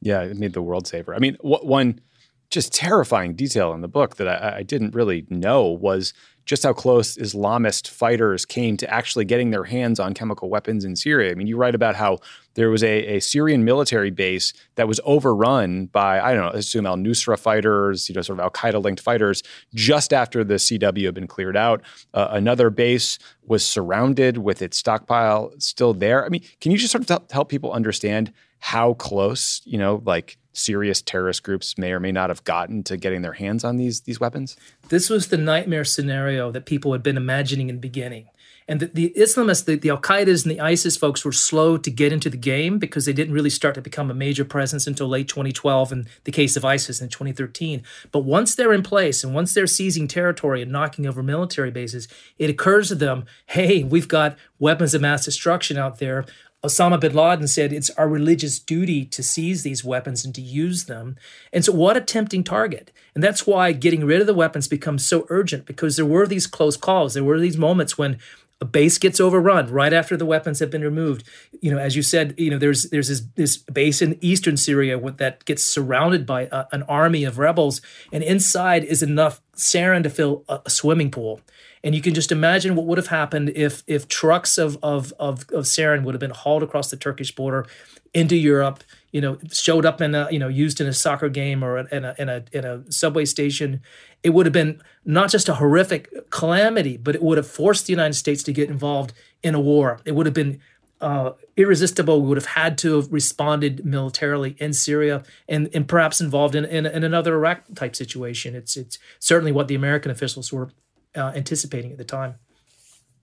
yeah 0.02 0.22
it 0.24 0.36
made 0.38 0.54
the 0.54 0.64
world 0.64 0.88
safer 0.88 1.14
i 1.14 1.20
mean 1.20 1.38
what 1.42 1.64
one 1.68 2.02
just 2.50 2.74
terrifying 2.74 3.36
detail 3.36 3.72
in 3.72 3.80
the 3.82 3.88
book 3.88 4.16
that 4.16 4.28
I, 4.28 4.58
I 4.62 4.64
didn't 4.64 4.96
really 4.96 5.28
know 5.30 5.68
was 5.68 6.12
just 6.52 6.64
how 6.64 6.74
close 6.74 7.16
Islamist 7.16 7.88
fighters 7.88 8.44
came 8.44 8.76
to 8.76 8.94
actually 8.94 9.24
getting 9.24 9.52
their 9.52 9.64
hands 9.64 10.02
on 10.02 10.14
chemical 10.14 10.50
weapons 10.50 10.84
in 10.84 10.98
Syria. 10.98 11.32
I 11.32 11.36
mean, 11.36 11.48
you 11.48 11.56
write 11.56 11.76
about 11.76 11.96
how 11.96 12.18
there 12.56 12.70
was 12.70 12.84
a, 12.84 13.16
a 13.16 13.20
Syrian 13.22 13.64
military 13.64 14.12
base 14.12 14.52
that 14.76 14.86
was 14.86 15.00
overrun 15.06 15.86
by, 15.86 16.20
I 16.20 16.34
don't 16.34 16.42
know, 16.44 16.50
I 16.52 16.58
assume 16.58 16.86
al 16.86 16.98
Nusra 16.98 17.40
fighters, 17.40 18.10
you 18.10 18.16
know, 18.16 18.22
sort 18.22 18.38
of 18.38 18.44
al 18.44 18.52
Qaeda 18.52 18.84
linked 18.84 19.00
fighters, 19.02 19.44
just 19.74 20.12
after 20.12 20.44
the 20.44 20.56
CW 20.56 21.06
had 21.06 21.14
been 21.14 21.26
cleared 21.26 21.56
out. 21.56 21.84
Uh, 22.14 22.28
another 22.32 22.70
base 22.70 23.18
was 23.46 23.64
surrounded 23.66 24.38
with 24.38 24.62
its 24.62 24.76
stockpile 24.76 25.54
still 25.58 25.94
there. 25.94 26.26
I 26.26 26.28
mean, 26.28 26.44
can 26.60 26.74
you 26.74 26.78
just 26.78 26.92
sort 26.92 27.10
of 27.10 27.32
help 27.32 27.48
people 27.48 27.72
understand? 27.72 28.34
how 28.62 28.94
close, 28.94 29.60
you 29.66 29.78
know, 29.78 30.02
like 30.06 30.38
serious 30.54 31.02
terrorist 31.02 31.42
groups 31.44 31.78
may 31.80 31.92
or 31.94 32.00
may 32.00 32.12
not 32.12 32.30
have 32.30 32.44
gotten 32.44 32.84
to 32.84 32.96
getting 32.96 33.24
their 33.24 33.32
hands 33.34 33.64
on 33.64 33.78
these 33.78 34.02
these 34.02 34.20
weapons? 34.20 34.56
This 34.90 35.10
was 35.10 35.28
the 35.28 35.38
nightmare 35.38 35.84
scenario 35.84 36.52
that 36.52 36.66
people 36.66 36.94
had 36.94 37.04
been 37.04 37.18
imagining 37.18 37.70
in 37.70 37.76
the 37.76 37.82
beginning. 37.82 38.28
And 38.68 38.80
the, 38.80 38.86
the 38.86 39.14
Islamists, 39.18 39.66
the, 39.66 39.76
the 39.76 39.90
Al 39.90 39.98
Qaeda's 40.00 40.44
and 40.46 40.52
the 40.52 40.62
ISIS 40.62 40.96
folks 40.96 41.26
were 41.26 41.32
slow 41.32 41.76
to 41.78 41.90
get 41.92 42.14
into 42.14 42.30
the 42.30 42.38
game 42.38 42.78
because 42.78 43.06
they 43.06 43.12
didn't 43.14 43.34
really 43.34 43.50
start 43.50 43.74
to 43.76 43.82
become 43.82 44.12
a 44.12 44.14
major 44.14 44.46
presence 44.46 44.86
until 44.86 45.08
late 45.08 45.28
2012 45.28 45.92
in 45.92 46.08
the 46.26 46.32
case 46.32 46.56
of 46.56 46.64
ISIS 46.64 47.02
in 47.02 47.10
2013. 47.10 47.82
But 48.12 48.20
once 48.20 48.54
they're 48.54 48.72
in 48.74 48.84
place 48.84 49.24
and 49.24 49.34
once 49.34 49.54
they're 49.56 49.66
seizing 49.68 50.08
territory 50.08 50.62
and 50.62 50.72
knocking 50.72 51.08
over 51.08 51.24
military 51.24 51.72
bases, 51.72 52.08
it 52.38 52.52
occurs 52.52 52.90
to 52.90 52.96
them 52.96 53.26
hey, 53.48 53.82
we've 53.84 54.08
got 54.08 54.38
weapons 54.60 54.94
of 54.94 55.02
mass 55.02 55.26
destruction 55.26 55.78
out 55.80 55.98
there. 55.98 56.24
Osama 56.64 57.00
bin 57.02 57.14
Laden 57.16 57.48
said, 57.48 57.74
It's 57.74 57.90
our 57.92 58.08
religious 58.08 58.60
duty 58.60 59.04
to 59.06 59.24
seize 59.24 59.64
these 59.64 59.84
weapons 59.84 60.24
and 60.24 60.34
to 60.36 60.42
use 60.42 60.86
them. 60.86 61.18
And 61.52 61.66
so, 61.66 61.72
what 61.74 61.98
a 61.98 62.02
tempting 62.02 62.44
target. 62.44 62.92
And 63.16 63.24
that's 63.24 63.48
why 63.48 63.72
getting 63.72 64.06
rid 64.06 64.22
of 64.22 64.28
the 64.28 64.34
weapons 64.36 64.68
becomes 64.68 65.06
so 65.06 65.26
urgent 65.30 65.66
because 65.66 65.96
there 65.96 66.06
were 66.06 66.28
these 66.28 66.46
close 66.48 66.78
calls. 66.78 67.14
There 67.16 67.24
were 67.24 67.40
these 67.40 67.58
moments 67.58 67.98
when 67.98 68.20
a 68.62 68.66
base 68.66 69.00
gets 69.00 69.20
overrun 69.20 69.72
right 69.72 69.92
after 69.92 70.16
the 70.16 70.26
weapons 70.26 70.60
have 70.60 70.70
been 70.70 70.84
removed. 70.84 71.24
You 71.62 71.72
know, 71.72 71.80
as 71.80 71.96
you 71.96 72.04
said, 72.04 72.36
you 72.38 72.52
know, 72.52 72.60
there's 72.60 72.84
there's 72.92 73.08
this, 73.08 73.22
this 73.36 73.58
base 73.58 74.04
in 74.04 74.20
eastern 74.22 74.56
Syria 74.56 75.00
that 75.18 75.44
gets 75.46 75.64
surrounded 75.64 76.28
by 76.28 76.44
a, 76.44 76.50
uh, 76.50 76.66
an 76.72 76.84
army 76.84 77.24
of 77.24 77.40
rebels, 77.40 77.82
and 78.12 78.24
inside 78.24 78.84
is 78.84 79.02
enough 79.02 79.42
sarin 79.56 80.04
to 80.04 80.12
fill 80.12 80.44
a, 80.48 80.60
a 80.68 80.70
swimming 80.70 81.10
pool. 81.10 81.42
And 81.84 81.96
you 81.96 82.02
can 82.02 82.14
just 82.14 82.32
imagine 82.32 82.76
what 82.76 82.86
would 82.86 82.98
have 83.00 83.08
happened 83.08 83.52
if 83.56 83.84
if 83.88 84.08
trucks 84.08 84.58
of 84.58 84.78
of 84.84 85.12
of, 85.20 85.42
of 85.52 85.66
sarin 85.66 86.04
would 86.04 86.14
have 86.14 86.20
been 86.20 86.30
hauled 86.32 86.64
across 86.64 86.90
the 86.92 86.98
Turkish 86.98 87.34
border 87.34 87.66
into 88.14 88.36
Europe. 88.36 88.84
You 89.12 89.20
know, 89.20 89.38
showed 89.52 89.86
up 89.86 90.00
in 90.00 90.16
a 90.16 90.28
you 90.32 90.40
know 90.40 90.48
used 90.48 90.80
in 90.80 90.88
a 90.88 90.94
soccer 90.94 91.28
game 91.28 91.64
or 91.64 91.80
in 91.80 92.06
a 92.06 92.16
in 92.18 92.30
a 92.30 92.44
in 92.54 92.64
a 92.64 92.90
subway 92.92 93.26
station. 93.26 93.82
It 94.24 94.30
would 94.30 94.46
have 94.46 94.54
been 94.54 94.82
not 95.04 95.30
just 95.32 95.50
a 95.50 95.56
horrific 95.56 96.30
calamity, 96.30 96.96
but 96.98 97.16
it 97.16 97.24
would 97.24 97.38
have 97.38 97.48
forced 97.48 97.88
the 97.88 97.94
United 97.94 98.14
States 98.14 98.44
to 98.44 98.54
get 98.54 98.70
involved 98.70 99.12
in 99.44 99.54
a 99.56 99.60
war. 99.60 100.00
It 100.06 100.14
would 100.14 100.28
have 100.28 100.36
been 100.36 100.62
uh, 101.02 101.32
irresistible. 101.58 102.22
We 102.22 102.28
would 102.30 102.38
have 102.38 102.46
had 102.58 102.78
to 102.80 102.98
have 102.98 103.12
responded 103.12 103.84
militarily 103.84 104.56
in 104.60 104.72
Syria 104.74 105.24
and, 105.50 105.68
and 105.74 105.88
perhaps 105.88 106.22
involved 106.22 106.54
in, 106.54 106.64
in, 106.64 106.86
in 106.86 107.04
another 107.04 107.34
Iraq 107.34 107.64
type 107.74 107.96
situation. 107.96 108.54
It's, 108.54 108.78
it's 108.78 109.00
certainly 109.18 109.52
what 109.52 109.68
the 109.68 109.74
American 109.74 110.12
officials 110.12 110.54
were 110.54 110.70
uh, 111.16 111.32
anticipating 111.36 111.92
at 111.92 111.98
the 111.98 112.04
time. 112.04 112.36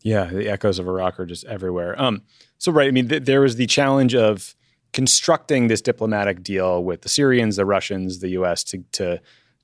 Yeah, 0.02 0.24
the 0.26 0.48
echoes 0.48 0.78
of 0.78 0.86
Iraq 0.86 1.18
are 1.18 1.26
just 1.26 1.44
everywhere. 1.46 2.00
Um, 2.00 2.22
so 2.58 2.70
right, 2.70 2.88
I 2.88 2.90
mean, 2.90 3.08
th- 3.08 3.24
there 3.24 3.40
was 3.40 3.56
the 3.56 3.66
challenge 3.66 4.14
of 4.14 4.54
constructing 4.92 5.68
this 5.68 5.80
diplomatic 5.82 6.42
deal 6.42 6.82
with 6.82 7.02
the 7.02 7.08
Syrians, 7.08 7.56
the 7.56 7.66
Russians, 7.66 8.20
the 8.20 8.30
U.S. 8.30 8.64
to 8.64 8.84
to 8.92 9.20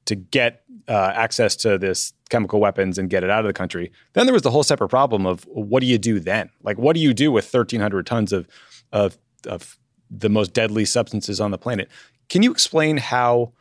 to 0.07 0.15
get 0.17 0.63
uh, 0.89 1.13
access 1.15 1.57
to 1.57 1.79
this 1.79 2.13
chemical 2.29 2.61
weapons 2.61 2.99
and 2.99 3.09
get 3.09 3.25
it 3.25 3.31
out 3.31 3.41
of 3.41 3.47
the 3.47 3.55
country. 3.55 3.91
Then 4.13 4.27
there 4.27 4.35
was 4.35 4.43
the 4.43 4.51
whole 4.51 4.63
separate 4.65 4.89
problem 4.91 5.25
of 5.25 5.45
what 5.47 5.81
do 5.81 5.87
you 5.87 5.97
do 5.97 6.21
then? 6.21 6.51
Like, 6.63 6.77
what 6.77 6.93
do 6.93 7.01
you 7.01 7.15
do 7.15 7.33
with 7.33 7.45
1,300 7.53 8.05
tons 8.07 8.33
of 8.33 8.49
of 8.93 9.17
of 9.47 9.79
the 10.11 10.29
most 10.29 10.53
deadly 10.53 10.85
substances 10.85 11.41
on 11.41 11.53
the 11.53 11.59
planet? 11.59 11.89
Can 12.29 12.43
you 12.43 12.51
explain 12.51 12.97
how 12.97 13.53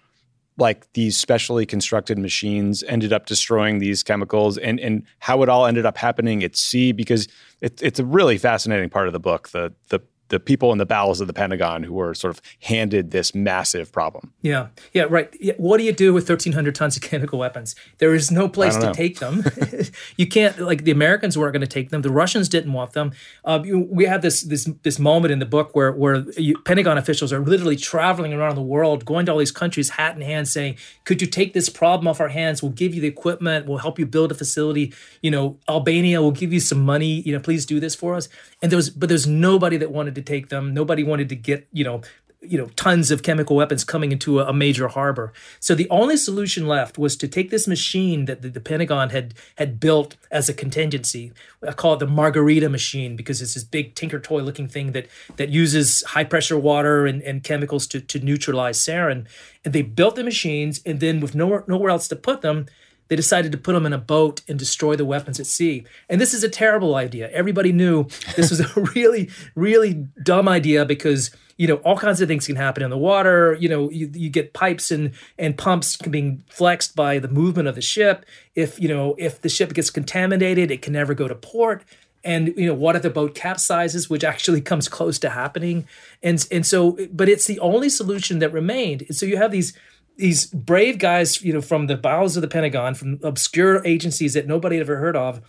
like 0.58 0.92
these 0.94 1.18
specially 1.18 1.66
constructed 1.66 2.18
machines 2.18 2.84
ended 2.84 3.12
up 3.12 3.26
destroying 3.26 3.80
these 3.80 4.04
chemicals 4.04 4.58
and 4.58 4.80
and 4.80 5.04
how 5.20 5.42
it 5.42 5.50
all 5.50 5.66
ended 5.66 5.86
up 5.86 5.98
happening 5.98 6.44
at 6.44 6.56
sea 6.56 6.92
because 6.92 7.28
it, 7.62 7.82
it's 7.82 8.00
a 8.00 8.06
really 8.06 8.38
fascinating 8.38 8.90
part 8.90 9.08
of 9.08 9.14
the 9.14 9.20
book 9.20 9.50
the 9.50 9.74
the 9.90 10.00
the 10.34 10.40
people 10.40 10.72
in 10.72 10.80
the 10.80 10.86
bowels 10.86 11.22
of 11.22 11.28
the 11.28 11.34
Pentagon 11.34 11.84
who 11.84 11.94
were 11.94 12.14
sort 12.16 12.36
of 12.36 12.42
handed 12.64 13.12
this 13.12 13.36
massive 13.36 13.92
problem. 13.92 14.34
Yeah, 14.42 14.68
yeah, 14.92 15.06
right. 15.08 15.32
Yeah. 15.40 15.54
What 15.58 15.78
do 15.78 15.84
you 15.84 15.92
do 15.94 16.12
with 16.12 16.24
1,300 16.28 16.74
tons 16.74 16.98
of 16.98 17.04
chemical 17.04 17.38
weapons? 17.38 17.76
There 18.00 18.16
is 18.16 18.32
no 18.32 18.50
place 18.50 18.76
to 18.78 18.92
take 18.96 19.20
them. 19.20 19.44
you 20.18 20.26
can't 20.28 20.58
like 20.60 20.84
the 20.86 20.92
Americans 20.92 21.38
weren't 21.38 21.54
going 21.54 21.62
to 21.62 21.68
take 21.68 21.92
them. 21.92 22.02
The 22.02 22.10
Russians 22.10 22.50
didn't 22.50 22.74
want 22.74 22.94
them. 22.94 23.12
Uh, 23.46 23.64
we 23.74 24.06
had 24.06 24.22
this 24.24 24.42
this 24.42 24.66
this 24.82 24.98
moment 24.98 25.32
in 25.32 25.38
the 25.40 25.46
book 25.46 25.76
where 25.76 25.92
where 25.92 26.26
you, 26.36 26.58
Pentagon 26.66 26.98
officials 26.98 27.32
are 27.32 27.38
literally 27.40 27.76
traveling 27.76 28.34
around 28.34 28.56
the 28.56 28.62
world, 28.64 29.06
going 29.06 29.28
to 29.28 29.32
all 29.34 29.38
these 29.38 29.52
countries, 29.52 29.92
hat 29.92 30.16
in 30.16 30.22
hand, 30.24 30.48
saying, 30.48 30.78
"Could 31.06 31.22
you 31.22 31.28
take 31.28 31.54
this 31.54 31.70
problem 31.70 32.08
off 32.08 32.20
our 32.20 32.30
hands? 32.30 32.64
We'll 32.64 32.72
give 32.72 32.96
you 32.96 33.02
the 33.02 33.08
equipment. 33.08 33.68
We'll 33.68 33.78
help 33.78 34.00
you 34.00 34.08
build 34.08 34.32
a 34.32 34.36
facility. 34.36 34.92
You 35.22 35.30
know, 35.30 35.60
Albania 35.70 36.24
will 36.24 36.32
give 36.32 36.52
you 36.52 36.60
some 36.60 36.82
money. 36.82 37.22
You 37.22 37.34
know, 37.36 37.40
please 37.40 37.68
do 37.68 37.80
this 37.80 37.94
for 37.94 38.16
us." 38.16 38.30
And 38.64 38.72
there 38.72 38.78
was 38.78 38.90
but 38.90 39.10
there's 39.10 39.28
nobody 39.28 39.78
that 39.78 39.92
wanted 39.92 40.16
to 40.16 40.22
take 40.24 40.50
them. 40.50 40.74
Nobody 40.74 41.04
wanted 41.04 41.30
to 41.30 41.36
get, 41.36 41.68
you 41.72 41.84
know, 41.84 42.02
you 42.46 42.58
know, 42.58 42.66
tons 42.76 43.10
of 43.10 43.24
chemical 43.24 43.56
weapons 43.56 43.86
coming 43.86 44.12
into 44.12 44.42
a, 44.42 44.48
a 44.50 44.54
major 44.54 44.90
harbor. 44.90 45.32
So 45.62 45.76
the 45.76 45.90
only 45.90 46.18
solution 46.18 46.68
left 46.68 46.98
was 46.98 47.16
to 47.18 47.28
take 47.30 47.52
this 47.52 47.70
machine 47.70 48.26
that 48.26 48.42
the, 48.42 48.50
the 48.50 48.60
Pentagon 48.60 49.12
had 49.12 49.34
had 49.58 49.80
built 49.80 50.18
as 50.30 50.50
a 50.50 50.54
contingency. 50.54 51.32
I 51.66 51.72
call 51.72 51.94
it 51.94 52.00
the 52.00 52.08
Margarita 52.08 52.68
machine 52.68 53.16
because 53.16 53.42
it's 53.42 53.54
this 53.54 53.64
big 53.64 53.96
tinker 53.96 54.20
toy 54.20 54.42
looking 54.42 54.68
thing 54.68 54.92
that 54.92 55.08
that 55.38 55.50
uses 55.50 56.04
high 56.04 56.26
pressure 56.26 56.60
water 56.60 57.06
and, 57.06 57.22
and 57.22 57.46
chemicals 57.46 57.88
to 57.88 58.02
to 58.02 58.20
neutralize 58.20 58.78
sarin. 58.78 59.26
And 59.64 59.74
they 59.74 59.82
built 59.82 60.18
the 60.18 60.24
machines, 60.26 60.82
and 60.86 61.00
then 61.00 61.22
with 61.22 61.34
nowhere 61.34 61.64
nowhere 61.66 61.92
else 61.92 62.10
to 62.10 62.16
put 62.18 62.42
them, 62.42 62.66
they 63.10 63.16
decided 63.16 63.52
to 63.52 63.58
put 63.58 63.74
them 63.74 63.86
in 63.86 63.94
a 63.94 63.98
boat 63.98 64.42
and 64.48 64.58
destroy 64.58 64.96
the 64.96 65.06
weapons 65.06 65.40
at 65.40 65.46
sea. 65.46 65.84
And 66.10 66.22
this 66.22 66.34
is 66.34 66.44
a 66.44 66.50
terrible 66.50 66.96
idea. 66.96 67.30
Everybody 67.32 67.72
knew 67.72 68.06
this 68.36 68.50
was 68.50 68.62
a 68.62 68.80
really, 68.96 69.30
really 69.56 70.06
dumb 70.24 70.48
idea 70.48 70.86
because 70.86 71.32
you 71.58 71.68
know 71.68 71.76
all 71.78 71.98
kinds 71.98 72.20
of 72.22 72.28
things 72.28 72.48
can 72.48 72.56
happen 72.56 72.82
in 72.82 72.90
the 72.90 72.98
water. 72.98 73.54
You 73.60 73.70
know, 73.70 73.92
you, 73.92 74.10
you 74.14 74.30
get 74.30 74.54
pipes 74.54 74.90
and 74.90 75.12
and 75.38 75.58
pumps 75.58 75.98
being 75.98 76.44
flexed 76.50 76.96
by 76.96 77.20
the 77.20 77.28
movement 77.28 77.68
of 77.68 77.76
the 77.76 77.82
ship. 77.82 78.26
If 78.56 78.80
you 78.80 78.88
know 78.88 79.16
if 79.18 79.42
the 79.42 79.50
ship 79.50 79.74
gets 79.74 79.90
contaminated, 79.90 80.72
it 80.72 80.82
can 80.82 80.94
never 80.94 81.14
go 81.14 81.28
to 81.28 81.36
port 81.36 81.84
and 82.26 82.54
you 82.56 82.66
know 82.66 82.74
what 82.74 82.96
if 82.96 83.02
the 83.02 83.10
boat 83.10 83.36
capsizes 83.36 84.10
which 84.10 84.24
actually 84.24 84.62
comes 84.62 84.88
close 84.88 85.20
to 85.20 85.30
happening 85.30 85.86
and 86.24 86.48
and 86.54 86.66
so 86.66 86.98
but 87.12 87.28
it's 87.28 87.46
the 87.48 87.60
only 87.60 87.90
solution 87.90 88.40
that 88.40 88.48
remained 88.54 89.02
and 89.02 89.14
so 89.18 89.26
you 89.26 89.36
have 89.36 89.52
these 89.52 89.74
these 90.18 90.46
brave 90.48 90.98
guys, 91.00 91.42
you 91.44 91.54
know, 91.54 91.62
from 91.62 91.88
the 91.88 91.98
bowels 91.98 92.38
of 92.38 92.42
the 92.42 92.48
Pentagon, 92.48 92.94
from 92.94 93.20
obscure 93.24 93.86
agencies 93.86 94.34
that 94.34 94.48
nobody 94.48 94.78
had 94.78 94.82
ever 94.84 94.98
heard 94.98 95.16
of, 95.16 95.42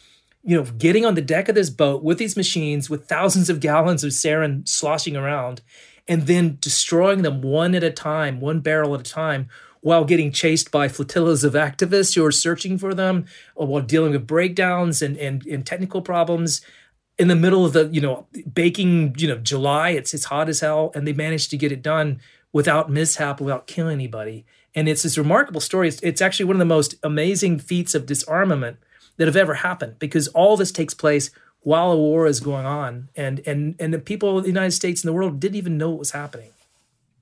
you 0.43 0.57
know, 0.57 0.65
getting 0.65 1.05
on 1.05 1.15
the 1.15 1.23
deck 1.23 1.49
of 1.49 1.55
this 1.55 1.70
boat 1.70 2.03
with 2.03 2.19
these 2.19 2.36
machines 2.36 2.89
with 2.89 3.07
thousands 3.07 3.51
of 3.51 3.61
gallons 3.61 4.05
of 4.05 4.11
sarin 4.11 4.66
sloshing 4.66 5.16
around 5.16 5.61
and 6.09 6.27
then 6.27 6.57
destroying 6.61 7.23
them 7.23 7.41
one 7.43 7.74
at 7.74 7.82
a 7.85 7.91
time, 7.91 8.41
one 8.41 8.61
barrel 8.61 8.95
at 8.95 9.01
a 9.01 9.11
time, 9.11 9.49
while 9.81 10.05
getting 10.05 10.32
chased 10.32 10.70
by 10.70 10.89
flotillas 10.89 11.45
of 11.45 11.53
activists 11.53 12.15
who 12.15 12.24
are 12.24 12.32
searching 12.32 12.78
for 12.78 12.95
them, 12.95 13.24
or 13.55 13.66
while 13.66 13.82
dealing 13.82 14.12
with 14.12 14.27
breakdowns 14.27 15.03
and, 15.03 15.16
and, 15.19 15.45
and 15.47 15.66
technical 15.66 16.01
problems 16.01 16.61
in 17.19 17.28
the 17.28 17.36
middle 17.36 17.65
of 17.65 17.73
the 17.74 17.86
you 17.93 18.01
know 18.01 18.27
baking 18.53 19.15
you 19.19 19.28
know 19.28 19.36
July. 19.36 19.91
It's 19.91 20.15
it's 20.15 20.24
hot 20.24 20.49
as 20.49 20.61
hell, 20.61 20.91
and 20.95 21.07
they 21.07 21.12
managed 21.12 21.51
to 21.51 21.57
get 21.59 21.73
it 21.73 21.82
done 21.82 22.20
without 22.55 22.89
mishap, 22.89 23.39
without 23.40 23.66
killing 23.66 23.93
anybody. 23.93 24.47
And 24.74 24.89
it's 24.89 25.02
this 25.02 25.18
remarkable 25.18 25.60
story. 25.60 25.89
It's, 25.89 26.01
it's 26.02 26.22
actually 26.22 26.47
one 26.47 26.56
of 26.56 26.60
the 26.60 26.64
most 26.64 26.94
amazing 27.02 27.59
feats 27.59 27.94
of 27.94 28.06
disarmament 28.06 28.78
that 29.18 29.26
have 29.26 29.36
ever 29.36 29.55
happened 29.55 29.98
because 29.98 30.28
all 30.28 30.56
this 30.56 30.72
takes 30.72 30.94
place 30.94 31.31
while 31.60 31.90
a 31.90 31.97
war 31.97 32.26
is 32.26 32.40
going 32.40 32.66
on 32.66 33.09
and 33.16 33.40
and 33.47 33.74
and 33.81 33.94
the 33.94 33.98
people 33.98 34.36
of 34.36 34.44
the 34.44 34.51
United 34.51 34.72
States 34.72 35.02
and 35.02 35.09
the 35.09 35.12
world 35.12 35.40
didn't 35.40 35.55
even 35.55 35.78
know 35.78 35.89
what 35.90 35.98
was 35.98 36.10
happening. 36.10 36.51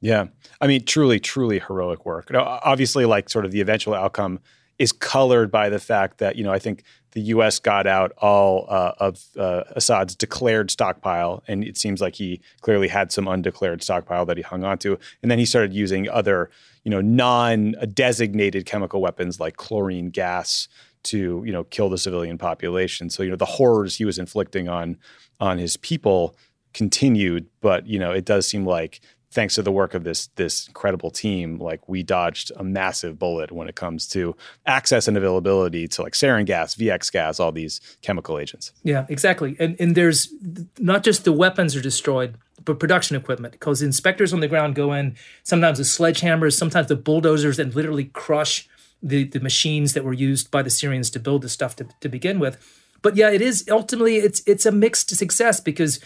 Yeah. 0.01 0.27
I 0.61 0.67
mean 0.67 0.85
truly 0.85 1.21
truly 1.21 1.61
heroic 1.61 2.05
work. 2.05 2.31
Now, 2.33 2.61
obviously 2.65 3.05
like 3.05 3.29
sort 3.29 3.45
of 3.45 3.53
the 3.53 3.61
eventual 3.61 3.95
outcome 3.95 4.41
is 4.79 4.91
colored 4.91 5.51
by 5.51 5.69
the 5.69 5.79
fact 5.79 6.19
that 6.19 6.37
you 6.37 6.45
know 6.45 6.53
I 6.53 6.59
think 6.59 6.83
the 7.13 7.21
U.S. 7.23 7.59
got 7.61 7.87
out 7.87 8.13
all 8.19 8.67
uh, 8.69 8.93
of 8.99 9.23
uh, 9.39 9.65
Assad's 9.71 10.17
declared 10.17 10.71
stockpile, 10.71 11.43
and 11.47 11.63
it 11.63 11.77
seems 11.77 12.01
like 12.01 12.15
he 12.17 12.41
clearly 12.63 12.89
had 12.89 13.13
some 13.13 13.29
undeclared 13.29 13.83
stockpile 13.83 14.27
that 14.27 14.37
he 14.37 14.43
hung 14.43 14.65
onto, 14.65 14.97
and 15.23 15.31
then 15.31 15.39
he 15.39 15.45
started 15.47 15.73
using 15.73 16.09
other, 16.09 16.51
you 16.85 16.91
know, 16.91 17.01
non-designated 17.01 18.67
uh, 18.67 18.71
chemical 18.71 19.01
weapons 19.01 19.39
like 19.39 19.57
chlorine 19.57 20.11
gas 20.11 20.69
to, 21.05 21.43
you 21.45 21.53
know, 21.53 21.65
kill 21.65 21.89
the 21.89 21.99
civilian 21.99 22.39
population. 22.39 23.11
So 23.11 23.23
you 23.23 23.31
know, 23.31 23.37
the 23.37 23.45
horrors 23.45 23.97
he 23.97 24.05
was 24.05 24.19
inflicting 24.19 24.69
on 24.69 24.97
on 25.39 25.59
his 25.59 25.77
people 25.77 26.37
continued, 26.73 27.47
but 27.61 27.87
you 27.87 27.99
know, 27.99 28.13
it 28.13 28.25
does 28.25 28.49
seem 28.49 28.67
like 28.67 29.01
thanks 29.33 29.55
to 29.55 29.63
the 29.63 29.73
work 29.73 29.95
of 29.95 30.05
this 30.05 30.29
this 30.37 30.69
incredible 30.69 31.11
team, 31.11 31.59
like 31.59 31.89
we 31.89 32.03
dodged 32.03 32.53
a 32.57 32.63
massive 32.63 33.19
bullet 33.19 33.51
when 33.51 33.67
it 33.69 33.75
comes 33.75 34.07
to 34.09 34.37
access 34.67 35.09
and 35.09 35.17
availability 35.17 35.89
to 35.89 36.03
like 36.03 36.13
sarin 36.13 36.45
gas, 36.47 36.75
VX 36.75 37.11
gas, 37.11 37.41
all 37.41 37.51
these 37.51 37.81
chemical 38.03 38.39
agents. 38.39 38.73
Yeah, 38.85 39.07
exactly. 39.09 39.57
And 39.59 39.75
and 39.81 39.95
there's 39.95 40.33
not 40.79 41.03
just 41.03 41.25
the 41.25 41.33
weapons 41.33 41.75
are 41.75 41.81
destroyed, 41.83 42.37
but 42.65 42.79
production 42.79 43.17
equipment 43.17 43.53
because 43.53 43.83
inspectors 43.83 44.33
on 44.33 44.41
the 44.41 44.49
ground 44.49 44.75
go 44.75 44.93
in 44.93 45.17
sometimes 45.43 45.79
with 45.79 45.89
sledgehammers, 45.89 46.57
sometimes 46.57 46.89
the 46.89 46.97
bulldozers, 46.97 47.59
and 47.59 47.75
literally 47.75 48.05
crush 48.05 48.69
the 49.03 49.25
the 49.25 49.41
machines 49.41 49.95
that 49.95 50.05
were 50.05 50.13
used 50.13 50.51
by 50.51 50.63
the 50.63 50.71
Syrians 50.71 51.11
to 51.11 51.19
build 51.21 51.43
the 51.43 51.49
stuff 51.49 51.75
to, 51.77 51.87
to 52.01 52.09
begin 52.09 52.39
with. 52.39 52.79
But 53.01 53.17
yeah, 53.17 53.31
it 53.31 53.41
is 53.41 53.65
ultimately 53.71 54.17
it's 54.19 54.43
it's 54.47 54.67
a 54.67 54.71
mixed 54.73 55.17
success 55.17 55.59
because 55.59 55.99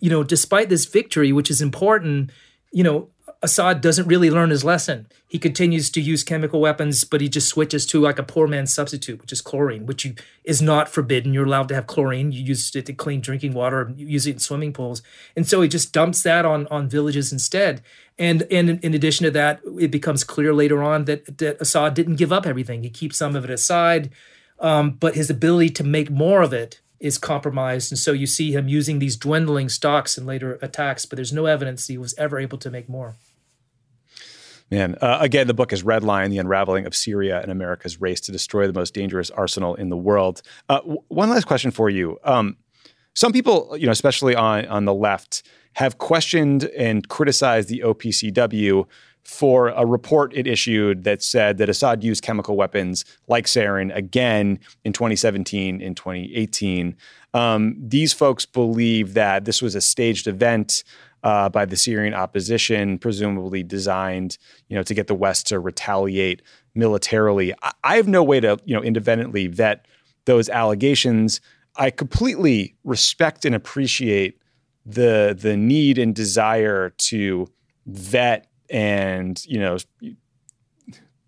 you 0.00 0.08
know 0.08 0.24
despite 0.24 0.70
this 0.70 0.86
victory, 0.86 1.32
which 1.32 1.50
is 1.50 1.60
important 1.60 2.30
you 2.72 2.82
know, 2.82 3.08
Assad 3.44 3.80
doesn't 3.80 4.06
really 4.06 4.30
learn 4.30 4.50
his 4.50 4.64
lesson. 4.64 5.06
He 5.26 5.38
continues 5.38 5.90
to 5.90 6.00
use 6.00 6.22
chemical 6.24 6.60
weapons, 6.60 7.02
but 7.04 7.20
he 7.20 7.28
just 7.28 7.48
switches 7.48 7.84
to 7.86 8.00
like 8.00 8.18
a 8.18 8.22
poor 8.22 8.46
man's 8.46 8.72
substitute, 8.72 9.20
which 9.20 9.32
is 9.32 9.40
chlorine, 9.40 9.84
which 9.84 10.04
you, 10.04 10.14
is 10.44 10.62
not 10.62 10.88
forbidden. 10.88 11.34
You're 11.34 11.44
allowed 11.46 11.68
to 11.68 11.74
have 11.74 11.88
chlorine. 11.88 12.30
You 12.30 12.42
use 12.42 12.74
it 12.74 12.86
to 12.86 12.92
clean 12.92 13.20
drinking 13.20 13.52
water, 13.52 13.92
you 13.96 14.06
use 14.06 14.26
it 14.26 14.34
in 14.34 14.38
swimming 14.38 14.72
pools, 14.72 15.02
and 15.36 15.46
so 15.46 15.60
he 15.60 15.68
just 15.68 15.92
dumps 15.92 16.22
that 16.22 16.44
on 16.46 16.68
on 16.68 16.88
villages 16.88 17.32
instead. 17.32 17.82
And 18.16 18.44
and 18.50 18.70
in 18.82 18.94
addition 18.94 19.24
to 19.24 19.30
that, 19.32 19.60
it 19.80 19.90
becomes 19.90 20.22
clear 20.22 20.54
later 20.54 20.80
on 20.82 21.06
that 21.06 21.38
that 21.38 21.60
Assad 21.60 21.94
didn't 21.94 22.16
give 22.16 22.32
up 22.32 22.46
everything. 22.46 22.84
He 22.84 22.90
keeps 22.90 23.16
some 23.16 23.34
of 23.34 23.44
it 23.44 23.50
aside, 23.50 24.10
um, 24.60 24.92
but 24.92 25.16
his 25.16 25.30
ability 25.30 25.70
to 25.70 25.84
make 25.84 26.10
more 26.10 26.42
of 26.42 26.52
it 26.52 26.80
is 27.02 27.18
compromised. 27.18 27.90
And 27.92 27.98
so 27.98 28.12
you 28.12 28.26
see 28.28 28.52
him 28.52 28.68
using 28.68 29.00
these 29.00 29.16
dwindling 29.16 29.68
stocks 29.68 30.16
in 30.16 30.24
later 30.24 30.58
attacks, 30.62 31.04
but 31.04 31.16
there's 31.16 31.32
no 31.32 31.46
evidence 31.46 31.88
he 31.88 31.98
was 31.98 32.14
ever 32.16 32.38
able 32.38 32.58
to 32.58 32.70
make 32.70 32.88
more. 32.88 33.16
Man, 34.70 34.96
uh, 35.02 35.18
again, 35.20 35.48
the 35.48 35.52
book 35.54 35.72
is 35.72 35.82
Red 35.82 36.02
Line, 36.04 36.30
The 36.30 36.38
Unraveling 36.38 36.86
of 36.86 36.94
Syria 36.96 37.40
and 37.42 37.50
America's 37.50 38.00
Race 38.00 38.20
to 38.22 38.32
Destroy 38.32 38.66
the 38.68 38.72
Most 38.72 38.94
Dangerous 38.94 39.30
Arsenal 39.30 39.74
in 39.74 39.90
the 39.90 39.96
World. 39.98 40.40
Uh, 40.70 40.78
w- 40.80 41.02
one 41.08 41.28
last 41.28 41.44
question 41.44 41.70
for 41.72 41.90
you. 41.90 42.18
Um, 42.24 42.56
some 43.14 43.32
people, 43.32 43.76
you 43.76 43.84
know, 43.84 43.92
especially 43.92 44.34
on, 44.36 44.64
on 44.66 44.84
the 44.86 44.94
left, 44.94 45.42
have 45.74 45.98
questioned 45.98 46.64
and 46.76 47.06
criticized 47.08 47.68
the 47.68 47.82
OPCW 47.84 48.86
for 49.24 49.68
a 49.68 49.86
report 49.86 50.34
it 50.34 50.46
issued 50.46 51.04
that 51.04 51.22
said 51.22 51.58
that 51.58 51.68
Assad 51.68 52.02
used 52.02 52.22
chemical 52.22 52.56
weapons 52.56 53.04
like 53.28 53.46
sarin 53.46 53.94
again 53.94 54.58
in 54.84 54.92
2017 54.92 55.80
and 55.80 55.96
2018. 55.96 56.96
Um, 57.34 57.76
these 57.78 58.12
folks 58.12 58.44
believe 58.44 59.14
that 59.14 59.44
this 59.44 59.62
was 59.62 59.74
a 59.74 59.80
staged 59.80 60.26
event 60.26 60.82
uh, 61.22 61.48
by 61.48 61.64
the 61.64 61.76
Syrian 61.76 62.14
opposition, 62.14 62.98
presumably 62.98 63.62
designed, 63.62 64.38
you 64.68 64.76
know, 64.76 64.82
to 64.82 64.92
get 64.92 65.06
the 65.06 65.14
West 65.14 65.46
to 65.48 65.60
retaliate 65.60 66.42
militarily. 66.74 67.54
I, 67.62 67.72
I 67.84 67.96
have 67.96 68.08
no 68.08 68.24
way 68.24 68.40
to, 68.40 68.58
you 68.64 68.74
know, 68.74 68.82
independently 68.82 69.46
vet 69.46 69.86
those 70.24 70.48
allegations. 70.48 71.40
I 71.76 71.90
completely 71.90 72.74
respect 72.84 73.44
and 73.44 73.54
appreciate 73.54 74.38
the 74.84 75.36
the 75.38 75.56
need 75.56 75.96
and 75.96 76.12
desire 76.12 76.90
to 76.90 77.46
vet 77.86 78.48
and 78.72 79.44
you 79.46 79.60
know 79.60 79.76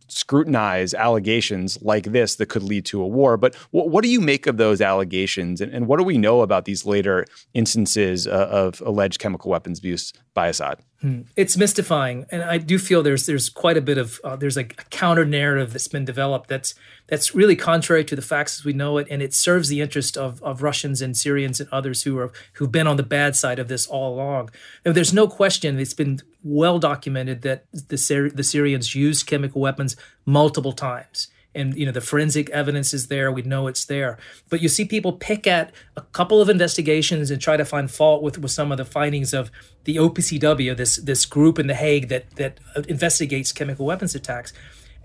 scrutinize 0.08 0.94
allegations 0.94 1.76
like 1.82 2.04
this 2.04 2.36
that 2.36 2.46
could 2.46 2.62
lead 2.62 2.84
to 2.84 3.02
a 3.02 3.06
war. 3.06 3.36
But 3.36 3.56
w- 3.72 3.90
what 3.90 4.04
do 4.04 4.08
you 4.10 4.20
make 4.20 4.46
of 4.46 4.58
those 4.58 4.80
allegations, 4.80 5.60
and, 5.60 5.72
and, 5.74 5.88
what 5.88 5.96
do 5.98 6.04
we 6.04 6.18
know 6.18 6.42
about 6.42 6.66
these 6.66 6.86
later 6.86 7.24
instances 7.52 8.26
uh, 8.26 8.30
of 8.50 8.80
alleged 8.82 9.18
chemical 9.18 9.50
weapons 9.50 9.80
abuse 9.80 10.12
by 10.32 10.46
Assad? 10.48 10.78
Hmm. 11.00 11.22
It's 11.36 11.56
mystifying, 11.56 12.26
and 12.30 12.42
I 12.44 12.58
do 12.58 12.78
feel 12.78 13.02
there's 13.02 13.26
there's 13.26 13.48
quite 13.50 13.76
a 13.76 13.80
bit 13.80 13.98
of 13.98 14.20
uh, 14.24 14.36
there's 14.36 14.56
like 14.56 14.72
a 14.80 14.84
counter 14.90 15.24
narrative 15.24 15.72
that's 15.72 15.88
been 15.88 16.04
developed 16.04 16.48
that's 16.48 16.74
that's 17.08 17.34
really 17.34 17.56
contrary 17.56 18.04
to 18.04 18.14
the 18.14 18.22
facts 18.22 18.60
as 18.60 18.64
we 18.64 18.72
know 18.72 18.98
it, 18.98 19.08
and 19.10 19.20
it 19.20 19.34
serves 19.34 19.68
the 19.68 19.80
interest 19.80 20.16
of 20.16 20.40
of 20.42 20.62
Russians 20.62 21.02
and 21.02 21.16
Syrians 21.16 21.60
and 21.60 21.68
others 21.70 22.04
who 22.04 22.18
are 22.18 22.32
who've 22.54 22.70
been 22.72 22.86
on 22.86 22.96
the 22.96 23.02
bad 23.02 23.34
side 23.36 23.58
of 23.58 23.66
this 23.68 23.86
all 23.86 24.14
along. 24.14 24.50
there's 24.84 25.12
no 25.14 25.26
question; 25.26 25.78
it's 25.80 25.92
been 25.94 26.20
well 26.44 26.78
documented 26.78 27.42
that 27.42 27.64
the, 27.72 27.96
Syri- 27.96 28.36
the 28.36 28.44
Syrians 28.44 28.94
used 28.94 29.26
chemical 29.26 29.60
weapons 29.60 29.96
multiple 30.26 30.72
times. 30.72 31.28
And 31.56 31.74
you 31.76 31.86
know 31.86 31.92
the 31.92 32.00
forensic 32.00 32.50
evidence 32.50 32.92
is 32.92 33.06
there. 33.06 33.30
We 33.30 33.42
know 33.42 33.68
it's 33.68 33.84
there. 33.84 34.18
But 34.50 34.60
you 34.60 34.68
see 34.68 34.84
people 34.84 35.12
pick 35.12 35.46
at 35.46 35.70
a 35.96 36.00
couple 36.02 36.40
of 36.42 36.48
investigations 36.48 37.30
and 37.30 37.40
try 37.40 37.56
to 37.56 37.64
find 37.64 37.88
fault 37.90 38.22
with, 38.24 38.38
with 38.38 38.50
some 38.50 38.72
of 38.72 38.78
the 38.78 38.84
findings 38.84 39.32
of 39.32 39.52
the 39.84 39.94
OPCW, 39.96 40.76
this 40.76 40.96
this 40.96 41.24
group 41.24 41.60
in 41.60 41.68
The 41.68 41.76
Hague 41.76 42.08
that 42.08 42.28
that 42.34 42.58
uh, 42.74 42.82
investigates 42.88 43.52
chemical 43.52 43.86
weapons 43.86 44.16
attacks. 44.16 44.52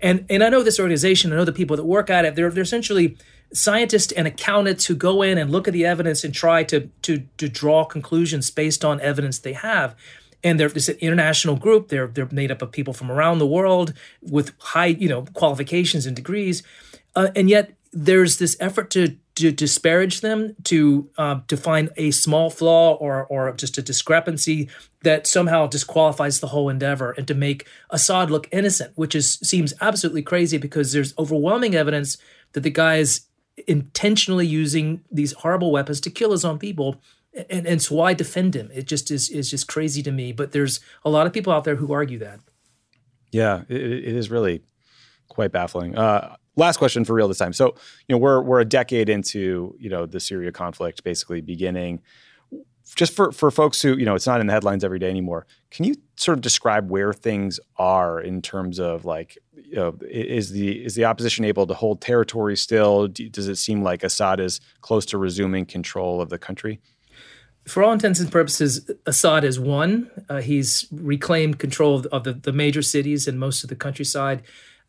And 0.02 0.26
and 0.28 0.42
I 0.42 0.48
know 0.48 0.64
this 0.64 0.80
organization. 0.80 1.32
I 1.32 1.36
know 1.36 1.44
the 1.44 1.52
people 1.52 1.76
that 1.76 1.84
work 1.84 2.10
at 2.10 2.24
it. 2.24 2.34
They're 2.34 2.50
they're 2.50 2.64
essentially 2.64 3.16
scientists 3.52 4.10
and 4.10 4.26
accountants 4.26 4.86
who 4.86 4.96
go 4.96 5.22
in 5.22 5.38
and 5.38 5.52
look 5.52 5.68
at 5.68 5.72
the 5.72 5.86
evidence 5.86 6.24
and 6.24 6.34
try 6.34 6.64
to 6.64 6.90
to 7.02 7.22
to 7.38 7.48
draw 7.48 7.84
conclusions 7.84 8.50
based 8.50 8.84
on 8.84 9.00
evidence 9.02 9.38
they 9.38 9.52
have 9.52 9.94
and 10.42 10.58
they're 10.58 10.68
it's 10.68 10.88
an 10.88 10.96
international 11.00 11.56
group. 11.56 11.88
They're 11.88 12.06
they're 12.06 12.28
made 12.30 12.50
up 12.50 12.62
of 12.62 12.72
people 12.72 12.94
from 12.94 13.10
around 13.10 13.38
the 13.38 13.46
world 13.46 13.92
with 14.22 14.52
high 14.60 14.86
you 14.86 15.08
know 15.08 15.22
qualifications 15.34 16.06
and 16.06 16.14
degrees, 16.16 16.62
uh, 17.14 17.28
and 17.36 17.48
yet 17.50 17.72
there's 17.92 18.38
this 18.38 18.56
effort 18.60 18.90
to 18.90 19.16
to 19.36 19.50
disparage 19.50 20.20
them, 20.20 20.54
to 20.64 21.10
um, 21.18 21.44
to 21.48 21.56
find 21.56 21.90
a 21.96 22.10
small 22.10 22.50
flaw 22.50 22.94
or 22.94 23.24
or 23.26 23.52
just 23.52 23.78
a 23.78 23.82
discrepancy 23.82 24.68
that 25.02 25.26
somehow 25.26 25.66
disqualifies 25.66 26.40
the 26.40 26.48
whole 26.48 26.68
endeavor, 26.68 27.12
and 27.12 27.28
to 27.28 27.34
make 27.34 27.66
Assad 27.90 28.30
look 28.30 28.48
innocent, 28.52 28.92
which 28.96 29.14
is 29.14 29.34
seems 29.42 29.74
absolutely 29.80 30.22
crazy 30.22 30.58
because 30.58 30.92
there's 30.92 31.14
overwhelming 31.18 31.74
evidence 31.74 32.16
that 32.52 32.60
the 32.60 32.70
guy 32.70 32.96
is 32.96 33.22
intentionally 33.68 34.46
using 34.46 35.02
these 35.12 35.32
horrible 35.32 35.70
weapons 35.70 36.00
to 36.00 36.08
kill 36.10 36.32
his 36.32 36.46
own 36.46 36.58
people 36.58 36.98
and 37.50 37.66
and 37.66 37.80
so 37.82 37.94
why 37.94 38.14
defend 38.14 38.54
him? 38.56 38.70
It 38.72 38.86
just 38.86 39.10
is 39.10 39.28
is 39.28 39.50
just 39.50 39.68
crazy 39.68 40.02
to 40.02 40.12
me. 40.12 40.32
But 40.32 40.52
there's 40.52 40.80
a 41.04 41.10
lot 41.10 41.26
of 41.26 41.32
people 41.32 41.52
out 41.52 41.64
there 41.64 41.76
who 41.76 41.92
argue 41.92 42.18
that. 42.18 42.40
Yeah, 43.30 43.62
it, 43.68 43.80
it 43.80 44.04
is 44.16 44.30
really 44.30 44.62
quite 45.28 45.52
baffling. 45.52 45.96
Uh, 45.96 46.36
last 46.56 46.78
question 46.78 47.04
for 47.04 47.14
real 47.14 47.28
this 47.28 47.38
time. 47.38 47.52
So 47.52 47.74
you 48.08 48.14
know 48.14 48.18
we're 48.18 48.42
we're 48.42 48.60
a 48.60 48.64
decade 48.64 49.08
into 49.08 49.74
you 49.78 49.90
know 49.90 50.06
the 50.06 50.20
Syria 50.20 50.52
conflict 50.52 51.04
basically 51.04 51.40
beginning. 51.40 52.02
Just 52.96 53.12
for 53.14 53.30
for 53.30 53.52
folks 53.52 53.80
who 53.80 53.96
you 53.96 54.04
know 54.04 54.16
it's 54.16 54.26
not 54.26 54.40
in 54.40 54.48
the 54.48 54.52
headlines 54.52 54.82
every 54.82 54.98
day 54.98 55.08
anymore. 55.10 55.46
Can 55.70 55.84
you 55.84 55.94
sort 56.16 56.36
of 56.36 56.42
describe 56.42 56.90
where 56.90 57.12
things 57.12 57.60
are 57.76 58.20
in 58.20 58.42
terms 58.42 58.80
of 58.80 59.04
like 59.04 59.38
you 59.54 59.76
know, 59.76 59.96
is 60.00 60.50
the 60.50 60.84
is 60.84 60.96
the 60.96 61.04
opposition 61.04 61.44
able 61.44 61.68
to 61.68 61.74
hold 61.74 62.00
territory 62.00 62.56
still? 62.56 63.06
Does 63.06 63.46
it 63.46 63.54
seem 63.56 63.84
like 63.84 64.02
Assad 64.02 64.40
is 64.40 64.60
close 64.80 65.06
to 65.06 65.18
resuming 65.18 65.66
control 65.66 66.20
of 66.20 66.30
the 66.30 66.38
country? 66.38 66.80
for 67.70 67.84
all 67.84 67.92
intents 67.92 68.18
and 68.20 68.30
purposes, 68.32 68.90
Assad 69.06 69.44
has 69.44 69.58
won. 69.60 70.10
Uh, 70.28 70.40
he's 70.40 70.86
reclaimed 70.90 71.58
control 71.60 71.94
of, 72.00 72.06
of 72.06 72.24
the, 72.24 72.32
the, 72.32 72.52
major 72.52 72.82
cities 72.82 73.28
and 73.28 73.38
most 73.38 73.62
of 73.62 73.70
the 73.70 73.76
countryside. 73.76 74.42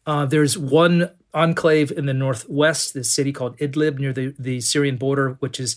Uh, 0.07 0.25
there's 0.25 0.57
one 0.57 1.11
enclave 1.33 1.91
in 1.91 2.07
the 2.07 2.13
northwest, 2.13 2.93
this 2.95 3.11
city 3.11 3.31
called 3.31 3.55
Idlib 3.59 3.99
near 3.99 4.11
the, 4.11 4.33
the 4.39 4.59
Syrian 4.61 4.97
border, 4.97 5.37
which 5.39 5.59
is 5.59 5.75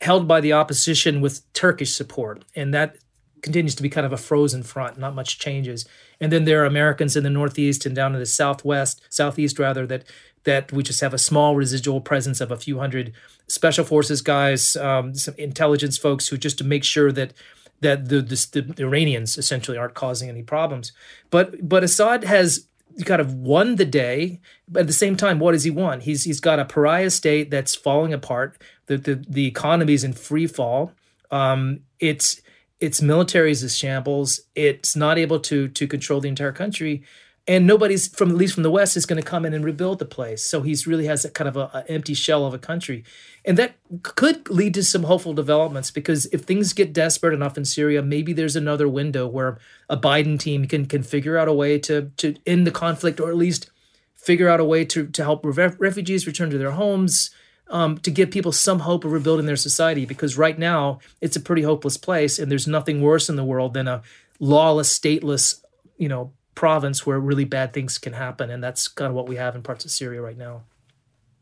held 0.00 0.28
by 0.28 0.40
the 0.40 0.52
opposition 0.52 1.20
with 1.20 1.40
Turkish 1.54 1.94
support. 1.94 2.44
And 2.54 2.72
that 2.72 2.96
continues 3.42 3.74
to 3.74 3.82
be 3.82 3.90
kind 3.90 4.06
of 4.06 4.12
a 4.12 4.16
frozen 4.16 4.62
front, 4.62 4.96
not 4.96 5.14
much 5.14 5.40
changes. 5.40 5.84
And 6.20 6.32
then 6.32 6.44
there 6.44 6.62
are 6.62 6.66
Americans 6.66 7.16
in 7.16 7.24
the 7.24 7.30
Northeast 7.30 7.86
and 7.86 7.94
down 7.94 8.14
in 8.14 8.20
the 8.20 8.26
Southwest, 8.26 9.02
Southeast 9.08 9.58
rather, 9.58 9.86
that 9.86 10.04
that 10.44 10.70
we 10.70 10.82
just 10.82 11.00
have 11.00 11.14
a 11.14 11.18
small 11.18 11.56
residual 11.56 12.02
presence 12.02 12.38
of 12.38 12.50
a 12.50 12.56
few 12.58 12.78
hundred 12.78 13.12
special 13.46 13.82
forces 13.82 14.20
guys, 14.20 14.76
um, 14.76 15.14
some 15.14 15.34
intelligence 15.38 15.96
folks 15.96 16.28
who 16.28 16.36
just 16.36 16.58
to 16.58 16.64
make 16.64 16.84
sure 16.84 17.10
that 17.12 17.32
that 17.80 18.08
the, 18.08 18.20
the, 18.20 18.60
the 18.62 18.82
Iranians 18.82 19.38
essentially 19.38 19.76
aren't 19.76 19.94
causing 19.94 20.28
any 20.28 20.42
problems. 20.42 20.92
But 21.30 21.66
but 21.66 21.82
Assad 21.82 22.24
has 22.24 22.66
kind 23.06 23.20
of 23.22 23.34
won 23.34 23.76
the 23.76 23.84
day, 23.86 24.40
but 24.68 24.80
at 24.80 24.86
the 24.86 24.92
same 24.92 25.16
time, 25.16 25.38
what 25.40 25.54
has 25.54 25.64
he 25.64 25.70
won? 25.70 26.00
He's 26.00 26.24
he's 26.24 26.40
got 26.40 26.60
a 26.60 26.64
pariah 26.66 27.10
state 27.10 27.50
that's 27.50 27.74
falling 27.74 28.12
apart. 28.12 28.60
The 28.86 28.98
the, 28.98 29.24
the 29.26 29.46
economy 29.46 29.94
is 29.94 30.04
in 30.04 30.12
free 30.12 30.46
fall. 30.46 30.92
Um, 31.30 31.80
it's 32.00 32.42
its 32.84 33.00
military 33.02 33.50
is 33.50 33.62
a 33.62 33.70
shambles. 33.70 34.40
It's 34.54 34.94
not 34.94 35.18
able 35.18 35.40
to 35.40 35.68
to 35.68 35.86
control 35.88 36.20
the 36.20 36.28
entire 36.28 36.52
country, 36.52 37.02
and 37.48 37.66
nobody's 37.66 38.06
from 38.14 38.30
at 38.30 38.36
least 38.36 38.54
from 38.54 38.62
the 38.62 38.70
West 38.70 38.96
is 38.96 39.06
going 39.06 39.20
to 39.20 39.26
come 39.28 39.44
in 39.46 39.54
and 39.54 39.64
rebuild 39.64 39.98
the 39.98 40.04
place. 40.04 40.42
So 40.44 40.60
he's 40.62 40.86
really 40.86 41.06
has 41.06 41.24
a 41.24 41.30
kind 41.30 41.48
of 41.48 41.56
an 41.56 41.84
empty 41.88 42.14
shell 42.14 42.44
of 42.46 42.52
a 42.54 42.58
country, 42.58 43.02
and 43.44 43.56
that 43.58 43.76
could 44.02 44.48
lead 44.50 44.74
to 44.74 44.84
some 44.84 45.04
hopeful 45.04 45.32
developments 45.32 45.90
because 45.90 46.26
if 46.26 46.42
things 46.42 46.72
get 46.74 46.92
desperate 46.92 47.32
enough 47.34 47.56
in 47.56 47.64
Syria, 47.64 48.02
maybe 48.02 48.32
there's 48.32 48.56
another 48.56 48.88
window 48.88 49.26
where 49.26 49.58
a 49.88 49.96
Biden 49.96 50.38
team 50.38 50.66
can 50.66 50.84
can 50.86 51.02
figure 51.02 51.36
out 51.38 51.48
a 51.48 51.52
way 51.54 51.78
to 51.80 52.10
to 52.18 52.36
end 52.46 52.66
the 52.66 52.70
conflict 52.70 53.18
or 53.18 53.30
at 53.30 53.36
least 53.36 53.70
figure 54.14 54.48
out 54.48 54.60
a 54.60 54.64
way 54.64 54.84
to 54.84 55.06
to 55.06 55.22
help 55.24 55.40
refugees 55.44 56.26
return 56.26 56.50
to 56.50 56.58
their 56.58 56.72
homes 56.72 57.30
um, 57.68 57.98
to 57.98 58.10
give 58.10 58.30
people 58.30 58.52
some 58.52 58.80
hope 58.80 59.04
of 59.04 59.12
rebuilding 59.12 59.46
their 59.46 59.56
society 59.56 60.04
because 60.04 60.36
right 60.36 60.58
now 60.58 61.00
it's 61.20 61.36
a 61.36 61.40
pretty 61.40 61.62
hopeless 61.62 61.96
place 61.96 62.38
and 62.38 62.50
there's 62.50 62.66
nothing 62.66 63.00
worse 63.00 63.28
in 63.28 63.36
the 63.36 63.44
world 63.44 63.74
than 63.74 63.88
a 63.88 64.02
lawless 64.38 64.96
stateless 64.96 65.62
you 65.96 66.08
know 66.08 66.32
province 66.54 67.06
where 67.06 67.18
really 67.18 67.44
bad 67.44 67.72
things 67.72 67.98
can 67.98 68.12
happen 68.12 68.50
and 68.50 68.62
that's 68.62 68.86
kind 68.88 69.08
of 69.08 69.14
what 69.14 69.28
we 69.28 69.36
have 69.36 69.54
in 69.54 69.62
parts 69.62 69.84
of 69.84 69.90
syria 69.90 70.20
right 70.20 70.36
now 70.36 70.62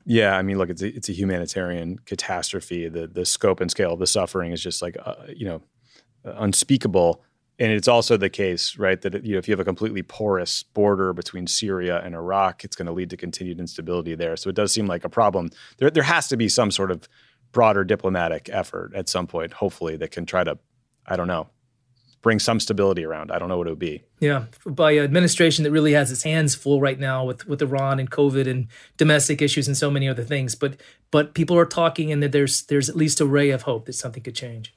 yeah 0.07 0.37
i 0.37 0.43
mean 0.43 0.59
look 0.59 0.71
it's 0.71 0.83
a, 0.83 0.89
it's 0.95 1.09
a 1.09 1.13
humanitarian 1.13 1.99
catastrophe 2.05 2.89
the 2.89 3.07
the 3.07 3.25
scope 3.25 3.61
and 3.61 3.71
scale 3.71 3.93
of 3.93 3.99
the 3.99 4.07
suffering 4.07 4.53
is 4.53 4.63
just 4.63 4.81
like 4.81 4.97
uh, 5.05 5.15
you 5.35 5.47
know 5.47 5.61
uh, 6.25 6.35
unspeakable 6.39 7.23
and 7.59 7.71
it's 7.71 7.89
also 7.89 8.17
the 8.17 8.31
case, 8.31 8.79
right, 8.79 9.01
that 9.03 9.25
you 9.25 9.33
know, 9.33 9.39
if 9.39 9.47
you 9.47 9.53
have 9.53 9.61
a 9.61 9.65
completely 9.65 10.03
porous 10.03 10.63
border 10.63 11.13
between 11.13 11.47
Syria 11.47 12.01
and 12.03 12.15
Iraq, 12.15 12.65
it's 12.65 12.75
going 12.75 12.87
to 12.87 12.93
lead 12.93 13.11
to 13.11 13.17
continued 13.17 13.61
instability 13.61 14.15
there. 14.15 14.37
So 14.37 14.49
it 14.49 14.57
does 14.57 14.73
seem 14.73 14.87
like 14.87 15.05
a 15.05 15.11
problem. 15.11 15.51
There, 15.77 15.91
there 15.91 16.03
has 16.03 16.29
to 16.29 16.37
be 16.37 16.49
some 16.49 16.71
sort 16.71 16.91
of 16.91 17.09
broader 17.53 17.85
diplomatic 17.85 18.49
effort 18.51 18.93
at 18.95 19.09
some 19.09 19.27
point, 19.27 19.53
hopefully, 19.53 19.97
that 19.99 20.11
can 20.11 20.25
try 20.25 20.45
to, 20.45 20.59
I 21.07 21.17
don't 21.17 21.27
know, 21.29 21.51
bring 22.23 22.39
some 22.39 22.59
stability 22.59 23.05
around. 23.05 23.31
I 23.31 23.39
don't 23.39 23.49
know 23.51 23.59
what 23.59 23.67
it 23.67 23.71
would 23.71 23.79
be. 23.79 24.03
Yeah, 24.21 24.47
Biden 24.65 25.05
administration 25.05 25.63
that 25.65 25.73
really 25.73 25.93
has 25.93 26.11
its 26.11 26.23
hands 26.23 26.55
full 26.55 26.81
right 26.81 26.99
now 26.99 27.25
with 27.25 27.47
with 27.47 27.61
Iran 27.61 27.99
and 28.01 28.11
COVID 28.11 28.47
and 28.49 28.69
domestic 28.97 29.43
issues 29.43 29.67
and 29.67 29.77
so 29.77 29.91
many 29.91 30.09
other 30.09 30.23
things. 30.25 30.55
But 30.55 30.81
but 31.11 31.35
people 31.35 31.59
are 31.59 31.67
talking, 31.67 32.11
and 32.11 32.23
that 32.23 32.33
there's 32.33 32.63
there's 32.63 32.89
at 32.89 32.97
least 32.97 33.21
a 33.21 33.27
ray 33.27 33.51
of 33.51 33.63
hope 33.63 33.85
that 33.87 33.93
something 33.95 34.23
could 34.23 34.37
change. 34.37 34.73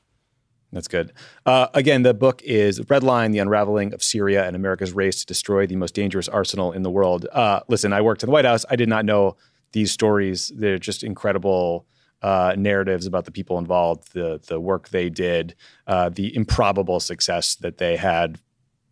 That's 0.71 0.87
good. 0.87 1.13
Uh, 1.45 1.67
again, 1.73 2.03
the 2.03 2.13
book 2.13 2.41
is 2.43 2.81
Red 2.89 3.03
Line: 3.03 3.31
The 3.31 3.39
Unraveling 3.39 3.93
of 3.93 4.03
Syria 4.03 4.45
and 4.45 4.55
America's 4.55 4.93
Race 4.93 5.19
to 5.21 5.25
Destroy 5.25 5.65
the 5.67 5.75
Most 5.75 5.93
Dangerous 5.93 6.27
Arsenal 6.27 6.71
in 6.71 6.83
the 6.83 6.89
World. 6.91 7.25
Uh, 7.31 7.61
listen, 7.67 7.93
I 7.93 8.01
worked 8.01 8.23
in 8.23 8.27
the 8.27 8.31
White 8.31 8.45
House. 8.45 8.65
I 8.69 8.75
did 8.75 8.89
not 8.89 9.05
know 9.05 9.35
these 9.71 9.91
stories. 9.91 10.51
They're 10.55 10.77
just 10.79 11.03
incredible 11.03 11.85
uh, 12.21 12.55
narratives 12.57 13.05
about 13.05 13.25
the 13.25 13.31
people 13.31 13.57
involved, 13.57 14.13
the 14.13 14.41
the 14.47 14.59
work 14.59 14.89
they 14.89 15.09
did, 15.09 15.55
uh, 15.87 16.09
the 16.09 16.35
improbable 16.35 16.99
success 16.99 17.55
that 17.55 17.77
they 17.77 17.95
had 17.97 18.39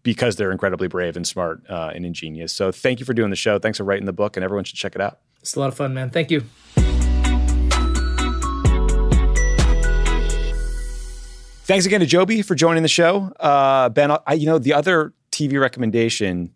because 0.04 0.36
they're 0.36 0.52
incredibly 0.52 0.90
brave 0.90 1.16
and 1.16 1.26
smart 1.26 1.62
uh, 1.70 1.92
and 1.96 2.06
ingenious. 2.06 2.52
So, 2.54 2.72
thank 2.72 3.00
you 3.00 3.06
for 3.06 3.14
doing 3.14 3.30
the 3.30 3.36
show. 3.38 3.58
Thanks 3.60 3.78
for 3.80 3.84
writing 3.84 4.06
the 4.06 4.14
book, 4.14 4.38
and 4.38 4.44
everyone 4.44 4.64
should 4.66 4.78
check 4.80 4.96
it 4.96 5.02
out. 5.02 5.20
It's 5.42 5.56
a 5.56 5.60
lot 5.60 5.68
of 5.68 5.76
fun, 5.76 5.94
man. 5.94 6.10
Thank 6.10 6.30
you. 6.32 6.44
Thanks 11.66 11.86
again 11.86 12.02
to 12.02 12.06
Joby 12.06 12.42
for 12.42 12.56
joining 12.56 12.84
the 12.84 12.90
show. 12.90 13.32
Uh, 13.40 13.88
ben, 13.88 14.12
I, 14.28 14.34
you 14.34 14.46
know, 14.48 14.60
the 14.60 14.74
other 14.74 15.14
TV 15.32 15.58
recommendation 15.58 16.54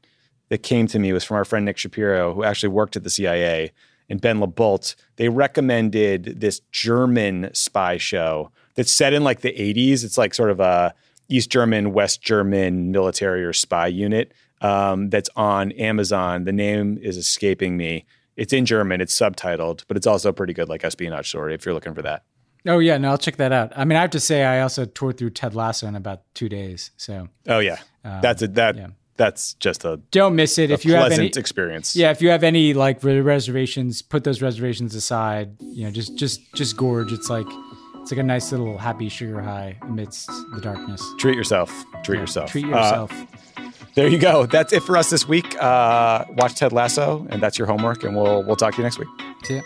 that 0.49 0.63
came 0.63 0.85
to 0.87 0.99
me 0.99 1.13
was 1.13 1.23
from 1.23 1.37
our 1.37 1.45
friend 1.45 1.63
Nick 1.63 1.77
Shapiro, 1.77 2.33
who 2.33 2.43
actually 2.43 2.69
worked 2.69 2.97
at 2.97 3.03
the 3.05 3.09
CIA, 3.09 3.71
and 4.09 4.19
Ben 4.19 4.41
LaBolt. 4.41 4.95
They 5.15 5.29
recommended 5.29 6.41
this 6.41 6.59
German 6.73 7.51
spy 7.53 7.95
show 7.95 8.51
that's 8.75 8.91
set 8.91 9.13
in 9.13 9.23
like 9.23 9.39
the 9.39 9.53
80s. 9.53 10.03
It's 10.03 10.17
like 10.17 10.33
sort 10.33 10.49
of 10.51 10.59
a 10.59 10.93
East 11.29 11.49
German, 11.49 11.93
West 11.93 12.21
German 12.21 12.91
military 12.91 13.45
or 13.45 13.53
spy 13.53 13.87
unit 13.87 14.33
um, 14.59 15.09
that's 15.09 15.29
on 15.37 15.71
Amazon. 15.73 16.43
The 16.43 16.51
name 16.51 16.97
is 17.01 17.15
escaping 17.15 17.77
me. 17.77 18.03
It's 18.35 18.51
in 18.51 18.65
German, 18.65 18.99
it's 18.99 19.15
subtitled, 19.17 19.85
but 19.87 19.95
it's 19.95 20.05
also 20.05 20.33
pretty 20.33 20.51
good, 20.51 20.67
like 20.67 20.83
espionage 20.83 21.29
story 21.29 21.53
if 21.55 21.63
you're 21.63 21.73
looking 21.73 21.93
for 21.93 22.01
that. 22.01 22.23
Oh 22.67 22.79
yeah, 22.79 22.97
no, 22.97 23.11
I'll 23.11 23.17
check 23.17 23.37
that 23.37 23.51
out. 23.51 23.71
I 23.75 23.85
mean, 23.85 23.97
I 23.97 24.01
have 24.01 24.09
to 24.11 24.19
say, 24.19 24.43
I 24.43 24.61
also 24.61 24.85
tore 24.85 25.13
through 25.13 25.31
Ted 25.31 25.55
Lasso 25.55 25.87
in 25.87 25.95
about 25.95 26.21
two 26.33 26.49
days. 26.49 26.91
So. 26.97 27.29
Oh 27.47 27.59
yeah, 27.59 27.77
um, 28.03 28.19
that's 28.21 28.41
it. 28.41 28.55
that. 28.55 28.75
Yeah. 28.75 28.87
That's 29.15 29.53
just 29.55 29.83
a 29.83 29.99
don't 30.11 30.35
miss 30.35 30.59
it 30.59 30.69
if 30.69 30.85
you 30.85 30.93
have 30.93 31.11
any 31.11 31.27
experience. 31.35 31.95
Yeah, 31.95 32.11
if 32.11 32.21
you 32.21 32.29
have 32.29 32.43
any 32.43 32.75
like 32.75 33.03
reservations, 33.03 34.01
put 34.03 34.23
those 34.23 34.41
reservations 34.43 34.93
aside. 34.93 35.59
You 35.61 35.85
know, 35.85 35.91
just 35.91 36.15
just 36.17 36.39
just 36.53 36.77
gorge. 36.77 37.11
It's 37.11 37.27
like 37.29 37.47
it's 37.95 38.11
like 38.11 38.19
a 38.19 38.23
nice 38.23 38.51
little 38.51 38.77
happy 38.77 39.09
sugar 39.09 39.41
high 39.41 39.75
amidst 39.81 40.27
the 40.53 40.59
darkness. 40.61 41.01
Treat 41.17 41.35
yourself. 41.35 41.71
Treat 42.03 42.17
yeah, 42.17 42.21
yourself. 42.21 42.51
Treat 42.51 42.65
uh, 42.65 42.67
yourself. 42.67 43.11
Uh, 43.13 43.61
there 43.95 44.07
you 44.07 44.19
go. 44.19 44.45
That's 44.45 44.71
it 44.73 44.83
for 44.83 44.95
us 44.97 45.09
this 45.09 45.27
week. 45.27 45.55
Uh, 45.59 46.25
watch 46.33 46.53
Ted 46.55 46.71
Lasso, 46.71 47.25
and 47.31 47.41
that's 47.41 47.57
your 47.57 47.65
homework. 47.65 48.03
And 48.03 48.15
we'll 48.15 48.43
we'll 48.43 48.55
talk 48.55 48.73
to 48.75 48.77
you 48.79 48.83
next 48.83 48.99
week. 48.99 49.09
See 49.45 49.55
ya. 49.55 49.61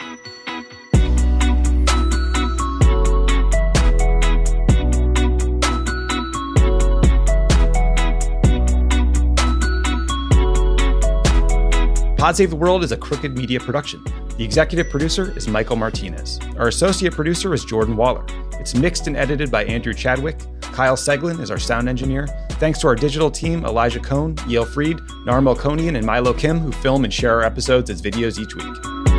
Pod 12.22 12.35
Save 12.38 12.52
the 12.52 12.56
World 12.56 12.84
is 12.84 12.91
a 12.91 12.98
Crooked 12.98 13.35
Media 13.35 13.60
production. 13.60 14.06
The 14.38 14.43
executive 14.43 14.91
producer 14.91 15.35
is 15.35 15.48
Michael 15.48 15.76
Martinez. 15.76 16.39
Our 16.60 16.68
associate 16.68 17.14
producer 17.14 17.52
is 17.52 17.65
Jordan 17.65 17.98
Waller. 17.98 18.23
It's 18.60 18.76
mixed 18.76 19.07
and 19.07 19.18
edited 19.18 19.49
by 19.49 19.65
Andrew 19.65 19.91
Chadwick. 19.91 20.39
Kyle 20.61 20.95
Seglin 20.95 21.39
is 21.39 21.49
our 21.49 21.57
sound 21.57 21.89
engineer. 21.89 22.27
Thanks 22.52 22.77
to 22.81 22.88
our 22.89 22.95
digital 22.95 23.31
team, 23.31 23.65
Elijah 23.65 23.99
Cone, 23.99 24.35
Yale 24.48 24.65
Freed, 24.65 24.98
Narmal 25.26 25.56
Konian, 25.56 25.98
and 25.98 26.06
Milo 26.06 26.31
Kim, 26.31 26.60
who 26.60 26.72
film 26.72 27.06
and 27.06 27.11
share 27.11 27.31
our 27.34 27.41
episodes 27.41 27.89
as 27.89 28.03
videos 28.03 28.38
each 28.38 28.53
week. 28.56 29.11